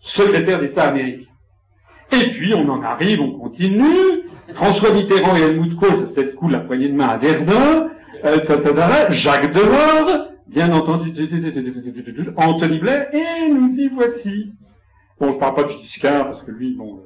Secrétaire 0.00 0.60
d'État 0.60 0.88
américain. 0.88 1.30
Et 2.20 2.28
puis 2.30 2.54
on 2.54 2.68
en 2.68 2.82
arrive, 2.82 3.20
on 3.20 3.32
continue. 3.32 4.24
François 4.54 4.92
Mitterrand 4.92 5.36
et 5.36 5.42
Helmut 5.42 5.76
Kohl, 5.76 5.90
ça 5.90 6.06
peut-être 6.14 6.34
cool 6.36 6.52
la 6.52 6.60
poignée 6.60 6.88
de 6.88 6.94
main 6.94 7.08
à 7.08 7.16
Verdun. 7.16 7.88
Euh, 8.24 8.38
Jacques 9.10 9.52
Delors, 9.52 10.28
bien 10.46 10.72
entendu, 10.72 11.12
Anthony 12.36 12.78
Blair, 12.78 13.08
et 13.12 13.50
nous 13.50 13.74
y 13.76 13.88
voici. 13.88 14.52
Bon, 15.20 15.32
je 15.32 15.38
parle 15.38 15.54
pas 15.54 15.64
de 15.64 15.68
Giscard, 15.70 16.30
parce 16.30 16.42
que 16.42 16.50
lui, 16.50 16.74
bon, 16.74 17.00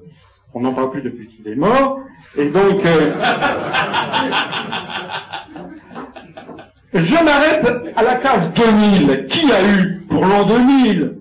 on 0.55 0.61
n'en 0.61 0.73
parle 0.73 0.91
plus 0.91 1.03
depuis 1.03 1.29
qu'il 1.29 1.49
est 1.49 1.57
mort. 1.57 2.01
Et 2.37 2.47
donc, 2.47 2.85
euh, 2.85 3.13
Je 6.95 7.25
m'arrête 7.25 7.69
à 7.97 8.03
la 8.03 8.17
case 8.17 8.53
2000. 8.55 9.27
Qui 9.27 9.53
a 9.53 9.63
eu 9.63 10.01
pour 10.09 10.25
l'an 10.25 10.45
2000, 10.45 11.18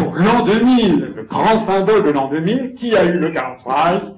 pour 0.00 0.14
l'an 0.14 0.44
2000, 0.44 1.12
le 1.16 1.22
grand 1.24 1.66
symbole 1.66 2.04
de 2.04 2.10
l'an 2.10 2.28
2000, 2.28 2.74
qui 2.74 2.96
a 2.96 3.04
eu 3.04 3.18
le 3.18 3.30
Carl 3.30 3.56
Prize 3.58 4.14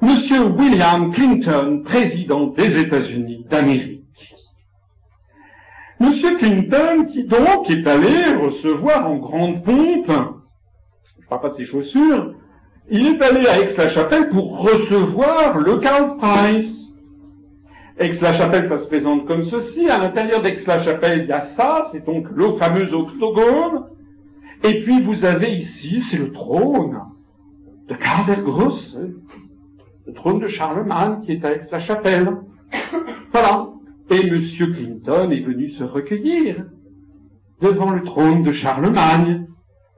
Monsieur 0.00 0.44
William 0.44 1.12
Clinton, 1.12 1.82
président 1.84 2.46
des 2.46 2.78
États-Unis 2.78 3.44
d'Amérique. 3.50 4.04
Monsieur 5.98 6.36
Clinton, 6.36 7.04
qui 7.06 7.24
donc 7.24 7.68
est 7.68 7.86
allé 7.86 8.32
recevoir 8.40 9.10
en 9.10 9.16
grande 9.16 9.64
pompe, 9.64 10.12
je 11.20 11.26
parle 11.28 11.40
pas 11.40 11.48
de 11.48 11.54
ses 11.54 11.66
chaussures, 11.66 12.34
il 12.88 13.08
est 13.08 13.22
allé 13.22 13.46
à 13.48 13.58
Aix-la-Chapelle 13.58 14.28
pour 14.30 14.60
recevoir 14.60 15.58
le 15.58 15.78
Carl 15.78 16.16
Prize. 16.16 16.86
Aix-la-Chapelle, 17.98 18.68
ça 18.68 18.78
se 18.78 18.86
présente 18.86 19.26
comme 19.26 19.44
ceci. 19.44 19.90
À 19.90 19.98
l'intérieur 19.98 20.40
d'Aix-la-Chapelle, 20.40 21.22
il 21.24 21.28
y 21.28 21.32
a 21.32 21.42
ça, 21.42 21.88
c'est 21.90 22.06
donc 22.06 22.28
le 22.34 22.52
fameux 22.52 22.94
octogone. 22.94 23.97
Et 24.64 24.82
puis 24.82 25.02
vous 25.02 25.24
avez 25.24 25.52
ici, 25.56 26.00
c'est 26.00 26.18
le 26.18 26.32
trône 26.32 27.00
de 27.88 27.94
Karl 27.94 28.26
le 30.06 30.14
trône 30.14 30.40
de 30.40 30.46
Charlemagne 30.46 31.20
qui 31.22 31.32
est 31.32 31.44
à 31.44 31.52
Aix-la-Chapelle. 31.52 32.28
Voilà. 33.32 33.68
Et 34.10 34.26
M. 34.26 34.40
Clinton 34.40 35.30
est 35.30 35.40
venu 35.40 35.68
se 35.68 35.84
recueillir 35.84 36.64
devant 37.60 37.90
le 37.90 38.02
trône 38.02 38.42
de 38.42 38.52
Charlemagne, 38.52 39.46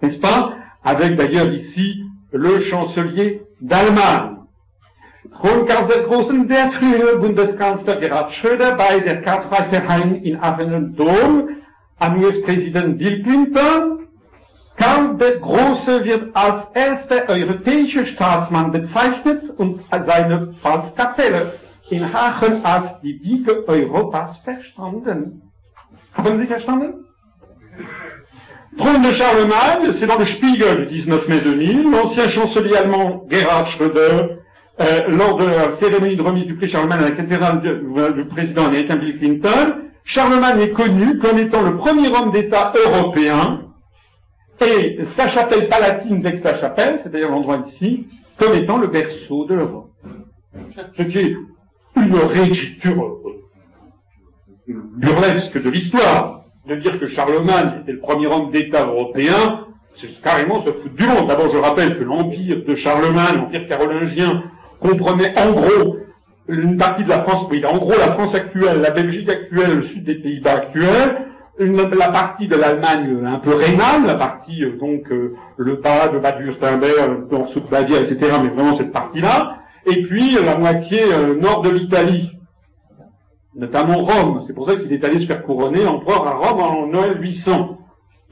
n'est-ce 0.02 0.18
pas? 0.18 0.56
Avec 0.82 1.14
d'ailleurs 1.14 1.52
ici 1.52 2.02
le 2.32 2.58
chancelier 2.58 3.42
d'Allemagne. 3.60 4.36
Kronkauf 5.30 5.86
der 5.86 6.02
Großen, 6.08 6.48
der 6.48 6.70
frühere 6.72 7.18
Bundeskanzler 7.20 8.00
Gerhard 8.00 8.32
Schröder 8.32 8.74
bei 8.74 9.00
der 9.00 9.22
Karlsruhe 9.22 10.20
in 10.24 10.36
Aachener 10.36 10.80
Dom 10.80 11.50
an 11.98 12.18
US-Präsident 12.18 12.98
Bill 12.98 13.22
Clinton. 13.22 13.99
Karl 14.80 15.16
der 15.18 15.36
Große 15.38 16.04
wird 16.04 16.34
als 16.34 16.64
erster 16.74 17.28
europäischer 17.28 18.06
Staatsmann 18.06 18.72
bezeichnet 18.72 19.42
und 19.58 19.80
seine 19.90 20.54
Pfalzkapelle 20.62 21.42
in 21.90 22.04
Aachen 22.04 22.64
als 22.64 22.86
die 23.02 23.20
Wiege 23.22 23.68
Europas 23.68 24.38
verstanden. 24.38 25.42
Haben 26.14 26.40
Sie 26.40 26.46
verstanden? 26.46 26.94
Trône 28.78 29.02
de 29.02 29.12
Charlemagne, 29.12 29.92
c'est 29.98 30.06
dans 30.06 30.18
le 30.18 30.24
Spiegel 30.24 30.86
du 30.86 30.94
19 30.94 31.28
mai 31.28 31.40
2000, 31.40 31.90
l'ancien 31.90 32.28
chancelier 32.28 32.76
allemand 32.76 33.26
Gerhard 33.28 33.66
Schröder 33.66 34.38
euh, 34.80 35.08
lors 35.08 35.36
de 35.36 35.44
la 35.44 35.76
cérémonie 35.78 36.16
de 36.16 36.22
remise 36.22 36.46
du 36.46 36.54
prix 36.54 36.68
Charlemagne 36.68 37.00
à 37.00 37.08
la 37.10 37.10
cathédrale 37.10 37.60
du, 37.60 38.24
président 38.26 38.66
américain 38.66 38.96
Bill 38.96 39.18
Clinton, 39.18 39.74
Charlemagne 40.04 40.60
est 40.60 40.70
connu 40.70 41.18
comme 41.18 41.38
étant 41.38 41.62
le 41.62 41.76
premier 41.76 42.08
homme 42.08 42.30
d'État 42.30 42.72
européen 42.86 43.69
et 44.60 44.98
sa 45.16 45.28
chapelle 45.28 45.68
palatine 45.68 46.20
d'Aix-la-Chapelle, 46.20 47.00
c'est-à-dire 47.02 47.30
l'endroit 47.30 47.64
ici, 47.68 48.06
comme 48.38 48.54
étant 48.54 48.78
le 48.78 48.88
berceau 48.88 49.44
de 49.46 49.54
l'Europe. 49.54 49.90
Ce 50.96 51.02
qui 51.02 51.18
est 51.18 51.36
une 51.96 52.14
réécriture 52.14 53.18
burlesque 54.68 55.62
de 55.62 55.70
l'histoire. 55.70 56.44
De 56.66 56.76
dire 56.76 57.00
que 57.00 57.06
Charlemagne 57.06 57.80
était 57.82 57.92
le 57.92 58.00
premier 58.00 58.26
homme 58.26 58.50
d'État 58.50 58.84
européen, 58.84 59.66
c'est 59.96 60.20
carrément 60.20 60.62
se 60.62 60.70
foutre 60.70 60.94
du 60.94 61.06
monde. 61.06 61.26
D'abord, 61.26 61.48
je 61.48 61.56
rappelle 61.56 61.98
que 61.98 62.04
l'empire 62.04 62.62
de 62.64 62.74
Charlemagne, 62.74 63.36
l'empire 63.36 63.66
carolingien, 63.66 64.44
comprenait 64.78 65.34
en 65.38 65.52
gros 65.52 65.96
une 66.48 66.76
partie 66.76 67.04
de 67.04 67.08
la 67.08 67.20
France, 67.20 67.46
oui, 67.50 67.64
en 67.64 67.78
gros 67.78 67.98
la 67.98 68.12
France 68.12 68.34
actuelle, 68.34 68.80
la 68.82 68.90
Belgique 68.90 69.28
actuelle, 69.28 69.78
le 69.78 69.82
sud 69.82 70.04
des 70.04 70.16
Pays-Bas 70.16 70.52
actuels, 70.52 71.29
la 71.66 72.08
partie 72.08 72.48
de 72.48 72.56
l'Allemagne 72.56 73.18
un 73.26 73.38
peu 73.38 73.54
rénale, 73.54 74.06
la 74.06 74.14
partie 74.14 74.64
euh, 74.64 74.78
donc 74.78 75.10
euh, 75.10 75.34
le 75.56 75.74
bas 75.76 76.08
de 76.08 76.18
Bade-Württemberg, 76.18 77.26
le 77.30 77.38
morceau 77.38 77.60
de 77.60 77.66
etc., 77.66 78.32
mais 78.42 78.48
vraiment 78.48 78.76
cette 78.76 78.92
partie-là, 78.92 79.58
et 79.86 80.02
puis 80.02 80.30
la 80.42 80.56
moitié 80.56 81.00
euh, 81.12 81.34
nord 81.34 81.62
de 81.62 81.70
l'Italie, 81.70 82.32
notamment 83.54 83.98
Rome. 83.98 84.42
C'est 84.46 84.54
pour 84.54 84.70
ça 84.70 84.76
qu'il 84.76 84.92
est 84.92 85.04
allé 85.04 85.20
se 85.20 85.26
faire 85.26 85.42
couronner 85.42 85.86
empereur 85.86 86.26
à 86.26 86.34
Rome 86.34 86.60
en 86.60 86.86
Noël 86.86 87.20
800. 87.20 87.76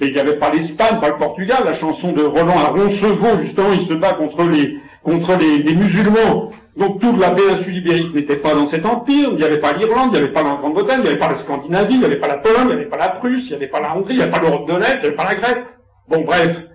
Et 0.01 0.07
il 0.07 0.13
n'y 0.13 0.21
avait 0.21 0.37
pas 0.37 0.51
l'Espagne, 0.51 1.01
pas 1.01 1.09
le 1.09 1.17
Portugal, 1.17 1.59
la 1.65 1.75
chanson 1.75 2.13
de 2.13 2.23
Roland 2.23 2.59
à 2.59 2.69
Roncevaux, 2.69 3.37
justement, 3.43 3.73
il 3.73 3.87
se 3.87 3.95
bat 3.95 4.13
contre 4.13 4.45
les, 4.45 4.79
contre 5.03 5.37
les, 5.37 5.59
les 5.63 5.75
musulmans. 5.75 6.51
Donc 6.79 7.01
toute 7.01 7.19
la 7.19 7.33
péninsule 7.33 7.79
ibérique 7.79 8.15
n'était 8.15 8.37
pas 8.37 8.55
dans 8.55 8.69
cet 8.69 8.87
empire, 8.87 9.31
il 9.33 9.37
n'y 9.37 9.43
avait 9.43 9.59
pas 9.59 9.73
l'Irlande, 9.73 10.11
il 10.13 10.13
n'y 10.13 10.19
avait 10.19 10.33
pas 10.33 10.45
la 10.45 10.55
Grande-Bretagne, 10.55 11.01
il 11.01 11.03
n'y 11.03 11.09
avait 11.09 11.19
pas 11.19 11.31
la 11.31 11.39
Scandinavie, 11.39 11.95
il 11.95 11.99
n'y 11.99 12.05
avait 12.05 12.21
pas 12.21 12.29
la 12.29 12.39
Pologne, 12.39 12.61
il 12.63 12.67
n'y 12.69 12.73
avait 12.75 12.85
pas 12.85 12.97
la 12.97 13.09
Prusse, 13.09 13.47
il 13.47 13.51
n'y 13.51 13.57
avait 13.57 13.67
pas 13.67 13.81
la 13.81 13.97
Hongrie, 13.97 14.15
il 14.15 14.17
n'y 14.19 14.23
avait 14.23 14.31
pas 14.31 14.41
l'Europe 14.41 14.69
de 14.69 14.77
l'Est, 14.77 14.95
il 14.95 15.01
n'y 15.01 15.07
avait 15.07 15.17
pas 15.17 15.25
la 15.25 15.35
Grèce. 15.35 15.65
Bon 16.07 16.21
bref, 16.21 16.67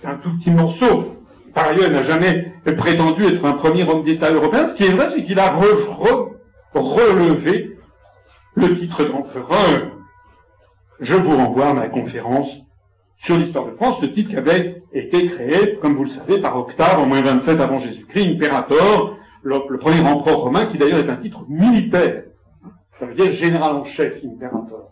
c'est 0.00 0.08
un 0.08 0.14
tout 0.14 0.30
petit 0.38 0.50
morceau. 0.50 1.16
Par 1.52 1.68
ailleurs, 1.68 1.88
il 1.88 1.92
n'a 1.92 2.04
jamais 2.04 2.54
prétendu 2.64 3.26
être 3.26 3.44
un 3.44 3.52
premier 3.52 3.84
homme 3.84 4.02
d'État 4.02 4.30
européen. 4.30 4.68
Ce 4.68 4.74
qui 4.76 4.84
est 4.84 4.92
vrai, 4.92 5.10
c'est 5.10 5.24
qu'il 5.24 5.38
a 5.38 5.50
relevé 6.72 7.76
le 8.54 8.74
titre 8.78 9.04
d'empereur. 9.04 9.90
Je 11.00 11.16
vous 11.16 11.36
renvoie 11.36 11.66
à 11.66 11.74
ma 11.74 11.88
conférence 11.88 12.62
sur 13.18 13.36
l'histoire 13.36 13.66
de 13.66 13.72
France, 13.72 13.98
ce 14.00 14.06
titre 14.06 14.30
qui 14.30 14.36
avait 14.36 14.82
été 14.94 15.26
créé, 15.26 15.78
comme 15.82 15.96
vous 15.96 16.04
le 16.04 16.10
savez, 16.10 16.38
par 16.38 16.56
Octave 16.56 16.98
en 16.98 17.04
moins 17.04 17.20
27 17.20 17.60
avant 17.60 17.78
Jésus-Christ, 17.78 18.36
Imperator, 18.36 19.16
le, 19.42 19.78
premier 19.78 20.00
empereur 20.00 20.40
romain, 20.40 20.66
qui 20.66 20.78
d'ailleurs 20.78 21.00
est 21.00 21.10
un 21.10 21.16
titre 21.16 21.44
militaire. 21.48 22.24
Ça 22.98 23.06
veut 23.06 23.14
dire 23.14 23.32
général 23.32 23.76
en 23.76 23.84
chef, 23.84 24.14
imperator. 24.24 24.90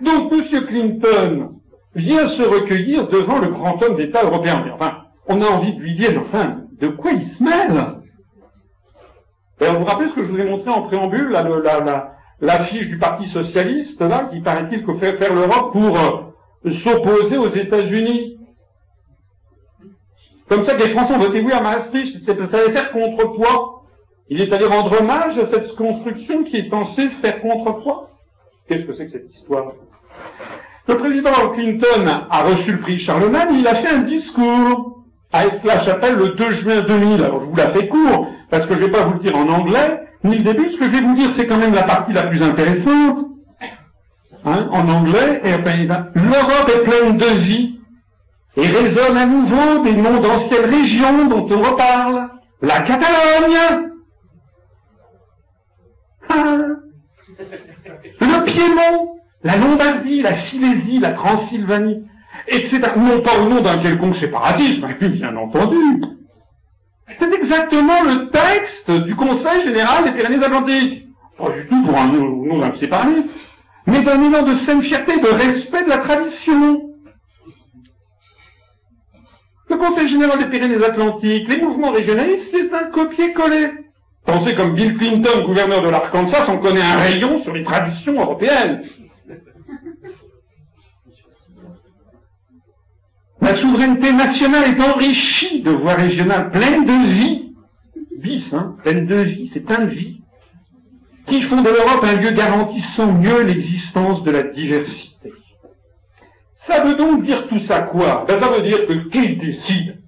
Donc 0.00 0.32
M. 0.32 0.66
Clinton 0.66 1.50
vient 1.94 2.28
se 2.28 2.42
recueillir 2.42 3.08
devant 3.08 3.38
le 3.38 3.48
grand 3.48 3.82
homme 3.82 3.96
d'État 3.96 4.22
européen. 4.24 4.64
Enfin, 4.74 5.04
on 5.28 5.40
a 5.42 5.46
envie 5.46 5.74
de 5.74 5.80
lui 5.80 5.94
dire, 5.94 6.20
enfin, 6.20 6.62
de 6.80 6.88
quoi 6.88 7.12
il 7.12 7.24
se 7.24 7.42
mêle? 7.42 8.00
Vous 9.60 9.78
vous 9.78 9.84
rappelez 9.84 10.08
ce 10.08 10.14
que 10.14 10.22
je 10.22 10.28
vous 10.28 10.38
ai 10.38 10.44
montré 10.44 10.70
en 10.70 10.82
préambule, 10.82 11.28
la, 11.28 11.42
la, 11.42 12.14
l'affiche 12.40 12.88
du 12.88 12.98
Parti 12.98 13.26
socialiste, 13.26 14.00
là, 14.00 14.28
qui 14.32 14.40
paraît-il 14.40 14.84
que 14.84 14.94
fait 14.94 15.16
faire 15.18 15.34
l'Europe 15.34 15.72
pour 15.72 15.98
euh, 15.98 16.70
s'opposer 16.70 17.36
aux 17.36 17.50
États-Unis? 17.50 18.39
Comme 20.50 20.64
ça 20.64 20.74
que 20.74 20.82
les 20.82 20.90
Français 20.90 21.14
ont 21.14 21.18
voté 21.18 21.40
oui 21.40 21.52
à 21.52 21.60
Maastricht, 21.60 22.26
ça 22.26 22.58
allait 22.58 22.72
faire 22.72 22.90
contrepoids. 22.90 23.84
Il 24.28 24.40
est 24.40 24.52
allé 24.52 24.66
rendre 24.66 25.00
hommage 25.00 25.38
à 25.38 25.46
cette 25.46 25.74
construction 25.76 26.42
qui 26.42 26.56
est 26.56 26.68
censée 26.68 27.08
faire 27.22 27.40
contrepoids. 27.40 28.10
Qu'est-ce 28.68 28.84
que 28.84 28.92
c'est 28.92 29.06
que 29.06 29.12
cette 29.12 29.32
histoire? 29.32 29.72
Le 30.88 30.96
président 30.96 31.30
Clinton 31.54 32.04
a 32.28 32.42
reçu 32.42 32.72
le 32.72 32.80
prix 32.80 32.98
Charlemagne, 32.98 33.58
il 33.60 33.66
a 33.68 33.76
fait 33.76 33.94
un 33.94 34.00
discours 34.00 35.04
à 35.32 35.46
Aix-la-Chapelle 35.46 36.16
le 36.16 36.30
2 36.30 36.50
juin 36.50 36.80
2000. 36.80 37.22
Alors 37.22 37.42
je 37.42 37.46
vous 37.46 37.56
la 37.56 37.70
fais 37.70 37.86
court, 37.86 38.26
parce 38.50 38.66
que 38.66 38.74
je 38.74 38.80
ne 38.80 38.84
vais 38.86 38.90
pas 38.90 39.02
vous 39.02 39.14
le 39.14 39.20
dire 39.20 39.36
en 39.36 39.48
anglais, 39.48 40.00
ni 40.24 40.38
le 40.38 40.42
début, 40.42 40.72
ce 40.72 40.78
que 40.78 40.84
je 40.84 40.90
vais 40.90 41.00
vous 41.00 41.14
dire, 41.14 41.30
c'est 41.36 41.46
quand 41.46 41.58
même 41.58 41.74
la 41.74 41.84
partie 41.84 42.12
la 42.12 42.24
plus 42.24 42.42
intéressante. 42.42 43.26
Hein, 44.44 44.68
en 44.72 44.88
anglais, 44.88 45.42
et 45.44 45.50
l'Europe 45.50 46.72
est 46.74 46.84
pleine 46.84 47.16
de 47.18 47.38
vie, 47.40 47.79
et 48.56 48.66
résonne 48.66 49.16
à 49.16 49.26
nouveau 49.26 49.84
des 49.84 49.94
noms 49.94 50.20
d'anciennes 50.20 50.70
régions 50.70 51.26
dont 51.26 51.46
on 51.50 51.62
reparle. 51.62 52.28
La 52.62 52.80
Catalogne, 52.80 53.88
ah. 56.28 56.56
le 58.20 58.44
Piémont, 58.44 59.16
la 59.42 59.56
Lombardie, 59.56 60.22
la 60.22 60.34
Silésie, 60.34 60.98
la 60.98 61.12
Transylvanie, 61.12 62.04
etc. 62.48 62.80
Non 62.96 63.22
pas 63.22 63.38
au 63.38 63.48
nom 63.48 63.60
d'un 63.60 63.78
quelconque 63.78 64.16
séparatisme, 64.16 64.88
bien 65.00 65.34
entendu. 65.36 66.02
C'est 67.18 67.34
exactement 67.34 68.02
le 68.04 68.28
texte 68.30 68.90
du 68.90 69.16
Conseil 69.16 69.64
général 69.64 70.04
des 70.04 70.12
Pyrénées-Atlantiques. 70.12 71.08
Pas 71.38 71.50
du 71.50 71.66
tout 71.66 71.82
pour 71.82 71.98
un 71.98 72.06
nom 72.08 72.58
d'un 72.58 72.78
séparatisme, 72.78 73.24
mais 73.86 74.02
d'un 74.02 74.22
élan 74.22 74.42
de 74.42 74.54
saine 74.54 74.82
fierté, 74.82 75.18
de 75.18 75.28
respect 75.28 75.84
de 75.84 75.88
la 75.88 75.98
tradition. 75.98 76.89
Le 79.70 79.76
Conseil 79.76 80.08
général 80.08 80.40
des 80.40 80.46
Pyrénées-Atlantiques, 80.46 81.48
les 81.48 81.60
mouvements 81.60 81.92
régionalistes, 81.92 82.50
c'est 82.52 82.74
un 82.74 82.90
copier-coller. 82.90 83.68
Pensez 84.26 84.54
comme 84.56 84.74
Bill 84.74 84.96
Clinton, 84.96 85.46
gouverneur 85.46 85.82
de 85.82 85.88
l'Arkansas, 85.88 86.46
on 86.48 86.58
connaît 86.58 86.82
un 86.82 86.96
rayon 86.96 87.40
sur 87.42 87.52
les 87.52 87.62
traditions 87.62 88.20
européennes. 88.20 88.82
La 93.40 93.54
souveraineté 93.54 94.12
nationale 94.12 94.76
est 94.76 94.82
enrichie 94.82 95.62
de 95.62 95.70
voies 95.70 95.94
régionales 95.94 96.50
pleines 96.50 96.84
de 96.84 97.08
vie. 97.08 97.54
Bis, 98.18 98.52
hein, 98.52 98.76
pleine 98.82 99.06
de 99.06 99.16
vie, 99.16 99.50
c'est 99.52 99.60
plein 99.60 99.84
de 99.84 99.90
vie. 99.90 100.20
Qui 101.26 101.42
font 101.42 101.62
de 101.62 101.70
l'Europe 101.70 102.04
un 102.04 102.20
lieu 102.20 102.32
garantissant 102.32 103.12
mieux 103.12 103.42
l'existence 103.44 104.24
de 104.24 104.32
la 104.32 104.42
diversité. 104.42 105.09
Ça 106.66 106.84
veut 106.84 106.94
donc 106.94 107.22
dire 107.22 107.48
tout 107.48 107.58
ça 107.60 107.82
quoi? 107.82 108.24
Ben, 108.28 108.40
Ça 108.40 108.48
veut 108.48 108.62
dire 108.62 108.86
que 108.86 108.92
qui 109.08 109.36
décide 109.36 109.98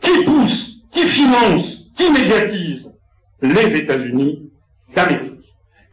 Qui 0.00 0.24
pousse 0.24 0.82
Qui 0.90 1.02
finance 1.02 1.92
Qui 1.96 2.10
médiatise 2.10 2.92
Les 3.40 3.78
États-Unis 3.78 4.50
d'Amérique? 4.94 5.32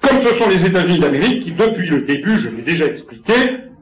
Comme 0.02 0.22
ce 0.24 0.36
sont 0.36 0.50
les 0.50 0.66
États-Unis 0.66 1.00
d'Amérique 1.00 1.44
qui, 1.44 1.52
depuis 1.52 1.88
le 1.88 2.02
début, 2.02 2.38
je 2.38 2.50
l'ai 2.50 2.62
déjà 2.62 2.86
expliqué, 2.86 3.34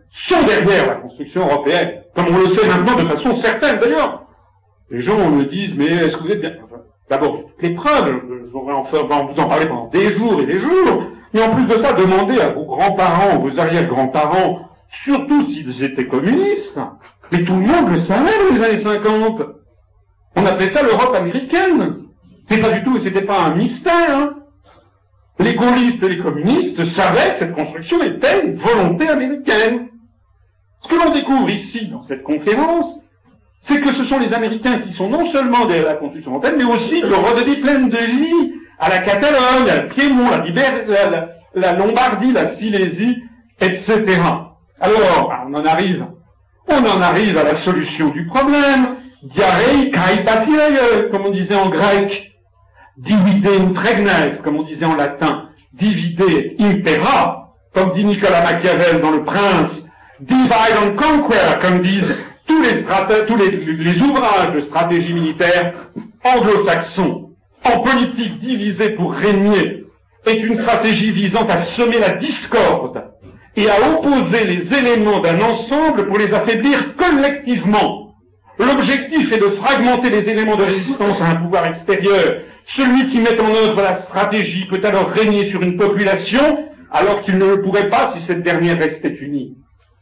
sont 0.10 0.44
derrière 0.44 0.88
la 0.88 0.96
construction 0.96 1.42
européenne. 1.42 2.02
Comme 2.16 2.36
on 2.36 2.40
le 2.40 2.50
sait 2.50 2.68
maintenant 2.68 2.96
de 2.96 3.08
façon 3.08 3.36
certaine 3.36 3.78
d'ailleurs. 3.80 4.24
Les 4.90 5.02
gens 5.02 5.30
me 5.30 5.46
disent, 5.46 5.76
mais 5.76 5.86
est-ce 5.86 6.18
que 6.18 6.24
vous 6.24 6.32
êtes 6.32 6.42
bien? 6.42 6.54
D'abord, 7.10 7.44
les 7.62 7.70
preuves, 7.72 8.20
je 8.30 8.52
vais 8.52 9.14
en 9.14 9.26
vous 9.28 9.40
en 9.40 9.48
parler 9.48 9.68
pendant 9.68 9.88
des 9.88 10.12
jours 10.14 10.42
et 10.42 10.46
des 10.46 10.60
jours, 10.60 11.04
mais 11.34 11.44
en 11.44 11.54
plus 11.54 11.66
de 11.66 11.78
ça, 11.82 11.94
demandez 11.94 12.40
à 12.40 12.50
vos 12.50 12.66
grands-parents, 12.66 13.40
vos 13.40 13.60
arrière-grands-parents, 13.60 14.67
surtout 14.90 15.46
s'ils 15.46 15.84
étaient 15.84 16.08
communistes. 16.08 16.80
Mais 17.32 17.44
tout 17.44 17.54
le 17.54 17.66
monde 17.66 17.92
le 17.92 18.02
savait 18.02 18.32
dans 18.50 18.56
les 18.56 18.64
années 18.64 18.84
50. 18.84 19.42
On 20.36 20.46
appelait 20.46 20.70
ça 20.70 20.84
l'Europe 20.84 21.16
américaine. 21.16 21.98
C'est 22.50 22.62
pas 22.62 22.72
du 22.72 22.84
tout, 22.84 23.00
c'était 23.04 23.24
pas 23.24 23.42
un 23.42 23.56
mystère. 23.56 24.10
Hein. 24.10 24.36
Les 25.40 25.54
gaullistes 25.54 26.02
et 26.02 26.10
les 26.10 26.18
communistes 26.20 26.86
savaient 26.86 27.34
que 27.34 27.40
cette 27.40 27.54
construction 27.54 28.02
était 28.02 28.46
une 28.46 28.56
volonté 28.56 29.08
américaine. 29.10 29.90
Ce 30.82 30.88
que 30.88 30.96
l'on 30.96 31.12
découvre 31.12 31.50
ici, 31.50 31.88
dans 31.88 32.04
cette 32.04 32.24
conférence, 32.24 33.00
c'est 33.64 33.82
que 33.82 33.92
ce 33.92 34.06
sont 34.06 34.20
les 34.20 34.34
Américains 34.34 34.80
qui 34.80 34.94
sont 34.94 35.10
non 35.10 35.26
seulement 35.30 35.66
derrière 35.66 35.88
la 35.88 35.96
construction 35.96 36.32
européenne, 36.32 36.56
mais 36.58 36.64
aussi 36.64 37.02
de 37.02 37.14
redonner 37.14 37.58
pleine 37.58 37.90
de 37.90 37.98
vie 37.98 38.54
à 38.80 38.90
la 38.90 39.00
Catalogne, 39.00 39.70
à 39.70 39.80
Piémont, 39.82 40.30
la, 40.30 41.10
la, 41.10 41.30
la 41.54 41.74
Lombardie, 41.74 42.32
la 42.32 42.54
Silésie, 42.56 43.18
etc. 43.60 44.22
Alors, 44.80 45.34
on 45.48 45.54
en 45.56 45.66
arrive, 45.66 46.06
on 46.68 46.86
en 46.86 47.02
arrive 47.02 47.38
à 47.38 47.44
la 47.44 47.56
solution 47.56 48.10
du 48.10 48.28
problème. 48.28 48.98
Diarrhée, 49.24 49.92
comme 51.12 51.26
on 51.26 51.32
disait 51.32 51.56
en 51.56 51.70
grec. 51.70 52.34
Divide 52.98 53.48
intregnes, 53.48 54.38
comme 54.44 54.58
on 54.58 54.64
disait 54.64 54.86
en 54.86 54.96
latin. 54.96 55.50
Divide 55.74 56.24
impera, 56.60 57.56
comme 57.74 57.94
dit 57.94 58.06
Nicolas 58.06 58.44
Machiavel 58.44 59.02
dans 59.02 59.12
Le 59.12 59.24
Prince. 59.24 59.86
Divide 60.20 60.52
and 60.52 60.96
conquer, 60.96 61.60
comme 61.62 61.82
disent 61.82 62.16
tous 62.48 62.62
les, 62.62 63.52
les, 63.52 64.02
ouvrages 64.02 64.54
de 64.54 64.62
stratégie 64.62 65.14
militaire 65.14 65.74
anglo-saxons. 66.24 67.32
En 67.66 67.80
politique 67.80 68.40
divisée 68.40 68.92
pour 68.92 69.14
régner 69.14 69.86
est 70.26 70.36
une 70.36 70.60
stratégie 70.60 71.12
visant 71.12 71.46
à 71.48 71.58
semer 71.58 72.00
la 72.00 72.12
discorde 72.12 73.04
et 73.58 73.68
à 73.70 73.76
opposer 73.90 74.46
les 74.46 74.78
éléments 74.78 75.20
d'un 75.20 75.42
ensemble 75.42 76.08
pour 76.08 76.20
les 76.20 76.32
affaiblir 76.32 76.96
collectivement. 76.96 78.16
L'objectif 78.60 79.34
est 79.34 79.40
de 79.40 79.50
fragmenter 79.50 80.12
les 80.12 80.30
éléments 80.30 80.56
de 80.56 80.64
résistance 80.64 81.20
à 81.22 81.32
un 81.32 81.36
pouvoir 81.36 81.66
extérieur. 81.66 82.42
Celui 82.66 83.08
qui 83.08 83.20
met 83.20 83.40
en 83.40 83.50
œuvre 83.50 83.82
la 83.82 83.98
stratégie 83.98 84.66
peut 84.66 84.82
alors 84.84 85.10
régner 85.10 85.50
sur 85.50 85.62
une 85.64 85.76
population 85.76 86.70
alors 86.92 87.22
qu'il 87.22 87.38
ne 87.38 87.46
le 87.46 87.62
pourrait 87.62 87.90
pas 87.90 88.14
si 88.16 88.24
cette 88.26 88.44
dernière 88.44 88.78
restait 88.78 89.18
unie. 89.20 89.58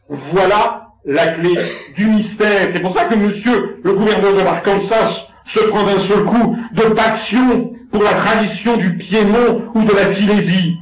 Voilà 0.08 0.88
la 1.06 1.28
clé 1.28 1.56
du 1.96 2.06
mystère. 2.06 2.68
C'est 2.72 2.80
pour 2.80 2.94
ça 2.94 3.06
que 3.06 3.14
monsieur 3.14 3.80
le 3.82 3.92
gouverneur 3.94 4.34
de 4.34 4.40
l'Arkansas 4.40 5.28
se 5.46 5.60
prend 5.60 5.84
d'un 5.84 6.00
seul 6.00 6.24
coup 6.24 6.56
de 6.72 6.82
passion 6.82 7.72
pour 7.90 8.02
la 8.02 8.12
tradition 8.12 8.76
du 8.76 8.96
Piémont 8.96 9.62
ou 9.74 9.82
de 9.82 9.94
la 9.94 10.12
Silésie. 10.12 10.78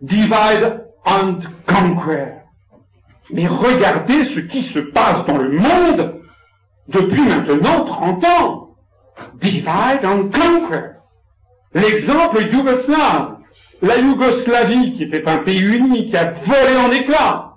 Divide 0.00 0.83
and 1.04 1.40
conquer. 1.66 2.32
Mais 3.30 3.46
regardez 3.46 4.24
ce 4.24 4.40
qui 4.40 4.62
se 4.62 4.78
passe 4.78 5.24
dans 5.26 5.38
le 5.38 5.50
monde 5.50 6.20
depuis 6.88 7.22
maintenant 7.22 7.84
30 7.84 8.24
ans. 8.24 8.76
Divide 9.40 10.04
and 10.04 10.30
conquer. 10.30 10.94
L'exemple 11.74 12.42
yougoslave. 12.52 13.34
La 13.82 13.98
Yougoslavie, 13.98 14.94
qui 14.94 15.02
était 15.02 15.28
un 15.28 15.38
pays 15.38 15.60
uni, 15.60 16.08
qui 16.08 16.16
a 16.16 16.30
volé 16.30 16.76
en 16.86 16.90
éclats, 16.90 17.56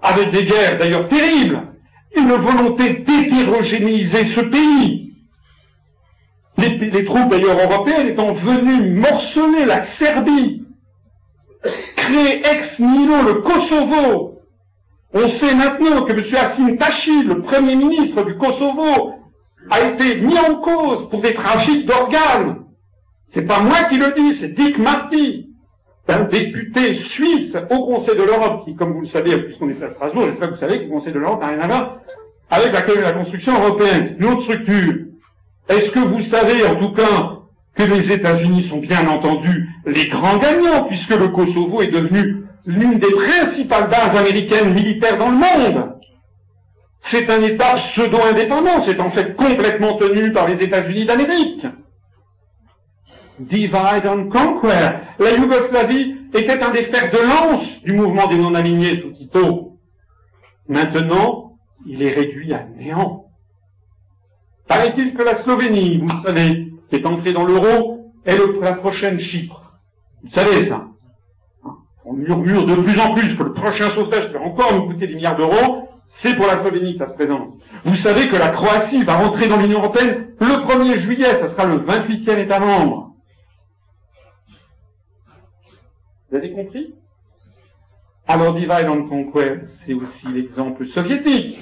avec 0.00 0.30
des 0.30 0.44
guerres 0.44 0.78
d'ailleurs 0.78 1.08
terribles, 1.08 1.66
une 2.16 2.32
volonté 2.34 2.94
d'hétérogénéiser 2.94 4.26
ce 4.26 4.40
pays. 4.40 5.14
Les, 6.56 6.68
les 6.78 7.04
troupes 7.04 7.30
d'ailleurs 7.30 7.58
européennes 7.58 8.08
étant 8.08 8.32
venues 8.32 8.94
morceler 8.94 9.64
la 9.64 9.84
Serbie, 9.84 10.59
créer 11.96 12.42
ex 12.46 12.78
nihilo 12.78 13.22
le 13.26 13.34
Kosovo. 13.34 14.40
On 15.12 15.28
sait 15.28 15.54
maintenant 15.54 16.02
que 16.02 16.12
M. 16.12 16.22
Hassim 16.36 16.76
Tachi, 16.76 17.24
le 17.24 17.42
premier 17.42 17.74
ministre 17.76 18.22
du 18.24 18.36
Kosovo, 18.36 19.14
a 19.70 19.80
été 19.80 20.16
mis 20.16 20.38
en 20.38 20.56
cause 20.56 21.08
pour 21.10 21.20
des 21.20 21.34
trafics 21.34 21.86
d'organes. 21.86 22.64
C'est 23.34 23.42
pas 23.42 23.60
moi 23.60 23.84
qui 23.88 23.98
le 23.98 24.12
dis, 24.12 24.36
c'est 24.36 24.54
Dick 24.54 24.78
Marty, 24.78 25.50
un 26.08 26.24
député 26.24 26.94
suisse 26.94 27.54
au 27.70 27.86
Conseil 27.86 28.16
de 28.16 28.22
l'Europe, 28.22 28.64
qui, 28.64 28.74
comme 28.74 28.92
vous 28.92 29.02
le 29.02 29.06
savez, 29.06 29.36
puisqu'on 29.38 29.68
est 29.68 29.82
à 29.82 29.90
Strasbourg, 29.90 30.24
j'espère 30.26 30.48
que 30.48 30.54
vous 30.54 30.60
savez 30.60 30.78
que 30.78 30.84
le 30.84 30.90
Conseil 30.90 31.12
de 31.12 31.18
l'Europe 31.18 31.40
n'a 31.40 31.48
rien 31.48 31.60
à 31.60 31.66
voir 31.66 32.00
avec 32.50 32.72
la, 32.72 33.00
la 33.00 33.12
construction 33.12 33.52
européenne. 33.54 34.16
Une 34.18 34.26
autre 34.26 34.42
structure. 34.42 34.94
Est-ce 35.68 35.90
que 35.90 36.00
vous 36.00 36.22
savez, 36.22 36.66
en 36.66 36.74
tout 36.74 36.92
cas, 36.92 37.39
que 37.80 37.94
les 37.94 38.12
États-Unis 38.12 38.64
sont 38.64 38.78
bien 38.78 39.08
entendu 39.08 39.68
les 39.86 40.08
grands 40.08 40.36
gagnants, 40.36 40.84
puisque 40.84 41.16
le 41.16 41.28
Kosovo 41.28 41.80
est 41.80 41.88
devenu 41.88 42.44
l'une 42.66 42.98
des 42.98 43.10
principales 43.10 43.88
bases 43.88 44.16
américaines 44.16 44.74
militaires 44.74 45.16
dans 45.16 45.30
le 45.30 45.36
monde. 45.36 45.96
C'est 47.00 47.30
un 47.30 47.40
État 47.40 47.76
pseudo-indépendant, 47.76 48.82
c'est 48.84 49.00
en 49.00 49.10
fait 49.10 49.34
complètement 49.34 49.94
tenu 49.94 50.32
par 50.32 50.46
les 50.46 50.62
États-Unis 50.62 51.06
d'Amérique. 51.06 51.66
Divide 53.38 54.06
and 54.06 54.28
conquer. 54.28 54.90
La 55.18 55.30
Yougoslavie 55.30 56.16
était 56.34 56.62
un 56.62 56.70
des 56.70 56.82
fers 56.82 57.10
de 57.10 57.16
lance 57.16 57.82
du 57.82 57.94
mouvement 57.94 58.26
des 58.26 58.36
non-alignés 58.36 59.00
sous 59.00 59.12
Tito. 59.12 59.78
Maintenant, 60.68 61.56
il 61.86 62.02
est 62.02 62.12
réduit 62.12 62.52
à 62.52 62.66
néant. 62.76 63.24
Paraît-il 64.68 65.14
que 65.14 65.22
la 65.22 65.36
Slovénie, 65.36 66.00
vous 66.02 66.22
savez, 66.22 66.69
est 66.92 67.06
entrée 67.06 67.32
dans 67.32 67.44
l'euro, 67.44 68.12
est 68.24 68.36
la 68.60 68.74
prochaine 68.74 69.18
Chypre. 69.18 69.78
Vous 70.22 70.30
savez 70.30 70.66
ça. 70.66 70.86
On 72.04 72.14
murmure 72.14 72.66
de 72.66 72.74
plus 72.74 72.98
en 73.00 73.14
plus 73.14 73.36
que 73.36 73.42
le 73.42 73.52
prochain 73.52 73.90
sauvetage 73.90 74.30
va 74.30 74.40
encore 74.40 74.74
nous 74.74 74.86
coûter 74.86 75.06
des 75.06 75.14
milliards 75.14 75.36
d'euros. 75.36 75.88
C'est 76.22 76.34
pour 76.34 76.46
la 76.46 76.58
Slovénie 76.60 76.96
ça 76.98 77.08
se 77.08 77.14
présente. 77.14 77.54
Vous 77.84 77.94
savez 77.94 78.28
que 78.28 78.36
la 78.36 78.48
Croatie 78.48 79.04
va 79.04 79.16
rentrer 79.16 79.48
dans 79.48 79.58
l'Union 79.58 79.78
Européenne 79.78 80.34
le 80.40 80.46
1er 80.46 80.98
juillet, 80.98 81.40
ça 81.40 81.48
sera 81.48 81.66
le 81.66 81.76
28e 81.76 82.38
État 82.38 82.58
membre. 82.58 83.14
Vous 86.30 86.36
avez 86.36 86.52
compris? 86.52 86.94
Alors 88.26 88.54
divide 88.54 88.88
and 88.88 89.08
conquer, 89.08 89.60
c'est 89.84 89.94
aussi 89.94 90.28
l'exemple 90.32 90.86
soviétique. 90.86 91.60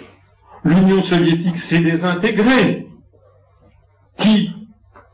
L'Union 0.64 1.02
soviétique 1.02 1.59
s'est 1.59 1.78
désintégrée. 1.78 2.88
Qui 4.18 4.57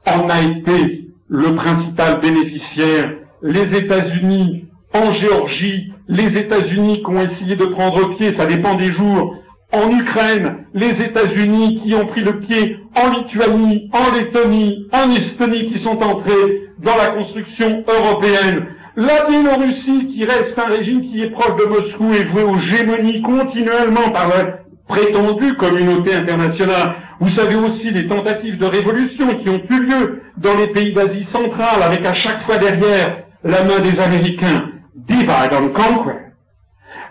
en 0.06 0.28
a 0.28 0.40
été 0.42 1.08
le 1.28 1.54
principal 1.54 2.20
bénéficiaire 2.20 3.14
Les 3.42 3.76
États-Unis 3.76 4.66
en 4.92 5.10
Géorgie, 5.10 5.92
les 6.08 6.38
États-Unis 6.38 7.02
qui 7.02 7.10
ont 7.10 7.20
essayé 7.20 7.56
de 7.56 7.64
prendre 7.66 8.14
pied, 8.14 8.32
ça 8.32 8.46
dépend 8.46 8.74
des 8.74 8.92
jours, 8.92 9.36
en 9.72 9.90
Ukraine, 9.90 10.66
les 10.72 11.02
États-Unis 11.02 11.80
qui 11.82 11.94
ont 11.94 12.06
pris 12.06 12.20
le 12.20 12.38
pied 12.38 12.78
en 12.96 13.10
Lituanie, 13.10 13.90
en 13.92 14.14
Lettonie, 14.14 14.86
en 14.92 15.10
Estonie, 15.10 15.66
qui 15.66 15.78
sont 15.78 16.00
entrés 16.02 16.70
dans 16.78 16.96
la 16.96 17.08
construction 17.08 17.84
européenne. 17.88 18.66
La 18.96 19.26
Biélorussie, 19.28 20.06
qui 20.06 20.24
reste 20.24 20.56
un 20.56 20.68
régime 20.68 21.02
qui 21.02 21.22
est 21.22 21.30
proche 21.30 21.56
de 21.56 21.64
Moscou 21.64 22.14
et 22.14 22.22
voué 22.24 22.44
aux 22.44 22.56
gémonies 22.56 23.22
continuellement 23.22 24.10
par 24.12 24.28
la 24.28 24.58
prétendue 24.86 25.54
communauté 25.54 26.14
internationale. 26.14 26.94
Vous 27.20 27.28
savez 27.28 27.54
aussi 27.54 27.90
les 27.90 28.06
tentatives 28.06 28.58
de 28.58 28.66
révolution 28.66 29.28
qui 29.36 29.48
ont 29.48 29.62
eu 29.70 29.80
lieu 29.80 30.22
dans 30.36 30.56
les 30.56 30.68
pays 30.68 30.92
d'Asie 30.92 31.24
centrale, 31.24 31.82
avec 31.82 32.04
à 32.04 32.14
chaque 32.14 32.42
fois 32.42 32.58
derrière 32.58 33.24
la 33.44 33.62
main 33.64 33.78
des 33.80 34.00
Américains. 34.00 34.70
Divide 34.94 35.52
and 35.52 35.68
conquer. 35.68 36.18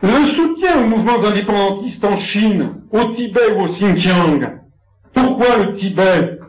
Le 0.01 0.25
soutien 0.27 0.81
aux 0.81 0.87
mouvements 0.87 1.23
indépendantistes 1.23 2.03
en 2.03 2.17
Chine, 2.17 2.81
au 2.91 3.05
Tibet 3.13 3.53
ou 3.55 3.63
au 3.63 3.67
Xinjiang. 3.67 4.59
Pourquoi 5.13 5.57
le 5.57 5.73
Tibet? 5.73 6.39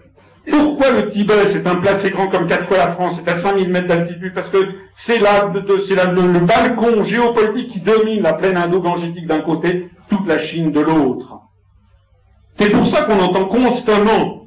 Pourquoi 0.51 0.90
le 0.90 1.09
Tibet? 1.10 1.51
C'est 1.52 1.66
un 1.66 1.76
plat 1.76 1.93
assez 1.93 2.10
grand 2.10 2.28
comme 2.28 2.47
quatre 2.47 2.66
fois 2.66 2.78
la 2.78 2.90
France, 2.90 3.20
c'est 3.22 3.31
à 3.31 3.39
5000 3.39 3.68
mètres 3.68 3.89
d'altitude, 3.89 4.35
parce 4.35 4.48
que 4.48 4.59
c'est 4.97 5.18
là, 5.18 5.52
c'est 5.89 5.94
là 5.94 6.06
le, 6.06 6.40
balcon 6.40 7.05
géopolitique 7.05 7.72
qui 7.72 7.81
domine 7.81 8.22
la 8.22 8.32
plaine 8.32 8.56
indo-gangétique 8.56 9.26
d'un 9.26 9.40
côté, 9.40 9.89
toute 10.09 10.26
la 10.26 10.39
Chine 10.40 10.72
de 10.72 10.81
l'autre. 10.81 11.44
C'est 12.59 12.70
pour 12.70 12.86
ça 12.86 13.02
qu'on 13.02 13.18
entend 13.18 13.47
constamment 13.47 14.47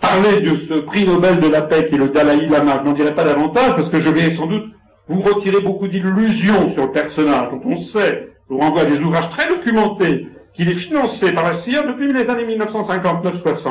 parler 0.00 0.40
de 0.40 0.56
ce 0.68 0.74
prix 0.80 1.06
Nobel 1.06 1.40
de 1.40 1.48
la 1.48 1.62
paix 1.62 1.86
qui 1.88 1.94
est 1.94 1.98
le 1.98 2.08
Dalai 2.08 2.46
Lama. 2.46 2.80
Je 2.80 2.88
n'en 2.88 2.92
dirai 2.92 3.14
pas 3.14 3.24
davantage 3.24 3.76
parce 3.76 3.88
que 3.88 4.00
je 4.00 4.10
vais 4.10 4.34
sans 4.34 4.46
doute 4.46 4.72
vous 5.08 5.22
retirer 5.22 5.60
beaucoup 5.60 5.88
d'illusions 5.88 6.72
sur 6.72 6.86
le 6.86 6.92
personnage 6.92 7.50
dont 7.50 7.60
on 7.64 7.80
sait, 7.80 8.32
je 8.48 8.54
vous 8.54 8.60
renvoie 8.60 8.82
à 8.82 8.84
des 8.84 8.98
ouvrages 8.98 9.30
très 9.30 9.48
documentés, 9.48 10.28
qu'il 10.54 10.68
est 10.70 10.74
financé 10.74 11.32
par 11.32 11.44
la 11.44 11.60
CIA 11.60 11.82
depuis 11.82 12.12
les 12.12 12.28
années 12.28 12.56
1959-60. 12.56 13.68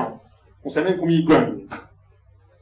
On 0.64 0.69
sait 0.69 0.84
même 0.84 0.98
combien 0.98 1.18
il 1.18 1.26
gagne. 1.26 1.53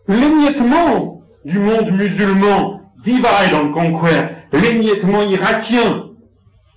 L'émiettement 0.07 1.21
du 1.45 1.59
monde 1.59 1.91
musulman, 1.91 2.81
divide 3.03 3.53
and 3.53 3.71
conquer, 3.71 4.27
l'émiettement 4.53 5.23
irakien. 5.23 6.05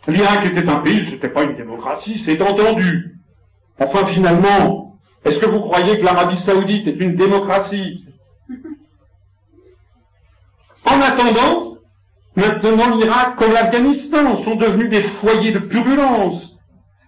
L'Irak 0.09 0.47
était 0.47 0.69
un 0.69 0.77
pays, 0.77 1.05
c'était 1.09 1.29
pas 1.29 1.45
une 1.45 1.57
démocratie, 1.57 2.19
c'est 2.19 2.41
entendu. 2.41 3.22
Enfin, 3.79 4.07
finalement, 4.07 4.99
est-ce 5.25 5.39
que 5.39 5.47
vous 5.47 5.61
croyez 5.61 5.99
que 5.99 6.05
l'Arabie 6.05 6.39
saoudite 6.39 6.87
est 6.87 7.01
une 7.01 7.17
démocratie? 7.17 8.05
En 10.85 11.01
attendant, 11.01 11.73
Maintenant, 12.35 12.97
l'Irak 12.97 13.37
comme 13.37 13.53
l'Afghanistan 13.53 14.43
sont 14.43 14.55
devenus 14.55 14.89
des 14.89 15.03
foyers 15.03 15.53
de 15.53 15.59
purulence, 15.59 16.57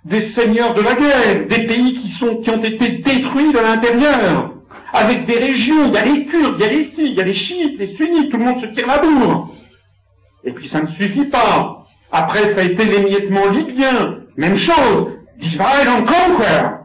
des 0.04 0.20
seigneurs 0.20 0.74
de 0.74 0.82
la 0.82 0.94
guerre, 0.94 1.46
des 1.48 1.66
pays 1.66 1.94
qui, 1.94 2.08
sont, 2.08 2.36
qui 2.36 2.50
ont 2.50 2.62
été 2.62 2.98
détruits 2.98 3.52
de 3.52 3.58
l'intérieur, 3.58 4.52
avec 4.92 5.24
des 5.24 5.38
régions, 5.38 5.86
il 5.86 5.94
y 5.94 5.96
a 5.96 6.04
les 6.04 6.26
Kurdes, 6.26 6.56
il 6.58 6.62
y 6.62 6.68
a 6.68 6.72
les 6.72 6.84
Sikhs, 6.84 6.98
il 6.98 7.14
y 7.14 7.20
a 7.20 7.24
les 7.24 7.32
chiites, 7.32 7.78
les 7.78 7.96
sunnites, 7.96 8.30
tout 8.30 8.36
le 8.36 8.44
monde 8.44 8.60
se 8.60 8.66
tire 8.66 8.86
la 8.86 8.98
bourre. 8.98 9.54
Et 10.44 10.52
puis 10.52 10.68
ça 10.68 10.82
ne 10.82 10.88
suffit 10.88 11.24
pas. 11.24 11.86
Après, 12.12 12.54
ça 12.54 12.60
a 12.60 12.64
été 12.64 12.84
l'émiettement 12.84 13.48
libyen. 13.50 14.18
Même 14.36 14.56
chose. 14.56 15.08
Divide 15.38 15.88
and 15.88 16.04
conquer. 16.04 16.84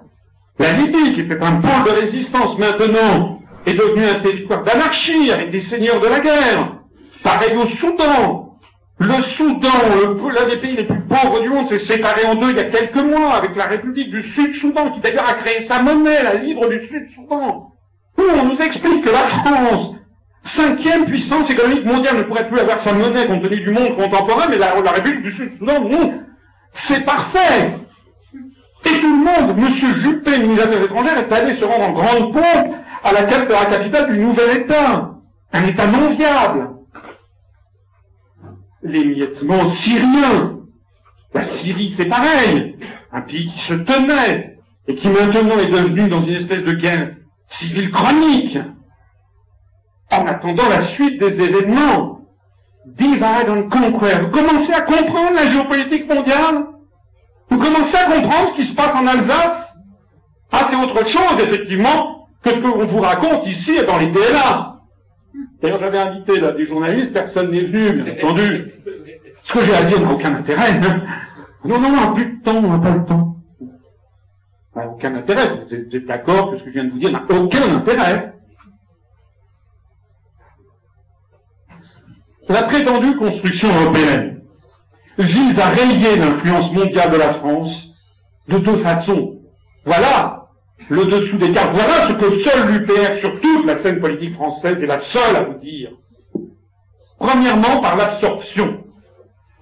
La 0.59 0.73
Libye, 0.73 1.13
qui 1.13 1.21
était 1.21 1.41
un 1.41 1.61
pôle 1.61 1.83
de 1.85 2.01
résistance 2.01 2.57
maintenant, 2.57 3.39
est 3.65 3.73
devenue 3.73 4.05
un 4.05 4.19
territoire 4.19 4.63
d'anarchie 4.63 5.31
avec 5.31 5.51
des 5.51 5.61
seigneurs 5.61 5.99
de 5.99 6.07
la 6.07 6.19
guerre. 6.19 6.75
Pareil 7.23 7.55
au 7.55 7.67
Soudan. 7.67 8.57
Le 8.99 9.21
Soudan, 9.23 9.69
l'un 10.35 10.49
des 10.49 10.57
pays 10.57 10.75
les 10.75 10.83
plus 10.83 11.01
pauvres 11.01 11.41
du 11.41 11.49
monde, 11.49 11.69
s'est 11.69 11.79
séparé 11.79 12.25
en 12.25 12.35
deux 12.35 12.49
il 12.49 12.57
y 12.57 12.59
a 12.59 12.65
quelques 12.65 12.97
mois 12.97 13.35
avec 13.35 13.55
la 13.55 13.65
République 13.65 14.11
du 14.11 14.21
Sud-Soudan, 14.21 14.91
qui 14.91 14.99
d'ailleurs 14.99 15.29
a 15.29 15.35
créé 15.35 15.65
sa 15.65 15.81
monnaie, 15.81 16.21
la 16.21 16.33
livre 16.33 16.67
du 16.67 16.85
Sud-Soudan. 16.85 17.71
Où 18.17 18.21
on 18.41 18.45
nous 18.45 18.57
explique 18.57 19.05
que 19.05 19.09
la 19.09 19.19
France, 19.19 19.95
cinquième 20.43 21.05
puissance 21.05 21.49
économique 21.49 21.85
mondiale, 21.85 22.17
ne 22.17 22.23
pourrait 22.23 22.49
plus 22.49 22.59
avoir 22.59 22.81
sa 22.81 22.91
monnaie 22.91 23.27
compte 23.27 23.43
tenu 23.43 23.61
du 23.61 23.71
monde 23.71 23.95
contemporain, 23.95 24.47
mais 24.49 24.57
la, 24.57 24.73
République 24.73 25.23
du 25.23 25.31
Sud-Soudan, 25.31 25.79
non. 25.87 26.21
C'est 26.73 27.05
parfait. 27.05 27.77
Et 28.85 28.99
tout 29.01 29.11
le 29.11 29.23
monde, 29.23 29.57
M. 29.57 29.91
Juppé, 29.99 30.39
ministre 30.39 30.67
des 30.67 30.75
Affaires 30.75 30.83
étrangères, 30.83 31.17
est 31.17 31.31
allé 31.31 31.55
se 31.55 31.65
rendre 31.65 31.85
en 31.85 31.91
grande 31.91 32.33
pompe 32.33 32.75
à 33.03 33.13
la, 33.13 33.23
capitale 33.23 34.11
du 34.11 34.19
nouvel 34.19 34.57
État. 34.57 35.15
Un 35.53 35.65
État 35.65 35.87
non 35.87 36.09
viable 36.11 36.69
l'émiettement 38.83 39.69
syrien. 39.69 40.59
La 41.33 41.43
Syrie, 41.43 41.93
c'est 41.97 42.05
pareil. 42.05 42.77
Un 43.11 43.21
pays 43.21 43.47
qui 43.47 43.59
se 43.59 43.73
tenait 43.73 44.57
et 44.87 44.95
qui 44.95 45.07
maintenant 45.07 45.59
est 45.59 45.67
devenu 45.67 46.09
dans 46.09 46.23
une 46.23 46.35
espèce 46.35 46.63
de 46.63 46.73
guerre 46.73 47.15
civile 47.47 47.91
chronique. 47.91 48.57
En 50.11 50.25
attendant 50.25 50.67
la 50.69 50.81
suite 50.81 51.19
des 51.19 51.39
événements, 51.39 52.21
divide 52.85 53.23
and 53.23 53.69
conquer. 53.69 54.15
Vous 54.21 54.29
commencez 54.29 54.73
à 54.73 54.81
comprendre 54.81 55.35
la 55.35 55.45
géopolitique 55.47 56.11
mondiale? 56.11 56.65
Vous 57.49 57.57
commencez 57.57 57.95
à 57.95 58.05
comprendre 58.05 58.49
ce 58.49 58.61
qui 58.61 58.67
se 58.67 58.75
passe 58.75 58.95
en 58.95 59.07
Alsace 59.07 59.75
Ah, 60.51 60.67
c'est 60.69 60.75
autre 60.75 61.05
chose, 61.07 61.39
effectivement, 61.39 62.27
que 62.43 62.51
ce 62.51 62.59
qu'on 62.59 62.85
vous 62.85 62.99
raconte 62.99 63.47
ici 63.47 63.77
et 63.77 63.85
dans 63.85 63.97
les 63.97 64.07
DLA. 64.07 64.81
D'ailleurs, 65.61 65.79
j'avais 65.79 65.97
invité 65.97 66.39
là, 66.39 66.51
des 66.51 66.65
journalistes, 66.65 67.11
personne 67.11 67.51
n'est 67.51 67.61
venu, 67.61 67.91
bien 67.91 68.13
entendu. 68.13 68.71
Ce 69.43 69.53
que 69.53 69.61
j'ai 69.61 69.75
à 69.75 69.83
dire 69.83 69.99
n'a 69.99 70.11
aucun 70.11 70.35
intérêt. 70.35 70.79
Non, 71.65 71.79
non, 71.79 71.89
on 71.89 71.91
n'a 71.91 72.13
plus 72.13 72.25
de 72.25 72.43
temps, 72.43 72.55
on 72.55 72.77
n'a 72.77 72.79
pas 72.79 72.95
le 72.95 73.05
temps. 73.05 73.35
n'a 74.75 74.87
aucun 74.87 75.15
intérêt. 75.15 75.49
Vous 75.67 75.75
êtes 75.75 76.05
d'accord 76.05 76.51
que 76.51 76.59
ce 76.59 76.63
que 76.63 76.69
je 76.69 76.73
viens 76.73 76.85
de 76.85 76.91
vous 76.91 76.99
dire 76.99 77.11
n'a 77.11 77.23
aucun 77.29 77.75
intérêt. 77.75 78.33
La 82.47 82.63
prétendue 82.63 83.15
construction 83.17 83.67
européenne 83.81 84.38
vise 85.19 85.59
à 85.59 85.69
rayer 85.69 86.15
l'influence 86.15 86.71
mondiale 86.71 87.11
de 87.11 87.17
la 87.17 87.33
France 87.33 87.93
de 88.47 88.57
deux 88.57 88.77
façons. 88.77 89.39
Voilà 89.85 90.47
le 90.89 91.05
dessous 91.05 91.37
des 91.37 91.51
cartes. 91.51 91.73
Voilà 91.73 92.07
ce 92.07 92.13
que 92.13 92.41
seul 92.41 92.71
l'UPR 92.71 93.19
sur 93.19 93.39
toute 93.39 93.65
la 93.65 93.81
scène 93.81 93.99
politique 93.99 94.33
française 94.33 94.81
est 94.81 94.87
la 94.87 94.99
seule 94.99 95.35
à 95.35 95.43
vous 95.43 95.59
dire. 95.59 95.91
Premièrement, 97.19 97.81
par 97.81 97.97
l'absorption. 97.97 98.83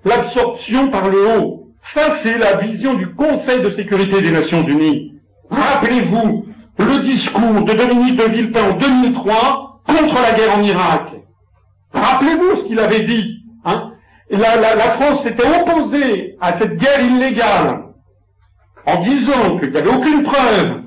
L'absorption 0.06 0.90
par 0.90 1.10
le 1.10 1.18
haut. 1.28 1.74
Ça, 1.94 2.16
c'est 2.22 2.38
la 2.38 2.58
vision 2.58 2.94
du 2.94 3.14
Conseil 3.14 3.62
de 3.62 3.72
sécurité 3.72 4.22
des 4.22 4.32
Nations 4.32 4.66
Unies. 4.66 5.16
Rappelez-vous 5.50 6.46
le 6.78 7.00
discours 7.00 7.64
de 7.64 7.74
Dominique 7.74 8.18
de 8.18 8.26
Villepin 8.26 8.72
en 8.72 8.74
2003 8.74 9.82
contre 9.88 10.22
la 10.22 10.32
guerre 10.34 10.58
en 10.58 10.62
Irak. 10.62 11.14
Rappelez-vous 11.94 12.58
ce 12.58 12.64
qu'il 12.66 12.80
avait 12.80 13.04
dit. 13.04 13.44
Hein 13.66 13.94
la, 14.30 14.92
France 14.92 15.24
s'était 15.24 15.48
opposée 15.48 16.38
à 16.42 16.58
cette 16.58 16.78
guerre 16.78 17.02
illégale 17.02 17.84
en 18.86 19.00
disant 19.00 19.58
qu'il 19.60 19.72
n'y 19.72 19.78
avait 19.78 19.94
aucune 19.94 20.24
preuve 20.24 20.82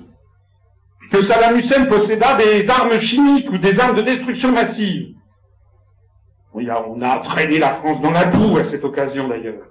que 1.10 1.24
Saddam 1.24 1.58
Hussein 1.58 1.86
posséda 1.86 2.36
des 2.36 2.68
armes 2.68 2.98
chimiques 3.00 3.50
ou 3.50 3.58
des 3.58 3.78
armes 3.80 3.96
de 3.96 4.02
destruction 4.02 4.52
massive. 4.52 5.14
on 6.54 7.02
a 7.02 7.18
traîné 7.18 7.58
la 7.58 7.74
France 7.74 8.00
dans 8.00 8.10
la 8.10 8.26
boue 8.26 8.58
à 8.58 8.64
cette 8.64 8.84
occasion 8.84 9.28
d'ailleurs. 9.28 9.66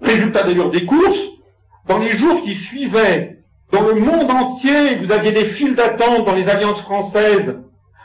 Résultat 0.00 0.44
d'ailleurs 0.44 0.70
des 0.70 0.86
courses, 0.86 1.28
dans 1.86 1.98
les 1.98 2.10
jours 2.10 2.42
qui 2.42 2.54
suivaient, 2.54 3.38
dans 3.70 3.82
le 3.82 3.94
monde 3.94 4.30
entier, 4.30 4.96
vous 4.96 5.12
aviez 5.12 5.32
des 5.32 5.46
files 5.46 5.74
d'attente 5.74 6.24
dans 6.24 6.34
les 6.34 6.48
alliances 6.48 6.80
françaises 6.80 7.58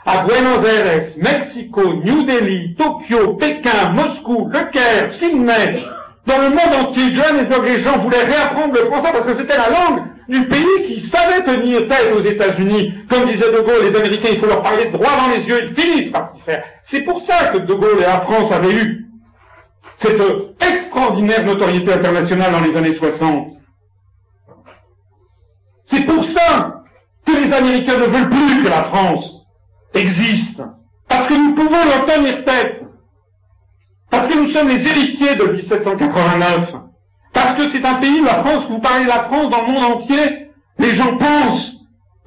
à 0.08 0.22
Buenos 0.22 0.64
Aires, 0.64 1.12
Mexico, 1.18 1.82
New 2.02 2.22
Delhi, 2.22 2.74
Tokyo, 2.76 3.34
Pékin, 3.34 3.90
Moscou, 3.92 4.48
Le 4.50 4.70
Caire, 4.70 5.12
Sydney, 5.12 5.82
dans 6.26 6.38
le 6.38 6.48
monde 6.48 6.88
entier, 6.88 7.12
Johannesburg, 7.12 7.62
les 7.66 7.80
gens 7.80 7.98
voulaient 7.98 8.24
réapprendre 8.24 8.72
le 8.72 8.86
français 8.86 9.10
parce 9.12 9.26
que 9.26 9.36
c'était 9.36 9.58
la 9.58 9.68
langue 9.68 10.04
du 10.26 10.46
pays 10.46 10.82
qui 10.86 11.10
savait 11.10 11.44
tenir 11.44 11.86
tête 11.88 12.10
aux 12.16 12.22
États-Unis. 12.22 12.94
Comme 13.10 13.26
disait 13.26 13.52
De 13.52 13.60
Gaulle, 13.60 13.90
les 13.90 13.96
Américains, 13.96 14.28
il 14.32 14.40
faut 14.40 14.46
leur 14.46 14.62
parler 14.62 14.86
droit 14.86 15.10
dans 15.10 15.28
les 15.28 15.46
yeux, 15.46 15.64
ils 15.64 15.78
finissent 15.78 16.10
par 16.10 16.32
s'y 16.34 16.42
faire. 16.42 16.64
C'est 16.84 17.02
pour 17.02 17.20
ça 17.20 17.48
que 17.52 17.58
De 17.58 17.74
Gaulle 17.74 17.98
et 17.98 18.06
la 18.06 18.22
France 18.22 18.50
avaient 18.50 18.72
eu 18.72 19.06
cette 20.00 20.22
extraordinaire 20.58 21.44
notoriété 21.44 21.92
internationale 21.92 22.52
dans 22.52 22.60
les 22.60 22.74
années 22.74 22.94
60. 22.94 23.48
C'est 25.90 26.06
pour 26.06 26.24
ça 26.24 26.82
que 27.26 27.32
les 27.32 27.52
Américains 27.52 27.98
ne 27.98 28.06
veulent 28.06 28.30
plus 28.30 28.64
que 28.64 28.68
la 28.68 28.84
France 28.84 29.37
existe. 29.94 30.62
Parce 31.08 31.26
que 31.26 31.34
nous 31.34 31.54
pouvons 31.54 31.84
leur 31.84 32.06
tenir 32.06 32.44
tête. 32.44 32.82
Parce 34.10 34.28
que 34.28 34.38
nous 34.38 34.48
sommes 34.48 34.68
les 34.68 34.86
héritiers 34.86 35.36
de 35.36 35.44
1789. 35.52 36.74
Parce 37.32 37.54
que 37.54 37.68
c'est 37.70 37.84
un 37.84 37.94
pays, 37.94 38.22
la 38.22 38.44
France, 38.44 38.64
vous 38.68 38.78
parlez 38.78 39.04
de 39.04 39.08
la 39.08 39.24
France 39.24 39.50
dans 39.50 39.66
le 39.66 39.72
monde 39.72 39.92
entier, 39.92 40.50
les 40.78 40.90
gens 40.90 41.16
pensent 41.16 41.78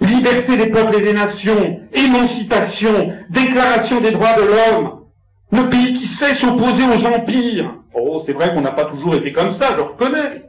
liberté 0.01 0.57
des 0.57 0.67
peuples 0.67 0.95
et 0.95 1.01
des 1.01 1.13
nations, 1.13 1.81
émancipation, 1.93 3.13
déclaration 3.29 4.01
des 4.01 4.11
droits 4.11 4.33
de 4.33 4.41
l'homme, 4.41 5.01
le 5.51 5.69
pays 5.69 5.93
qui 5.93 6.07
sait 6.07 6.35
s'opposer 6.35 6.83
aux 6.83 7.05
empires. 7.05 7.75
Oh, 7.93 8.23
c'est 8.25 8.33
vrai 8.33 8.53
qu'on 8.53 8.61
n'a 8.61 8.71
pas 8.71 8.85
toujours 8.85 9.15
été 9.15 9.31
comme 9.31 9.51
ça, 9.51 9.75
je 9.75 9.81
reconnais. 9.81 10.43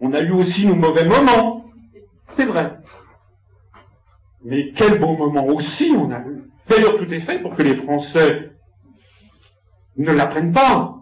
On 0.00 0.12
a 0.12 0.20
eu 0.20 0.32
aussi 0.32 0.66
nos 0.66 0.74
mauvais 0.74 1.04
moments. 1.04 1.64
C'est 2.36 2.46
vrai. 2.46 2.72
Mais 4.44 4.72
quel 4.74 4.98
beau 4.98 5.16
moment 5.16 5.46
aussi 5.46 5.92
on 5.96 6.10
a 6.10 6.18
eu. 6.18 6.50
D'ailleurs, 6.68 6.98
tout 6.98 7.12
est 7.12 7.20
fait 7.20 7.38
pour 7.38 7.54
que 7.54 7.62
les 7.62 7.76
Français 7.76 8.50
ne 9.96 10.12
l'apprennent 10.12 10.52
pas. 10.52 10.96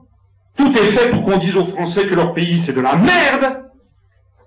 Tout 0.57 0.73
est 0.73 0.93
fait 0.93 1.11
pour 1.11 1.25
qu'on 1.25 1.39
dise 1.39 1.57
aux 1.57 1.67
Français 1.67 2.07
que 2.07 2.15
leur 2.15 2.35
pays 2.35 2.63
c'est 2.67 2.75
de 2.75 2.81
la 2.81 2.97
merde. 2.97 3.65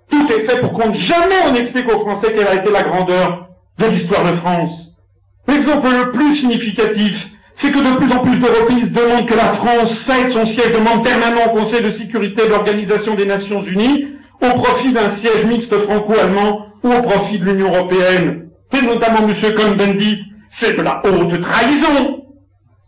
Tout 0.08 0.28
est 0.32 0.42
fait 0.42 0.60
pour 0.60 0.72
qu'on 0.72 0.92
jamais 0.92 1.34
on 1.50 1.54
explique 1.54 1.92
aux 1.92 2.00
Français 2.00 2.32
quelle 2.36 2.46
a 2.46 2.54
été 2.54 2.70
la 2.70 2.82
grandeur 2.82 3.48
de 3.78 3.86
l'histoire 3.86 4.24
de 4.30 4.36
France. 4.36 4.92
L'exemple 5.48 5.88
le 5.88 6.12
plus 6.12 6.34
significatif, 6.34 7.30
c'est 7.56 7.72
que 7.72 7.78
de 7.78 7.96
plus 7.96 8.12
en 8.12 8.20
plus 8.20 8.38
d'Européistes 8.38 8.92
demandent 8.92 9.26
que 9.26 9.34
la 9.34 9.52
France 9.54 9.98
cède 9.98 10.30
son 10.30 10.46
siège 10.46 10.72
de 10.72 10.78
membre 10.78 11.02
permanent 11.02 11.46
au 11.46 11.56
Conseil 11.56 11.82
de 11.82 11.90
sécurité 11.90 12.44
de 12.44 12.50
l'Organisation 12.50 13.14
des 13.14 13.26
Nations 13.26 13.62
Unies 13.62 14.08
au 14.40 14.58
profit 14.58 14.92
d'un 14.92 15.10
siège 15.16 15.46
mixte 15.46 15.76
franco-allemand 15.76 16.66
ou 16.82 16.92
au 16.92 17.02
profit 17.02 17.38
de 17.38 17.44
l'Union 17.46 17.72
Européenne 17.72 18.44
et 18.74 18.82
notamment 18.82 19.28
M. 19.28 19.54
Cohn-Bendit, 19.54 20.24
c'est 20.50 20.76
de 20.76 20.82
la 20.82 21.02
haute 21.04 21.40
trahison. 21.40 22.24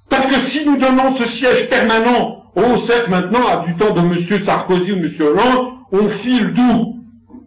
Parce 0.09 0.27
que 0.27 0.37
si 0.49 0.65
nous 0.65 0.77
donnons 0.77 1.15
ce 1.17 1.27
siège 1.27 1.69
permanent, 1.69 2.45
au 2.55 2.77
cercle 2.79 3.11
maintenant, 3.11 3.47
à 3.49 3.67
du 3.67 3.75
temps 3.77 3.93
de 3.93 4.01
M. 4.01 4.45
Sarkozy 4.45 4.93
ou 4.93 4.97
M. 4.97 5.11
Hollande, 5.21 5.73
on 5.93 6.09
file 6.09 6.53
d'où? 6.55 6.97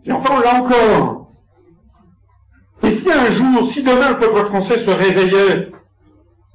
Et 0.05 0.11
enfin, 0.11 0.35
on 0.37 0.39
l'a 0.39 0.61
encore. 0.61 1.31
Et 2.83 2.97
si 2.97 3.11
un 3.11 3.31
jour, 3.31 3.71
si 3.71 3.83
demain 3.83 4.09
le 4.09 4.19
peuple 4.19 4.45
français 4.45 4.77
se 4.77 4.89
réveillait 4.89 5.71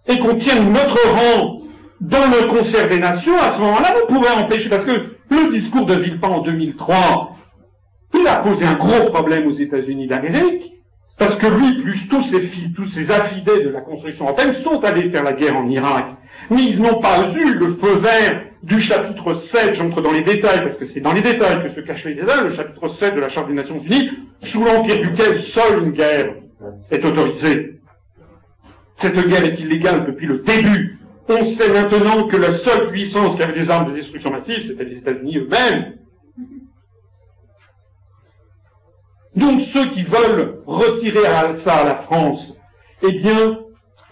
et 0.06 0.19
qu'on 0.19 0.36
tienne 0.36 0.73
notre 0.73 0.98
rang 1.09 1.61
dans 2.01 2.27
le 2.27 2.48
concert 2.48 2.89
des 2.89 2.98
nations, 2.98 3.36
à 3.39 3.52
ce 3.52 3.59
moment-là, 3.61 3.94
vous 4.01 4.15
pourrez 4.15 4.31
empêcher, 4.31 4.69
parce 4.69 4.85
que 4.85 5.16
le 5.31 5.52
discours 5.52 5.86
de 5.86 5.94
Villepin 5.94 6.28
en 6.28 6.40
2003, 6.40 7.36
il 8.15 8.27
a 8.27 8.36
posé 8.36 8.65
un 8.65 8.74
gros 8.74 9.11
problème 9.11 9.48
aux 9.48 9.52
États-Unis 9.52 10.06
d'Amérique, 10.06 10.73
parce 11.16 11.36
que 11.36 11.47
lui, 11.47 11.82
plus 11.82 12.09
tous 12.09 12.23
ses 12.24 12.41
filles, 12.41 12.73
tous 12.73 12.86
ses 12.86 13.11
affidés 13.11 13.62
de 13.62 13.69
la 13.69 13.81
construction 13.81 14.24
européenne 14.24 14.55
sont 14.62 14.82
allés 14.85 15.11
faire 15.11 15.23
la 15.23 15.32
guerre 15.32 15.57
en 15.57 15.69
Irak. 15.69 16.07
Mais 16.51 16.65
ils 16.65 16.81
n'ont 16.81 17.01
pas 17.01 17.28
eu 17.35 17.55
le 17.55 17.77
feu 17.77 17.97
vert 17.99 18.43
du 18.62 18.81
chapitre 18.81 19.35
7, 19.35 19.74
j'entre 19.74 20.01
dans 20.01 20.12
les 20.12 20.23
détails, 20.23 20.62
parce 20.62 20.77
que 20.77 20.86
c'est 20.86 21.01
dans 21.01 21.12
les 21.12 21.20
détails 21.20 21.62
que 21.62 21.74
se 21.74 21.81
cachent 21.81 22.07
les 22.07 22.15
détails, 22.15 22.45
le 22.45 22.53
chapitre 22.53 22.89
7 22.89 23.15
de 23.15 23.20
la 23.20 23.28
Charte 23.28 23.49
des 23.49 23.55
Nations 23.55 23.78
Unies, 23.78 24.11
sous 24.43 24.65
l'empire 24.65 25.01
duquel 25.01 25.41
seule 25.41 25.85
une 25.85 25.93
guerre 25.93 26.35
est 26.91 27.05
autorisée. 27.05 27.81
Cette 28.97 29.16
guerre 29.28 29.45
est 29.45 29.61
illégale 29.61 30.07
depuis 30.07 30.27
le 30.27 30.39
début. 30.39 30.99
On 31.28 31.45
sait 31.45 31.70
maintenant 31.70 32.27
que 32.27 32.36
la 32.36 32.53
seule 32.53 32.91
puissance 32.91 33.36
qui 33.36 33.43
avait 33.43 33.59
des 33.59 33.70
armes 33.70 33.91
de 33.91 33.97
destruction 33.97 34.31
massive, 34.31 34.62
c'était 34.66 34.85
les 34.85 34.99
États-Unis 34.99 35.39
eux-mêmes. 35.39 35.95
Donc 39.36 39.61
ceux 39.62 39.90
qui 39.90 40.02
veulent 40.02 40.61
retirer 40.66 41.20
ça 41.59 41.74
à 41.74 41.85
la 41.85 41.97
France, 41.97 42.56
eh 43.02 43.12
bien, 43.12 43.59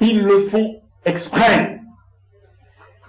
ils 0.00 0.22
le 0.22 0.48
font 0.48 0.80
exprès. 1.04 1.80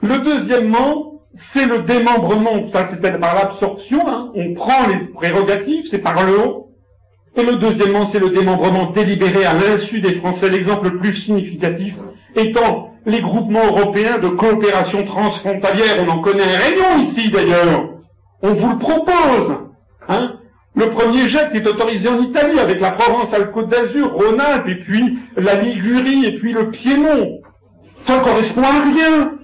Le 0.02 0.19
deuxièmement, 0.19 1.22
c'est 1.53 1.65
le 1.65 1.80
démembrement, 1.80 2.68
ça 2.72 2.88
c'est 2.90 3.02
par 3.02 3.35
l'absorption, 3.35 3.99
hein. 4.07 4.31
on 4.35 4.53
prend 4.53 4.88
les 4.88 5.07
prérogatives, 5.07 5.85
c'est 5.90 5.99
par 5.99 6.23
le 6.26 6.40
haut. 6.40 6.72
Et 7.35 7.44
le 7.44 7.56
deuxièmement, 7.56 8.07
c'est 8.11 8.19
le 8.19 8.30
démembrement 8.30 8.91
délibéré 8.91 9.44
à 9.45 9.53
l'insu 9.53 10.02
des 10.02 10.15
Français. 10.15 10.49
L'exemple 10.49 10.90
le 10.90 10.99
plus 10.99 11.15
significatif 11.15 11.95
étant 12.35 12.94
les 13.07 13.22
groupements 13.22 13.65
européens 13.65 14.19
de 14.19 14.27
coopération 14.27 15.03
transfrontalière. 15.03 16.06
On 16.06 16.10
en 16.11 16.19
connaît 16.19 16.44
un 16.44 16.60
rayon 16.60 17.03
ici 17.03 17.31
d'ailleurs. 17.31 17.90
On 18.44 18.53
vous 18.53 18.69
le 18.69 18.77
propose. 18.77 19.56
Hein 20.07 20.35
le 20.75 20.89
premier 20.89 21.29
jet 21.29 21.49
est 21.53 21.67
autorisé 21.67 22.09
en 22.09 22.19
Italie 22.19 22.59
avec 22.59 22.79
la 22.79 22.91
Provence-Alpes-Côte 22.91 23.69
d'Azur, 23.69 24.11
Rhône-Alpes, 24.13 24.67
et 24.67 24.75
puis 24.75 25.19
la 25.37 25.55
Ligurie, 25.55 26.25
et 26.25 26.39
puis 26.39 26.51
le 26.51 26.71
Piémont. 26.71 27.41
Ça 28.05 28.19
correspond 28.19 28.63
à 28.63 28.83
rien. 28.83 29.37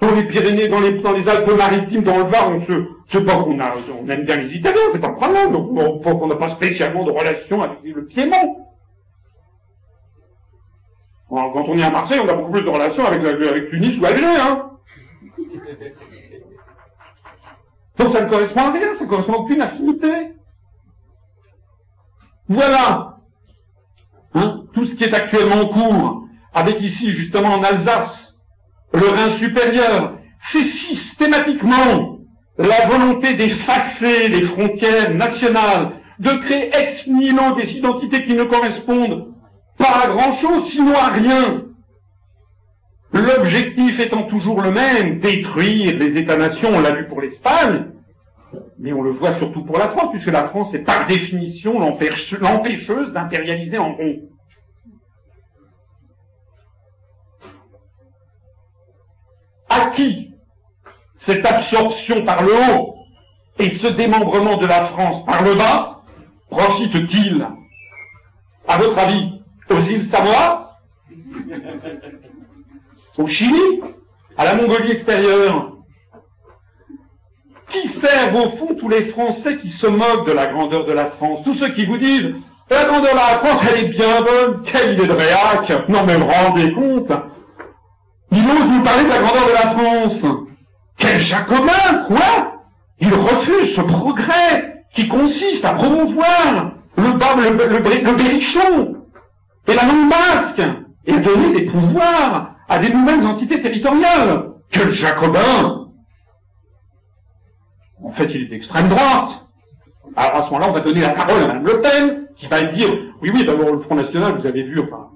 Dans 0.00 0.14
les 0.16 0.24
Pyrénées, 0.24 0.66
dans 0.66 0.80
les, 0.80 0.94
dans 0.94 1.12
les 1.12 1.28
Alpes-Maritimes, 1.28 2.02
dans 2.02 2.18
le 2.18 2.24
Var, 2.24 2.50
on 2.50 2.60
se, 2.66 2.72
c'est 3.06 3.24
pas 3.24 3.36
qu'on 3.36 3.60
a, 3.60 3.74
on 4.02 4.08
aime 4.08 4.24
bien 4.24 4.36
les 4.36 4.52
Italiens, 4.52 4.80
c'est 4.90 5.00
pas 5.00 5.08
un 5.08 5.12
problème, 5.12 5.52
donc 5.52 5.70
on 6.04 6.26
n'a 6.26 6.34
pas 6.34 6.50
spécialement 6.50 7.04
de 7.04 7.12
relation 7.12 7.62
avec 7.62 7.78
le 7.84 8.04
Piémont. 8.06 8.56
quand 11.30 11.64
on 11.68 11.78
est 11.78 11.84
à 11.84 11.90
Marseille, 11.90 12.20
on 12.24 12.28
a 12.28 12.34
beaucoup 12.34 12.50
plus 12.50 12.62
de 12.62 12.68
relations 12.68 13.06
avec, 13.06 13.24
avec 13.24 13.70
Tunis 13.70 13.96
ou 14.00 14.04
Alger, 14.04 14.26
hein. 14.26 14.70
Donc 17.98 18.12
ça 18.12 18.22
ne 18.22 18.30
correspond 18.30 18.60
à 18.60 18.72
rien, 18.72 18.94
ça 18.98 19.04
ne 19.04 19.08
correspond 19.08 19.34
à 19.34 19.36
aucune 19.38 19.62
affinité. 19.62 20.32
Voilà 22.48 23.18
hein, 24.34 24.64
tout 24.72 24.84
ce 24.86 24.94
qui 24.94 25.04
est 25.04 25.14
actuellement 25.14 25.62
en 25.62 25.66
cours, 25.66 26.24
avec 26.54 26.80
ici 26.80 27.10
justement 27.10 27.54
en 27.54 27.62
Alsace, 27.62 28.34
le 28.94 29.08
Rhin 29.08 29.30
supérieur, 29.38 30.18
c'est 30.50 30.64
systématiquement 30.64 32.18
la 32.58 32.86
volonté 32.86 33.34
d'effacer 33.34 34.28
les 34.28 34.42
frontières 34.42 35.14
nationales, 35.14 35.92
de 36.18 36.30
créer 36.30 36.70
ex 36.74 37.06
nihilo 37.06 37.54
des 37.56 37.76
identités 37.76 38.24
qui 38.24 38.34
ne 38.34 38.44
correspondent 38.44 39.34
pas 39.78 40.02
à 40.04 40.08
grand 40.08 40.32
chose, 40.34 40.70
sinon 40.70 40.94
à 40.94 41.08
rien. 41.08 41.62
L'objectif 43.12 44.00
étant 44.00 44.22
toujours 44.22 44.62
le 44.62 44.70
même, 44.70 45.20
détruire 45.20 45.98
les 45.98 46.16
États-nations, 46.16 46.70
on 46.72 46.80
l'a 46.80 46.92
vu 46.92 47.06
pour 47.06 47.20
l'Espagne, 47.20 47.90
mais 48.78 48.92
on 48.92 49.02
le 49.02 49.10
voit 49.10 49.34
surtout 49.34 49.64
pour 49.64 49.78
la 49.78 49.88
France, 49.90 50.10
puisque 50.12 50.30
la 50.30 50.48
France 50.48 50.72
est 50.72 50.78
par 50.80 51.06
définition 51.06 51.78
l'empêcheuse 51.78 53.12
d'impérialiser 53.12 53.78
en 53.78 53.94
rond. 53.94 54.22
À 59.68 59.90
qui 59.90 60.32
cette 61.18 61.46
absorption 61.46 62.24
par 62.24 62.42
le 62.42 62.52
haut 62.52 62.96
et 63.58 63.70
ce 63.70 63.86
démembrement 63.86 64.56
de 64.56 64.66
la 64.66 64.86
France 64.86 65.24
par 65.24 65.42
le 65.42 65.54
bas 65.54 66.02
profite-t-il 66.50 67.46
À 68.66 68.78
votre 68.78 68.98
avis, 68.98 69.42
aux 69.70 69.80
îles 69.80 70.04
Samoa? 70.04 70.78
Au 73.18 73.26
Chili 73.26 73.82
À 74.36 74.44
la 74.44 74.54
Mongolie 74.54 74.92
extérieure. 74.92 75.72
Qui 77.68 77.88
servent 77.88 78.36
au 78.36 78.50
fond 78.50 78.74
tous 78.78 78.88
les 78.88 79.06
Français 79.06 79.56
qui 79.56 79.70
se 79.70 79.86
moquent 79.86 80.26
de 80.26 80.32
la 80.32 80.46
grandeur 80.46 80.84
de 80.84 80.92
la 80.92 81.06
France? 81.06 81.40
Tous 81.44 81.54
ceux 81.54 81.70
qui 81.70 81.86
vous 81.86 81.98
disent 81.98 82.34
la 82.70 82.84
grandeur 82.84 83.12
de 83.12 83.16
la 83.16 83.38
France, 83.38 83.62
elle 83.70 83.84
est 83.84 83.88
bien 83.88 84.22
bonne, 84.22 84.62
quelle 84.62 84.94
idée 84.94 85.06
de 85.06 85.12
réac. 85.12 85.88
Non 85.88 86.04
mais 86.06 86.16
rendez 86.16 86.72
compte. 86.72 87.12
Il 88.30 88.44
ose 88.46 88.66
nous 88.70 88.82
parler 88.82 89.04
de 89.04 89.08
la 89.10 89.18
grandeur 89.18 89.46
de 89.46 89.52
la 89.52 89.70
France. 89.70 90.22
Quel 90.96 91.20
jacobin, 91.20 92.04
quoi? 92.06 92.62
Il 93.00 93.12
refuse 93.12 93.74
ce 93.74 93.80
progrès 93.80 94.84
qui 94.94 95.08
consiste 95.08 95.64
à 95.64 95.74
promouvoir 95.74 96.72
le, 96.96 98.12
berrichon 98.16 98.96
et 99.66 99.74
la 99.74 99.82
langue 99.84 100.08
basque 100.08 100.62
et 101.06 101.12
donner 101.12 101.52
des 101.54 101.66
pouvoirs 101.66 102.51
à 102.72 102.78
des 102.78 102.88
nouvelles 102.88 103.26
entités 103.26 103.60
territoriales. 103.60 104.50
Quel 104.70 104.90
jacobin 104.90 105.88
En 108.02 108.12
fait, 108.12 108.30
il 108.34 108.42
est 108.42 108.46
d'extrême 108.46 108.88
droite. 108.88 109.48
Alors 110.16 110.36
à 110.36 110.46
ce 110.46 110.50
moment-là, 110.52 110.70
on 110.70 110.72
va 110.72 110.80
donner 110.80 111.02
la 111.02 111.10
parole 111.10 111.42
à 111.42 111.48
Mme 111.48 111.66
Le 111.66 111.80
Pen, 111.80 112.26
qui 112.34 112.46
va 112.46 112.62
dire, 112.64 112.88
oui, 113.20 113.30
oui, 113.34 113.44
d'abord 113.44 113.72
le 113.72 113.80
Front 113.80 113.94
National, 113.94 114.38
vous 114.38 114.46
avez 114.46 114.62
vu, 114.62 114.80
enfin, 114.80 115.10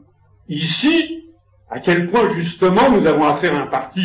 ici, 0.48 1.24
à 1.70 1.80
quel 1.80 2.10
point 2.10 2.28
justement 2.34 2.90
nous 2.90 3.06
avons 3.06 3.24
affaire 3.24 3.54
à 3.54 3.62
un 3.62 3.66
parti 3.66 4.02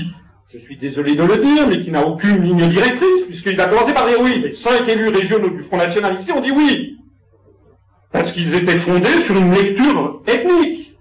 je 0.53 0.57
suis 0.57 0.75
désolé 0.75 1.15
de 1.15 1.23
le 1.23 1.37
dire, 1.37 1.65
mais 1.65 1.81
qui 1.81 1.91
n'a 1.91 2.05
aucune 2.05 2.43
ligne 2.43 2.67
directrice, 2.67 3.23
puisqu'il 3.25 3.61
a 3.61 3.67
commencé 3.67 3.93
par 3.93 4.05
dire 4.05 4.19
oui. 4.19 4.41
Les 4.41 4.53
cinq 4.53 4.85
élus 4.85 5.07
régionaux 5.07 5.49
du 5.49 5.63
Front 5.63 5.77
National 5.77 6.19
ici 6.19 6.29
ont 6.33 6.41
dit 6.41 6.51
oui. 6.51 6.97
Parce 8.11 8.33
qu'ils 8.33 8.53
étaient 8.53 8.79
fondés 8.79 9.21
sur 9.25 9.37
une 9.37 9.53
lecture 9.53 10.21
ethnique. 10.27 10.93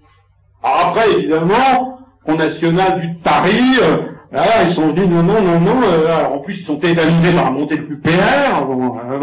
Alors 0.63 0.87
après, 0.87 1.11
évidemment, 1.17 1.90
Front 2.23 2.35
National 2.35 3.01
du 3.01 3.15
Paris, 3.23 3.79
là, 4.31 4.43
ils 4.65 4.73
sont 4.73 4.89
dit 4.89 5.07
non, 5.07 5.23
non, 5.23 5.41
non, 5.41 5.59
non, 5.59 5.81
euh, 5.83 6.25
en 6.25 6.39
plus 6.39 6.59
ils 6.59 6.65
sont 6.65 6.77
tétanisés 6.77 7.33
par 7.33 7.45
la 7.45 7.51
montée 7.51 7.77
du 7.77 7.97
PR. 7.97 8.65
Bon, 8.65 8.97
euh, 8.97 9.19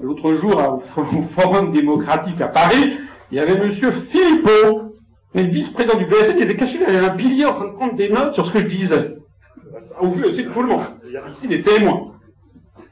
L'autre 0.00 0.34
jour, 0.34 0.82
au 0.96 1.40
Forum 1.40 1.72
démocratique 1.72 2.40
à 2.40 2.48
Paris, 2.48 2.98
il 3.30 3.38
y 3.38 3.40
avait 3.40 3.58
monsieur 3.58 3.92
Philippot, 4.10 4.96
le 5.34 5.42
vice-président 5.42 5.98
du 5.98 6.06
BSN, 6.06 6.36
qui 6.36 6.42
était 6.42 6.56
caché 6.56 6.78
derrière 6.78 7.04
un 7.04 7.16
pilier 7.16 7.44
en 7.44 7.54
train 7.54 7.66
de 7.66 7.72
prendre 7.72 7.94
des 7.94 8.08
notes 8.08 8.34
sur 8.34 8.46
ce 8.46 8.52
que 8.52 8.60
je 8.60 8.66
disais 8.66 9.14
au 10.00 10.10
vu 10.10 10.24
aussi 10.24 10.44
de 10.44 10.48
tout 10.50 10.62
le 10.62 10.68
monde. 10.68 10.84
Il 11.06 11.12
y 11.12 11.16
a 11.16 11.22
ici 11.30 11.46
des 11.46 11.62
témoins. 11.62 12.12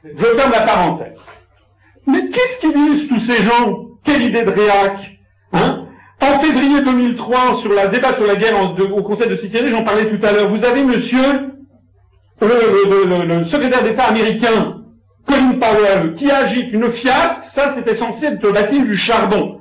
Je 0.03 0.25
ferme 0.25 0.51
la 0.51 0.61
parenthèse. 0.61 1.17
Mais 2.07 2.29
qu'est-ce 2.29 2.59
qu'ils 2.59 2.73
disent 2.73 3.07
tous 3.07 3.19
ces 3.19 3.43
gens? 3.43 3.85
Quelle 4.03 4.23
idée 4.23 4.43
de 4.43 4.51
réac 4.51 5.17
hein? 5.53 5.82
En 6.23 6.39
février 6.39 6.81
2003, 6.81 7.59
sur 7.59 7.73
la 7.73 7.87
débat 7.87 8.13
sur 8.13 8.25
la 8.25 8.35
guerre 8.35 8.53
au 8.79 9.03
Conseil 9.03 9.27
de 9.27 9.35
sécurité, 9.35 9.69
j'en 9.69 9.83
parlais 9.83 10.05
tout 10.05 10.25
à 10.25 10.31
l'heure, 10.31 10.49
vous 10.49 10.63
avez 10.63 10.81
monsieur 10.83 11.49
le, 12.41 13.43
secrétaire 13.45 13.83
d'État 13.83 14.05
américain, 14.05 14.83
Colin 15.27 15.59
Powell, 15.59 16.13
qui 16.15 16.31
agite 16.31 16.71
une 16.71 16.91
fiasque, 16.93 17.43
ça 17.53 17.75
c'était 17.75 17.97
censé 17.97 18.25
être 18.25 18.41
le 18.41 18.53
bacille 18.53 18.83
du 18.83 18.95
charbon. 18.95 19.59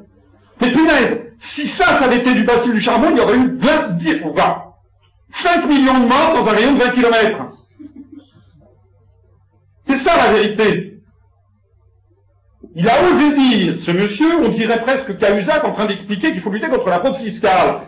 Mais 0.61 0.71
punaise, 0.71 1.19
si 1.41 1.67
ça, 1.67 1.85
ça 1.85 2.05
avait 2.05 2.19
été 2.19 2.33
du 2.33 2.45
bacille 2.45 2.73
du 2.73 2.81
charbon, 2.81 3.09
il 3.11 3.17
y 3.17 3.21
aurait 3.21 3.37
eu 3.37 3.59
20, 3.59 3.97
10, 3.97 4.17
5 5.43 5.67
millions 5.67 5.99
de 5.99 6.07
morts 6.07 6.35
dans 6.37 6.49
un 6.49 6.53
rayon 6.53 6.75
de 6.75 6.79
20 6.79 6.91
km. 6.91 7.45
C'est 9.89 9.99
ça 9.99 10.17
la 10.17 10.33
vérité. 10.33 10.91
Il 12.74 12.89
a 12.89 12.93
osé 13.05 13.35
dire, 13.36 13.74
ce 13.81 13.90
monsieur, 13.90 14.39
on 14.40 14.49
dirait 14.49 14.81
presque 14.81 15.19
Cahuzac 15.19 15.62
en 15.65 15.73
train 15.73 15.85
d'expliquer 15.85 16.32
qu'il 16.32 16.40
faut 16.40 16.51
lutter 16.51 16.69
contre 16.69 16.89
la 16.89 17.01
fraude 17.01 17.16
fiscale. 17.16 17.81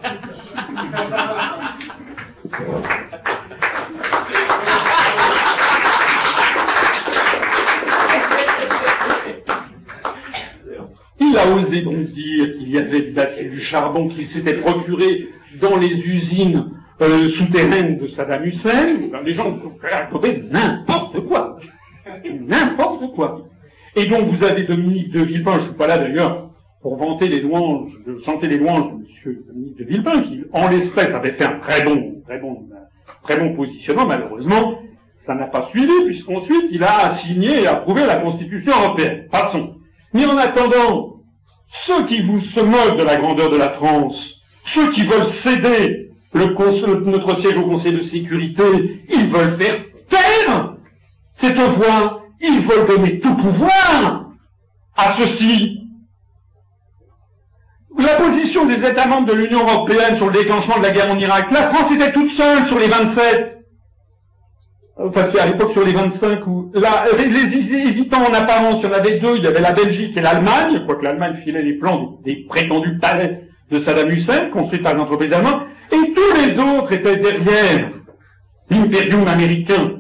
Il 11.19 11.39
a 11.39 11.47
osé 11.49 11.81
donc 11.81 11.97
dire 12.13 12.59
qu'il 12.59 12.71
y 12.71 12.77
avait 12.77 13.13
du 13.49 13.59
charbon 13.59 14.09
qu'il 14.09 14.27
s'était 14.27 14.55
procuré 14.55 15.29
dans 15.63 15.77
les 15.79 15.93
usines 15.93 16.73
euh, 17.01 17.31
souterraine 17.31 17.97
de 17.97 18.07
Saddam 18.07 18.45
Hussein, 18.45 18.97
les 19.25 19.33
gens 19.33 19.59
racontaient 19.83 20.43
n'importe 20.51 21.21
quoi. 21.21 21.59
n'importe 22.47 23.15
quoi. 23.15 23.49
Et 23.97 24.07
donc 24.07 24.29
vous 24.29 24.45
avez 24.45 24.63
Dominique 24.65 25.11
de 25.11 25.21
Villepin, 25.21 25.59
je 25.59 25.67
suis 25.67 25.77
pas 25.77 25.87
là 25.87 25.99
d'ailleurs 25.99 26.51
pour 26.83 26.97
vanter 26.97 27.29
les 27.29 27.41
louanges, 27.41 27.93
de 28.07 28.19
chanter 28.21 28.49
les 28.49 28.59
louanges 28.59 28.93
de 28.93 28.99
monsieur 28.99 29.45
Dominique 29.47 29.79
de 29.79 29.85
Villepin, 29.85 30.21
qui 30.23 30.45
en 30.53 30.69
l'espèce 30.69 31.15
avait 31.15 31.33
fait 31.33 31.45
un 31.45 31.59
très 31.59 31.85
bon, 31.85 32.23
très 32.27 32.39
bon, 32.39 32.67
très 33.23 33.37
bon 33.39 33.55
positionnement, 33.55 34.07
malheureusement, 34.07 34.79
ça 35.27 35.35
n'a 35.35 35.47
pas 35.47 35.69
suivi, 35.71 35.93
puisqu'ensuite 36.07 36.67
il 36.71 36.83
a 36.83 37.15
signé 37.15 37.63
et 37.63 37.67
approuvé 37.67 38.05
la 38.05 38.17
Constitution 38.17 38.73
européenne. 38.73 39.27
Passons. 39.31 39.77
Mais 40.13 40.27
en 40.27 40.37
attendant, 40.37 41.21
ceux 41.69 42.05
qui 42.05 42.21
vous 42.21 42.41
se 42.41 42.61
moquent 42.61 42.99
de 42.99 43.05
la 43.05 43.17
grandeur 43.17 43.49
de 43.49 43.57
la 43.57 43.71
France, 43.71 44.43
ceux 44.65 44.91
qui 44.91 45.03
veulent 45.03 45.25
céder 45.25 46.11
le, 46.35 47.11
notre 47.11 47.39
siège 47.39 47.57
au 47.59 47.63
Conseil 47.63 47.93
de 47.93 48.03
sécurité, 48.03 48.63
ils 49.09 49.29
veulent 49.29 49.57
faire 49.59 49.77
taire 50.09 50.75
cette 51.35 51.59
voix, 51.59 52.24
ils 52.49 52.67
veulent 52.67 52.87
donner 52.87 53.21
tout 53.21 53.35
pouvoir 53.35 54.31
à 54.97 55.13
ceux-ci. 55.19 55.81
La 57.99 58.17
position 58.17 58.67
des 58.67 58.85
États 58.85 59.07
membres 59.07 59.29
de 59.29 59.35
l'Union 59.35 59.61
européenne 59.61 60.17
sur 60.17 60.27
le 60.27 60.33
déclenchement 60.33 60.79
de 60.79 60.83
la 60.83 60.91
guerre 60.91 61.11
en 61.11 61.19
Irak, 61.19 61.51
la 61.53 61.73
France 61.73 61.93
était 61.93 62.13
toute 62.13 62.31
seule 62.33 62.67
sur 62.67 62.79
les 62.79 62.89
27. 62.89 63.55
Enfin, 64.97 65.29
c'est 65.33 65.41
à 65.41 65.47
l'époque 65.47 65.73
sur 65.73 65.85
les 65.85 65.93
25 65.93 66.47
où 66.47 66.71
les, 66.75 67.89
hésitants 67.89 68.25
en 68.29 68.33
apparence, 68.33 68.77
il 68.83 68.89
y 68.89 68.93
en 68.93 68.97
avait 68.97 69.19
deux, 69.19 69.37
il 69.37 69.45
y 69.45 69.47
avait 69.47 69.61
la 69.61 69.73
Belgique 69.73 70.17
et 70.17 70.21
l'Allemagne, 70.21 70.85
quoique 70.87 71.05
l'Allemagne 71.05 71.41
filait 71.45 71.63
les 71.63 71.75
plans 71.75 72.19
des, 72.25 72.45
prétendus 72.49 72.99
palais 72.99 73.49
de 73.71 73.81
Saddam 73.81 74.11
Hussein, 74.11 74.51
construits 74.53 74.81
par 74.81 74.95
l'entreprise 74.95 75.33
allemande, 75.33 75.63
et 75.91 76.13
tous 76.13 76.37
les 76.37 76.59
autres 76.59 76.93
étaient 76.93 77.17
derrière 77.17 77.91
l'impérium 78.71 79.27
américain. 79.27 79.99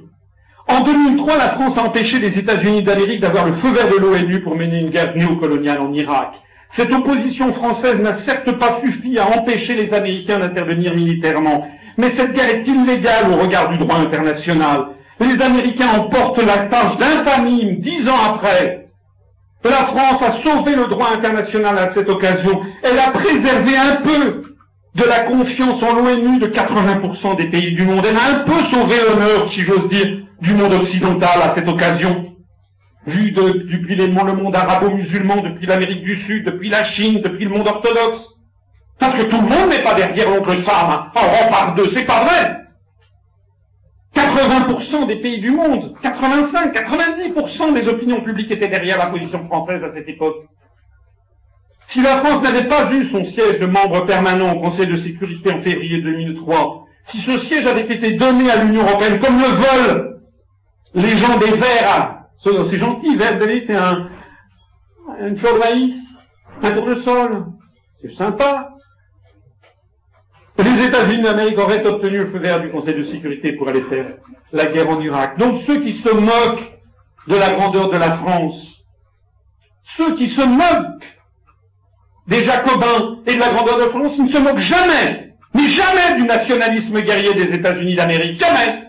En 0.66 0.80
2003, 0.80 1.36
la 1.36 1.50
France 1.50 1.76
a 1.76 1.82
empêché 1.82 2.18
les 2.18 2.38
États-Unis 2.38 2.82
d'Amérique 2.82 3.20
d'avoir 3.20 3.46
le 3.46 3.52
feu 3.54 3.70
vert 3.70 3.88
de 3.88 3.96
l'ONU 3.96 4.40
pour 4.40 4.56
mener 4.56 4.80
une 4.80 4.90
guerre 4.90 5.14
néocoloniale 5.14 5.80
en 5.80 5.92
Irak. 5.92 6.40
Cette 6.72 6.92
opposition 6.92 7.52
française 7.52 8.00
n'a 8.00 8.14
certes 8.14 8.50
pas 8.52 8.80
suffi 8.82 9.18
à 9.18 9.26
empêcher 9.38 9.74
les 9.74 9.92
Américains 9.92 10.38
d'intervenir 10.38 10.94
militairement, 10.94 11.68
mais 11.98 12.10
cette 12.16 12.32
guerre 12.32 12.48
est 12.48 12.66
illégale 12.66 13.30
au 13.32 13.36
regard 13.36 13.68
du 13.68 13.78
droit 13.78 13.98
international. 13.98 14.86
Les 15.20 15.40
Américains 15.40 15.98
emportent 15.98 16.42
la 16.42 16.58
tâche 16.58 16.96
d'infamie 16.96 17.76
dix 17.78 18.08
ans 18.08 18.34
après. 18.34 18.88
La 19.62 19.70
France 19.70 20.22
a 20.22 20.42
sauvé 20.42 20.74
le 20.74 20.86
droit 20.86 21.10
international 21.14 21.78
à 21.78 21.90
cette 21.90 22.08
occasion. 22.08 22.62
Elle 22.82 22.98
a 22.98 23.10
préservé 23.12 23.76
un 23.76 23.96
peu 23.96 24.53
de 24.94 25.04
la 25.04 25.20
confiance 25.20 25.82
en 25.82 25.94
l'ONU 25.94 26.38
de 26.38 26.46
80% 26.46 27.36
des 27.36 27.46
pays 27.46 27.74
du 27.74 27.82
monde. 27.82 28.04
Elle 28.08 28.16
a 28.16 28.40
un 28.40 28.44
peu 28.44 28.58
sauvé 28.70 28.94
l'honneur, 29.08 29.50
si 29.50 29.62
j'ose 29.62 29.88
dire, 29.88 30.22
du 30.40 30.54
monde 30.54 30.72
occidental 30.72 31.42
à 31.42 31.54
cette 31.54 31.68
occasion. 31.68 32.36
Vu 33.06 33.32
depuis 33.32 33.96
le 33.96 34.08
monde 34.08 34.56
arabo-musulman, 34.56 35.42
depuis 35.42 35.66
l'Amérique 35.66 36.04
du 36.04 36.16
Sud, 36.16 36.46
depuis 36.46 36.70
la 36.70 36.84
Chine, 36.84 37.20
depuis 37.22 37.44
le 37.44 37.50
monde 37.50 37.66
orthodoxe. 37.66 38.28
Parce 38.98 39.14
que 39.16 39.22
tout 39.24 39.40
le 39.40 39.48
monde 39.48 39.70
n'est 39.70 39.82
pas 39.82 39.94
derrière 39.94 40.30
l'oncle 40.30 40.62
Sam, 40.62 40.90
hein. 40.90 41.12
en 41.14 41.20
rang 41.20 41.50
par 41.50 41.74
deux, 41.74 41.90
c'est 41.90 42.04
pas 42.04 42.24
vrai. 42.24 42.60
80% 44.14 45.08
des 45.08 45.16
pays 45.16 45.40
du 45.40 45.50
monde, 45.50 45.94
85, 46.00 46.72
90% 46.72 47.74
des 47.74 47.88
opinions 47.88 48.20
publiques 48.20 48.52
étaient 48.52 48.68
derrière 48.68 48.96
la 48.98 49.06
position 49.06 49.44
française 49.46 49.82
à 49.82 49.92
cette 49.92 50.08
époque. 50.08 50.46
Si 51.88 52.02
la 52.02 52.16
France 52.18 52.42
n'avait 52.42 52.64
pas 52.68 52.90
eu 52.92 53.08
son 53.10 53.24
siège 53.24 53.60
de 53.60 53.66
membre 53.66 54.04
permanent 54.06 54.52
au 54.52 54.60
Conseil 54.60 54.86
de 54.86 54.96
sécurité 54.96 55.52
en 55.52 55.60
février 55.60 56.00
2003, 56.00 56.86
si 57.10 57.18
ce 57.20 57.38
siège 57.40 57.66
avait 57.66 57.82
été 57.82 58.12
donné 58.12 58.50
à 58.50 58.64
l'Union 58.64 58.82
européenne 58.82 59.20
comme 59.20 59.38
le 59.38 59.46
veulent 59.46 60.20
Les 60.94 61.16
gens 61.16 61.38
des 61.38 61.52
Verts, 61.52 62.24
c'est 62.42 62.78
gentil, 62.78 63.16
Vert, 63.16 63.38
c'est 63.40 63.74
un, 63.74 64.08
une 65.20 65.36
fleur 65.36 65.54
de 65.54 65.58
maïs, 65.58 65.94
un 66.62 66.70
tournesol. 66.72 67.46
C'est 68.00 68.14
sympa. 68.14 68.70
Les 70.58 70.86
États-Unis 70.86 71.22
d'Amérique 71.22 71.58
auraient 71.58 71.84
obtenu 71.86 72.18
le 72.18 72.30
feu 72.30 72.38
vert 72.38 72.60
du 72.60 72.70
Conseil 72.70 72.94
de 72.94 73.02
sécurité 73.02 73.52
pour 73.52 73.68
aller 73.68 73.82
faire 73.82 74.06
la 74.52 74.66
guerre 74.66 74.88
en 74.88 75.00
Irak. 75.00 75.38
Donc 75.38 75.62
ceux 75.66 75.80
qui 75.80 75.94
se 75.94 76.14
moquent 76.14 76.78
de 77.26 77.34
la 77.34 77.50
grandeur 77.54 77.90
de 77.90 77.96
la 77.96 78.12
France, 78.12 78.84
ceux 79.96 80.14
qui 80.14 80.28
se 80.28 80.42
moquent 80.42 81.04
des 82.26 82.42
Jacobins 82.42 83.18
et 83.26 83.34
de 83.34 83.40
la 83.40 83.50
grandeur 83.50 83.78
de 83.78 83.84
France, 83.84 84.18
ne 84.18 84.28
se 84.28 84.38
moquent 84.38 84.58
jamais, 84.58 85.34
mais 85.54 85.66
jamais 85.66 86.16
du 86.16 86.24
nationalisme 86.24 87.00
guerrier 87.00 87.34
des 87.34 87.54
États-Unis 87.54 87.94
d'Amérique. 87.94 88.40
Jamais. 88.40 88.84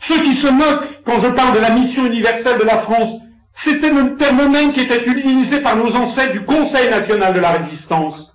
Ceux 0.00 0.22
qui 0.22 0.34
se 0.34 0.46
moquent 0.46 1.02
quand 1.04 1.20
je 1.20 1.28
parle 1.28 1.56
de 1.56 1.60
la 1.60 1.70
mission 1.70 2.06
universelle 2.06 2.58
de 2.58 2.64
la 2.64 2.78
France, 2.78 3.20
c'était 3.54 3.90
le 3.90 4.48
même 4.48 4.72
qui 4.72 4.80
était 4.80 5.04
utilisé 5.04 5.60
par 5.60 5.76
nos 5.76 5.94
ancêtres 5.96 6.32
du 6.32 6.42
Conseil 6.42 6.88
national 6.90 7.34
de 7.34 7.40
la 7.40 7.50
résistance. 7.50 8.32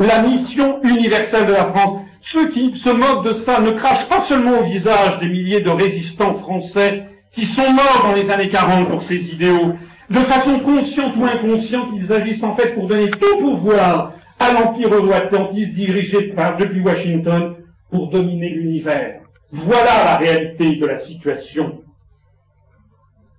La 0.00 0.20
mission 0.22 0.82
universelle 0.82 1.46
de 1.46 1.52
la 1.52 1.66
France. 1.66 2.00
Ceux 2.22 2.48
qui 2.48 2.76
se 2.76 2.88
moquent 2.88 3.24
de 3.24 3.34
ça 3.34 3.60
ne 3.60 3.72
crachent 3.72 4.08
pas 4.08 4.20
seulement 4.22 4.58
au 4.58 4.64
visage 4.64 5.18
des 5.20 5.28
milliers 5.28 5.60
de 5.60 5.70
résistants 5.70 6.38
français 6.38 7.08
qui 7.32 7.46
sont 7.46 7.72
morts 7.72 8.04
dans 8.04 8.12
les 8.12 8.30
années 8.30 8.48
40 8.48 8.88
pour 8.88 9.02
ces 9.02 9.16
idéaux, 9.16 9.74
de 10.10 10.18
façon 10.18 10.60
consciente 10.60 11.16
ou 11.16 11.24
inconsciente, 11.24 11.88
ils 11.94 12.12
agissent 12.12 12.42
en 12.42 12.56
fait 12.56 12.74
pour 12.74 12.86
donner 12.88 13.10
tout 13.10 13.38
pouvoir 13.38 14.12
à 14.38 14.52
l'empire 14.52 14.92
euro-atlantiste 14.92 15.72
dirigé 15.72 16.22
par, 16.34 16.56
depuis 16.56 16.80
Washington 16.80 17.56
pour 17.90 18.08
dominer 18.08 18.50
l'univers. 18.50 19.20
Voilà 19.52 20.04
la 20.04 20.16
réalité 20.16 20.76
de 20.76 20.86
la 20.86 20.98
situation. 20.98 21.82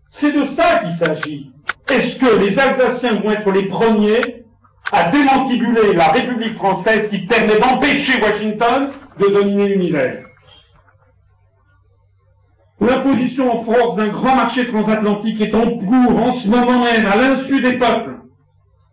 C'est 0.10 0.32
de 0.32 0.46
ça 0.46 0.80
qu'il 0.80 0.96
s'agit. 1.06 1.52
Est-ce 1.90 2.18
que 2.18 2.40
les 2.40 2.58
Alsaciens 2.58 3.16
vont 3.16 3.32
être 3.32 3.52
les 3.52 3.64
premiers 3.64 4.46
à 4.92 5.10
démantibuler 5.10 5.94
la 5.94 6.10
République 6.10 6.56
française 6.56 7.10
qui 7.10 7.20
permet 7.20 7.60
d'empêcher 7.60 8.22
Washington 8.22 8.92
de 9.20 9.28
dominer 9.28 9.70
l'univers? 9.70 10.24
L'imposition 12.84 13.60
en 13.60 13.64
force 13.64 13.96
d'un 13.96 14.10
grand 14.10 14.36
marché 14.36 14.68
transatlantique 14.68 15.40
est 15.40 15.56
en 15.56 15.78
cours 15.78 16.18
en 16.18 16.34
ce 16.34 16.50
moment 16.50 16.84
même, 16.84 17.06
à 17.06 17.16
l'insu 17.16 17.62
des 17.62 17.78
peuples. 17.78 18.18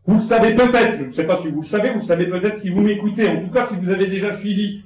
Vous 0.07 0.17
le 0.17 0.23
savez 0.23 0.55
peut-être, 0.55 0.99
je 0.99 1.05
ne 1.07 1.12
sais 1.12 1.25
pas 1.25 1.41
si 1.43 1.49
vous 1.49 1.62
le 1.62 1.67
savez, 1.67 1.91
vous 1.91 2.01
le 2.01 2.07
savez 2.07 2.27
peut-être 2.27 2.61
si 2.61 2.69
vous 2.69 2.83
m'écoutez, 2.83 3.29
en 3.29 3.41
tout 3.41 3.51
cas 3.53 3.67
si 3.69 3.75
vous 3.77 3.91
avez 3.91 4.07
déjà 4.07 4.39
suivi 4.39 4.85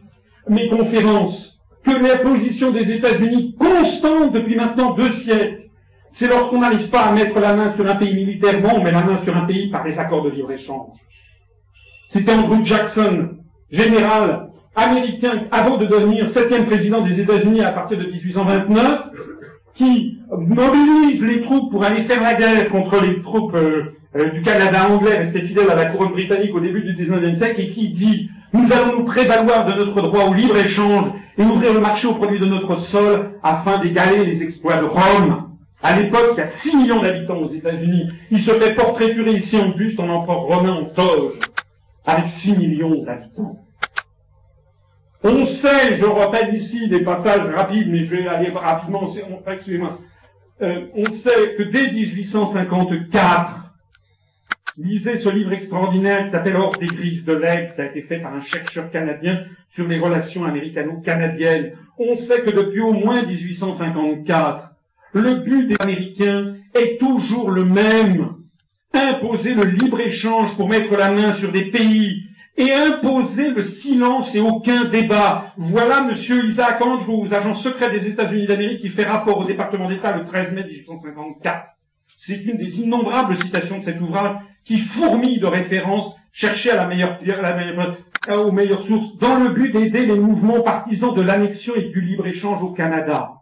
mes 0.48 0.68
conférences, 0.68 1.60
que 1.84 1.90
la 1.90 2.16
position 2.16 2.70
des 2.70 2.90
États-Unis 2.92 3.54
constante 3.58 4.32
depuis 4.32 4.56
maintenant 4.56 4.94
deux 4.94 5.12
siècles, 5.12 5.68
c'est 6.10 6.28
lorsqu'on 6.28 6.60
n'arrive 6.60 6.88
pas 6.88 7.02
à 7.02 7.12
mettre 7.12 7.38
la 7.40 7.54
main 7.54 7.74
sur 7.74 7.86
un 7.86 7.96
pays 7.96 8.14
militairement, 8.14 8.70
on 8.76 8.82
met 8.82 8.92
la 8.92 9.02
main 9.02 9.20
sur 9.22 9.36
un 9.36 9.44
pays 9.44 9.70
par 9.70 9.84
des 9.84 9.98
accords 9.98 10.22
de 10.22 10.30
libre-échange. 10.30 10.96
C'était 12.08 12.32
Andrew 12.32 12.64
Jackson, 12.64 13.36
général 13.70 14.48
américain, 14.76 15.44
avant 15.50 15.76
de 15.76 15.86
devenir 15.86 16.30
septième 16.32 16.66
président 16.66 17.00
des 17.02 17.20
États-Unis 17.20 17.62
à 17.62 17.72
partir 17.72 17.98
de 17.98 18.04
1829, 18.04 19.00
qui 19.74 20.18
mobilise 20.30 21.22
les 21.22 21.42
troupes 21.42 21.70
pour 21.70 21.84
aller 21.84 22.02
faire 22.02 22.22
la 22.22 22.34
guerre 22.34 22.68
contre 22.70 23.00
les 23.02 23.22
troupes 23.22 23.54
euh, 23.54 23.96
euh, 24.16 24.30
du 24.30 24.42
Canada 24.42 24.88
anglais, 24.88 25.18
resté 25.18 25.42
fidèle 25.42 25.70
à 25.70 25.74
la 25.74 25.86
couronne 25.86 26.12
britannique 26.12 26.54
au 26.54 26.60
début 26.60 26.82
du 26.82 26.94
19e 26.94 27.36
siècle, 27.38 27.60
et 27.60 27.70
qui 27.70 27.88
dit 27.90 28.30
nous 28.52 28.72
allons 28.72 28.98
nous 28.98 29.04
prévaloir 29.04 29.66
de 29.66 29.72
notre 29.72 30.00
droit 30.00 30.26
au 30.26 30.34
libre-échange 30.34 31.06
et 31.36 31.42
ouvrir 31.42 31.72
le 31.72 31.80
marché 31.80 32.06
aux 32.06 32.14
produits 32.14 32.38
de 32.38 32.46
notre 32.46 32.78
sol 32.78 33.32
afin 33.42 33.78
d'égaler 33.78 34.24
les 34.24 34.42
exploits 34.42 34.76
de 34.76 34.84
Rome. 34.84 35.50
À 35.82 35.98
l'époque, 35.98 36.34
il 36.34 36.38
y 36.38 36.42
a 36.42 36.46
6 36.46 36.76
millions 36.76 37.02
d'habitants 37.02 37.38
aux 37.38 37.52
États-Unis. 37.52 38.08
Il 38.30 38.38
se 38.38 38.52
fait 38.52 38.74
portraiturer 38.74 39.32
ici 39.32 39.56
en 39.58 39.70
buste 39.70 39.98
en 39.98 40.08
empereur 40.08 40.42
romain 40.42 40.70
en 40.70 40.84
toge, 40.84 41.34
avec 42.06 42.28
6 42.28 42.56
millions 42.56 43.02
d'habitants. 43.02 43.63
On 45.26 45.46
sait, 45.46 45.96
je 45.98 46.04
rappelle 46.04 46.54
ici 46.54 46.86
des 46.86 47.00
passages 47.00 47.46
rapides, 47.46 47.88
mais 47.88 48.04
je 48.04 48.14
vais 48.14 48.28
aller 48.28 48.50
rapidement, 48.50 49.08
excusez-moi. 49.46 49.98
Euh, 50.60 50.86
on 50.94 51.06
sait 51.06 51.54
que 51.56 51.62
dès 51.62 51.90
1854, 51.90 53.72
lisez 54.76 55.16
ce 55.16 55.30
livre 55.30 55.54
extraordinaire 55.54 56.26
qui 56.26 56.32
s'appelle 56.32 56.56
Hors 56.56 56.76
des 56.76 56.88
griffes 56.88 57.24
de 57.24 57.32
l'aigle, 57.32 57.74
qui 57.74 57.80
a 57.80 57.86
été 57.86 58.02
fait 58.02 58.18
par 58.18 58.34
un 58.34 58.42
chercheur 58.42 58.90
canadien 58.90 59.46
sur 59.74 59.88
les 59.88 59.98
relations 59.98 60.44
américano-canadiennes. 60.44 61.72
On 61.98 62.16
sait 62.16 62.42
que 62.42 62.50
depuis 62.50 62.82
au 62.82 62.92
moins 62.92 63.22
1854, 63.22 64.72
le 65.14 65.36
but 65.36 65.68
des 65.68 65.76
Américains 65.80 66.56
est 66.74 67.00
toujours 67.00 67.50
le 67.50 67.64
même. 67.64 68.28
Imposer 68.92 69.54
le 69.54 69.64
libre-échange 69.64 70.54
pour 70.58 70.68
mettre 70.68 70.94
la 70.98 71.10
main 71.10 71.32
sur 71.32 71.50
des 71.50 71.70
pays 71.70 72.23
et 72.56 72.72
imposer 72.72 73.50
le 73.50 73.64
silence 73.64 74.34
et 74.34 74.40
aucun 74.40 74.84
débat. 74.84 75.52
Voilà 75.56 76.02
Monsieur 76.02 76.44
Isaac 76.44 76.80
Andrews, 76.82 77.34
agent 77.34 77.54
secret 77.54 77.90
des 77.90 78.06
États-Unis 78.06 78.46
d'Amérique, 78.46 78.80
qui 78.80 78.88
fait 78.88 79.04
rapport 79.04 79.38
au 79.38 79.44
département 79.44 79.88
d'État 79.88 80.16
le 80.16 80.24
13 80.24 80.52
mai 80.52 80.64
1854. 80.64 81.70
C'est 82.16 82.44
une 82.44 82.56
des 82.56 82.80
innombrables 82.80 83.36
citations 83.36 83.78
de 83.78 83.82
cet 83.82 84.00
ouvrage 84.00 84.36
qui 84.64 84.78
fourmille 84.78 85.40
de 85.40 85.46
références 85.46 86.16
cherchées 86.32 86.70
à 86.70 86.76
la 86.76 86.86
meilleure, 86.86 87.18
à 87.42 87.52
meilleure, 87.54 87.96
aux 88.46 88.52
meilleures 88.52 88.86
sources 88.86 89.18
dans 89.18 89.36
le 89.36 89.50
but 89.50 89.72
d'aider 89.72 90.06
les 90.06 90.18
mouvements 90.18 90.60
partisans 90.60 91.14
de 91.14 91.20
l'annexion 91.20 91.74
et 91.74 91.90
du 91.90 92.00
libre-échange 92.00 92.62
au 92.62 92.70
Canada. 92.70 93.32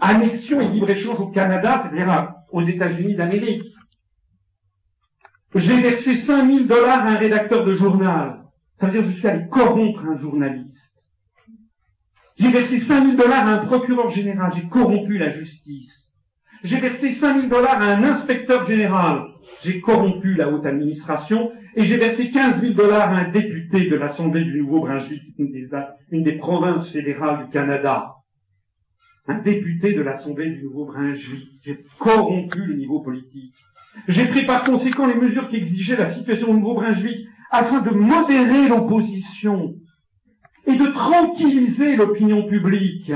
Annexion 0.00 0.60
et 0.60 0.68
libre-échange 0.68 1.20
au 1.20 1.28
Canada, 1.28 1.82
c'est-à-dire 1.82 2.34
aux 2.50 2.62
États-Unis 2.62 3.14
d'Amérique. 3.14 3.62
J'ai 5.54 5.80
versé 5.80 6.16
5000 6.16 6.66
dollars 6.66 7.06
à 7.06 7.10
un 7.10 7.16
rédacteur 7.16 7.64
de 7.64 7.74
journal 7.74 8.43
ça 8.78 8.86
veut 8.86 8.92
dire 8.92 9.02
que 9.02 9.08
je 9.08 9.12
suis 9.12 9.28
allé 9.28 9.48
corrompre 9.48 10.04
un 10.04 10.16
journaliste. 10.16 10.94
J'ai 12.36 12.50
versé 12.50 12.80
5000 12.80 13.16
dollars 13.16 13.46
à 13.46 13.52
un 13.52 13.66
procureur 13.66 14.08
général, 14.10 14.52
j'ai 14.54 14.68
corrompu 14.68 15.18
la 15.18 15.30
justice. 15.30 16.12
J'ai 16.64 16.80
versé 16.80 17.12
5000 17.12 17.48
dollars 17.48 17.80
à 17.80 17.84
un 17.84 18.02
inspecteur 18.02 18.66
général, 18.66 19.24
j'ai 19.62 19.80
corrompu 19.80 20.34
la 20.34 20.48
haute 20.48 20.66
administration. 20.66 21.52
Et 21.76 21.82
j'ai 21.84 21.96
versé 21.96 22.30
15 22.30 22.60
000 22.60 22.74
dollars 22.74 23.10
à 23.10 23.18
un 23.18 23.30
député 23.30 23.88
de 23.88 23.96
l'Assemblée 23.96 24.44
du 24.44 24.60
Nouveau-Brunswick, 24.60 25.22
une 25.38 25.50
des, 25.50 25.68
une 26.10 26.22
des 26.22 26.36
provinces 26.36 26.90
fédérales 26.90 27.46
du 27.46 27.50
Canada. 27.50 28.14
Un 29.26 29.38
député 29.38 29.94
de 29.94 30.02
l'Assemblée 30.02 30.50
du 30.50 30.62
Nouveau-Brunswick. 30.62 31.48
J'ai 31.64 31.84
corrompu 31.98 32.60
le 32.60 32.74
niveau 32.74 33.00
politique. 33.00 33.54
J'ai 34.06 34.26
pris 34.26 34.44
par 34.44 34.62
conséquent 34.62 35.06
les 35.06 35.14
mesures 35.14 35.48
qui 35.48 35.56
exigeaient 35.56 35.96
la 35.96 36.10
situation 36.10 36.50
au 36.50 36.54
Nouveau-Brunswick 36.54 37.26
afin 37.54 37.80
de 37.80 37.90
modérer 37.90 38.68
l'opposition 38.68 39.76
et 40.66 40.74
de 40.74 40.86
tranquilliser 40.86 41.94
l'opinion 41.94 42.48
publique. 42.48 43.12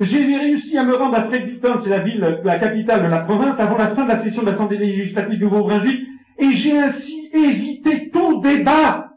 J'ai 0.00 0.36
réussi 0.36 0.76
à 0.76 0.84
me 0.84 0.96
rendre 0.96 1.14
à 1.14 1.24
Fredericton, 1.24 1.78
c'est 1.80 1.90
la 1.90 2.00
ville, 2.00 2.40
la 2.42 2.58
capitale 2.58 3.04
de 3.04 3.08
la 3.08 3.20
province, 3.20 3.60
avant 3.60 3.76
la 3.76 3.94
fin 3.94 4.04
de 4.04 4.08
la 4.08 4.20
session 4.20 4.42
de 4.42 4.50
l'Assemblée 4.50 4.78
législative 4.78 5.38
du 5.38 5.44
Nouveau-Brunswick, 5.44 6.08
et 6.38 6.50
j'ai 6.50 6.76
ainsi 6.76 7.30
évité 7.32 8.10
tout 8.10 8.40
débat 8.40 9.12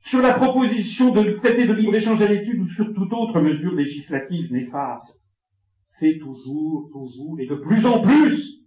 sur 0.00 0.20
la 0.20 0.34
proposition 0.34 1.10
de 1.10 1.32
traiter 1.34 1.66
de 1.66 1.74
libre-échange 1.74 2.22
à 2.22 2.26
l'étude 2.26 2.60
ou 2.60 2.68
sur 2.70 2.92
toute 2.92 3.12
autre 3.12 3.40
mesure 3.40 3.74
législative 3.74 4.50
néfaste. 4.52 5.14
C'est 6.00 6.18
toujours, 6.18 6.88
toujours, 6.90 7.38
et 7.38 7.46
de 7.46 7.56
plus 7.56 7.84
en 7.86 8.00
plus, 8.00 8.64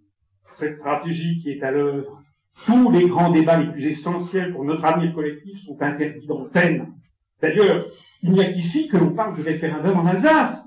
cette 0.56 0.76
stratégie 0.76 1.40
qui 1.42 1.50
est 1.50 1.62
à 1.62 1.72
l'œuvre 1.72 2.22
tous 2.66 2.90
les 2.90 3.08
grands 3.08 3.30
débats 3.30 3.58
les 3.58 3.70
plus 3.72 3.86
essentiels 3.86 4.52
pour 4.52 4.64
notre 4.64 4.84
avenir 4.84 5.14
collectif 5.14 5.58
sont 5.66 5.76
interdits 5.80 6.26
d'antenne. 6.26 6.92
D'ailleurs, 7.40 7.86
il 8.22 8.32
n'y 8.32 8.40
a 8.40 8.52
qu'ici 8.52 8.88
que 8.88 8.96
l'on 8.96 9.14
parle 9.14 9.34
du 9.34 9.42
référendum 9.42 9.98
en 9.98 10.06
Alsace. 10.06 10.64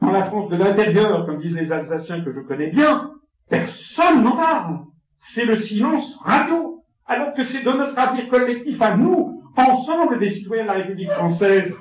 Dans 0.00 0.10
la 0.10 0.24
France 0.24 0.48
de 0.48 0.56
l'intérieur, 0.56 1.26
comme 1.26 1.40
disent 1.40 1.54
les 1.54 1.70
Alsaciens 1.70 2.22
que 2.22 2.32
je 2.32 2.40
connais 2.40 2.68
bien, 2.68 3.10
personne 3.48 4.22
n'en 4.22 4.36
parle. 4.36 4.80
C'est 5.18 5.44
le 5.44 5.56
silence 5.56 6.16
radio. 6.24 6.84
Alors 7.06 7.34
que 7.34 7.42
c'est 7.42 7.64
de 7.64 7.70
notre 7.70 7.98
avenir 7.98 8.28
collectif 8.28 8.80
à 8.80 8.96
nous, 8.96 9.42
ensemble 9.56 10.18
des 10.18 10.30
citoyens 10.30 10.64
de 10.64 10.68
la 10.68 10.74
République 10.74 11.10
française, 11.10 11.74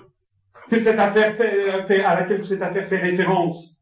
que 0.69 0.83
cette 0.83 0.99
affaire 0.99 1.35
fait, 1.35 2.03
à 2.03 2.19
laquelle 2.19 2.45
cette 2.45 2.61
affaire 2.61 2.87
fait 2.87 2.99
référence. 2.99 3.76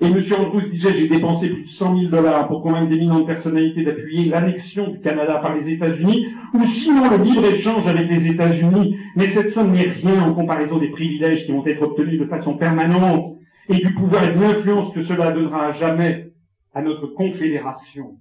Et 0.00 0.06
M. 0.06 0.24
Andrews 0.36 0.68
disait, 0.68 0.92
j'ai 0.94 1.08
dépensé 1.08 1.48
plus 1.48 1.62
de 1.62 1.68
100 1.68 1.98
000 1.98 2.10
dollars 2.10 2.48
pour 2.48 2.62
convaincre 2.62 2.90
d'éminentes 2.90 3.26
personnalités 3.26 3.84
d'appuyer 3.84 4.28
l'annexion 4.28 4.88
du 4.88 5.00
Canada 5.00 5.36
par 5.36 5.56
les 5.56 5.72
États-Unis, 5.72 6.26
ou 6.52 6.64
sinon 6.66 7.10
le 7.10 7.22
libre-échange 7.22 7.86
avec 7.86 8.10
les 8.10 8.30
États-Unis. 8.30 8.96
Mais 9.14 9.28
cette 9.28 9.52
somme 9.52 9.72
n'est 9.72 9.82
rien 9.82 10.22
en 10.22 10.34
comparaison 10.34 10.78
des 10.78 10.90
privilèges 10.90 11.46
qui 11.46 11.52
vont 11.52 11.64
être 11.64 11.82
obtenus 11.82 12.18
de 12.18 12.26
façon 12.26 12.56
permanente 12.56 13.38
et 13.68 13.76
du 13.76 13.94
pouvoir 13.94 14.24
et 14.24 14.34
de 14.34 14.40
l'influence 14.40 14.92
que 14.92 15.02
cela 15.02 15.30
donnera 15.30 15.66
à 15.68 15.70
jamais 15.70 16.32
à 16.74 16.82
notre 16.82 17.06
confédération. 17.06 18.18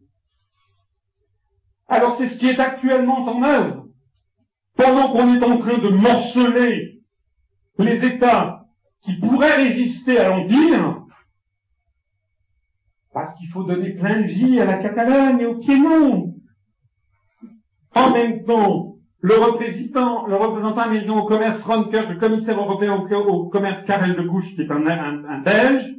Alors 1.87 2.15
c'est 2.17 2.27
ce 2.27 2.37
qui 2.37 2.47
est 2.47 2.59
actuellement 2.59 3.25
en 3.25 3.43
œuvre. 3.43 3.87
Pendant 4.75 5.09
qu'on 5.09 5.35
est 5.35 5.43
en 5.43 5.57
train 5.57 5.77
de 5.77 5.89
morceler 5.89 7.01
les 7.77 8.05
États 8.05 8.65
qui 9.01 9.13
pourrait 9.17 9.55
résister 9.55 10.17
à 10.17 10.29
l'Empire, 10.29 11.02
parce 13.14 13.38
qu'il 13.38 13.48
faut 13.49 13.64
donner 13.64 13.91
plein 13.91 14.22
de 14.22 14.27
vie 14.27 14.60
à 14.60 14.65
la 14.65 14.77
Catalogne 14.77 15.40
et 15.40 15.45
au 15.45 15.60
Piémont. 15.60 16.35
En 17.95 18.11
même 18.11 18.44
temps, 18.44 18.95
le 19.19 19.35
représentant, 19.35 20.26
le 20.26 20.35
représentant 20.35 20.81
américain 20.81 21.14
au 21.14 21.26
commerce 21.26 21.64
Ron 21.64 21.85
Kirk, 21.85 22.10
le 22.10 22.18
commissaire 22.18 22.60
européen 22.60 22.95
au, 22.95 23.49
commerce 23.49 23.84
Karel 23.85 24.15
de 24.15 24.23
Gouche, 24.23 24.56
qui 24.56 24.61
est 24.61 24.72
un, 24.72 24.85
un 24.85 25.40
Belge, 25.41 25.95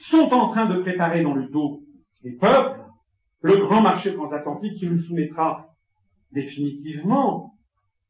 sont 0.00 0.32
en 0.34 0.48
train 0.48 0.66
de 0.66 0.80
préparer 0.80 1.22
dans 1.22 1.34
le 1.34 1.46
dos 1.46 1.82
des 2.24 2.32
peuples 2.32 2.80
le 3.40 3.56
grand 3.56 3.80
marché 3.80 4.14
transatlantique 4.14 4.78
qui 4.78 4.88
nous 4.88 5.00
soumettra 5.00 5.74
définitivement 6.32 7.54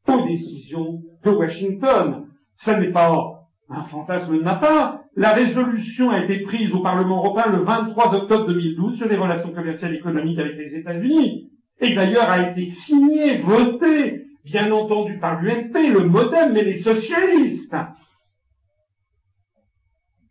aux 0.07 0.25
décisions 0.25 1.01
de 1.23 1.29
Washington. 1.29 2.27
Ça 2.55 2.79
n'est 2.79 2.91
pas 2.91 3.47
un 3.69 3.83
fantasme 3.85 4.37
de 4.37 4.43
ma 4.43 4.55
part. 4.55 5.02
La 5.15 5.33
résolution 5.33 6.09
a 6.09 6.23
été 6.23 6.39
prise 6.39 6.73
au 6.73 6.81
Parlement 6.81 7.17
européen 7.17 7.51
le 7.51 7.63
23 7.63 8.15
octobre 8.15 8.47
2012 8.47 8.97
sur 8.97 9.07
les 9.07 9.15
relations 9.15 9.51
commerciales 9.51 9.93
et 9.93 9.97
économiques 9.97 10.39
avec 10.39 10.57
les 10.57 10.75
États-Unis. 10.75 11.51
Et 11.79 11.93
d'ailleurs 11.93 12.29
a 12.29 12.49
été 12.49 12.71
signée, 12.71 13.37
votée, 13.37 14.25
bien 14.43 14.71
entendu 14.71 15.19
par 15.19 15.41
l'UMP, 15.41 15.73
le 15.73 16.05
modem, 16.05 16.53
mais 16.53 16.63
les 16.63 16.79
socialistes. 16.79 17.75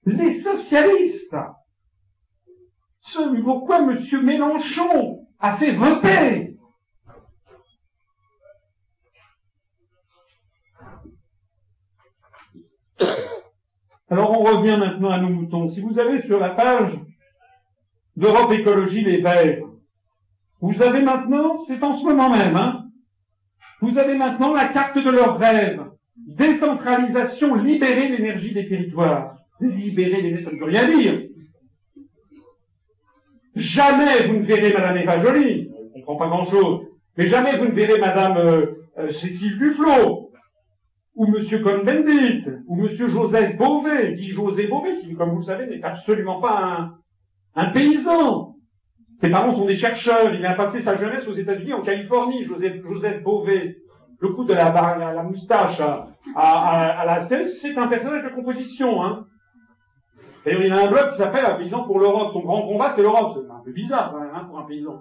Les 0.04 0.40
socialistes. 0.40 1.36
Ce 2.98 3.40
pourquoi 3.42 3.78
M. 3.82 4.24
Mélenchon 4.24 5.26
a 5.38 5.56
fait 5.56 5.72
voter 5.72 6.56
Alors 14.12 14.38
on 14.38 14.44
revient 14.44 14.76
maintenant 14.78 15.08
à 15.08 15.18
nos 15.18 15.30
moutons. 15.30 15.70
Si 15.70 15.80
vous 15.80 15.98
avez 15.98 16.20
sur 16.20 16.38
la 16.38 16.50
page 16.50 16.90
d'Europe 18.14 18.52
Écologie 18.52 19.00
Les 19.00 19.22
Verts, 19.22 19.62
vous 20.60 20.82
avez 20.82 21.00
maintenant, 21.00 21.64
c'est 21.66 21.82
en 21.82 21.96
ce 21.96 22.04
moment 22.04 22.28
même, 22.28 22.54
hein, 22.54 22.90
vous 23.80 23.96
avez 23.96 24.18
maintenant 24.18 24.52
la 24.52 24.68
carte 24.68 24.98
de 24.98 25.10
leur 25.10 25.38
rêve. 25.38 25.86
Décentralisation, 26.14 27.54
libérer 27.54 28.10
l'énergie 28.10 28.52
des 28.52 28.68
territoires. 28.68 29.34
Libérer 29.62 30.20
l'énergie, 30.20 30.44
ça 30.44 30.52
ne 30.52 30.58
veut 30.58 30.66
rien 30.66 30.94
dire. 30.94 31.22
Jamais 33.56 34.26
vous 34.26 34.40
ne 34.40 34.44
verrez 34.44 34.74
Madame 34.74 34.98
Eva 34.98 35.18
Joly, 35.20 35.70
je 35.72 35.98
ne 35.98 36.04
comprends 36.04 36.16
pas 36.16 36.28
grand-chose, 36.28 36.86
mais 37.16 37.28
jamais 37.28 37.56
vous 37.56 37.64
ne 37.64 37.72
verrez 37.72 37.98
Madame 37.98 38.36
euh, 38.36 38.66
euh, 38.98 39.10
Cécile 39.10 39.58
Duflot, 39.58 40.31
ou 41.14 41.26
Monsieur 41.26 41.58
Cohn-Bendit, 41.60 42.44
ou 42.66 42.76
Monsieur 42.76 43.06
Joseph 43.06 43.56
Beauvais, 43.56 44.12
dit 44.14 44.30
José 44.30 44.66
Beauvais, 44.66 44.98
qui, 44.98 45.14
comme 45.14 45.30
vous 45.30 45.38
le 45.38 45.44
savez, 45.44 45.66
n'est 45.66 45.82
absolument 45.82 46.40
pas 46.40 46.90
un, 47.54 47.64
paysan. 47.66 48.56
Ses 49.20 49.30
parents 49.30 49.54
sont 49.54 49.66
des 49.66 49.76
chercheurs. 49.76 50.34
Il 50.34 50.44
a 50.44 50.54
passé 50.54 50.82
sa 50.82 50.96
jeunesse 50.96 51.26
aux 51.28 51.34
États-Unis, 51.34 51.74
en 51.74 51.82
Californie, 51.82 52.44
Joseph, 52.44 52.82
Joseph 52.82 53.22
Beauvais. 53.22 53.76
Le 54.18 54.28
coup 54.28 54.44
de 54.44 54.54
la, 54.54 54.70
la, 54.70 55.22
moustache 55.24 55.80
à, 55.80 56.08
à, 56.36 57.00
à, 57.00 57.04
la 57.04 57.28
c'est 57.28 57.76
un 57.76 57.88
personnage 57.88 58.22
de 58.22 58.28
composition. 58.28 59.02
Hein. 59.02 59.26
D'ailleurs, 60.44 60.62
il 60.62 60.72
a 60.72 60.84
un 60.84 60.90
blog 60.90 61.12
qui 61.12 61.18
s'appelle 61.18 61.44
Un 61.44 61.54
paysan 61.54 61.84
pour 61.84 61.98
l'Europe. 61.98 62.32
Son 62.32 62.40
grand 62.40 62.62
combat, 62.62 62.92
c'est 62.94 63.02
l'Europe. 63.02 63.36
C'est 63.36 63.50
un 63.50 63.60
peu 63.64 63.72
bizarre, 63.72 64.14
hein, 64.14 64.44
pour 64.48 64.60
un 64.60 64.64
paysan. 64.64 65.00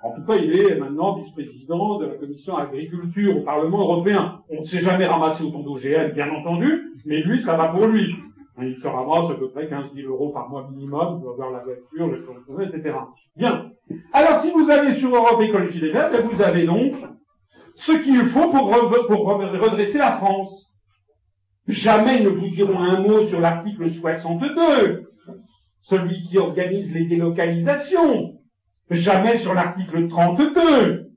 En 0.00 0.12
tout 0.12 0.22
cas, 0.22 0.36
il 0.36 0.52
est 0.52 0.78
maintenant 0.78 1.16
vice-président 1.16 1.98
de 1.98 2.06
la 2.06 2.14
commission 2.14 2.56
agriculture 2.56 3.38
au 3.38 3.40
Parlement 3.40 3.80
européen. 3.80 4.42
On 4.48 4.60
ne 4.60 4.64
s'est 4.64 4.78
jamais 4.78 5.06
ramassé 5.06 5.42
autant 5.42 5.60
d'OGM, 5.60 6.12
bien 6.12 6.30
entendu, 6.30 6.94
mais 7.04 7.20
lui, 7.22 7.42
ça 7.42 7.56
va 7.56 7.68
pour 7.68 7.86
lui. 7.86 8.14
Il 8.60 8.76
se 8.80 8.86
ramasse 8.86 9.30
à 9.30 9.34
peu 9.34 9.50
près 9.50 9.68
15 9.68 9.94
000 9.94 10.08
euros 10.08 10.30
par 10.30 10.48
mois 10.48 10.68
minimum 10.70 11.20
pour 11.20 11.30
avoir 11.30 11.50
la 11.52 11.62
voiture, 11.62 12.08
le 12.08 12.24
chauffeur, 12.24 12.62
etc. 12.62 12.96
Bien. 13.36 13.70
Alors, 14.12 14.40
si 14.40 14.50
vous 14.50 14.68
allez 14.70 14.94
sur 14.94 15.14
Europe 15.14 15.40
Écologie 15.40 15.80
des 15.80 15.92
Verts, 15.92 16.10
vous 16.28 16.42
avez 16.42 16.64
donc 16.66 16.94
ce 17.74 17.92
qu'il 17.92 18.26
faut 18.26 18.50
pour, 18.50 18.66
redresser 18.68 19.98
la 19.98 20.16
France. 20.16 20.72
Jamais 21.68 22.20
ne 22.20 22.30
vous 22.30 22.48
diront 22.48 22.78
un 22.78 23.00
mot 23.00 23.24
sur 23.24 23.40
l'article 23.40 23.90
62, 23.90 25.12
celui 25.82 26.22
qui 26.22 26.38
organise 26.38 26.92
les 26.92 27.04
délocalisations, 27.04 28.37
Jamais 28.90 29.38
sur 29.38 29.54
l'article 29.54 30.08
32, 30.08 31.10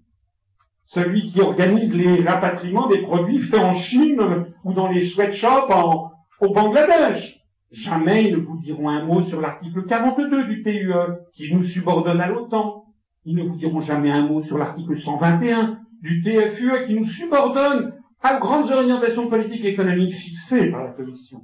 celui 0.84 1.27
qui 1.27 1.39
organise 1.39 1.93
les 1.93 2.22
rapatriements 2.23 2.88
des 2.88 3.02
produits 3.02 3.39
faits 3.39 3.61
en 3.61 3.73
Chine 3.73 4.45
ou 4.64 4.73
dans 4.73 4.89
les 4.89 5.06
sweatshops 5.06 5.72
en, 5.72 6.11
au 6.41 6.53
Bangladesh. 6.53 7.39
Jamais 7.72 8.26
ils 8.26 8.34
ne 8.34 8.41
vous 8.41 8.57
diront 8.57 8.89
un 8.89 9.06
mot 9.06 9.22
sur 9.22 9.39
l'article 9.39 9.85
42 9.85 10.48
du 10.48 10.64
TUE, 10.64 10.91
qui 11.34 11.53
nous 11.53 11.64
subordonne 11.64 12.19
à 12.19 12.27
l'OTAN. 12.27 12.85
Ils 13.23 13.35
ne 13.35 13.43
vous 13.43 13.56
diront 13.56 13.80
jamais 13.80 14.11
un 14.11 14.27
mot 14.27 14.43
sur 14.43 14.57
l'article 14.57 14.98
121 14.98 15.80
du 16.02 16.22
TFUE, 16.22 16.88
qui 16.88 16.95
nous 16.95 17.06
subordonne 17.06 17.93
à 18.22 18.38
grandes 18.38 18.69
orientations 18.72 19.30
politiques 19.30 19.64
et 19.64 19.69
économiques 19.69 20.15
fixées 20.15 20.69
par 20.69 20.84
la 20.84 20.91
Commission. 20.91 21.41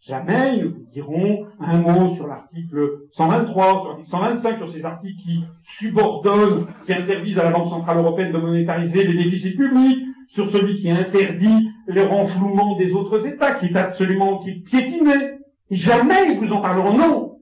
Jamais 0.00 0.58
ils 0.58 0.66
vous 0.66 0.86
diront 0.92 1.46
un 1.60 1.78
mot 1.78 2.14
sur 2.14 2.26
l'article 2.26 3.00
123, 3.12 3.80
sur 3.80 3.88
l'article 3.88 4.08
125, 4.08 4.56
sur 4.56 4.70
ces 4.70 4.84
articles 4.84 5.20
qui 5.22 5.44
subordonnent, 5.64 6.66
qui 6.86 6.92
interdisent 6.94 7.38
à 7.38 7.44
la 7.44 7.50
Banque 7.50 7.70
Centrale 7.70 7.98
Européenne 7.98 8.32
de 8.32 8.38
monétariser 8.38 9.04
les 9.04 9.24
déficits 9.24 9.56
publics, 9.56 10.04
sur 10.28 10.50
celui 10.50 10.76
qui 10.76 10.90
interdit 10.90 11.70
le 11.86 12.02
renflouement 12.02 12.76
des 12.76 12.92
autres 12.92 13.26
États, 13.26 13.54
qui 13.54 13.66
est 13.66 13.76
absolument 13.76 14.38
piétiné. 14.38 15.38
Jamais 15.70 16.32
ils 16.32 16.38
vous 16.38 16.52
en 16.52 16.60
parleront. 16.60 16.96
Non. 16.96 17.38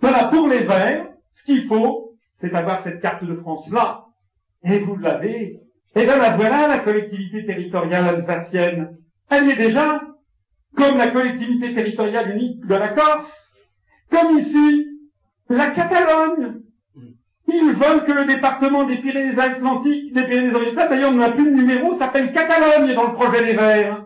Voilà, 0.00 0.28
pour 0.28 0.48
les 0.48 0.60
Verts, 0.60 1.06
ce 1.32 1.44
qu'il 1.44 1.66
faut, 1.66 2.14
c'est 2.40 2.54
avoir 2.54 2.82
cette 2.82 3.00
carte 3.00 3.24
de 3.24 3.34
France-là. 3.34 4.06
Et 4.62 4.78
vous 4.78 4.96
l'avez. 4.96 5.60
Et 5.96 6.04
bien 6.04 6.18
la 6.18 6.36
voilà, 6.36 6.68
la 6.68 6.78
collectivité 6.78 7.44
territoriale 7.44 8.06
alsacienne. 8.06 8.96
Elle 9.28 9.50
est 9.50 9.56
déjà 9.56 10.00
comme 10.76 10.98
la 10.98 11.08
collectivité 11.08 11.74
territoriale 11.74 12.30
unique 12.30 12.66
de 12.66 12.74
la 12.74 12.88
Corse, 12.88 13.50
comme 14.10 14.38
ici, 14.38 14.86
la 15.48 15.70
Catalogne. 15.70 16.60
Ils 17.48 17.72
veulent 17.72 18.04
que 18.04 18.12
le 18.12 18.26
département 18.26 18.84
des 18.84 18.98
Pyrénées-Atlantiques, 18.98 20.12
des 20.14 20.22
Pyrénées-Orientales, 20.22 20.88
d'ailleurs, 20.88 21.12
n'a 21.12 21.30
plus 21.30 21.50
de 21.50 21.56
numéro, 21.56 21.98
s'appelle 21.98 22.32
Catalogne 22.32 22.94
dans 22.94 23.08
le 23.08 23.14
projet 23.14 23.44
des 23.44 23.54
Verts. 23.54 24.04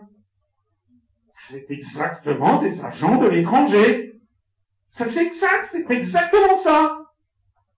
C'est 1.49 1.69
exactement 1.69 2.59
des 2.59 2.83
agents 2.83 3.17
de 3.17 3.27
l'étranger. 3.27 4.13
Ça 4.93 5.05
c'est 5.07 5.25
exact, 5.27 5.69
c'est 5.71 5.91
exactement 5.91 6.57
ça. 6.63 6.97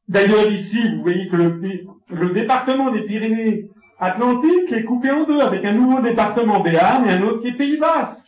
D'ailleurs, 0.08 0.50
ici, 0.50 0.96
vous 0.96 1.02
voyez 1.02 1.28
que 1.28 1.36
le, 1.36 1.60
le 2.10 2.30
département 2.30 2.92
des 2.92 3.02
Pyrénées-Atlantiques 3.02 4.72
est 4.72 4.84
coupé 4.86 5.12
en 5.12 5.26
deux, 5.26 5.42
avec 5.42 5.66
un 5.66 5.74
nouveau 5.74 6.00
département 6.00 6.62
Béarn 6.62 7.06
et 7.10 7.14
un 7.14 7.24
autre 7.24 7.42
qui 7.42 7.50
est 7.50 7.58
Pays 7.58 7.78
Basque 7.78 8.27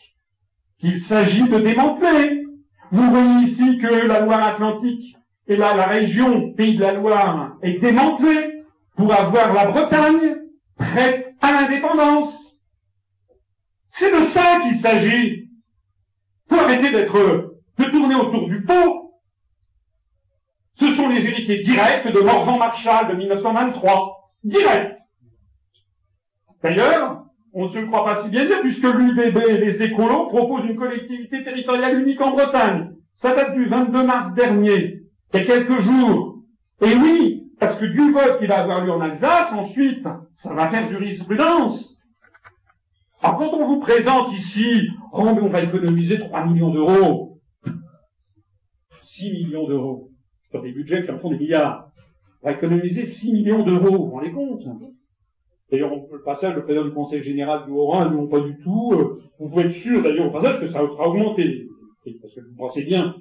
qu'il 0.80 1.02
s'agit 1.02 1.48
de 1.48 1.60
démanteler. 1.60 2.44
Vous 2.92 3.10
voyez 3.10 3.46
ici 3.46 3.78
que 3.78 3.88
la 3.88 4.22
Loire-Atlantique 4.22 5.16
et 5.50 5.56
là, 5.56 5.76
la 5.76 5.88
région 5.88 6.54
Pays 6.54 6.78
de 6.78 6.82
la 6.82 6.94
Loire 6.94 7.58
est 7.64 7.80
démantelée 7.80 8.64
pour 8.96 9.12
avoir 9.12 9.52
la 9.52 9.66
Bretagne 9.72 10.36
prête 10.78 11.36
à 11.42 11.52
l'indépendance. 11.52 12.60
C'est 13.92 14.12
de 14.12 14.26
ça 14.26 14.60
qu'il 14.62 14.80
s'agit. 14.80 15.50
Pour 16.48 16.60
arrêter 16.60 16.92
d'être, 16.92 17.56
de 17.78 17.84
tourner 17.86 18.16
autour 18.16 18.48
du 18.48 18.64
pot. 18.64 19.16
Ce 20.76 20.96
sont 20.96 21.10
les 21.10 21.26
héritiers 21.26 21.64
directs 21.64 22.12
de 22.12 22.20
Morvan 22.20 22.58
Marshall 22.58 23.10
de 23.10 23.16
1923. 23.16 24.32
Directs. 24.44 24.98
D'ailleurs, 26.64 27.19
on 27.54 27.66
ne 27.68 27.72
se 27.72 27.80
croit 27.80 28.06
pas 28.06 28.22
si 28.22 28.30
bien 28.30 28.46
dire, 28.46 28.62
puisque 28.62 28.84
l'UBB 28.84 29.38
et 29.50 29.58
les 29.58 29.82
écolos 29.84 30.28
proposent 30.28 30.70
une 30.70 30.76
collectivité 30.76 31.44
territoriale 31.44 32.02
unique 32.02 32.22
en 32.22 32.32
Bretagne. 32.32 32.92
Ça 33.16 33.36
date 33.36 33.56
du 33.56 33.66
22 33.66 34.04
mars 34.04 34.34
dernier, 34.34 35.04
il 35.34 35.46
quelques 35.46 35.80
jours. 35.80 36.44
Et 36.82 36.96
oui, 36.96 37.52
parce 37.60 37.78
que 37.78 37.86
du 37.86 38.12
vote 38.12 38.40
qui 38.40 38.46
va 38.46 38.60
avoir 38.60 38.86
lieu 38.86 38.92
en 38.92 39.02
Alsace, 39.02 39.52
ensuite, 39.52 40.08
ça 40.38 40.54
va 40.54 40.70
faire 40.70 40.88
jurisprudence. 40.88 41.98
Alors 43.22 43.38
quand 43.38 43.54
on 43.54 43.68
vous 43.68 43.80
présente 43.82 44.32
ici, 44.34 44.88
oh 45.12 45.24
on 45.24 45.50
va 45.50 45.62
économiser 45.62 46.20
3 46.20 46.46
millions 46.46 46.72
d'euros, 46.72 47.42
6 49.02 49.32
millions 49.32 49.68
d'euros, 49.68 50.12
sur 50.50 50.62
des 50.62 50.72
budgets 50.72 51.04
qui 51.04 51.12
en 51.12 51.20
font 51.20 51.32
des 51.32 51.40
milliards, 51.40 51.92
on 52.42 52.48
va 52.48 52.54
économiser 52.54 53.06
6 53.06 53.34
millions 53.34 53.64
d'euros, 53.64 53.90
vous 53.90 54.06
vous 54.06 54.12
rendez 54.12 54.32
compte? 54.32 54.62
D'ailleurs, 55.72 55.92
le 56.12 56.22
passage, 56.22 56.56
le 56.56 56.64
président 56.64 56.86
du 56.86 56.92
Conseil 56.92 57.22
général 57.22 57.66
du 57.66 57.72
Haut-Rhin, 57.72 58.10
non 58.10 58.28
pas 58.28 58.40
du 58.40 58.58
tout. 58.58 58.92
Euh, 58.94 59.22
vous 59.40 59.50
pouvez 59.50 59.66
être 59.66 59.76
sûr, 59.76 60.02
d'ailleurs, 60.02 60.28
au 60.28 60.32
passage, 60.32 60.60
que 60.60 60.68
ça 60.68 60.80
sera 60.80 61.08
augmenté. 61.08 61.68
Parce 62.22 62.34
que 62.34 62.40
vous 62.42 62.56
pensez 62.58 62.84
bien 62.84 63.16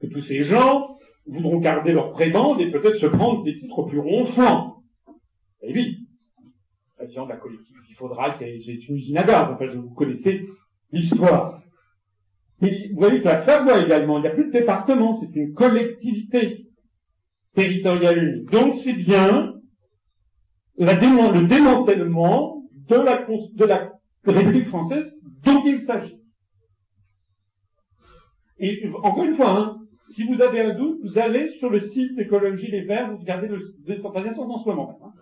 que 0.00 0.06
tous 0.06 0.20
ces 0.20 0.42
gens 0.42 0.98
voudront 1.26 1.58
garder 1.58 1.92
leur 1.92 2.12
prébendes 2.12 2.60
et 2.60 2.70
peut-être 2.70 2.96
se 2.96 3.06
prendre 3.06 3.42
des 3.44 3.58
titres 3.58 3.82
plus 3.84 4.00
ronflants. 4.00 4.82
Et 5.62 5.72
oui, 5.72 6.06
président 6.96 7.24
de 7.24 7.30
la 7.30 7.36
collectivité, 7.36 7.86
il 7.88 7.94
faudra 7.94 8.30
qu'il 8.32 8.46
y 8.46 8.70
ait 8.70 8.74
une 8.74 8.96
usine 8.96 9.18
à 9.18 9.22
gaz. 9.22 9.48
Enfin, 9.52 9.66
je 9.68 9.78
vous 9.78 9.90
connaissez 9.90 10.46
l'histoire. 10.92 11.62
vous 12.60 12.68
voyez 12.94 13.20
que 13.20 13.24
la 13.24 13.42
Savoie 13.44 13.82
également, 13.82 14.18
il 14.18 14.22
n'y 14.22 14.28
a 14.28 14.32
plus 14.32 14.46
de 14.46 14.52
département, 14.52 15.18
c'est 15.20 15.34
une 15.38 15.54
collectivité 15.54 16.66
territoriale 17.54 18.22
unique. 18.22 18.50
Donc 18.50 18.74
c'est 18.74 18.92
bien 18.92 19.54
le 20.78 21.46
démantèlement 21.46 22.62
de 22.88 23.64
la, 23.64 23.92
République 24.24 24.68
française 24.68 25.14
dont 25.44 25.62
il 25.66 25.80
s'agit. 25.80 26.20
Et 28.58 28.88
encore 29.02 29.24
une 29.24 29.34
fois, 29.34 29.50
hein, 29.50 29.78
si 30.14 30.24
vous 30.24 30.40
avez 30.40 30.60
un 30.60 30.74
doute, 30.74 31.00
vous 31.02 31.18
allez 31.18 31.50
sur 31.58 31.70
le 31.70 31.80
site 31.80 32.14
d'écologie 32.16 32.70
des 32.70 32.82
Verts, 32.82 33.10
vous 33.10 33.18
regardez 33.18 33.48
le 33.48 33.60
décentralisation 33.86 34.42
en 34.42 34.62
ce 34.62 34.68
moment. 34.68 34.98
Hein. 35.04 35.12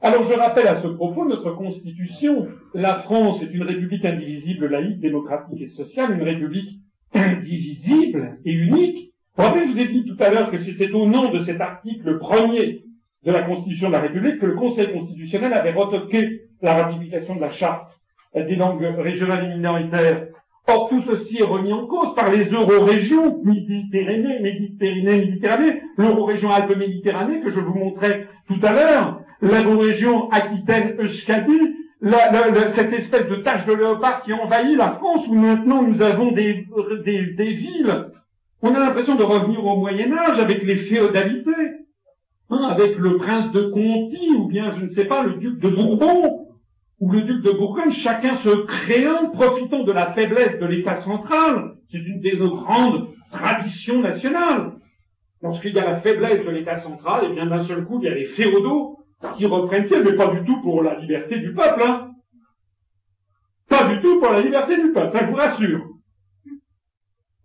Alors 0.00 0.24
je 0.24 0.34
rappelle 0.34 0.66
à 0.66 0.82
ce 0.82 0.88
propos 0.88 1.24
notre 1.24 1.52
constitution. 1.52 2.48
La 2.74 2.96
France 2.96 3.42
est 3.42 3.52
une 3.52 3.62
république 3.62 4.04
indivisible, 4.04 4.66
laïque, 4.66 5.00
démocratique 5.00 5.60
et 5.60 5.68
sociale, 5.68 6.12
une 6.18 6.22
république 6.22 6.80
indivisible 7.14 8.38
et 8.44 8.52
unique. 8.52 9.14
Vous 9.36 9.44
rappelez, 9.44 9.66
je 9.66 9.72
vous 9.72 9.78
ai 9.78 9.88
dit 9.88 10.04
tout 10.04 10.16
à 10.22 10.30
l'heure 10.30 10.50
que 10.50 10.58
c'était 10.58 10.90
au 10.90 11.06
nom 11.06 11.32
de 11.32 11.42
cet 11.42 11.60
article 11.60 12.18
premier 12.18 12.84
de 13.24 13.32
la 13.32 13.42
Constitution 13.42 13.88
de 13.88 13.92
la 13.94 14.00
République 14.00 14.38
que 14.38 14.46
le 14.46 14.54
Conseil 14.54 14.92
constitutionnel 14.92 15.52
avait 15.52 15.72
retoqué 15.72 16.42
la 16.62 16.74
ratification 16.74 17.36
de 17.36 17.40
la 17.40 17.50
charte 17.50 17.90
des 18.34 18.56
langues 18.56 18.84
régionales 18.98 19.44
et 19.44 19.54
minoritaires. 19.54 20.26
Or, 20.66 20.88
tout 20.88 21.02
ceci 21.02 21.38
est 21.38 21.44
remis 21.44 21.72
en 21.72 21.86
cause 21.86 22.14
par 22.14 22.30
les 22.30 22.44
euro-régions 22.44 23.42
Méditerranée, 23.44 24.40
Méditerranée, 24.40 25.18
Méditerranée, 25.18 25.82
l'euro-région 25.98 26.50
Alpes-Méditerranée 26.50 27.40
que 27.40 27.50
je 27.50 27.60
vous 27.60 27.74
montrais 27.74 28.26
tout 28.48 28.58
à 28.62 28.72
l'heure, 28.72 29.20
l'euro-région 29.40 30.30
Aquitaine-Euskadi, 30.30 31.60
cette 32.72 32.92
espèce 32.92 33.28
de 33.28 33.36
tache 33.36 33.66
de 33.66 33.74
léopard 33.74 34.22
qui 34.22 34.32
envahit 34.32 34.76
la 34.76 34.92
France 34.92 35.26
où 35.28 35.34
maintenant 35.34 35.82
nous 35.82 36.02
avons 36.02 36.32
des, 36.32 36.66
des, 37.04 37.26
des 37.34 37.52
villes. 37.54 38.10
On 38.62 38.74
a 38.74 38.78
l'impression 38.78 39.14
de 39.14 39.22
revenir 39.22 39.64
au 39.64 39.76
Moyen 39.76 40.12
Âge 40.16 40.40
avec 40.40 40.62
les 40.62 40.76
féodalités, 40.76 41.50
hein, 42.54 42.68
avec 42.68 42.96
le 42.98 43.16
prince 43.16 43.50
de 43.52 43.62
Conti 43.62 44.30
ou 44.36 44.46
bien, 44.46 44.72
je 44.72 44.86
ne 44.86 44.90
sais 44.92 45.04
pas, 45.04 45.22
le 45.22 45.34
duc 45.34 45.58
de 45.58 45.68
Bourbon 45.68 46.44
où 47.00 47.10
le 47.10 47.22
duc 47.22 47.42
de 47.42 47.50
Bourgogne, 47.50 47.90
chacun 47.90 48.36
se 48.36 48.64
créant, 48.64 49.30
profitant 49.30 49.82
de 49.82 49.92
la 49.92 50.12
faiblesse 50.12 50.58
de 50.58 50.66
l'État 50.66 51.02
central. 51.02 51.76
C'est 51.90 51.98
une 51.98 52.20
des 52.20 52.36
grandes 52.36 53.08
traditions 53.30 54.00
nationales. 54.00 54.72
Lorsqu'il 55.42 55.74
y 55.74 55.78
a 55.78 55.84
la 55.84 56.00
faiblesse 56.00 56.44
de 56.44 56.50
l'État 56.50 56.80
central, 56.80 57.24
et 57.24 57.26
eh 57.30 57.34
bien 57.34 57.46
d'un 57.46 57.62
seul 57.62 57.84
coup, 57.84 58.00
il 58.00 58.08
y 58.08 58.10
a 58.10 58.14
les 58.14 58.24
féodaux 58.24 59.00
qui 59.36 59.44
reprennent 59.44 59.86
pied, 59.86 59.98
mais 60.02 60.14
pas 60.14 60.28
du 60.28 60.44
tout 60.44 60.60
pour 60.62 60.82
la 60.82 60.98
liberté 60.98 61.38
du 61.40 61.52
peuple. 61.52 61.82
Hein. 61.86 62.12
Pas 63.68 63.84
du 63.84 64.00
tout 64.00 64.20
pour 64.20 64.32
la 64.32 64.40
liberté 64.40 64.80
du 64.80 64.92
peuple, 64.92 65.16
ça 65.16 65.26
je 65.26 65.30
vous 65.30 65.36
rassure. 65.36 65.93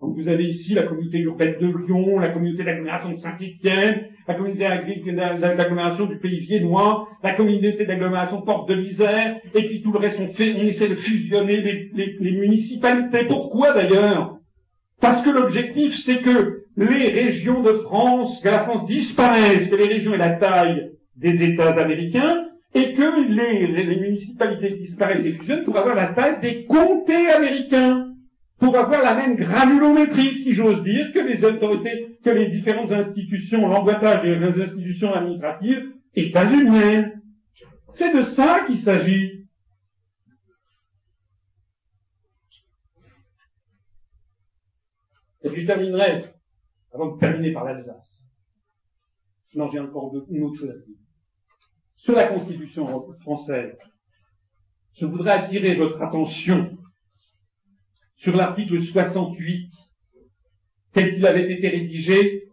Vous 0.01 0.29
avez 0.29 0.45
ici 0.45 0.73
la 0.73 0.83
communauté 0.83 1.19
urbaine 1.19 1.55
de 1.59 1.67
Lyon, 1.67 2.19
la 2.19 2.29
communauté 2.29 2.63
d'agglomération 2.63 3.11
de 3.11 3.17
Saint-Étienne, 3.17 4.05
la 4.27 4.33
communauté 4.33 4.63
d'agglomération 4.63 6.05
du 6.05 6.17
Pays 6.19 6.39
Viennois, 6.39 7.07
la 7.21 7.33
communauté 7.33 7.85
d'agglomération 7.85 8.41
Porte 8.41 8.69
de 8.69 8.75
l'Isère, 8.75 9.41
et 9.53 9.63
puis 9.63 9.81
tout 9.81 9.91
le 9.91 9.99
reste, 9.99 10.19
on 10.21 10.29
fait, 10.29 10.55
on 10.57 10.63
essaie 10.63 10.87
de 10.87 10.95
fusionner 10.95 11.61
les, 11.61 11.91
les, 11.93 12.15
les 12.17 12.31
municipalités. 12.31 13.25
Pourquoi 13.27 13.73
d'ailleurs? 13.73 14.37
Parce 15.01 15.21
que 15.23 15.31
l'objectif, 15.31 15.97
c'est 15.97 16.21
que 16.21 16.63
les 16.77 17.09
régions 17.09 17.61
de 17.61 17.73
France, 17.73 18.41
que 18.41 18.49
la 18.49 18.59
France 18.59 18.85
disparaisse, 18.85 19.69
que 19.69 19.75
les 19.75 19.87
régions 19.87 20.13
aient 20.13 20.17
la 20.17 20.31
taille 20.31 20.91
des 21.17 21.43
États 21.43 21.71
américains, 21.71 22.45
et 22.73 22.93
que 22.93 23.27
les, 23.27 23.67
les 23.67 23.99
municipalités 23.99 24.77
disparaissent 24.77 25.25
et 25.25 25.33
fusionnent 25.33 25.65
pour 25.65 25.75
avoir 25.75 25.95
la 25.95 26.07
taille 26.07 26.39
des 26.39 26.65
comtés 26.65 27.27
américains 27.35 28.08
pour 28.59 28.75
avoir 28.77 29.01
la 29.01 29.15
même 29.15 29.37
granulométrie, 29.37 30.43
si 30.43 30.53
j'ose 30.53 30.83
dire, 30.83 31.13
que 31.13 31.19
les 31.19 31.43
autorités, 31.43 32.19
que 32.23 32.29
les 32.29 32.49
différentes 32.49 32.91
institutions, 32.91 33.67
l'emboîtage 33.67 34.21
des 34.23 34.35
institutions 34.35 35.13
administratives 35.13 35.93
états-uniennes. 36.13 37.21
C'est 37.93 38.13
de 38.13 38.21
ça 38.23 38.65
qu'il 38.67 38.79
s'agit. 38.79 39.47
Et 45.41 45.49
puis 45.49 45.61
je 45.61 45.67
terminerai, 45.67 46.25
avant 46.93 47.15
de 47.15 47.19
terminer 47.19 47.53
par 47.53 47.63
l'Alsace. 47.63 48.19
Sinon 49.43 49.69
j'ai 49.69 49.79
encore 49.79 50.13
une 50.29 50.43
autre 50.43 50.59
chose 50.59 50.69
à 50.69 50.73
dire. 50.73 50.97
Sur 51.95 52.13
la 52.13 52.27
Constitution 52.27 52.85
française, 53.21 53.77
je 54.95 55.05
voudrais 55.05 55.31
attirer 55.31 55.75
votre 55.75 56.01
attention 56.01 56.77
sur 58.19 58.35
l'article 58.35 58.83
68, 58.83 59.71
tel 60.93 61.15
qu'il 61.15 61.25
avait 61.25 61.51
été 61.51 61.69
rédigé 61.69 62.49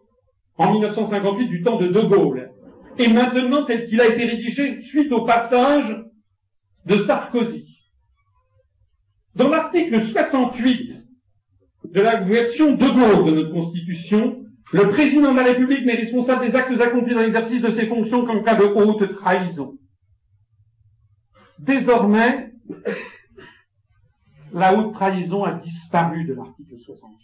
en 0.57 0.71
1958 0.71 1.47
du 1.47 1.61
temps 1.61 1.77
de 1.77 1.87
De 1.87 2.01
Gaulle, 2.01 2.51
et 2.97 3.07
maintenant 3.07 3.65
tel 3.65 3.87
qu'il 3.87 4.01
a 4.01 4.07
été 4.07 4.25
rédigé 4.25 4.81
suite 4.81 5.11
au 5.11 5.25
passage 5.25 6.03
de 6.85 6.97
Sarkozy. 7.03 7.77
Dans 9.35 9.49
l'article 9.49 10.03
68 10.05 11.05
de 11.91 12.01
la 12.01 12.21
version 12.21 12.71
de 12.75 12.87
Gaulle 12.87 13.25
de 13.25 13.31
notre 13.31 13.53
Constitution, 13.53 14.45
le 14.71 14.89
président 14.89 15.31
de 15.31 15.37
la 15.37 15.43
République 15.43 15.85
n'est 15.85 15.95
responsable 15.95 16.49
des 16.49 16.55
actes 16.55 16.81
accomplis 16.81 17.13
dans 17.13 17.21
l'exercice 17.21 17.61
de 17.61 17.69
ses 17.69 17.87
fonctions 17.87 18.25
qu'en 18.25 18.41
cas 18.41 18.55
de 18.55 18.63
haute 18.63 19.13
trahison. 19.15 19.77
Désormais, 21.59 22.53
la 24.53 24.73
haute 24.73 24.93
trahison 24.93 25.43
a 25.43 25.53
disparu 25.53 26.25
de 26.25 26.33
l'article 26.33 26.75
68. 26.79 27.17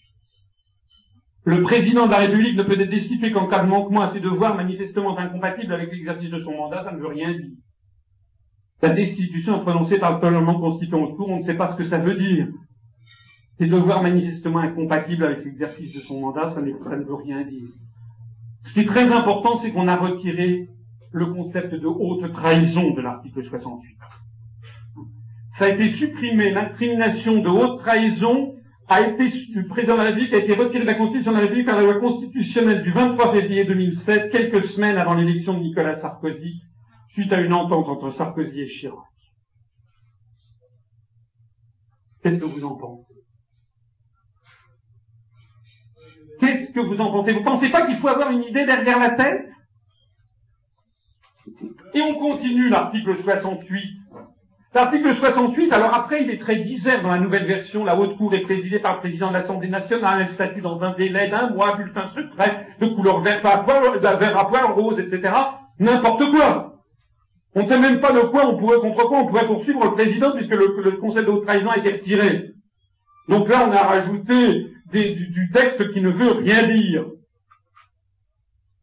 Le 1.45 1.61
président 1.61 2.05
de 2.05 2.11
la 2.11 2.19
République 2.19 2.55
ne 2.55 2.63
peut 2.63 2.79
être 2.79 2.89
destitué 2.89 3.31
qu'en 3.31 3.47
cas 3.47 3.63
de 3.63 3.69
manquement 3.69 4.01
à 4.01 4.11
ses 4.11 4.21
devoirs 4.21 4.55
manifestement 4.55 5.17
incompatibles 5.17 5.73
avec 5.73 5.91
l'exercice 5.91 6.29
de 6.29 6.41
son 6.41 6.51
mandat, 6.51 6.83
ça 6.83 6.91
ne 6.93 6.99
veut 6.99 7.07
rien 7.07 7.31
dire. 7.33 7.51
La 8.81 8.89
destitution 8.89 9.59
est 9.59 9.61
prononcée 9.61 9.99
par 9.99 10.13
le 10.13 10.19
Parlement 10.19 10.59
constituant 10.59 11.03
autour, 11.03 11.29
on 11.29 11.37
ne 11.37 11.41
sait 11.41 11.55
pas 11.55 11.71
ce 11.73 11.77
que 11.77 11.83
ça 11.83 11.97
veut 11.97 12.15
dire. 12.15 12.47
Ses 13.59 13.67
devoirs 13.67 14.01
manifestement 14.01 14.59
incompatibles 14.59 15.25
avec 15.25 15.43
l'exercice 15.43 15.93
de 15.93 15.99
son 15.99 16.21
mandat, 16.21 16.53
ça 16.53 16.61
ne 16.61 17.03
veut 17.03 17.15
rien 17.15 17.43
dire. 17.43 17.69
Ce 18.63 18.73
qui 18.73 18.81
est 18.81 18.85
très 18.85 19.11
important, 19.11 19.57
c'est 19.57 19.71
qu'on 19.71 19.87
a 19.87 19.97
retiré 19.97 20.69
le 21.11 21.25
concept 21.27 21.75
de 21.75 21.87
haute 21.87 22.31
trahison 22.33 22.91
de 22.91 23.01
l'article 23.01 23.43
68 23.43 23.95
ça 25.57 25.65
a 25.65 25.69
été 25.69 25.89
supprimé. 25.89 26.51
L'incrimination 26.51 27.41
de 27.41 27.49
haute 27.49 27.79
trahison 27.79 28.55
a 28.87 29.01
été, 29.01 29.29
du 29.29 29.65
président 29.67 29.93
de 29.93 29.99
la 29.99 30.05
République 30.05 30.33
a 30.33 30.37
été 30.37 30.53
retiré 30.55 30.81
de 30.81 30.85
la 30.85 30.95
Constitution 30.95 31.31
de 31.31 31.37
la 31.37 31.43
République 31.43 31.65
par 31.65 31.77
la 31.77 31.83
loi 31.83 31.99
constitutionnelle 31.99 32.83
du 32.83 32.91
23 32.91 33.31
février 33.33 33.63
2007, 33.65 34.31
quelques 34.31 34.63
semaines 34.65 34.97
avant 34.97 35.13
l'élection 35.13 35.53
de 35.53 35.59
Nicolas 35.59 35.95
Sarkozy, 35.99 36.61
suite 37.09 37.31
à 37.31 37.39
une 37.39 37.53
entente 37.53 37.87
entre 37.87 38.11
Sarkozy 38.11 38.61
et 38.61 38.67
Chirac. 38.67 38.97
Qu'est-ce 42.21 42.37
que 42.37 42.45
vous 42.45 42.63
en 42.63 42.75
pensez? 42.75 43.13
Qu'est-ce 46.39 46.73
que 46.73 46.79
vous 46.79 46.99
en 46.99 47.11
pensez? 47.11 47.33
Vous 47.33 47.43
pensez 47.43 47.69
pas 47.69 47.85
qu'il 47.85 47.97
faut 47.97 48.07
avoir 48.07 48.31
une 48.31 48.43
idée 48.43 48.65
derrière 48.65 48.99
la 48.99 49.11
tête? 49.11 49.49
Et 51.93 52.01
on 52.01 52.15
continue 52.15 52.69
l'article 52.69 53.21
68 53.21 54.03
L'article 54.75 55.15
68, 55.15 55.71
alors 55.71 55.93
après, 55.93 56.23
il 56.23 56.31
est 56.31 56.39
très 56.39 56.55
disert 56.55 57.03
dans 57.03 57.09
la 57.09 57.19
nouvelle 57.19 57.45
version. 57.45 57.85
La 57.85 57.95
haute 57.95 58.17
cour 58.17 58.33
est 58.33 58.41
présidée 58.41 58.79
par 58.79 58.95
le 58.95 58.99
président 59.01 59.27
de 59.27 59.33
l'Assemblée 59.33 59.69
nationale. 59.69 60.25
Elle 60.27 60.33
statue 60.33 60.61
dans 60.61 60.83
un 60.83 60.93
délai 60.93 61.29
d'un 61.29 61.51
mois, 61.51 61.75
bulletin 61.77 62.09
secret, 62.15 62.67
de 62.79 62.87
couleur 62.87 63.21
vert 63.21 63.45
à 63.45 63.63
poil, 63.63 63.99
vert 63.99 64.37
à 64.37 64.47
poil 64.47 64.65
rose, 64.71 64.99
etc. 64.99 65.31
N'importe 65.77 66.31
quoi. 66.31 66.81
On 67.53 67.63
ne 67.63 67.67
sait 67.67 67.79
même 67.79 67.99
pas 67.99 68.13
de 68.13 68.21
quoi 68.21 68.47
on 68.47 68.57
pourrait, 68.57 68.79
contre 68.79 69.07
quoi 69.07 69.19
on 69.19 69.27
pourrait 69.27 69.45
poursuivre 69.45 69.83
le 69.83 69.91
président 69.91 70.31
puisque 70.31 70.55
le, 70.55 70.81
le 70.81 70.91
conseil 70.93 71.23
de 71.23 71.29
haute 71.29 71.45
trahison 71.45 71.69
a 71.69 71.77
été 71.77 71.91
retiré. 71.91 72.53
Donc 73.29 73.49
là, 73.49 73.67
on 73.69 73.71
a 73.71 73.83
rajouté 73.83 74.71
du, 74.91 75.27
du 75.27 75.51
texte 75.53 75.93
qui 75.93 76.01
ne 76.01 76.09
veut 76.09 76.31
rien 76.31 76.63
dire. 76.63 77.05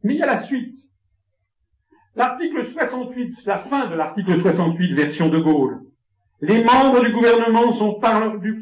Mais 0.03 0.13
il 0.13 0.19
y 0.19 0.23
a 0.23 0.27
la 0.27 0.43
suite. 0.43 0.80
L'article 2.15 2.65
68, 2.71 3.37
la 3.45 3.59
fin 3.59 3.87
de 3.87 3.95
l'article 3.95 4.41
68, 4.41 4.93
version 4.95 5.29
de 5.29 5.39
Gaulle. 5.39 5.79
Les 6.41 6.63
membres 6.63 7.05
du 7.05 7.13
gouvernement 7.13 7.71
sont, 7.73 7.99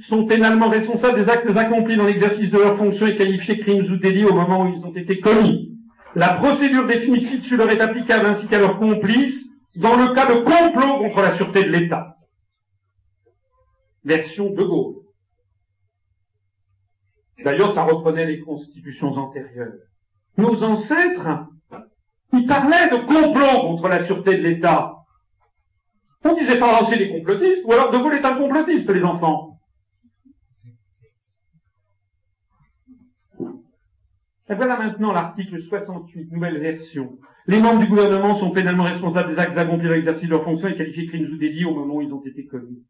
sont 0.08 0.26
pénalement 0.26 0.70
responsables 0.70 1.24
des 1.24 1.32
actes 1.32 1.50
accomplis 1.56 1.96
dans 1.96 2.06
l'exercice 2.06 2.52
de 2.52 2.58
leurs 2.58 2.78
fonctions 2.78 3.08
et 3.08 3.16
qualifiés 3.16 3.60
crimes 3.60 3.92
ou 3.92 3.98
délits 3.98 4.26
au 4.26 4.34
moment 4.34 4.64
où 4.64 4.74
ils 4.76 4.86
ont 4.86 4.94
été 4.94 5.20
commis. 5.20 5.78
La 6.16 6.34
procédure 6.34 6.86
définitive 6.86 7.44
sur 7.44 7.58
leur 7.58 7.70
est 7.70 7.80
applicable 7.80 8.26
ainsi 8.26 8.48
qu'à 8.48 8.60
leurs 8.60 8.78
complices 8.78 9.48
dans 9.76 9.96
le 9.96 10.14
cas 10.14 10.26
de 10.26 10.42
complot 10.42 11.00
contre 11.00 11.22
la 11.22 11.36
sûreté 11.36 11.64
de 11.64 11.70
l'État. 11.70 12.18
Version 14.04 14.50
de 14.52 14.64
Gaulle. 14.64 14.96
D'ailleurs, 17.44 17.74
ça 17.74 17.84
reprenait 17.84 18.26
les 18.26 18.42
constitutions 18.42 19.14
antérieures. 19.14 19.74
Nos 20.38 20.64
ancêtres 20.64 21.48
il 22.34 22.46
parlait 22.46 22.90
de 22.92 22.98
complot 23.06 23.62
contre 23.62 23.88
la 23.88 24.06
sûreté 24.06 24.38
de 24.38 24.44
l'État. 24.44 24.96
On 26.24 26.36
disait 26.36 26.60
pas 26.60 26.68
oh, 26.70 26.84
lancer 26.84 26.98
les 26.98 27.10
complotistes, 27.10 27.64
ou 27.66 27.74
alors 27.74 27.92
De 27.92 27.98
Gaulle 27.98 28.14
l'État 28.14 28.36
complotiste, 28.36 28.90
les 28.90 29.04
enfants. 29.04 29.60
Et 34.50 34.56
voilà 34.56 34.78
maintenant 34.78 35.12
l'article 35.12 35.62
68, 35.64 36.32
nouvelle 36.32 36.60
version. 36.60 37.20
Les 37.46 37.60
membres 37.60 37.80
du 37.80 37.88
gouvernement 37.88 38.36
sont 38.36 38.52
pénalement 38.52 38.84
responsables 38.84 39.34
des 39.34 39.40
actes 39.40 39.58
accomplis 39.58 39.90
l'exercice 39.90 40.26
de 40.26 40.32
leurs 40.32 40.44
fonctions 40.44 40.68
et 40.68 40.76
qualifiés 40.76 41.08
crimes 41.08 41.32
ou 41.32 41.38
délits 41.38 41.66
au 41.66 41.74
moment 41.74 41.96
où 41.96 42.02
ils 42.02 42.14
ont 42.14 42.24
été 42.26 42.46
commis. 42.46 42.84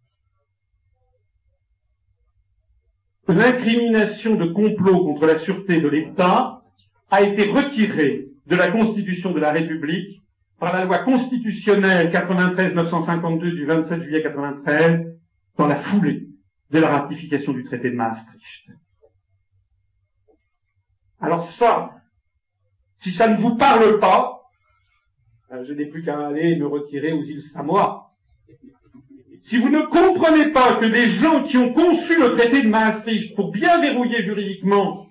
L'incrimination 3.28 4.36
de 4.36 4.46
complot 4.46 5.06
contre 5.06 5.28
la 5.28 5.38
sûreté 5.38 5.80
de 5.80 5.88
l'État 5.88 6.64
a 7.12 7.22
été 7.22 7.52
retirée 7.52 8.29
de 8.50 8.56
la 8.56 8.72
Constitution 8.72 9.32
de 9.32 9.40
la 9.40 9.52
République 9.52 10.24
par 10.60 10.76
la 10.76 10.84
loi 10.84 11.00
constitutionnelle 11.00 12.12
93-952 12.12 13.40
du 13.56 13.66
27 13.66 14.02
juillet 14.02 14.24
93 14.24 15.06
dans 15.58 15.68
la 15.68 15.76
foulée 15.76 16.28
de 16.72 16.80
la 16.80 16.90
ratification 16.90 17.54
du 17.54 17.64
traité 17.64 17.92
de 17.92 17.96
Maastricht. 17.96 18.72
Alors 21.22 21.50
ça, 21.50 21.92
si 23.00 23.12
ça 23.12 23.28
ne 23.28 23.38
vous 23.38 23.56
parle 23.56 24.00
pas, 24.00 24.42
euh, 25.52 25.64
je 25.66 25.74
n'ai 25.74 25.86
plus 25.86 26.04
qu'à 26.04 26.28
aller 26.28 26.56
me 26.56 26.66
retirer 26.66 27.12
aux 27.12 27.24
îles 27.24 27.44
Samoa. 27.44 28.14
Si 29.44 29.58
vous 29.58 29.70
ne 29.70 29.82
comprenez 29.82 30.52
pas 30.52 30.76
que 30.76 30.86
des 30.86 31.08
gens 31.08 31.44
qui 31.44 31.58
ont 31.58 31.74
conçu 31.74 32.20
le 32.20 32.32
traité 32.32 32.62
de 32.62 32.68
Maastricht 32.68 33.36
pour 33.36 33.52
bien 33.52 33.80
verrouiller 33.80 34.24
juridiquement 34.24 35.09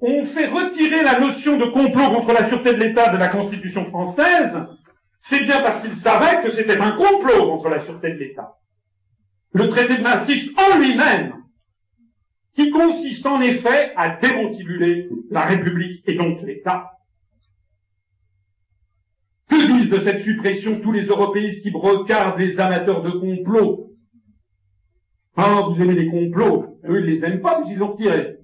ont 0.00 0.26
fait 0.26 0.46
retirer 0.46 1.02
la 1.02 1.18
notion 1.18 1.56
de 1.56 1.66
complot 1.66 2.10
contre 2.10 2.32
la 2.32 2.48
sûreté 2.48 2.74
de 2.74 2.80
l'État 2.80 3.10
de 3.10 3.18
la 3.18 3.28
Constitution 3.28 3.86
française, 3.86 4.52
c'est 5.20 5.44
bien 5.44 5.60
parce 5.62 5.82
qu'ils 5.82 5.96
savaient 5.96 6.42
que 6.42 6.50
c'était 6.50 6.78
un 6.78 6.92
complot 6.92 7.46
contre 7.46 7.68
la 7.68 7.80
sûreté 7.80 8.12
de 8.12 8.18
l'État. 8.18 8.58
Le 9.52 9.68
traité 9.68 9.96
de 9.96 10.02
Maastricht 10.02 10.52
en 10.58 10.78
lui-même, 10.78 11.34
qui 12.54 12.70
consiste 12.70 13.26
en 13.26 13.40
effet 13.40 13.92
à 13.96 14.10
démontibuler 14.16 15.08
la 15.30 15.42
République 15.42 16.02
et 16.06 16.14
donc 16.14 16.42
l'État. 16.42 16.92
Que 19.48 19.66
disent 19.66 19.90
de 19.90 20.00
cette 20.00 20.22
suppression 20.22 20.80
tous 20.80 20.92
les 20.92 21.06
européistes 21.06 21.62
qui 21.62 21.70
brocardent 21.70 22.38
les 22.38 22.58
amateurs 22.60 23.02
de 23.02 23.10
complots? 23.10 23.92
Ah, 25.36 25.62
vous 25.66 25.80
aimez 25.80 25.94
les 25.94 26.08
complots? 26.08 26.78
Eux, 26.88 27.00
ils 27.00 27.06
les 27.06 27.24
aiment 27.24 27.40
pas, 27.40 27.60
mais 27.60 27.72
ils 27.72 27.82
ont 27.82 27.92
retiré. 27.92 28.38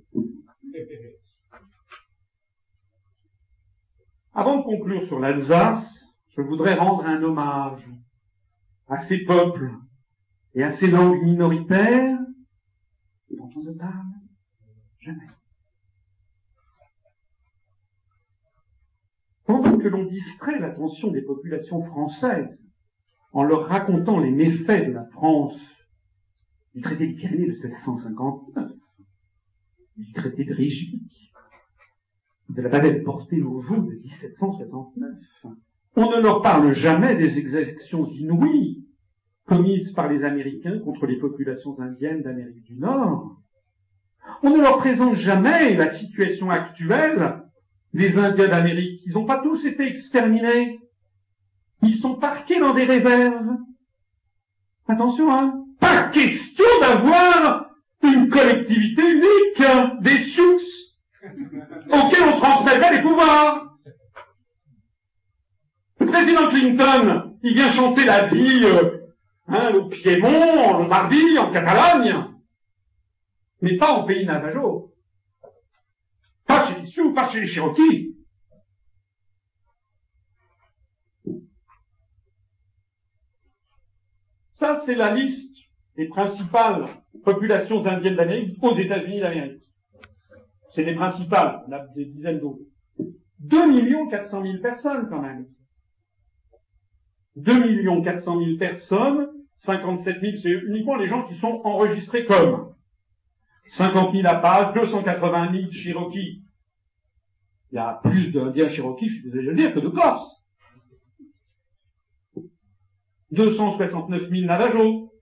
Avant 4.34 4.58
de 4.58 4.62
conclure 4.62 5.06
sur 5.06 5.18
l'Alsace, 5.18 6.06
je 6.36 6.40
voudrais 6.40 6.74
rendre 6.74 7.04
un 7.04 7.22
hommage 7.22 7.82
à 8.88 9.04
ces 9.04 9.24
peuples 9.24 9.70
et 10.54 10.62
à 10.62 10.72
ces 10.72 10.90
langues 10.90 11.22
minoritaires 11.22 12.18
dont 13.30 13.50
on 13.56 13.62
ne 13.62 13.72
parle 13.72 14.06
jamais. 15.00 15.28
Pendant 19.44 19.76
que 19.76 19.88
l'on 19.88 20.04
distrait 20.04 20.58
l'attention 20.58 21.10
des 21.10 21.22
populations 21.22 21.82
françaises 21.84 22.58
en 23.32 23.42
leur 23.42 23.66
racontant 23.66 24.18
les 24.18 24.30
méfaits 24.30 24.86
de 24.86 24.92
la 24.92 25.04
France 25.06 25.60
du 26.74 26.80
traité 26.80 27.06
de 27.06 27.14
Pyrénées 27.14 27.48
de 27.48 27.52
1659, 27.52 28.72
du 29.96 30.12
traité 30.12 30.44
de 30.44 30.54
Régis, 30.54 31.21
de 32.54 32.62
la 32.62 32.68
bavette 32.68 33.02
portée 33.04 33.42
au 33.42 33.60
veau 33.60 33.76
de 33.76 33.94
1769, 33.94 35.10
on 35.96 36.10
ne 36.10 36.22
leur 36.22 36.42
parle 36.42 36.72
jamais 36.72 37.16
des 37.16 37.38
exactions 37.38 38.04
inouïes 38.04 38.86
commises 39.46 39.92
par 39.92 40.08
les 40.08 40.24
Américains 40.24 40.78
contre 40.78 41.06
les 41.06 41.18
populations 41.18 41.78
indiennes 41.80 42.22
d'Amérique 42.22 42.64
du 42.64 42.76
Nord. 42.76 43.36
On 44.42 44.50
ne 44.50 44.62
leur 44.62 44.78
présente 44.78 45.16
jamais 45.16 45.76
la 45.76 45.92
situation 45.92 46.50
actuelle 46.50 47.42
des 47.92 48.18
Indiens 48.18 48.48
d'Amérique. 48.48 49.02
Ils 49.06 49.12
n'ont 49.14 49.26
pas 49.26 49.42
tous 49.42 49.64
été 49.66 49.86
exterminés. 49.86 50.78
Ils 51.82 51.96
sont 51.96 52.14
parqués 52.14 52.60
dans 52.60 52.74
des 52.74 52.84
réserves. 52.84 53.56
Attention, 54.88 55.32
hein. 55.32 55.64
Pas 55.80 56.04
question 56.08 56.64
d'avoir 56.80 57.70
une 58.02 58.28
collectivité 58.28 59.02
unique, 59.02 60.02
des 60.02 60.22
Sioux, 60.22 60.58
auxquels 61.88 62.22
on 62.22 62.40
transmettrait 62.40 62.96
les 62.96 63.02
pouvoirs. 63.02 63.76
Le 65.98 66.06
président 66.06 66.48
Clinton, 66.48 67.38
il 67.42 67.54
vient 67.54 67.70
chanter 67.70 68.04
la 68.04 68.26
vie 68.26 68.64
euh, 68.64 69.06
hein, 69.48 69.72
au 69.74 69.88
Piémont, 69.88 70.64
en 70.64 70.78
Lombardie, 70.78 71.38
en 71.38 71.50
Catalogne, 71.50 72.26
mais 73.60 73.76
pas 73.76 73.92
en 73.92 74.04
pays 74.04 74.26
Navajo. 74.26 74.92
Pas 76.46 76.66
chez 76.66 76.80
les 76.80 76.86
Sioux, 76.86 77.12
pas 77.12 77.28
chez 77.28 77.40
les 77.40 77.46
Cherokees. 77.46 78.16
Ça, 84.54 84.82
c'est 84.86 84.94
la 84.94 85.12
liste 85.12 85.56
des 85.96 86.06
principales 86.08 86.86
populations 87.24 87.84
indiennes 87.86 88.16
d'Amérique 88.16 88.62
aux 88.62 88.76
États-Unis 88.76 89.20
d'Amérique. 89.20 89.62
C'est 90.74 90.84
les 90.84 90.94
principales, 90.94 91.64
on 91.68 91.72
a 91.72 91.86
des 91.94 92.06
dizaines 92.06 92.40
d'autres. 92.40 92.64
2 93.40 94.08
400 94.10 94.42
000 94.42 94.58
personnes 94.62 95.08
quand 95.08 95.20
même. 95.20 95.46
2 97.36 98.02
400 98.02 98.38
000 98.44 98.58
personnes, 98.58 99.28
57 99.58 100.20
000, 100.20 100.36
c'est 100.42 100.50
uniquement 100.50 100.96
les 100.96 101.06
gens 101.06 101.26
qui 101.26 101.34
sont 101.38 101.60
enregistrés 101.64 102.24
comme. 102.24 102.74
50 103.68 104.14
000 104.14 104.26
Apaches, 104.26 104.74
280 104.74 105.52
000 105.52 105.70
Cherokees. 105.70 106.42
Il 107.70 107.76
y 107.76 107.78
a 107.78 108.00
plus 108.02 108.30
d'Indiens 108.30 108.68
Cherokees, 108.68 109.08
je 109.08 109.14
suis 109.14 109.22
désolé 109.24 109.44
de 109.44 109.50
le 109.50 109.56
dire, 109.56 109.74
que 109.74 109.80
de 109.80 109.88
Corses. 109.88 110.42
269 113.30 114.28
000 114.30 114.46
Navajos, 114.46 115.12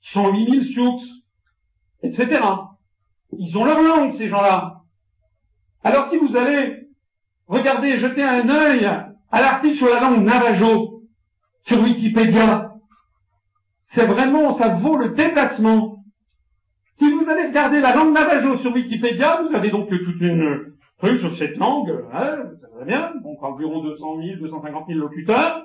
108 0.00 0.50
000 0.50 0.62
Sioux, 0.62 1.00
etc. 2.02 2.40
Ils 3.38 3.58
ont 3.58 3.64
leur 3.64 3.82
langue, 3.82 4.16
ces 4.16 4.28
gens-là. 4.28 4.77
Alors 5.84 6.10
si 6.10 6.18
vous 6.18 6.36
allez 6.36 6.88
regarder, 7.46 7.98
jeter 7.98 8.22
un 8.22 8.48
œil 8.48 8.84
à 8.84 9.40
l'article 9.40 9.76
sur 9.76 9.88
la 9.88 10.00
langue 10.00 10.24
Navajo 10.24 11.02
sur 11.62 11.82
Wikipédia, 11.82 12.74
c'est 13.94 14.06
vraiment, 14.06 14.58
ça 14.58 14.68
vaut 14.68 14.96
le 14.96 15.10
déplacement. 15.10 16.04
Si 16.98 17.10
vous 17.10 17.28
allez 17.28 17.46
regarder 17.46 17.80
la 17.80 17.94
langue 17.94 18.12
Navajo 18.12 18.58
sur 18.58 18.72
Wikipédia, 18.72 19.42
vous 19.42 19.54
avez 19.54 19.70
donc 19.70 19.88
toute 19.88 20.20
une 20.20 20.74
truc 20.98 21.20
sur 21.20 21.36
cette 21.36 21.56
langue, 21.56 22.04
hein, 22.12 22.36
va 22.76 22.84
bien, 22.84 23.12
donc 23.22 23.42
environ 23.42 23.82
200 23.82 24.22
000, 24.22 24.40
250 24.40 24.86
000 24.88 24.98
locuteurs. 24.98 25.64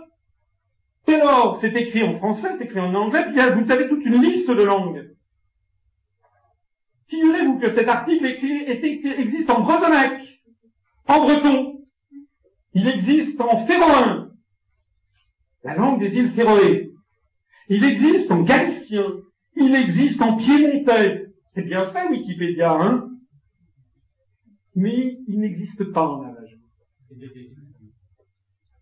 Et 1.08 1.16
alors, 1.16 1.58
c'est 1.60 1.76
écrit 1.76 2.04
en 2.04 2.18
français, 2.18 2.50
c'est 2.58 2.66
écrit 2.66 2.80
en 2.80 2.94
anglais, 2.94 3.26
puis 3.26 3.36
vous 3.36 3.72
avez 3.72 3.90
toute 3.90 4.06
une 4.06 4.22
liste 4.22 4.50
de 4.50 4.64
langues. 4.64 5.13
Figurez-vous 7.14 7.60
que 7.60 7.72
cet 7.76 7.88
article 7.88 8.26
existe 8.26 9.50
en 9.52 9.62
bresonnec, 9.62 10.42
en 11.08 11.24
breton. 11.24 11.86
Il 12.74 12.88
existe 12.88 13.40
en 13.40 13.68
féroin, 13.68 14.32
la 15.64 15.76
langue 15.76 16.00
des 16.00 16.16
îles 16.16 16.32
Féroé. 16.32 16.92
Il 17.70 17.84
existe 17.84 18.32
en 18.32 18.42
galicien. 18.42 19.06
Il 19.56 19.76
existe 19.76 20.24
en 20.24 20.38
piémontais. 20.38 21.28
C'est 21.54 21.62
bien 21.62 21.92
fait, 21.92 22.10
Wikipédia, 22.10 22.72
hein 22.72 23.12
Mais 24.74 25.20
il 25.28 25.40
n'existe 25.40 25.84
pas 25.92 26.08
en 26.08 26.24
Navajo. 26.24 26.58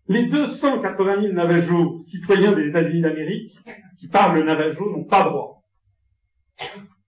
Les 0.08 0.26
280 0.26 1.20
000 1.20 1.34
Navajos, 1.34 2.02
citoyens 2.04 2.52
des 2.52 2.68
États-Unis 2.68 3.02
d'Amérique, 3.02 3.58
qui 3.98 4.08
parlent 4.08 4.38
le 4.38 4.44
Navajo, 4.44 4.90
n'ont 4.90 5.04
pas 5.04 5.24
droit 5.24 5.62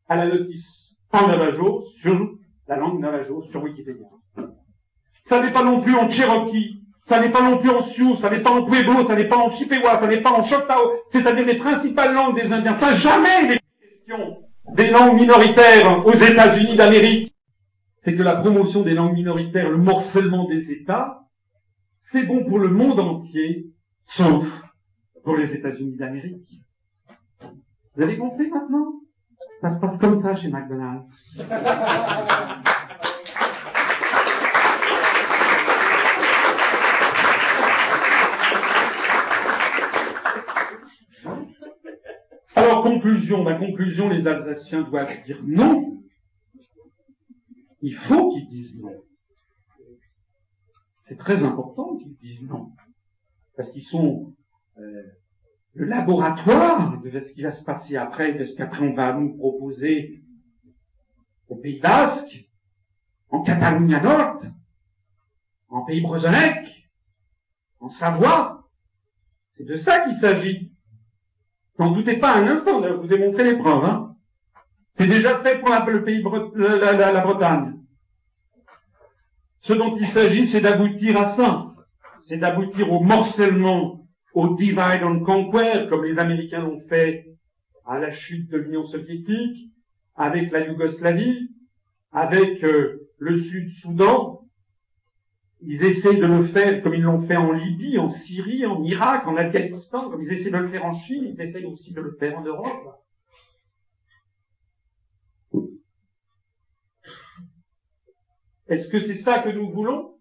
à 0.07 0.17
la 0.17 0.27
notice 0.27 0.74
en 1.15 1.29
Navajo 1.29 1.85
sur 2.01 2.37
la 2.69 2.77
langue 2.77 3.01
Navajo 3.01 3.43
sur 3.51 3.63
Wikipédia. 3.63 4.07
Ça 5.29 5.41
n'est 5.41 5.53
pas 5.53 5.65
non 5.65 5.81
plus 5.81 5.95
en 5.95 6.09
Cherokee, 6.09 6.83
ça 7.07 7.21
n'est 7.21 7.31
pas 7.31 7.43
non 7.43 7.59
plus 7.59 7.71
en 7.71 7.83
Sioux, 7.83 8.17
ça 8.17 8.31
n'est 8.31 8.41
pas 8.41 8.51
en 8.51 8.65
Pueblo, 8.65 9.07
ça 9.07 9.15
n'est 9.15 9.29
pas 9.29 9.37
en 9.37 9.51
Chippewa, 9.51 10.01
ça 10.01 10.07
n'est 10.07 10.21
pas 10.21 10.33
en 10.33 10.43
Choctaw, 10.43 10.93
c'est-à-dire 11.11 11.47
les 11.47 11.57
principales 11.57 12.15
langues 12.15 12.35
des 12.35 12.51
Indiens. 12.53 12.77
Ça 12.77 12.95
jamais 12.95 13.49
les 13.49 13.59
questions 13.81 14.43
des 14.75 14.91
langues 14.91 15.21
minoritaires 15.21 16.05
aux 16.07 16.13
États-Unis 16.13 16.77
d'Amérique. 16.77 17.35
C'est 18.03 18.15
que 18.15 18.23
la 18.23 18.37
promotion 18.37 18.83
des 18.83 18.95
langues 18.95 19.15
minoritaires, 19.15 19.71
le 19.71 19.79
morcellement 19.79 20.47
des 20.47 20.71
États, 20.71 21.21
c'est 22.13 22.25
bon 22.25 22.45
pour 22.45 22.59
le 22.59 22.69
monde 22.69 23.01
entier, 23.01 23.73
sauf 24.07 24.47
pour 25.25 25.37
les 25.37 25.53
États-Unis 25.53 25.97
d'Amérique. 25.97 26.63
Vous 27.97 28.03
avez 28.03 28.19
compris 28.19 28.49
maintenant? 28.49 29.01
Ça 29.61 29.75
se 29.75 29.81
passe 29.81 29.99
comme 29.99 30.23
ça 30.23 30.37
chez 30.37 30.49
McDonald's. 30.49 31.07
Alors, 42.57 42.83
conclusion, 42.83 43.45
la 43.45 43.55
conclusion, 43.55 44.09
les 44.09 44.27
Alsaciens 44.27 44.83
doivent 44.83 45.25
dire 45.25 45.41
non. 45.45 46.03
Il 47.81 47.95
faut 47.95 48.31
qu'ils 48.31 48.49
disent 48.49 48.81
non. 48.81 48.95
c'est 51.05 51.19
très 51.19 51.45
important 51.45 51.97
qu'ils 51.97 52.17
disent 52.17 52.49
non. 52.49 52.73
Parce 53.57 53.71
qu'ils 53.71 53.83
sont 53.83 54.35
euh, 54.79 55.03
le 55.75 55.87
laboratoire 55.87 56.99
de 57.03 57.21
ce 57.21 57.33
qui 57.33 57.43
va 57.43 57.53
se 57.53 57.65
passer 57.65 57.97
après, 57.97 58.33
de 58.33 58.45
ce 58.45 58.55
qu'après 58.55 58.87
on 58.87 58.95
va 58.95 59.13
nous 59.13 59.37
proposer 59.37 60.23
au 61.49 61.57
Pays 61.57 61.81
Basque, 61.81 62.49
en 63.29 63.43
Catalogne 63.43 63.95
à 63.95 64.01
Nord, 64.01 64.43
en 65.69 65.83
Pays 65.85 66.01
Brezonec, 66.01 66.89
en 67.81 67.89
Savoie. 67.89 68.69
C'est 69.53 69.65
de 69.65 69.77
ça 69.77 70.01
qu'il 70.01 70.17
s'agit. 70.19 70.73
N'en 71.79 71.91
doutez 71.91 72.19
pas 72.19 72.37
un 72.37 72.47
instant, 72.47 72.83
je 72.83 72.93
vous 72.93 73.13
ai 73.13 73.19
montré 73.19 73.43
les 73.43 73.57
preuves. 73.57 73.85
Hein. 73.85 74.17
C'est 74.95 75.09
déjà 75.09 75.41
fait 75.41 75.59
pour 75.59 75.71
le 75.71 76.05
pays 76.05 76.23
la 76.23 77.21
Bretagne. 77.21 77.81
Ce 79.59 79.73
dont 79.73 79.97
il 79.97 80.07
s'agit, 80.07 80.47
c'est 80.47 80.61
d'aboutir 80.61 81.21
à 81.21 81.35
ça. 81.35 81.75
C'est 82.27 82.37
d'aboutir 82.37 82.93
au 82.93 83.01
morcellement, 83.01 84.04
au 84.35 84.55
divide 84.55 85.03
and 85.03 85.21
conquer, 85.21 85.87
comme 85.89 86.05
les 86.05 86.19
Américains 86.19 86.61
l'ont 86.61 86.81
fait 86.81 87.35
à 87.87 87.99
la 87.99 88.11
chute 88.11 88.51
de 88.51 88.59
l'Union 88.59 88.85
soviétique, 88.85 89.71
avec 90.17 90.51
la 90.51 90.67
Yougoslavie, 90.67 91.51
avec 92.13 92.63
euh, 92.65 93.09
le 93.19 93.41
Sud-Soudan. 93.41 94.41
Ils 95.61 95.83
essaient 95.83 96.17
de 96.17 96.27
le 96.27 96.45
faire 96.45 96.83
comme 96.83 96.95
ils 96.95 97.03
l'ont 97.03 97.23
fait 97.23 97.37
en 97.37 97.53
Libye, 97.53 97.99
en 97.99 98.11
Syrie, 98.11 98.67
en 98.67 98.83
Irak, 98.83 99.27
en 99.27 99.37
Afghanistan, 99.37 100.11
comme 100.11 100.23
ils 100.23 100.33
essaient 100.33 100.51
de 100.51 100.57
le 100.59 100.69
faire 100.69 100.85
en 100.85 100.93
Chine, 100.93 101.25
ils 101.25 101.41
essaient 101.41 101.65
aussi 101.65 101.95
de 101.95 102.01
le 102.01 102.13
faire 102.19 102.39
en 102.39 102.43
Europe. 102.43 103.01
Est-ce 108.67 108.89
que 108.89 108.99
c'est 108.99 109.17
ça 109.17 109.39
que 109.41 109.51
nous 109.51 109.71
voulons? 109.71 110.14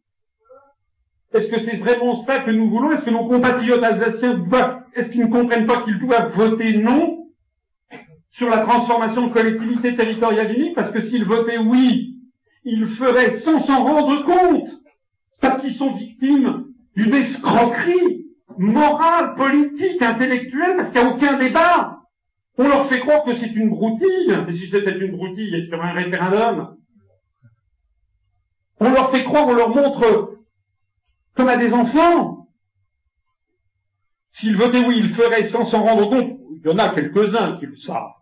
Est-ce 1.34 1.47
que 1.47 1.60
c'est 1.60 1.77
vraiment 1.77 2.15
ça 2.15 2.39
que 2.39 2.51
nous 2.51 2.69
voulons? 2.69 2.91
Est-ce 2.91 3.03
que 3.03 3.10
nos 3.10 3.27
compatriotes 3.27 3.84
alsaciens 3.84 4.43
est-ce 4.95 5.10
qu'ils 5.10 5.22
ne 5.22 5.31
comprennent 5.31 5.65
pas 5.65 5.81
qu'ils 5.84 5.99
doivent 5.99 6.34
voter 6.35 6.77
non 6.77 7.27
sur 8.31 8.49
la 8.49 8.60
transformation 8.60 9.27
de 9.27 9.34
collectivité 9.34 9.95
territoriale 9.95 10.55
unique 10.55 10.76
Parce 10.76 10.91
que 10.91 11.01
s'ils 11.01 11.26
votaient 11.26 11.57
oui, 11.57 12.18
ils 12.64 12.88
feraient 12.88 13.38
sans 13.38 13.60
s'en 13.60 13.84
rendre 13.84 14.23
compte, 14.23 14.69
parce 15.41 15.61
qu'ils 15.61 15.73
sont 15.73 15.93
victimes 15.93 16.65
d'une 16.95 17.14
escroquerie 17.14 18.27
morale, 18.57 19.35
politique, 19.35 20.01
intellectuelle, 20.01 20.77
parce 20.77 20.91
qu'il 20.91 21.01
n'y 21.01 21.07
a 21.07 21.11
aucun 21.11 21.38
débat. 21.38 21.99
On 22.57 22.68
leur 22.68 22.85
fait 22.85 22.99
croire 22.99 23.23
que 23.23 23.35
c'est 23.35 23.51
une 23.53 23.69
broutille, 23.69 24.38
mais 24.45 24.53
si 24.53 24.68
c'était 24.68 24.97
une 24.97 25.11
broutille 25.11 25.68
sur 25.69 25.84
un 25.84 25.91
référendum, 25.91 26.77
on 28.80 28.91
leur 28.91 29.10
fait 29.11 29.23
croire, 29.23 29.47
on 29.47 29.53
leur 29.53 29.69
montre 29.69 30.38
comme 31.35 31.49
à 31.49 31.57
des 31.57 31.73
enfants. 31.73 32.47
S'ils 34.31 34.55
votaient 34.55 34.85
oui, 34.85 34.95
ils 34.97 35.10
feraient 35.10 35.47
sans 35.49 35.65
s'en 35.65 35.84
rendre 35.84 36.10
compte. 36.10 36.39
Il 36.64 36.69
y 36.69 36.73
en 36.73 36.77
a 36.77 36.89
quelques-uns 36.89 37.57
qui 37.57 37.65
le 37.65 37.76
savent. 37.76 38.14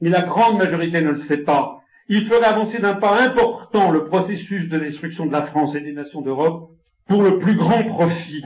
Mais 0.00 0.10
la 0.10 0.22
grande 0.22 0.58
majorité 0.58 1.00
ne 1.00 1.10
le 1.10 1.16
sait 1.16 1.38
pas. 1.38 1.80
Ils 2.08 2.26
feraient 2.26 2.44
avancer 2.44 2.78
d'un 2.78 2.94
pas 2.94 3.20
important 3.20 3.90
le 3.90 4.04
processus 4.04 4.68
de 4.68 4.78
destruction 4.78 5.26
de 5.26 5.32
la 5.32 5.42
France 5.42 5.74
et 5.74 5.80
des 5.80 5.92
nations 5.92 6.20
d'Europe 6.20 6.70
pour 7.06 7.22
le 7.22 7.38
plus 7.38 7.54
grand 7.54 7.82
profit 7.84 8.44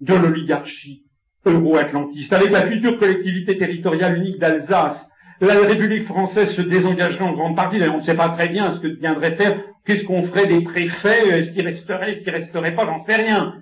de 0.00 0.14
l'oligarchie 0.14 1.04
euro-atlantiste. 1.44 2.32
Avec 2.32 2.50
la 2.50 2.66
future 2.66 2.98
collectivité 2.98 3.58
territoriale 3.58 4.18
unique 4.18 4.38
d'Alsace, 4.38 5.08
la 5.40 5.58
République 5.58 6.04
française 6.04 6.52
se 6.52 6.62
désengagerait 6.62 7.24
en 7.24 7.32
grande 7.32 7.56
partie. 7.56 7.78
D'ailleurs, 7.78 7.94
on 7.94 7.98
ne 7.98 8.02
sait 8.02 8.14
pas 8.14 8.28
très 8.28 8.48
bien 8.48 8.70
ce 8.70 8.80
que 8.80 8.86
viendrait 8.86 9.32
faire 9.32 9.56
Qu'est-ce 9.84 10.04
qu'on 10.04 10.22
ferait 10.22 10.46
des 10.46 10.62
préfets 10.62 11.28
Est-ce 11.28 11.50
qu'ils 11.50 11.66
resteraient 11.66 12.12
Est-ce 12.12 12.20
qu'ils 12.20 12.32
resteraient 12.32 12.74
pas 12.74 12.86
J'en 12.86 12.98
sais 12.98 13.16
rien. 13.16 13.56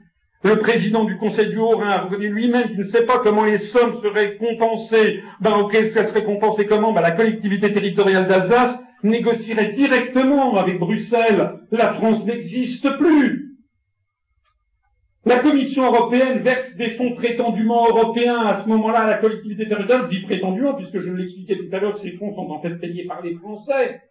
Le 0.45 0.57
président 0.57 1.05
du 1.05 1.17
Conseil 1.17 1.49
du 1.49 1.59
Haut-Rhin 1.59 1.89
a 1.89 1.99
reconnu 2.03 2.29
lui-même 2.29 2.69
qu'il 2.69 2.79
ne 2.81 2.85
sait 2.85 3.05
pas 3.05 3.19
comment 3.19 3.45
les 3.45 3.59
sommes 3.59 4.01
seraient 4.01 4.37
compensées. 4.37 5.23
Ben, 5.41 5.57
auquel 5.59 5.91
ça 5.91 6.07
serait 6.07 6.25
compensé 6.25 6.67
comment? 6.67 6.93
Ben, 6.93 7.01
La 7.01 7.13
collectivité 7.13 7.73
territoriale 7.73 8.29
d'Alsace 8.29 8.79
négocierait 9.03 9.73
directement 9.73 10.57
avec 10.57 10.79
Bruxelles. 10.79 11.55
La 11.73 11.93
France 11.93 12.25
n'existe 12.25 12.89
plus. 12.99 13.52
La 15.25 15.39
Commission 15.39 15.85
européenne 15.85 16.41
verse 16.41 16.75
des 16.77 16.91
fonds 16.91 17.15
prétendument 17.15 17.87
européens 17.89 18.45
à 18.45 18.61
ce 18.61 18.69
moment-là 18.69 19.01
à 19.01 19.07
la 19.07 19.19
collectivité 19.19 19.69
territoriale, 19.69 20.09
dit 20.09 20.21
prétendument, 20.21 20.75
puisque 20.75 20.99
je 20.99 21.13
l'expliquais 21.13 21.59
tout 21.59 21.69
à 21.71 21.79
l'heure, 21.79 21.97
ces 21.99 22.13
fonds 22.13 22.35
sont 22.35 22.51
en 22.51 22.61
fait 22.61 22.77
payés 22.77 23.05
par 23.05 23.23
les 23.23 23.35
Français. 23.35 24.03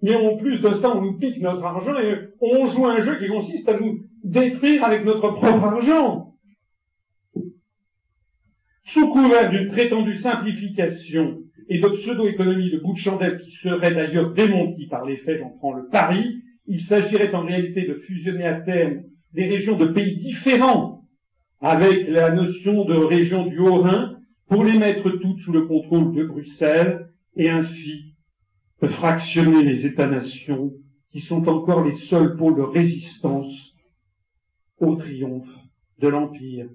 Mais 0.00 0.14
en 0.14 0.36
plus 0.36 0.60
de 0.60 0.72
ça, 0.72 0.96
on 0.96 1.02
nous 1.02 1.18
pique 1.18 1.42
notre 1.42 1.64
argent 1.64 1.98
et 1.98 2.28
on 2.40 2.64
joue 2.64 2.86
un 2.86 2.98
jeu 2.98 3.18
qui 3.18 3.28
consiste 3.28 3.68
à 3.68 3.78
nous 3.78 4.00
détruire 4.24 4.82
avec 4.84 5.04
notre 5.04 5.28
propre 5.28 5.64
argent. 5.64 6.34
Sous 8.84 9.08
couvert 9.08 9.50
d'une 9.50 9.68
prétendue 9.68 10.16
simplification 10.16 11.42
et 11.68 11.80
de 11.80 11.88
pseudo-économie 11.88 12.70
de 12.70 12.78
bout 12.78 12.94
de 12.94 12.98
chandelle 12.98 13.40
qui 13.40 13.50
serait 13.50 13.92
d'ailleurs 13.92 14.32
démentie 14.32 14.86
par 14.86 15.04
les 15.04 15.16
faits, 15.18 15.40
j'en 15.40 15.50
prends 15.50 15.72
le 15.72 15.88
pari, 15.88 16.42
il 16.66 16.80
s'agirait 16.80 17.34
en 17.34 17.44
réalité 17.44 17.86
de 17.86 17.94
fusionner 17.94 18.46
à 18.46 18.60
terme 18.60 19.02
des 19.36 19.46
régions 19.46 19.76
de 19.76 19.86
pays 19.86 20.16
différents 20.16 21.06
avec 21.60 22.08
la 22.08 22.30
notion 22.30 22.86
de 22.86 22.94
région 22.94 23.46
du 23.46 23.58
Haut-Rhin 23.58 24.18
pour 24.48 24.64
les 24.64 24.78
mettre 24.78 25.10
toutes 25.10 25.40
sous 25.40 25.52
le 25.52 25.66
contrôle 25.66 26.14
de 26.14 26.24
Bruxelles 26.24 27.10
et 27.36 27.50
ainsi 27.50 28.14
fractionner 28.82 29.62
les 29.62 29.84
États-nations 29.84 30.72
qui 31.10 31.20
sont 31.20 31.48
encore 31.48 31.84
les 31.84 31.92
seuls 31.92 32.36
pôles 32.36 32.56
de 32.56 32.62
résistance 32.62 33.74
au 34.78 34.96
triomphe 34.96 35.48
de 35.98 36.08
l'Empire. 36.08 36.68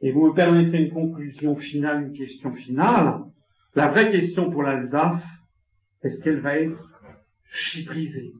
Et 0.00 0.10
vous 0.10 0.26
me 0.26 0.34
permettrez 0.34 0.84
une 0.84 0.92
conclusion 0.92 1.56
finale, 1.56 2.06
une 2.06 2.12
question 2.12 2.52
finale. 2.52 3.20
La 3.76 3.88
vraie 3.88 4.10
question 4.10 4.50
pour 4.50 4.64
l'Alsace, 4.64 5.24
est-ce 6.02 6.20
qu'elle 6.20 6.40
va 6.40 6.58
être 6.58 7.00
chyprisée? 7.52 8.32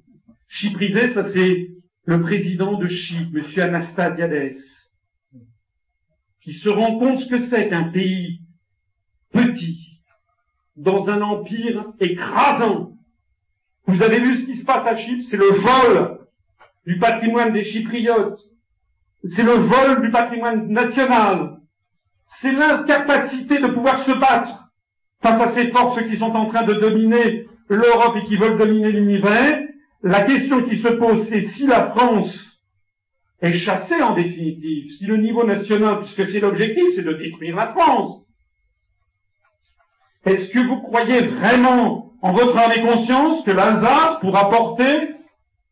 Chyprisée, 0.49 1.11
ça 1.11 1.25
c'est 1.29 1.72
le 2.05 2.21
président 2.21 2.79
de 2.79 2.87
Chypre, 2.87 3.39
M. 3.39 3.63
Anastasiades, 3.63 4.57
qui 6.41 6.53
se 6.53 6.69
rend 6.69 6.99
compte 6.99 7.21
ce 7.21 7.29
que 7.29 7.39
c'est 7.39 7.69
qu'un 7.69 7.85
pays 7.85 8.41
petit, 9.33 10.03
dans 10.77 11.09
un 11.09 11.21
empire 11.23 11.93
écrasant, 12.01 12.97
vous 13.87 14.03
avez 14.03 14.21
vu 14.21 14.37
ce 14.37 14.45
qui 14.45 14.57
se 14.57 14.65
passe 14.65 14.87
à 14.87 14.97
Chypre, 14.97 15.25
c'est 15.29 15.37
le 15.37 15.51
vol 15.51 16.19
du 16.87 16.99
patrimoine 16.99 17.53
des 17.53 17.65
Chypriotes. 17.65 18.41
C'est 19.31 19.43
le 19.43 19.53
vol 19.53 20.03
du 20.03 20.11
patrimoine 20.11 20.69
national. 20.69 21.59
C'est 22.41 22.53
l'incapacité 22.53 23.61
de 23.61 23.69
pouvoir 23.69 23.99
se 24.05 24.11
battre 24.13 24.73
face 25.23 25.41
à 25.41 25.51
ces 25.51 25.71
forces 25.71 26.03
qui 26.03 26.17
sont 26.17 26.33
en 26.33 26.47
train 26.47 26.65
de 26.65 26.75
dominer 26.75 27.47
l'Europe 27.69 28.17
et 28.17 28.25
qui 28.25 28.37
veulent 28.37 28.59
dominer 28.59 28.91
l'univers. 28.91 29.61
La 30.03 30.23
question 30.23 30.63
qui 30.63 30.77
se 30.77 30.89
pose, 30.89 31.29
c'est 31.29 31.47
si 31.47 31.67
la 31.67 31.91
France 31.91 32.61
est 33.41 33.53
chassée 33.53 34.03
en 34.03 34.15
définitive, 34.15 34.91
si 34.91 35.07
le 35.07 35.17
niveau 35.17 35.45
national, 35.45 36.01
puisque 36.01 36.27
c'est 36.29 36.41
l'objectif, 36.41 36.85
c'est 36.95 37.03
de 37.03 37.13
détruire 37.13 37.55
la 37.55 37.69
France. 37.69 38.25
Est-ce 40.25 40.51
que 40.51 40.59
vous 40.59 40.81
croyez 40.81 41.23
vraiment 41.23 42.15
en 42.21 42.33
votre 42.33 42.57
âme 42.57 42.73
et 42.77 42.83
conscience 42.83 43.45
que 43.45 43.53
l'Alsace 43.53 44.19
pourra 44.21 44.51
porter 44.51 45.11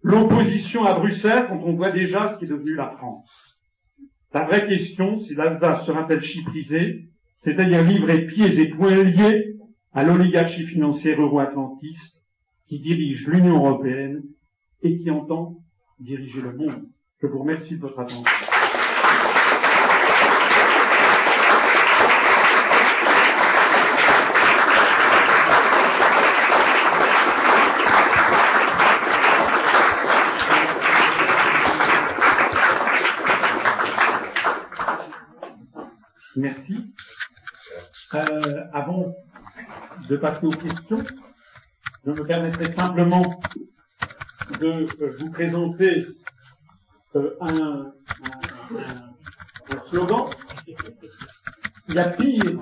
l'opposition 0.03 0.85
à 0.85 0.95
Bruxelles 0.95 1.47
quand 1.49 1.61
on 1.65 1.75
voit 1.75 1.93
déjà 1.93 2.33
ce 2.33 2.39
qui 2.39 2.45
est 2.45 2.57
devenu 2.57 2.75
la 2.77 2.91
France? 2.91 3.61
La 4.33 4.45
vraie 4.45 4.67
question, 4.67 5.19
si 5.19 5.35
l'Alsace 5.35 5.85
sera-t-elle 5.87 6.23
chyprisée, 6.23 7.11
c'est-à-dire 7.43 7.83
livrée 7.83 8.27
pieds 8.27 8.61
et 8.61 8.69
poings 8.69 9.03
liés 9.03 9.57
à 9.93 10.05
l'oligarchie 10.05 10.67
financière 10.67 11.21
euro-atlantiste 11.21 12.20
qui 12.71 12.79
dirige 12.79 13.27
l'Union 13.27 13.57
européenne 13.57 14.23
et 14.83 14.97
qui 14.97 15.11
entend 15.11 15.61
diriger 15.99 16.41
le 16.41 16.53
monde. 16.53 16.89
Je 17.21 17.27
vous 17.27 17.41
remercie 17.41 17.75
de 17.75 17.81
votre 17.81 17.99
attention. 17.99 18.23
Merci. 36.37 36.95
Euh, 38.15 38.65
avant 38.73 39.17
de 40.09 40.17
passer 40.17 40.47
aux 40.47 40.51
questions, 40.51 41.05
je 42.05 42.11
me 42.11 42.25
permettrai 42.25 42.73
simplement 42.73 43.41
de 44.59 44.87
euh, 45.03 45.17
vous 45.19 45.31
présenter 45.31 46.07
euh, 47.17 47.37
un, 47.41 47.93
slogan. 49.89 50.27
Il 51.89 51.95
y 51.95 51.99
a 51.99 52.09
pire 52.09 52.61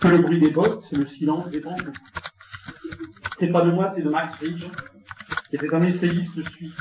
que 0.00 0.08
le 0.08 0.18
bruit 0.18 0.38
des 0.38 0.50
bottes, 0.50 0.84
c'est 0.88 0.96
le 0.96 1.06
silence 1.06 1.50
des 1.50 1.60
bambous. 1.60 1.92
C'est 3.38 3.48
pas 3.48 3.62
de 3.62 3.70
moi, 3.70 3.92
c'est 3.94 4.02
de 4.02 4.10
Max 4.10 4.38
Rich, 4.38 4.66
qui 5.48 5.56
était 5.56 5.74
un 5.74 5.82
essayiste 5.82 6.42
suisse 6.50 6.76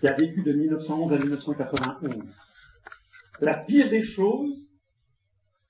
qui 0.00 0.08
a 0.08 0.14
vécu 0.14 0.42
de 0.42 0.52
1911 0.52 1.12
à 1.12 1.18
1991. 1.18 2.14
La 3.40 3.54
pire 3.54 3.90
des 3.90 4.02
choses, 4.02 4.66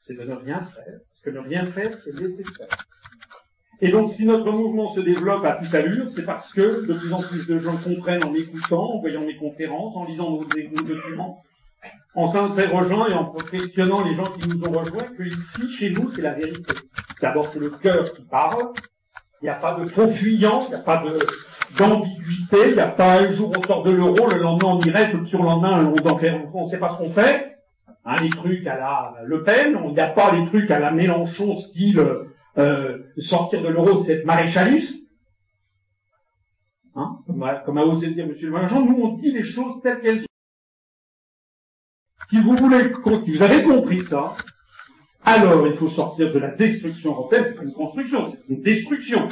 c'est 0.07 0.15
de 0.15 0.23
ne 0.23 0.35
rien 0.35 0.61
faire, 0.63 1.01
parce 1.09 1.21
que 1.23 1.31
ne 1.31 1.41
rien 1.41 1.67
faire, 1.67 1.91
c'est 2.05 2.13
laisser 2.13 2.45
faire. 2.57 2.69
Et 3.81 3.89
donc, 3.91 4.13
si 4.13 4.25
notre 4.25 4.51
mouvement 4.51 4.93
se 4.93 5.01
développe 5.01 5.45
à 5.45 5.53
toute 5.53 5.73
allure, 5.73 6.11
c'est 6.11 6.25
parce 6.25 6.53
que 6.53 6.85
de 6.87 6.93
plus 6.95 7.13
en 7.13 7.21
plus 7.21 7.47
de 7.47 7.59
gens 7.59 7.77
comprennent 7.77 8.25
en 8.25 8.31
m'écoutant, 8.31 8.95
en 8.95 9.01
voyant 9.01 9.21
mes 9.21 9.37
conférences, 9.37 9.97
en 9.97 10.05
lisant 10.05 10.31
nos, 10.31 10.45
documents, 10.45 11.45
en 12.17 12.31
s'interrogeant 12.31 13.07
et 13.07 13.15
en 13.15 13.25
questionnant 13.25 14.05
les 14.05 14.17
gens 14.17 14.25
qui 14.25 14.49
nous 14.49 14.67
ont 14.67 14.73
rejoints, 14.73 15.05
que 15.17 15.23
ici, 15.23 15.77
chez 15.79 15.91
nous, 15.91 16.11
c'est 16.11 16.23
la 16.23 16.33
vérité. 16.33 16.75
D'abord, 17.23 17.51
c'est 17.53 17.61
le 17.61 17.71
cœur 17.71 18.13
qui 18.13 18.23
parle. 18.23 18.73
Il 19.41 19.45
n'y 19.45 19.51
a 19.51 19.55
pas 19.55 19.75
de 19.75 19.87
faux 19.87 20.09
fuyant, 20.09 20.61
il 20.67 20.71
n'y 20.71 20.75
a 20.75 20.83
pas 20.83 21.05
d'ambiguïté, 21.77 22.71
il 22.71 22.75
n'y 22.75 22.81
a 22.81 22.89
pas 22.89 23.21
un 23.21 23.29
jour 23.29 23.53
on 23.57 23.63
sort 23.63 23.85
de 23.85 23.93
l'euro, 23.93 24.29
le 24.29 24.39
lendemain 24.39 24.71
on 24.73 24.81
y 24.81 24.91
reste, 24.91 25.15
le 25.15 25.27
surlendemain 25.27 25.93
on 26.53 26.65
ne 26.65 26.69
sait 26.69 26.79
pas 26.79 26.91
ce 26.91 26.97
qu'on 26.97 27.11
fait. 27.11 27.57
Hein, 28.05 28.17
les 28.21 28.31
trucs 28.31 28.67
à 28.67 28.77
la 28.77 29.15
Le 29.25 29.45
Pen, 29.45 29.79
il 29.87 29.93
n'y 29.93 30.01
a 30.01 30.09
pas 30.09 30.33
les 30.33 30.45
trucs 30.47 30.69
à 30.73 30.81
la 30.81 30.91
Mélenchon 30.91 31.57
style 31.57 32.05
euh, 32.59 32.99
sortir 33.19 33.63
de 33.63 33.69
l'euro, 33.69 34.03
c'est 34.03 34.15
être 34.15 34.25
maréchaliste. 34.25 35.09
Hein, 36.95 37.21
comme, 37.27 37.43
a, 37.79 37.85
osé 37.85 38.11
dire 38.11 38.25
M. 38.25 38.35
Mélenchon, 38.51 38.85
nous 38.85 39.01
on 39.01 39.17
dit 39.19 39.31
les 39.31 39.45
choses 39.45 39.81
telles 39.83 40.01
qu'elles 40.01 40.21
sont. 40.21 40.27
Si 42.31 42.41
vous 42.41 42.57
voulez, 42.57 42.93
si 43.25 43.37
vous 43.37 43.43
avez 43.43 43.63
compris 43.63 44.01
ça, 44.01 44.37
alors 45.25 45.67
il 45.67 45.75
faut 45.75 45.89
sortir 45.89 46.33
de 46.33 46.39
la 46.39 46.51
destruction 46.51 47.13
européenne, 47.13 47.45
c'est 47.47 47.55
pas 47.55 47.63
une 47.63 47.73
construction, 47.73 48.33
c'est 48.33 48.53
une 48.53 48.63
destruction. 48.63 49.29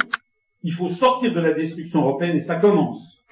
Il 0.63 0.73
faut 0.73 0.89
sortir 0.91 1.33
de 1.33 1.39
la 1.41 1.53
destruction 1.53 2.01
européenne 2.01 2.37
et 2.37 2.41
ça 2.41 2.55
commence 2.55 3.23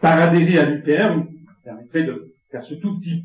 par 0.00 0.18
adhérer 0.20 0.58
à 0.58 0.66
l'UPR, 0.66 1.14
vous 1.14 1.26
permettrait 1.64 2.04
de 2.04 2.32
faire 2.50 2.64
ce 2.64 2.74
tout 2.74 2.98
petit 2.98 3.24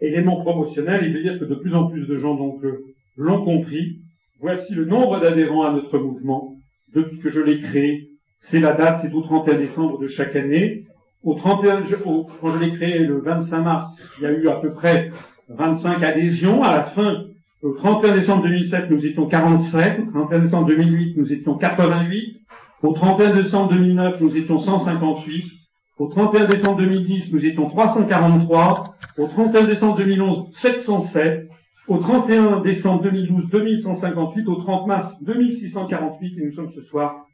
élément 0.00 0.40
promotionnel 0.40 1.04
et 1.04 1.10
de 1.10 1.20
dire 1.20 1.38
que 1.38 1.44
de 1.44 1.54
plus 1.54 1.74
en 1.74 1.88
plus 1.88 2.06
de 2.06 2.16
gens 2.16 2.34
donc 2.34 2.64
euh, 2.64 2.84
l'ont 3.16 3.44
compris. 3.44 4.00
Voici 4.38 4.74
le 4.74 4.84
nombre 4.84 5.18
d'adhérents 5.20 5.64
à 5.64 5.72
notre 5.72 5.98
mouvement 5.98 6.56
depuis 6.94 7.18
que 7.20 7.30
je 7.30 7.40
l'ai 7.40 7.62
créé. 7.62 8.10
C'est 8.50 8.60
la 8.60 8.72
date, 8.72 9.00
c'est 9.00 9.12
au 9.14 9.22
31 9.22 9.54
décembre 9.54 9.98
de 9.98 10.08
chaque 10.08 10.36
année. 10.36 10.84
Au 11.24 11.34
31, 11.34 11.84
quand 12.40 12.50
je 12.50 12.58
l'ai 12.58 12.72
créé 12.72 12.98
le 12.98 13.18
25 13.20 13.60
mars, 13.62 13.88
il 14.18 14.24
y 14.24 14.26
a 14.26 14.32
eu 14.32 14.46
à 14.48 14.56
peu 14.56 14.72
près 14.72 15.10
25 15.48 16.02
adhésions. 16.02 16.62
À 16.62 16.76
la 16.76 16.82
fin, 16.84 17.24
au 17.62 17.72
31 17.72 18.14
décembre 18.14 18.42
2007, 18.42 18.90
nous 18.90 19.06
étions 19.06 19.26
47. 19.26 20.00
Au 20.00 20.10
31 20.10 20.38
décembre 20.40 20.66
2008, 20.66 21.16
nous 21.16 21.32
étions 21.32 21.54
88. 21.56 22.40
Au 22.82 22.92
31 22.92 23.34
décembre 23.34 23.72
2009, 23.72 24.20
nous 24.20 24.36
étions 24.36 24.58
158. 24.58 25.44
Au 25.98 26.08
31 26.08 26.44
décembre 26.44 26.76
2010, 26.76 27.32
nous 27.32 27.44
étions 27.46 27.70
343. 27.70 28.84
Au 29.16 29.26
31 29.28 29.64
décembre 29.64 29.96
2011, 29.96 30.50
707. 30.58 31.48
Au 31.88 31.98
31 31.98 32.62
décembre 32.62 33.02
2012, 33.02 33.48
2158. 33.48 34.48
Au 34.48 34.56
30 34.56 34.86
mars, 34.88 35.14
2648. 35.20 36.38
Et 36.38 36.46
nous 36.46 36.52
sommes 36.52 36.72
ce 36.74 36.82
soir, 36.82 37.26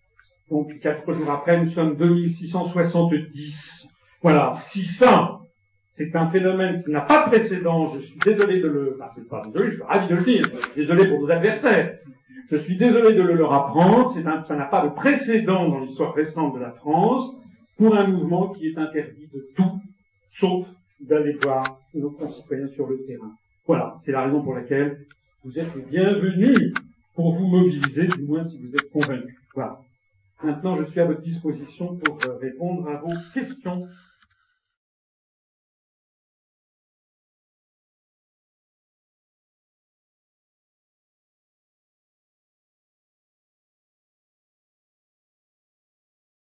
donc 0.50 0.78
quatre 0.80 1.10
jours 1.10 1.30
après, 1.30 1.62
nous 1.64 1.70
sommes 1.70 1.96
2670. 1.96 3.88
Voilà. 4.20 4.58
Si 4.70 4.84
ça, 4.84 5.40
c'est 5.94 6.14
un 6.16 6.28
phénomène 6.28 6.82
qui 6.84 6.90
n'a 6.90 7.00
pas 7.00 7.24
de 7.24 7.30
précédent, 7.30 7.88
je 7.94 8.00
suis 8.00 8.18
désolé 8.18 8.60
de 8.60 8.68
le, 8.68 8.98
enfin, 9.00 9.10
c'est 9.14 9.26
pas 9.26 9.42
désolé, 9.46 9.70
je 9.70 9.76
suis 9.76 9.84
ravi 9.84 10.08
de 10.08 10.14
le 10.16 10.22
dire, 10.22 10.44
désolé 10.76 11.06
pour 11.08 11.20
nos 11.20 11.30
adversaires. 11.30 11.98
Je 12.50 12.56
suis 12.58 12.76
désolé 12.76 13.14
de 13.14 13.22
le 13.22 13.34
leur 13.34 13.54
apprendre, 13.54 14.14
un, 14.14 14.44
ça 14.44 14.54
n'a 14.54 14.66
pas 14.66 14.84
de 14.84 14.90
précédent 14.90 15.68
dans 15.68 15.80
l'histoire 15.80 16.12
récente 16.12 16.54
de 16.56 16.60
la 16.60 16.72
France 16.72 17.36
pour 17.78 17.96
un 17.96 18.06
mouvement 18.06 18.48
qui 18.50 18.66
est 18.66 18.76
interdit 18.76 19.30
de 19.32 19.48
tout, 19.56 19.80
sauf 20.30 20.66
d'aller 21.00 21.38
voir 21.42 21.62
nos 21.94 22.10
concitoyens 22.10 22.68
sur 22.68 22.86
le 22.86 23.02
terrain. 23.06 23.32
Voilà, 23.66 23.97
c'est 24.05 24.12
la 24.12 24.24
raison 24.24 24.43
pour 24.43 24.55
laquelle 24.55 25.06
vous 25.44 25.59
êtes 25.59 25.74
les 25.76 25.82
bienvenus 25.82 26.74
pour 27.14 27.34
vous 27.34 27.47
mobiliser, 27.47 28.09
du 28.09 28.22
moins 28.22 28.47
si 28.48 28.59
vous 28.59 28.74
êtes 28.74 28.90
convaincus. 28.90 29.36
Voilà. 29.55 29.80
Maintenant, 30.43 30.74
je 30.74 30.84
suis 30.84 30.98
à 30.98 31.05
votre 31.05 31.20
disposition 31.20 31.97
pour 31.97 32.18
euh, 32.24 32.36
répondre 32.39 32.89
à 32.89 32.97
vos 32.97 33.14
questions. 33.32 33.86